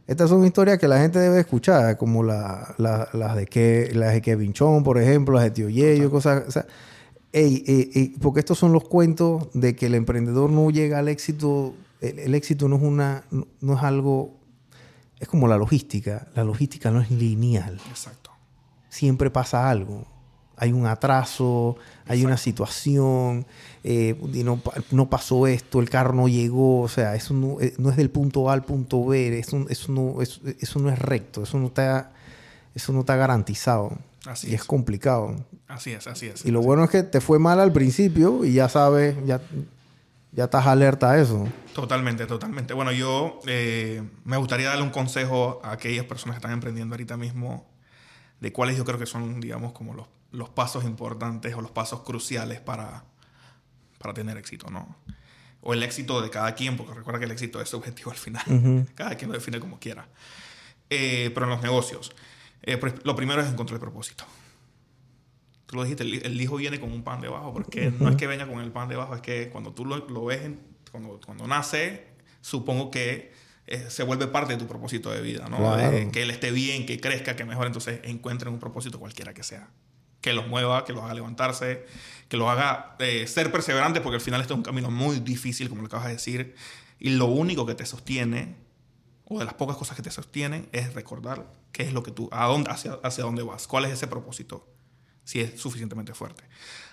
Estas 0.05 0.29
son 0.29 0.43
historias 0.45 0.77
que 0.79 0.87
la 0.89 0.99
gente 0.99 1.17
debe 1.17 1.39
escuchar, 1.39 1.97
como 1.97 2.23
la- 2.23 2.75
la- 2.77 3.07
las, 3.13 3.35
de 3.37 3.45
que, 3.47 3.89
las 3.93 4.11
de 4.13 4.21
Kevin 4.21 4.51
Chong, 4.53 4.83
por 4.83 4.97
ejemplo, 4.99 5.33
las 5.35 5.45
de 5.45 5.51
Tío 5.51 5.69
Yeyo, 5.69 6.11
cosas... 6.11 6.43
o 6.47 6.51
sea, 6.51 6.65
ey, 7.31 7.63
ey, 7.65 7.89
ey, 7.95 8.15
porque 8.21 8.41
estos 8.41 8.59
son 8.59 8.73
los 8.73 8.83
cuentos 8.83 9.47
de 9.53 9.75
que 9.75 9.85
el 9.87 9.95
emprendedor 9.95 10.49
no 10.51 10.69
llega 10.69 10.99
al 10.99 11.07
éxito. 11.07 11.73
El, 12.01 12.19
el 12.19 12.35
éxito 12.35 12.67
no 12.67 12.75
es 12.75 12.81
una, 12.83 13.23
no, 13.31 13.47
no 13.61 13.75
es 13.77 13.81
algo, 13.81 14.35
es 15.23 15.27
como 15.29 15.47
la 15.47 15.57
logística. 15.57 16.27
La 16.35 16.43
logística 16.43 16.91
no 16.91 17.01
es 17.01 17.09
lineal. 17.11 17.79
Exacto. 17.89 18.31
Siempre 18.89 19.29
pasa 19.31 19.69
algo. 19.69 20.05
Hay 20.55 20.71
un 20.71 20.85
atraso, 20.85 21.77
hay 22.05 22.23
una 22.23 22.37
situación, 22.37 23.45
eh, 23.83 24.15
no, 24.45 24.57
pa- 24.57 24.73
no 24.91 25.09
pasó 25.09 25.47
esto, 25.47 25.79
el 25.79 25.89
carro 25.89 26.13
no 26.13 26.27
llegó, 26.27 26.81
o 26.81 26.87
sea, 26.87 27.15
eso 27.15 27.33
no, 27.33 27.59
eh, 27.59 27.73
no 27.79 27.89
es 27.89 27.97
del 27.97 28.11
punto 28.11 28.49
A 28.49 28.53
al 28.53 28.63
punto 28.63 29.03
B, 29.03 29.39
eso, 29.39 29.65
eso, 29.69 29.91
no, 29.91 30.21
eso, 30.21 30.41
eso 30.59 30.79
no 30.79 30.89
es 30.91 30.99
recto, 30.99 31.41
eso 31.43 31.57
no 31.57 31.67
está, 31.67 32.11
eso 32.75 32.93
no 32.93 32.99
está 32.99 33.15
garantizado. 33.15 33.97
Así 34.27 34.51
y 34.51 34.53
es 34.53 34.61
es. 34.61 34.67
complicado. 34.67 35.35
Así 35.67 35.91
es, 35.91 36.05
así 36.05 36.27
es. 36.27 36.45
Y 36.45 36.51
lo 36.51 36.61
bueno 36.61 36.83
es 36.83 36.91
que 36.91 37.01
te 37.01 37.19
fue 37.19 37.39
mal 37.39 37.59
al 37.59 37.73
principio 37.73 38.45
y 38.45 38.53
ya 38.53 38.69
sabes, 38.69 39.15
ya, 39.25 39.41
ya 40.33 40.45
estás 40.45 40.65
alerta 40.67 41.11
a 41.11 41.19
eso. 41.19 41.47
Totalmente, 41.73 42.25
totalmente. 42.25 42.73
Bueno, 42.73 42.91
yo 42.91 43.39
eh, 43.47 44.03
me 44.25 44.37
gustaría 44.37 44.69
darle 44.69 44.83
un 44.83 44.89
consejo 44.89 45.61
a 45.63 45.71
aquellas 45.73 46.05
personas 46.05 46.35
que 46.35 46.39
están 46.39 46.51
emprendiendo 46.51 46.93
ahorita 46.95 47.17
mismo 47.17 47.69
de 48.39 48.51
cuáles 48.51 48.75
yo 48.77 48.83
creo 48.85 48.99
que 48.99 49.05
son, 49.05 49.39
digamos, 49.39 49.71
como 49.73 49.93
los, 49.93 50.07
los 50.31 50.49
pasos 50.49 50.83
importantes 50.83 51.55
o 51.55 51.61
los 51.61 51.71
pasos 51.71 52.01
cruciales 52.01 52.59
para, 52.59 53.05
para 53.99 54.13
tener 54.13 54.37
éxito, 54.37 54.69
¿no? 54.69 54.97
O 55.61 55.73
el 55.73 55.81
éxito 55.83 56.21
de 56.21 56.29
cada 56.29 56.53
quien, 56.55 56.75
porque 56.75 56.93
recuerda 56.93 57.19
que 57.19 57.25
el 57.25 57.31
éxito 57.31 57.61
es 57.61 57.69
subjetivo 57.69 58.11
al 58.11 58.17
final. 58.17 58.43
Cada 58.95 59.15
quien 59.15 59.29
lo 59.31 59.37
define 59.37 59.59
como 59.61 59.79
quiera. 59.79 60.09
Eh, 60.89 61.31
pero 61.33 61.45
en 61.45 61.51
los 61.51 61.61
negocios, 61.61 62.11
eh, 62.63 62.77
pr- 62.79 62.99
lo 63.05 63.15
primero 63.15 63.41
es 63.41 63.47
encontrar 63.49 63.75
el 63.75 63.79
propósito. 63.79 64.25
Tú 65.73 65.77
lo 65.77 65.83
dijiste, 65.85 66.03
el, 66.03 66.23
el 66.23 66.39
hijo 66.39 66.57
viene 66.57 66.79
con 66.79 66.91
un 66.91 67.03
pan 67.03 67.19
debajo, 67.19 67.51
porque 67.51 67.89
no 67.99 68.07
es 68.09 68.15
que 68.15 68.27
venga 68.27 68.45
con 68.47 68.59
el 68.59 68.71
pan 68.71 68.87
debajo, 68.89 69.15
es 69.15 69.21
que 69.21 69.49
cuando 69.49 69.73
tú 69.73 69.85
lo, 69.85 69.97
lo 70.07 70.25
ves, 70.25 70.43
en- 70.43 70.59
cuando, 70.91 71.19
cuando 71.25 71.47
nace, 71.47 72.05
supongo 72.41 72.91
que 72.91 73.33
eh, 73.65 73.87
se 73.89 74.03
vuelve 74.03 74.27
parte 74.27 74.53
de 74.53 74.59
tu 74.59 74.67
propósito 74.67 75.09
de 75.09 75.21
vida, 75.21 75.47
¿no? 75.49 75.57
Claro. 75.57 75.97
Eh, 75.97 76.09
que 76.11 76.21
él 76.21 76.29
esté 76.29 76.51
bien, 76.51 76.85
que 76.85 76.99
crezca, 76.99 77.35
que 77.35 77.43
mejore, 77.43 77.65
entonces 77.67 78.01
encuentren 78.03 78.53
un 78.53 78.59
propósito 78.59 78.99
cualquiera 78.99 79.33
que 79.33 79.41
sea. 79.41 79.71
Que 80.21 80.33
los 80.33 80.47
mueva, 80.47 80.85
que 80.85 80.93
los 80.93 81.03
haga 81.03 81.15
levantarse, 81.15 81.87
que 82.29 82.37
los 82.37 82.47
haga 82.47 82.95
eh, 82.99 83.25
ser 83.25 83.51
perseverantes, 83.51 84.03
porque 84.03 84.17
al 84.17 84.21
final 84.21 84.41
esto 84.41 84.53
es 84.53 84.57
un 84.59 84.63
camino 84.63 84.91
muy 84.91 85.21
difícil, 85.21 85.69
como 85.69 85.81
lo 85.81 85.87
acabas 85.87 86.05
de 86.05 86.13
decir, 86.13 86.53
y 86.99 87.09
lo 87.09 87.25
único 87.25 87.65
que 87.65 87.73
te 87.73 87.87
sostiene 87.87 88.55
o 89.25 89.39
de 89.39 89.45
las 89.45 89.55
pocas 89.55 89.75
cosas 89.77 89.95
que 89.95 90.03
te 90.03 90.11
sostienen 90.11 90.69
es 90.71 90.93
recordar 90.93 91.47
qué 91.71 91.81
es 91.83 91.93
lo 91.93 92.03
que 92.03 92.11
tú, 92.11 92.29
a 92.31 92.45
dónde, 92.45 92.69
hacia, 92.69 92.99
hacia 93.03 93.23
dónde 93.23 93.41
vas, 93.41 93.65
cuál 93.67 93.85
es 93.85 93.91
ese 93.93 94.05
propósito, 94.07 94.67
si 95.23 95.41
es 95.41 95.59
suficientemente 95.59 96.13
fuerte. 96.13 96.43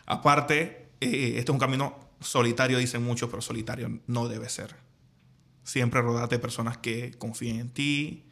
Aparte, 0.06 0.88
eh, 1.00 1.34
este 1.36 1.40
es 1.40 1.50
un 1.50 1.58
camino 1.58 1.98
solitario, 2.20 2.78
dicen 2.78 3.02
muchos, 3.02 3.30
pero 3.30 3.42
solitario 3.42 4.00
no 4.06 4.28
debe 4.28 4.48
ser. 4.48 4.74
Siempre 5.64 6.02
rodate 6.02 6.36
de 6.36 6.38
personas 6.40 6.78
que 6.78 7.12
confíen 7.18 7.60
en 7.60 7.70
ti, 7.70 8.24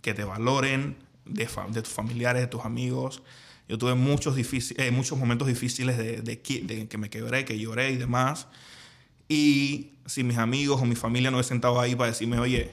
que 0.00 0.14
te 0.14 0.24
valoren, 0.24 0.96
de, 1.24 1.48
de 1.70 1.82
tus 1.82 1.92
familiares, 1.92 2.42
de 2.42 2.48
tus 2.48 2.64
amigos. 2.64 3.22
Yo 3.68 3.78
tuve 3.78 3.94
muchos, 3.94 4.36
eh, 4.38 4.90
muchos 4.92 5.18
momentos 5.18 5.48
difíciles 5.48 5.98
de, 5.98 6.40
que 6.40 6.98
me 6.98 7.10
quebré, 7.10 7.44
que 7.44 7.58
lloré 7.58 7.90
y 7.90 7.96
demás. 7.96 8.46
Y 9.28 9.94
si 10.06 10.22
mis 10.22 10.38
amigos 10.38 10.80
o 10.80 10.84
mi 10.84 10.94
familia 10.94 11.30
no 11.30 11.38
hubiesen 11.38 11.56
estado 11.56 11.80
ahí 11.80 11.96
para 11.96 12.10
decirme, 12.10 12.38
oye, 12.38 12.70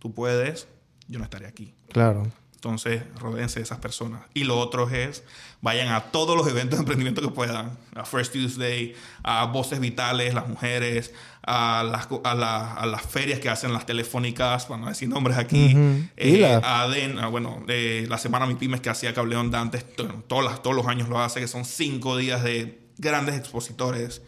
tú 0.00 0.12
puedes, 0.12 0.66
yo 1.06 1.18
no 1.18 1.24
estaría 1.24 1.48
aquí. 1.48 1.72
Claro. 1.92 2.26
Entonces, 2.58 3.02
rodéense 3.20 3.60
de 3.60 3.62
esas 3.64 3.78
personas. 3.78 4.22
Y 4.34 4.42
lo 4.42 4.58
otro 4.58 4.90
es, 4.90 5.22
vayan 5.60 5.88
a 5.92 6.06
todos 6.10 6.36
los 6.36 6.44
eventos 6.48 6.76
de 6.76 6.80
emprendimiento 6.82 7.22
que 7.22 7.28
puedan. 7.28 7.78
A 7.94 8.04
First 8.04 8.32
Tuesday, 8.32 8.96
a 9.22 9.44
Voces 9.44 9.78
Vitales, 9.78 10.34
las 10.34 10.48
mujeres, 10.48 11.14
a 11.46 11.84
las, 11.88 12.08
a 12.24 12.34
la- 12.34 12.74
a 12.74 12.84
las 12.86 13.02
ferias 13.02 13.38
que 13.38 13.48
hacen 13.48 13.72
las 13.72 13.86
telefónicas, 13.86 14.66
para 14.66 14.80
no 14.80 14.88
decir 14.88 15.08
nombres 15.08 15.38
aquí. 15.38 15.70
Eh, 16.16 16.30
Y 16.30 16.36
la- 16.38 16.82
a 16.82 16.88
DEN, 16.88 17.20
a, 17.20 17.28
bueno, 17.28 17.62
eh, 17.68 18.06
la 18.08 18.18
semana 18.18 18.44
Mi 18.44 18.56
Pymes 18.56 18.80
que 18.80 18.90
hacía 18.90 19.14
Cableón 19.14 19.52
Dantes, 19.52 19.94
to- 19.94 20.24
todas 20.26 20.44
las- 20.44 20.60
todos 20.60 20.74
los 20.74 20.88
años 20.88 21.08
lo 21.08 21.20
hace, 21.20 21.38
que 21.38 21.46
son 21.46 21.64
cinco 21.64 22.16
días 22.16 22.42
de 22.42 22.80
grandes 22.98 23.36
expositores. 23.36 24.20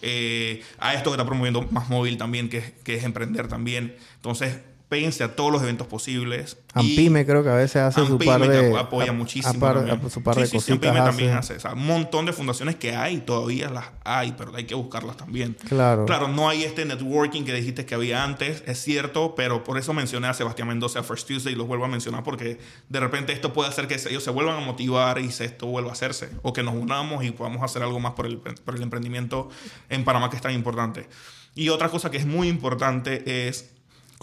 Eh, 0.00 0.62
a 0.78 0.94
esto 0.94 1.10
que 1.10 1.16
está 1.16 1.26
promoviendo 1.26 1.62
Más 1.70 1.90
Móvil 1.90 2.16
también, 2.16 2.48
que, 2.48 2.74
que 2.82 2.94
es 2.96 3.04
emprender 3.04 3.46
también. 3.48 3.94
Entonces, 4.16 4.58
péguense 4.88 5.24
a 5.24 5.34
todos 5.34 5.50
los 5.50 5.62
eventos 5.62 5.86
posibles. 5.86 6.58
y- 6.76 6.78
Ampime 6.78 7.24
creo 7.26 7.42
que 7.42 7.48
a 7.48 7.54
veces 7.54 7.76
hace 7.76 8.04
su 8.06 8.12
Ampime 8.12 8.30
par 8.38 8.48
de... 8.48 8.78
apoya 8.78 9.12
muchísimo. 9.12 9.58
par- 9.58 9.76
también. 9.86 10.10
su 10.10 10.22
par 10.22 10.34
Sí, 10.36 10.40
de 10.42 10.46
sí, 10.46 10.56
cositas 10.56 10.74
Ampime 10.90 11.04
también 11.04 11.30
hace. 11.30 11.54
hace. 11.54 11.56
O 11.56 11.60
sea, 11.60 11.72
un 11.72 11.86
montón 11.86 12.26
de 12.26 12.32
fundaciones 12.32 12.76
que 12.76 12.94
hay, 12.94 13.18
todavía 13.18 13.70
las 13.70 13.86
hay, 14.04 14.32
pero 14.36 14.54
hay 14.54 14.64
que 14.64 14.74
buscarlas 14.74 15.16
también. 15.16 15.56
Claro. 15.68 16.04
Claro, 16.06 16.28
no 16.28 16.48
hay 16.48 16.64
este 16.64 16.84
networking 16.84 17.44
que 17.44 17.52
dijiste 17.54 17.86
que 17.86 17.94
había 17.94 18.22
antes, 18.22 18.62
es 18.66 18.80
cierto, 18.82 19.34
pero 19.34 19.64
por 19.64 19.78
eso 19.78 19.92
mencioné 19.94 20.28
a 20.28 20.34
Sebastián 20.34 20.68
Mendoza 20.68 21.02
First 21.02 21.26
Tuesday 21.26 21.54
y 21.54 21.56
los 21.56 21.66
vuelvo 21.66 21.86
a 21.86 21.88
mencionar 21.88 22.22
porque 22.22 22.58
de 22.88 23.00
repente 23.00 23.32
esto 23.32 23.52
puede 23.52 23.70
hacer 23.70 23.88
que 23.88 23.94
ellos 23.94 24.22
se 24.22 24.30
vuelvan 24.30 24.56
a 24.56 24.60
motivar 24.66 25.18
y 25.18 25.30
se, 25.32 25.44
esto 25.46 25.66
vuelva 25.66 25.90
a 25.90 25.92
hacerse. 25.94 26.28
O 26.42 26.52
que 26.52 26.62
nos 26.62 26.74
unamos 26.74 27.24
y 27.24 27.30
podamos 27.30 27.62
hacer 27.62 27.82
algo 27.82 27.98
más 28.00 28.12
por 28.12 28.26
el, 28.26 28.38
por 28.38 28.76
el 28.76 28.82
emprendimiento 28.82 29.48
en 29.88 30.04
Panamá 30.04 30.30
que 30.30 30.36
es 30.36 30.42
tan 30.42 30.52
importante. 30.52 31.08
Y 31.56 31.68
otra 31.68 31.88
cosa 31.88 32.10
que 32.10 32.16
es 32.16 32.26
muy 32.26 32.48
importante 32.48 33.48
es 33.48 33.70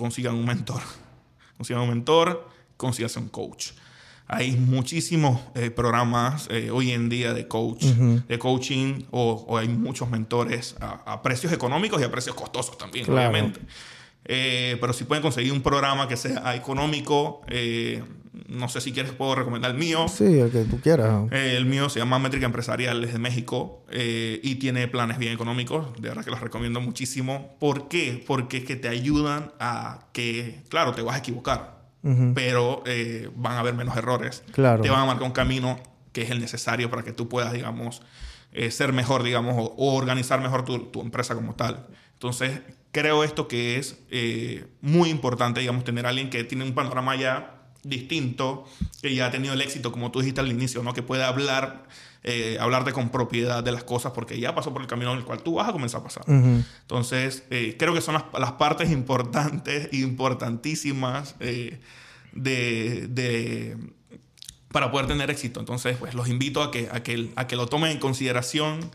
consigan 0.01 0.33
un 0.35 0.45
mentor. 0.45 0.81
Consigan 1.57 1.83
un 1.83 1.89
mentor, 1.89 2.49
consíganse 2.75 3.19
un 3.19 3.29
coach. 3.29 3.73
Hay 4.27 4.53
muchísimos 4.53 5.39
eh, 5.53 5.69
programas 5.69 6.47
eh, 6.49 6.71
hoy 6.71 6.89
en 6.91 7.07
día 7.07 7.33
de 7.35 7.47
coach, 7.47 7.83
de 7.83 8.39
coaching, 8.39 9.03
o, 9.11 9.45
o 9.47 9.57
hay 9.59 9.67
muchos 9.67 10.09
mentores 10.09 10.75
a, 10.81 11.03
a 11.05 11.21
precios 11.21 11.53
económicos 11.53 12.01
y 12.01 12.03
a 12.03 12.09
precios 12.11 12.35
costosos 12.35 12.77
también, 12.79 13.05
Claro. 13.05 13.29
obviamente. 13.29 13.59
Eh, 14.25 14.77
pero 14.81 14.91
si 14.93 15.03
pueden 15.03 15.21
conseguir 15.21 15.51
un 15.51 15.61
programa 15.61 16.07
que 16.07 16.17
sea 16.17 16.55
económico, 16.55 17.41
eh, 17.47 18.03
no 18.47 18.69
sé 18.69 18.79
si 18.81 18.93
quieres, 18.93 19.11
puedo 19.11 19.35
recomendar 19.35 19.71
el 19.71 19.77
mío. 19.77 20.07
Sí, 20.07 20.39
el 20.39 20.51
que 20.51 20.63
tú 20.63 20.79
quieras. 20.79 21.31
Eh, 21.31 21.55
el 21.57 21.65
mío 21.65 21.89
se 21.89 21.99
llama 21.99 22.19
Métrica 22.19 22.45
Empresarial, 22.45 23.03
es 23.03 23.13
de 23.13 23.19
México 23.19 23.83
eh, 23.91 24.39
y 24.43 24.55
tiene 24.55 24.87
planes 24.87 25.17
bien 25.17 25.33
económicos. 25.33 25.93
De 26.01 26.09
verdad 26.09 26.23
que 26.23 26.31
los 26.31 26.39
recomiendo 26.39 26.79
muchísimo. 26.79 27.57
¿Por 27.59 27.87
qué? 27.87 28.23
Porque 28.25 28.57
es 28.57 28.65
que 28.65 28.75
te 28.75 28.87
ayudan 28.87 29.51
a 29.59 30.07
que, 30.13 30.61
claro, 30.69 30.93
te 30.93 31.01
vas 31.01 31.15
a 31.15 31.19
equivocar, 31.19 31.81
pero 32.33 32.83
eh, 32.85 33.29
van 33.35 33.53
a 33.53 33.59
haber 33.59 33.73
menos 33.73 33.95
errores. 33.97 34.43
Claro. 34.51 34.81
Te 34.81 34.89
van 34.89 35.01
a 35.01 35.05
marcar 35.05 35.23
un 35.23 35.33
camino 35.33 35.79
que 36.13 36.23
es 36.23 36.29
el 36.29 36.39
necesario 36.39 36.89
para 36.89 37.03
que 37.03 37.11
tú 37.11 37.27
puedas, 37.29 37.53
digamos, 37.53 38.01
ser 38.69 38.91
mejor, 38.91 39.23
digamos, 39.23 39.55
o, 39.57 39.95
organizar 39.95 40.41
mejor 40.41 40.65
tu, 40.65 40.77
tu, 40.87 41.01
empresa 41.01 41.35
como 41.35 41.55
tal. 41.55 41.87
Entonces, 42.13 42.61
creo 42.91 43.23
esto 43.23 43.47
que 43.47 43.77
es 43.77 43.99
eh, 44.09 44.67
muy 44.81 45.09
importante, 45.09 45.59
digamos, 45.59 45.83
tener 45.83 46.05
a 46.05 46.09
alguien 46.09 46.29
que 46.29 46.43
tiene 46.43 46.63
un 46.63 46.73
panorama 46.73 47.15
ya 47.15 47.60
distinto, 47.83 48.65
que 49.01 49.13
ya 49.13 49.27
ha 49.27 49.31
tenido 49.31 49.53
el 49.53 49.61
éxito, 49.61 49.91
como 49.91 50.11
tú 50.11 50.19
dijiste 50.19 50.41
al 50.41 50.51
inicio, 50.51 50.83
¿no? 50.83 50.93
que 50.93 51.01
puede 51.01 51.23
hablar, 51.23 51.87
eh, 52.23 52.57
hablarte 52.59 52.93
con 52.93 53.09
propiedad 53.09 53.63
de 53.63 53.71
las 53.71 53.83
cosas, 53.83 54.11
porque 54.13 54.39
ya 54.39 54.53
pasó 54.53 54.71
por 54.71 54.81
el 54.81 54.87
camino 54.87 55.11
en 55.11 55.19
el 55.19 55.25
cual 55.25 55.41
tú 55.41 55.55
vas 55.55 55.69
a 55.69 55.71
comenzar 55.71 56.01
a 56.01 56.03
pasar. 56.03 56.23
Entonces, 56.27 57.43
eh, 57.49 57.75
creo 57.77 57.93
que 57.93 58.01
son 58.01 58.15
las, 58.15 58.25
las, 58.37 58.53
partes 58.53 58.91
importantes, 58.91 59.89
importantísimas 59.93 61.35
eh, 61.39 61.79
de, 62.33 63.07
de, 63.07 63.77
para 64.71 64.91
poder 64.91 65.07
tener 65.07 65.31
éxito. 65.31 65.59
Entonces, 65.59 65.97
pues 65.97 66.13
los 66.13 66.27
invito 66.27 66.61
a 66.61 66.71
que, 66.71 66.89
a 66.91 67.01
que, 67.03 67.31
a 67.35 67.47
que 67.47 67.55
lo 67.55 67.67
tomen 67.67 67.91
en 67.91 67.99
consideración 67.99 68.91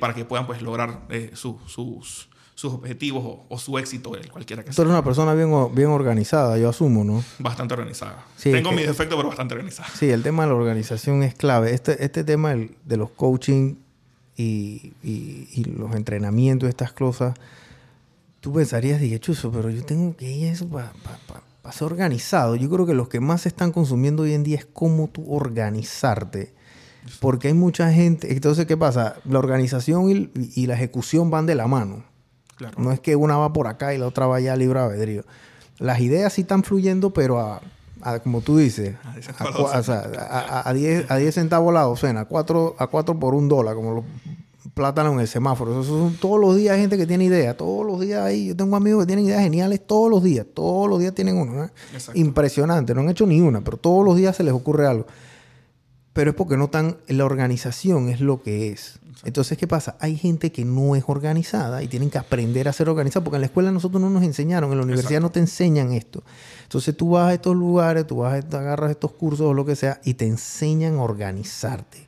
para 0.00 0.14
que 0.14 0.24
puedan 0.24 0.46
pues, 0.46 0.62
lograr 0.62 1.06
sus 1.34 1.54
sus 1.70 2.28
objetivos 2.62 3.40
o, 3.48 3.58
su 3.58 3.76
éxito, 3.78 4.12
cualquiera 4.30 4.62
que 4.62 4.72
sea. 4.72 4.76
Tú 4.76 4.82
eres 4.82 4.92
una 4.92 5.02
persona 5.02 5.34
bien, 5.34 5.50
bien 5.74 5.88
organizada, 5.88 6.56
yo 6.56 6.68
asumo, 6.68 7.04
¿no? 7.04 7.24
Bastante 7.38 7.74
organizada. 7.74 8.24
Tengo 8.40 8.70
mis 8.72 8.86
defectos, 8.86 9.16
pero 9.16 9.28
bastante 9.28 9.54
organizada. 9.54 9.88
Sí, 9.94 10.08
el 10.10 10.22
tema 10.22 10.44
de 10.44 10.50
la 10.50 10.54
organización 10.54 11.22
es 11.22 11.34
clave. 11.34 11.74
Este, 11.74 12.02
este 12.04 12.22
tema 12.22 12.54
de 12.54 12.96
los 12.96 13.10
coaching 13.10 13.74
y, 14.36 14.92
y, 15.02 15.64
los 15.76 15.94
entrenamientos, 15.94 16.68
estas 16.68 16.92
cosas, 16.92 17.34
tú 18.40 18.52
pensarías, 18.52 19.00
dije, 19.00 19.18
chuzo, 19.18 19.50
pero 19.50 19.70
yo 19.70 19.84
tengo 19.84 20.16
que 20.16 20.30
ir 20.30 20.48
a 20.48 20.52
eso 20.52 20.68
para 20.68 20.92
ser 21.72 21.86
organizado. 21.86 22.54
Yo 22.54 22.70
creo 22.70 22.86
que 22.86 22.94
los 22.94 23.08
que 23.08 23.20
más 23.20 23.42
se 23.42 23.48
están 23.48 23.72
consumiendo 23.72 24.22
hoy 24.22 24.34
en 24.34 24.44
día 24.44 24.58
es 24.58 24.66
cómo 24.66 25.08
tú 25.08 25.24
organizarte. 25.32 26.54
Porque 27.20 27.48
hay 27.48 27.54
mucha 27.54 27.92
gente. 27.92 28.32
Entonces, 28.32 28.64
¿qué 28.64 28.78
pasa? 28.78 29.16
La 29.24 29.38
organización 29.38 30.10
y, 30.10 30.30
y 30.54 30.66
la 30.66 30.74
ejecución 30.74 31.30
van 31.30 31.44
de 31.46 31.54
la 31.54 31.66
mano. 31.66 32.13
No 32.76 32.92
es 32.92 33.00
que 33.00 33.16
una 33.16 33.36
va 33.36 33.52
por 33.52 33.66
acá 33.66 33.94
y 33.94 33.98
la 33.98 34.06
otra 34.06 34.26
vaya 34.26 34.52
a 34.52 34.56
libre 34.56 34.80
albedrío. 34.80 35.24
Las 35.78 36.00
ideas 36.00 36.32
sí 36.32 36.42
están 36.42 36.62
fluyendo, 36.62 37.12
pero 37.12 37.40
a, 37.40 37.60
como 38.22 38.40
tú 38.42 38.58
dices, 38.58 38.94
a 39.04 40.72
10 40.72 41.10
a, 41.10 41.32
centavos 41.32 41.74
la 41.74 41.82
docena, 41.82 42.20
a 42.20 42.24
4, 42.26 42.76
a 42.78 42.86
cuatro 42.86 43.18
por 43.18 43.34
un 43.34 43.48
dólar, 43.48 43.74
como 43.74 43.92
los 43.92 44.04
plátanos 44.74 45.14
en 45.14 45.20
el 45.20 45.28
semáforo. 45.28 45.80
Eso 45.80 45.84
son 45.84 46.16
todos 46.16 46.40
los 46.40 46.56
días 46.56 46.74
hay 46.74 46.82
gente 46.82 46.96
que 46.96 47.06
tiene 47.06 47.24
ideas, 47.24 47.56
todos 47.56 47.86
los 47.86 48.00
días 48.00 48.22
ahí. 48.22 48.46
Yo 48.48 48.56
tengo 48.56 48.76
amigos 48.76 49.02
que 49.02 49.06
tienen 49.06 49.26
ideas 49.26 49.42
geniales 49.42 49.80
todos 49.86 50.10
los 50.10 50.22
días, 50.22 50.46
todos 50.52 50.88
los 50.88 51.00
días 51.00 51.14
tienen 51.14 51.36
una. 51.36 51.72
Impresionante, 52.14 52.94
no 52.94 53.00
han 53.00 53.08
hecho 53.08 53.26
ni 53.26 53.40
una, 53.40 53.62
pero 53.62 53.76
todos 53.76 54.04
los 54.04 54.16
días 54.16 54.36
se 54.36 54.44
les 54.44 54.52
ocurre 54.52 54.86
algo. 54.86 55.06
Pero 56.14 56.30
es 56.30 56.36
porque 56.36 56.56
no 56.56 56.70
tan, 56.70 56.96
la 57.08 57.24
organización 57.24 58.08
es 58.08 58.20
lo 58.20 58.40
que 58.40 58.70
es. 58.70 59.00
Entonces, 59.24 59.58
¿qué 59.58 59.66
pasa? 59.66 59.96
Hay 60.00 60.16
gente 60.16 60.52
que 60.52 60.64
no 60.64 60.94
es 60.94 61.04
organizada 61.08 61.82
y 61.82 61.88
tienen 61.88 62.08
que 62.08 62.18
aprender 62.18 62.68
a 62.68 62.72
ser 62.72 62.88
organizada 62.88 63.24
porque 63.24 63.36
en 63.36 63.42
la 63.42 63.46
escuela 63.46 63.72
nosotros 63.72 64.00
no 64.00 64.10
nos 64.10 64.22
enseñaron, 64.22 64.70
en 64.70 64.78
la 64.78 64.84
universidad 64.84 65.20
no 65.20 65.30
te 65.30 65.40
enseñan 65.40 65.92
esto. 65.92 66.22
Entonces 66.62 66.96
tú 66.96 67.10
vas 67.10 67.30
a 67.30 67.34
estos 67.34 67.56
lugares, 67.56 68.06
tú 68.06 68.18
vas 68.18 68.44
a, 68.44 68.58
agarras 68.58 68.92
estos 68.92 69.12
cursos 69.12 69.46
o 69.46 69.54
lo 69.54 69.66
que 69.66 69.76
sea 69.76 70.00
y 70.04 70.14
te 70.14 70.26
enseñan 70.26 70.98
a 70.98 71.02
organizarte. 71.02 72.06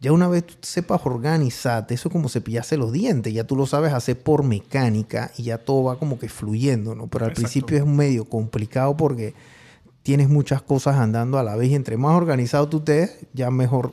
Ya 0.00 0.12
una 0.12 0.28
vez 0.28 0.46
tú 0.46 0.54
sepas 0.62 1.00
organizarte, 1.04 1.94
eso 1.94 2.08
es 2.08 2.12
como 2.12 2.28
cepillarse 2.28 2.76
los 2.76 2.92
dientes, 2.92 3.34
ya 3.34 3.44
tú 3.44 3.56
lo 3.56 3.66
sabes 3.66 3.92
hacer 3.92 4.18
por 4.18 4.44
mecánica 4.44 5.30
y 5.36 5.42
ya 5.42 5.58
todo 5.58 5.84
va 5.84 5.98
como 5.98 6.18
que 6.18 6.28
fluyendo, 6.28 6.94
¿no? 6.94 7.08
Pero 7.08 7.26
al 7.26 7.32
principio 7.32 7.76
es 7.76 7.84
medio 7.84 8.24
complicado 8.24 8.96
porque 8.96 9.34
tienes 10.02 10.28
muchas 10.28 10.62
cosas 10.62 10.96
andando 10.96 11.38
a 11.38 11.42
la 11.42 11.56
vez 11.56 11.70
y 11.70 11.74
entre 11.74 11.96
más 11.96 12.16
organizado 12.16 12.68
tú 12.68 12.78
estés, 12.78 13.18
ya 13.32 13.50
mejor 13.50 13.92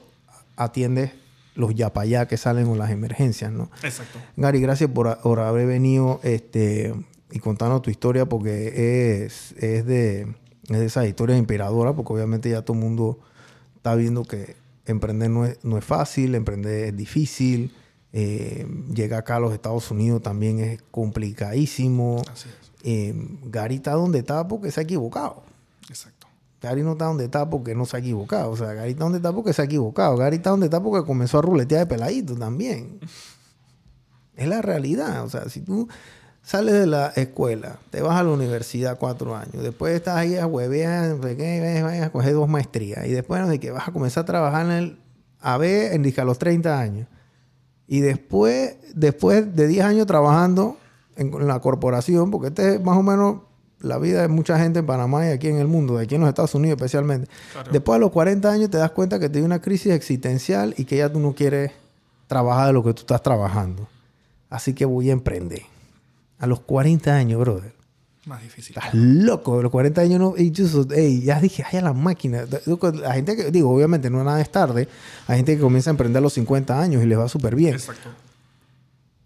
atiendes 0.55 1.11
los 1.55 1.73
yapayá 1.73 2.27
que 2.27 2.37
salen 2.37 2.67
con 2.67 2.77
las 2.77 2.91
emergencias, 2.91 3.51
¿no? 3.51 3.69
Exacto. 3.83 4.19
Gary, 4.35 4.61
gracias 4.61 4.89
por, 4.91 5.39
haber 5.39 5.67
venido 5.67 6.19
este, 6.23 6.93
y 7.31 7.39
contarnos 7.39 7.81
tu 7.81 7.89
historia 7.89 8.27
porque 8.27 9.23
es, 9.25 9.53
es, 9.53 9.85
de, 9.85 10.21
es 10.69 10.77
de 10.77 10.85
esas 10.85 11.07
historias 11.07 11.39
inspiradoras 11.39 11.95
porque 11.95 12.13
obviamente 12.13 12.49
ya 12.49 12.61
todo 12.61 12.77
el 12.77 12.83
mundo 12.83 13.19
está 13.75 13.95
viendo 13.95 14.23
que 14.23 14.55
emprender 14.85 15.29
no 15.31 15.45
es, 15.45 15.57
no 15.63 15.77
es 15.77 15.83
fácil, 15.83 16.35
emprender 16.35 16.85
es 16.85 16.95
difícil. 16.95 17.73
Eh, 18.13 18.65
llega 18.93 19.17
acá 19.17 19.35
a 19.35 19.39
los 19.39 19.53
Estados 19.53 19.89
Unidos 19.91 20.21
también 20.21 20.59
es 20.59 20.81
complicadísimo. 20.91 22.21
Así 22.31 22.49
es. 22.49 22.67
Eh, 22.83 23.13
Gary 23.45 23.75
está 23.75 23.93
donde 23.93 24.19
está 24.19 24.47
porque 24.47 24.71
se 24.71 24.79
ha 24.79 24.83
equivocado. 24.83 25.43
Exacto. 25.89 26.27
Gary 26.61 26.83
no 26.83 26.93
está 26.93 27.05
donde 27.05 27.25
está 27.25 27.49
porque 27.49 27.75
no 27.75 27.85
se 27.85 27.97
ha 27.97 27.99
equivocado. 27.99 28.51
O 28.51 28.57
sea, 28.57 28.73
Gary 28.73 28.91
está 28.91 29.03
donde 29.03 29.17
está 29.17 29.31
porque 29.31 29.53
se 29.53 29.61
ha 29.61 29.65
equivocado. 29.65 30.17
Gary 30.17 30.37
está 30.37 30.49
donde 30.49 30.65
está 30.65 30.81
porque 30.81 31.05
comenzó 31.05 31.39
a 31.39 31.41
ruletear 31.41 31.81
de 31.81 31.87
peladito 31.87 32.35
también. 32.35 32.99
Es 34.35 34.47
la 34.47 34.61
realidad. 34.61 35.23
O 35.23 35.29
sea, 35.29 35.49
si 35.49 35.61
tú 35.61 35.87
sales 36.43 36.75
de 36.75 36.85
la 36.85 37.07
escuela, 37.15 37.79
te 37.89 38.01
vas 38.01 38.15
a 38.19 38.23
la 38.23 38.29
universidad 38.29 38.99
cuatro 38.99 39.35
años, 39.35 39.63
después 39.63 39.95
estás 39.95 40.15
ahí 40.15 40.37
a 40.37 40.45
huevear, 40.45 41.17
vas 41.17 42.01
a 42.03 42.11
coger 42.11 42.33
dos 42.33 42.47
maestrías, 42.47 43.05
y 43.07 43.11
después 43.11 43.45
de 43.49 43.59
que 43.59 43.71
vas 43.71 43.87
a 43.87 43.91
comenzar 43.91 44.23
a 44.23 44.25
trabajar 44.27 44.67
en 44.67 44.71
el 44.71 44.99
AB 45.41 45.63
en 45.63 46.13
a 46.19 46.23
los 46.23 46.39
30 46.39 46.79
años. 46.79 47.07
Y 47.87 48.01
después, 48.01 48.77
después 48.93 49.55
de 49.55 49.67
10 49.67 49.85
años 49.85 50.07
trabajando 50.07 50.77
en 51.15 51.47
la 51.47 51.59
corporación, 51.59 52.31
porque 52.31 52.49
este 52.49 52.75
es 52.75 52.81
más 52.81 52.95
o 52.97 53.03
menos 53.03 53.41
la 53.79 53.97
vida 53.97 54.21
de 54.21 54.27
mucha 54.27 54.57
gente 54.59 54.79
en 54.79 54.85
Panamá 54.85 55.27
y 55.27 55.29
aquí 55.29 55.47
en 55.47 55.57
el 55.57 55.67
mundo, 55.67 55.97
aquí 55.97 56.15
en 56.15 56.21
los 56.21 56.29
Estados 56.29 56.55
Unidos 56.55 56.77
especialmente. 56.77 57.29
Después 57.71 57.97
de 57.97 57.99
los 57.99 58.11
40 58.11 58.51
años 58.51 58.69
te 58.69 58.77
das 58.77 58.91
cuenta 58.91 59.19
que 59.19 59.29
tiene 59.29 59.45
una 59.45 59.61
crisis 59.61 59.93
existencial 59.93 60.73
y 60.77 60.85
que 60.85 60.97
ya 60.97 61.11
tú 61.11 61.19
no 61.19 61.33
quieres 61.33 61.71
trabajar 62.27 62.67
de 62.67 62.73
lo 62.73 62.83
que 62.83 62.93
tú 62.93 63.01
estás 63.01 63.21
trabajando. 63.21 63.87
Así 64.49 64.73
que 64.73 64.85
voy 64.85 65.09
a 65.09 65.13
emprender. 65.13 65.61
A 66.39 66.47
los 66.47 66.59
40 66.61 67.13
años, 67.13 67.39
brother. 67.39 67.73
Más 68.25 68.41
difícil. 68.41 68.75
Estás 68.77 68.93
loco. 68.93 69.59
A 69.59 69.63
los 69.63 69.71
40 69.71 70.01
años 70.01 70.19
no. 70.19 70.35
ya 70.35 71.39
dije, 71.39 71.63
ay, 71.71 71.79
a 71.79 71.81
la 71.81 71.93
máquina. 71.93 72.43
La 73.01 73.13
gente 73.13 73.35
que, 73.35 73.51
digo, 73.51 73.73
obviamente 73.73 74.09
no 74.09 74.23
nada 74.23 74.41
es 74.41 74.51
tarde. 74.51 74.87
Hay 75.27 75.37
gente 75.37 75.55
que 75.55 75.61
comienza 75.61 75.89
a 75.89 75.91
emprender 75.91 76.19
a 76.19 76.21
los 76.21 76.33
50 76.33 76.79
años 76.79 77.03
y 77.03 77.07
les 77.07 77.17
va 77.17 77.27
súper 77.29 77.55
bien. 77.55 77.73
Exacto. 77.73 78.09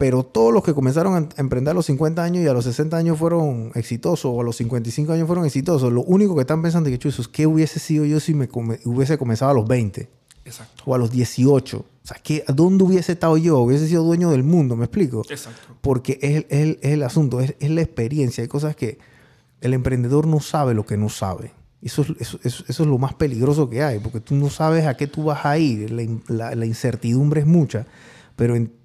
Pero 0.02 0.24
todos 0.24 0.52
los 0.52 0.64
que 0.64 0.74
comenzaron 0.74 1.14
a 1.14 1.40
emprender 1.40 1.70
a 1.70 1.74
los 1.74 1.86
50 1.86 2.24
años 2.24 2.42
y 2.42 2.48
a 2.48 2.52
los 2.52 2.64
60 2.64 2.96
años 2.96 3.16
fueron 3.16 3.70
exitosos, 3.76 4.24
o 4.24 4.40
a 4.40 4.42
los 4.42 4.56
55 4.56 5.12
años 5.12 5.28
fueron 5.28 5.46
exitosos, 5.46 5.92
lo 5.92 6.02
único 6.02 6.34
que 6.34 6.40
están 6.40 6.60
pensando 6.60 6.88
es 6.90 6.98
que, 6.98 7.08
es 7.08 7.28
¿qué 7.28 7.46
hubiese 7.46 7.78
sido 7.78 8.04
yo 8.04 8.18
si 8.18 8.34
me 8.34 8.48
hubiese 8.84 9.16
comenzado 9.16 9.52
a 9.52 9.54
los 9.54 9.68
20? 9.68 10.10
Exacto. 10.44 10.82
O 10.86 10.96
a 10.96 10.98
los 10.98 11.12
18. 11.12 11.76
O 11.78 11.86
sea, 12.02 12.16
¿qué, 12.20 12.42
¿dónde 12.48 12.82
hubiese 12.82 13.12
estado 13.12 13.36
yo? 13.36 13.60
Hubiese 13.60 13.86
sido 13.86 14.02
dueño 14.02 14.32
del 14.32 14.42
mundo, 14.42 14.74
¿me 14.74 14.86
explico? 14.86 15.22
Exacto. 15.30 15.76
Porque 15.80 16.18
es, 16.20 16.46
es, 16.48 16.78
es 16.80 16.92
el 16.94 17.04
asunto, 17.04 17.40
es, 17.40 17.54
la 17.60 17.80
experiencia. 17.80 18.42
Hay 18.42 18.48
cosas 18.48 18.74
que 18.74 18.98
el 19.60 19.72
emprendedor 19.72 20.26
no 20.26 20.40
sabe 20.40 20.74
lo 20.74 20.84
que 20.84 20.96
no 20.96 21.10
sabe. 21.10 21.52
Eso, 21.80 22.04
eso, 22.18 22.40
eso, 22.42 22.64
es 22.66 22.78
lo 22.80 22.98
más 22.98 23.14
peligroso 23.14 23.70
que 23.70 23.84
hay, 23.84 24.00
porque 24.00 24.18
tú 24.18 24.34
no 24.34 24.50
sabes 24.50 24.84
a 24.84 24.96
qué 24.96 25.06
tú 25.06 25.22
vas 25.22 25.46
a 25.46 25.58
ir. 25.58 25.92
La, 25.92 26.02
la, 26.26 26.54
la 26.56 26.66
incertidumbre 26.66 27.42
es 27.42 27.46
mucha, 27.46 27.86
pero 28.34 28.56
en 28.56 28.81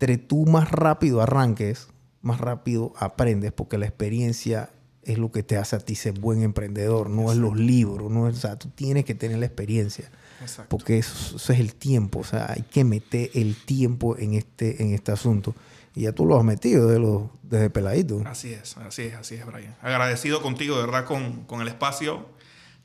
entre 0.00 0.16
tú 0.16 0.46
más 0.46 0.70
rápido 0.70 1.20
arranques, 1.20 1.88
más 2.22 2.40
rápido 2.40 2.94
aprendes, 2.96 3.52
porque 3.52 3.76
la 3.76 3.84
experiencia 3.84 4.70
es 5.02 5.18
lo 5.18 5.30
que 5.30 5.42
te 5.42 5.58
hace 5.58 5.76
a 5.76 5.80
ti 5.80 5.94
ser 5.94 6.18
buen 6.18 6.42
emprendedor, 6.42 7.10
no 7.10 7.30
es 7.30 7.36
los 7.36 7.54
libros, 7.54 8.10
no 8.10 8.26
es, 8.26 8.38
o 8.38 8.40
sea, 8.40 8.58
tú 8.58 8.70
tienes 8.70 9.04
que 9.04 9.14
tener 9.14 9.36
la 9.36 9.44
experiencia. 9.44 10.10
Porque 10.68 10.96
eso, 10.96 11.36
es 11.36 11.60
el 11.60 11.74
tiempo, 11.74 12.20
o 12.20 12.24
sea, 12.24 12.50
hay 12.50 12.62
que 12.62 12.82
meter 12.82 13.28
el 13.34 13.54
tiempo 13.56 14.16
en 14.16 14.32
este, 14.32 14.82
en 14.82 14.94
este 14.94 15.12
asunto. 15.12 15.54
Y 15.94 16.02
ya 16.02 16.12
tú 16.12 16.24
lo 16.24 16.38
has 16.38 16.44
metido 16.44 16.88
de 16.88 16.98
los, 16.98 17.24
desde 17.42 17.68
peladito. 17.68 18.22
Así 18.24 18.54
es, 18.54 18.78
así 18.78 19.02
es, 19.02 19.14
así 19.16 19.34
es, 19.34 19.44
Brian. 19.44 19.76
Agradecido 19.82 20.40
contigo, 20.40 20.76
de 20.76 20.86
verdad, 20.86 21.04
con, 21.04 21.44
con 21.44 21.60
el 21.60 21.68
espacio, 21.68 22.26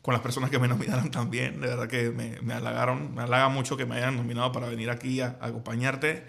con 0.01 0.13
las 0.13 0.21
personas 0.21 0.49
que 0.49 0.59
me 0.59 0.67
nominaron 0.67 1.11
también. 1.11 1.61
De 1.61 1.67
verdad 1.67 1.87
que 1.87 2.09
me, 2.09 2.41
me 2.41 2.55
halagaron, 2.55 3.15
me 3.15 3.21
halaga 3.21 3.47
mucho 3.47 3.77
que 3.77 3.85
me 3.85 3.95
hayan 3.95 4.17
nominado 4.17 4.51
para 4.51 4.67
venir 4.67 4.89
aquí 4.89 5.21
a 5.21 5.37
acompañarte. 5.39 6.25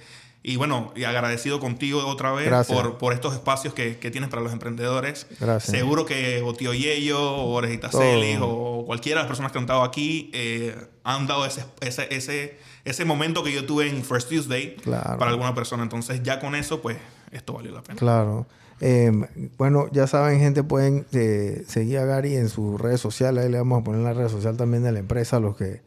Y 0.49 0.55
bueno, 0.55 0.93
y 0.95 1.03
agradecido 1.03 1.59
contigo 1.59 2.07
otra 2.07 2.31
vez 2.31 2.69
por, 2.69 2.99
por, 2.99 3.13
estos 3.13 3.35
espacios 3.35 3.75
que, 3.75 3.99
que, 3.99 4.13
tienes 4.13 4.31
para 4.31 4.43
los 4.43 4.53
emprendedores. 4.53 5.27
Gracias. 5.41 5.77
Seguro 5.77 6.07
que 6.07 6.41
o 6.41 6.55
Tío 6.55 6.73
Yello, 6.73 7.19
o 7.19 7.53
Orejita 7.55 7.91
Celis, 7.91 8.39
o 8.41 8.85
cualquiera 8.87 9.19
de 9.19 9.25
las 9.25 9.27
personas 9.27 9.51
que 9.51 9.59
han 9.59 9.65
estado 9.65 9.83
aquí 9.83 10.31
eh, 10.33 10.77
han 11.03 11.27
dado 11.27 11.47
ese, 11.47 11.65
ese, 11.81 12.07
ese, 12.15 12.59
ese, 12.85 13.05
momento 13.05 13.43
que 13.43 13.53
yo 13.53 13.67
tuve 13.67 13.89
en 13.89 14.05
First 14.05 14.29
Tuesday 14.29 14.77
para 14.85 15.33
alguna 15.33 15.53
persona. 15.53 15.83
Entonces, 15.83 16.23
ya 16.23 16.39
con 16.39 16.55
eso, 16.55 16.81
pues, 16.81 16.97
esto 17.33 17.55
valió 17.55 17.73
la 17.73 17.83
pena. 17.83 17.99
Claro. 17.99 18.47
Eh, 18.81 19.11
bueno, 19.59 19.89
ya 19.91 20.07
saben, 20.07 20.39
gente, 20.39 20.63
pueden 20.63 21.07
eh, 21.11 21.65
seguir 21.67 21.99
a 21.99 22.05
Gary 22.05 22.37
en 22.37 22.51
sus 22.51 22.81
redes 22.81 23.01
sociales. 23.01 23.47
Ahí 23.47 23.51
le 23.51 23.59
vamos 23.59 23.81
a 23.81 23.85
poner 23.85 24.03
la 24.03 24.13
red 24.13 24.29
social 24.29 24.57
también 24.57 24.85
de 24.85 24.93
la 24.93 25.01
empresa, 25.01 25.41
los 25.41 25.57
que 25.57 25.81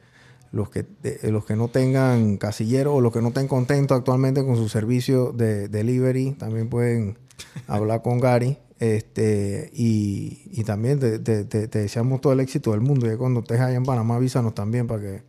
los 0.52 0.70
que, 0.70 0.86
los 1.24 1.46
que 1.46 1.56
no 1.56 1.68
tengan 1.68 2.38
casillero 2.38 2.96
o 2.96 3.02
los 3.02 3.14
que 3.14 3.22
no 3.22 3.30
estén 3.30 3.48
contentos 3.48 3.98
actualmente 3.98 4.44
con 4.44 4.56
su 4.56 4.70
servicio 4.70 5.32
de 5.32 5.68
delivery, 5.68 6.32
también 6.32 6.70
pueden 6.70 7.18
hablar 7.68 8.02
con 8.02 8.20
Gary. 8.20 8.58
Este, 8.80 9.70
y, 9.74 10.64
también 10.64 11.00
te, 11.00 11.48
deseamos 11.68 12.22
todo 12.22 12.34
el 12.34 12.40
éxito 12.40 12.72
del 12.72 12.82
mundo. 12.82 13.12
Y 13.12 13.18
cuando 13.18 13.42
estés 13.42 13.60
allá 13.60 13.76
en 13.76 13.84
Panamá, 13.84 14.16
avísanos 14.16 14.56
también 14.56 14.88
para 14.88 15.02
que 15.02 15.24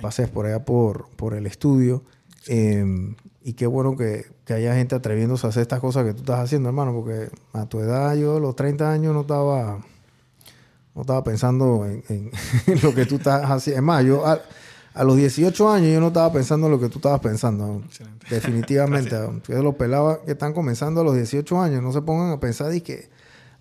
pases 0.00 0.28
por 0.28 0.46
allá 0.46 0.64
por, 0.64 1.08
por 1.16 1.34
el 1.34 1.46
estudio. 1.46 2.04
Em, 2.46 3.16
y 3.42 3.54
qué 3.54 3.66
bueno 3.66 3.96
que, 3.96 4.26
que, 4.44 4.54
haya 4.54 4.74
gente 4.74 4.94
atreviéndose 4.94 5.46
a 5.46 5.50
hacer 5.50 5.62
estas 5.62 5.80
cosas 5.80 6.04
que 6.04 6.12
tú 6.14 6.20
estás 6.20 6.40
haciendo, 6.40 6.68
hermano, 6.68 6.92
porque 6.94 7.28
a 7.52 7.66
tu 7.66 7.80
edad, 7.80 8.14
yo 8.14 8.36
a 8.36 8.40
los 8.40 8.54
30 8.54 8.90
años 8.90 9.14
no 9.14 9.22
estaba, 9.22 9.84
no 10.94 11.00
estaba 11.00 11.24
pensando 11.24 11.84
en, 12.08 12.30
lo 12.82 12.94
que 12.94 13.06
tú 13.06 13.16
estás 13.16 13.50
haciendo. 13.50 13.78
Es 13.78 13.84
más, 13.84 14.04
yo 14.04 14.24
a, 14.26 14.40
los 15.04 15.16
18 15.16 15.68
años 15.70 15.92
yo 15.92 16.00
no 16.00 16.08
estaba 16.08 16.32
pensando 16.32 16.66
en 16.66 16.72
lo 16.72 16.80
que 16.80 16.88
tú 16.88 16.98
estabas 16.98 17.20
pensando. 17.20 17.82
Definitivamente. 18.28 19.16
Ustedes 19.26 19.62
los 19.62 19.74
pelados 19.74 20.18
que 20.18 20.32
están 20.32 20.52
comenzando 20.52 21.00
a 21.00 21.04
los 21.04 21.14
18 21.14 21.60
años 21.60 21.82
no 21.82 21.92
se 21.92 22.02
pongan 22.02 22.30
a 22.30 22.40
pensar 22.40 22.74
y 22.74 22.80
que, 22.80 23.08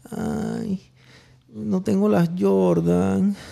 ay, 0.10 0.92
no 1.54 1.82
tengo 1.82 2.10
las 2.10 2.30
Jordan. 2.38 3.36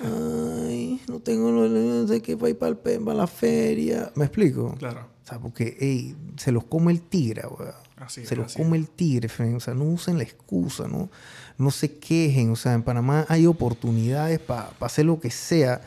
Ay, 0.00 1.00
no 1.08 1.20
tengo 1.20 1.50
no 1.50 2.06
sé 2.08 2.20
qué 2.20 2.36
para 2.36 2.50
ir 2.50 2.58
para, 2.58 2.70
el, 2.70 3.00
para 3.00 3.16
la 3.16 3.26
feria. 3.26 4.12
¿Me 4.16 4.26
explico? 4.26 4.74
Claro. 4.76 5.06
O 5.24 5.26
sea, 5.26 5.38
porque 5.38 5.78
ey, 5.80 6.14
se 6.36 6.52
los 6.52 6.64
come 6.64 6.92
el 6.92 7.00
tigre, 7.00 7.42
weón. 7.46 7.72
Así 7.96 8.26
se 8.26 8.36
los 8.36 8.54
come 8.54 8.76
el 8.76 8.88
tigre, 8.88 9.30
O 9.54 9.60
sea, 9.60 9.72
no 9.72 9.84
usen 9.84 10.18
la 10.18 10.24
excusa, 10.24 10.88
¿no? 10.88 11.10
No 11.56 11.70
se 11.70 11.96
quejen. 11.96 12.50
O 12.50 12.56
sea, 12.56 12.74
en 12.74 12.82
Panamá 12.82 13.24
hay 13.28 13.46
oportunidades 13.46 14.40
para 14.40 14.70
hacer 14.80 15.06
lo 15.06 15.20
que 15.20 15.30
sea. 15.30 15.80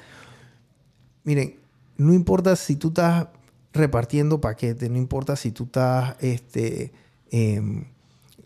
Miren, 1.27 1.59
no 1.97 2.13
importa 2.13 2.55
si 2.55 2.75
tú 2.75 2.87
estás 2.87 3.27
repartiendo 3.73 4.41
paquetes, 4.41 4.89
no 4.89 4.97
importa 4.97 5.35
si 5.35 5.51
tú 5.51 5.65
estás 5.65 6.15
este, 6.21 6.91
em, 7.29 7.85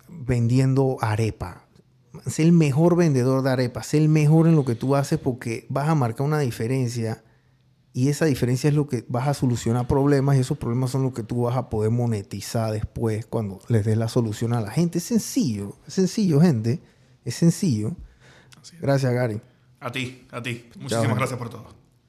vendiendo 0.10 0.98
arepa 1.00 1.64
sé 2.26 2.44
el 2.44 2.52
mejor 2.52 2.96
vendedor 2.96 3.44
de 3.44 3.52
arepas, 3.52 3.88
sé 3.88 3.98
el 3.98 4.10
mejor 4.10 4.48
en 4.48 4.56
lo 4.56 4.66
que 4.66 4.76
tú 4.76 4.96
haces 4.96 5.20
porque 5.20 5.66
vas 5.70 5.88
a 5.90 5.96
marcar 5.96 6.26
una 6.26 6.40
diferencia 6.40 7.24
y 7.94 8.08
esa 8.10 8.26
diferencia 8.26 8.70
es 8.70 8.74
lo 8.74 8.88
que 8.88 9.06
vas 9.10 9.28
a 9.28 9.34
solucionar 9.34 9.88
problemas 9.88 10.38
y 10.38 10.40
esos 10.40 10.58
problemas 10.58 10.92
son 10.92 11.04
lo 11.04 11.14
que 11.14 11.24
tú 11.24 11.44
vas 11.44 11.58
a 11.58 11.70
poder 11.70 11.92
monetizar 11.92 12.72
después 12.72 13.26
cuando 13.26 13.60
les 13.68 13.86
des 13.86 13.98
la 13.98 14.08
solución 14.08 14.54
a 14.54 14.62
la 14.62 14.72
gente. 14.72 15.00
Es 15.00 15.06
sencillo, 15.06 15.76
es 15.88 15.96
sencillo, 15.96 16.40
gente, 16.40 16.80
es 17.26 17.36
sencillo. 17.36 17.96
Gracias, 18.80 19.12
Gary. 19.12 19.42
A 19.80 19.92
ti, 19.92 20.26
a 20.32 20.42
ti. 20.42 20.70
Muchísimas 20.80 21.18
gracias 21.18 21.38
por 21.38 21.50
todo. 21.50 21.81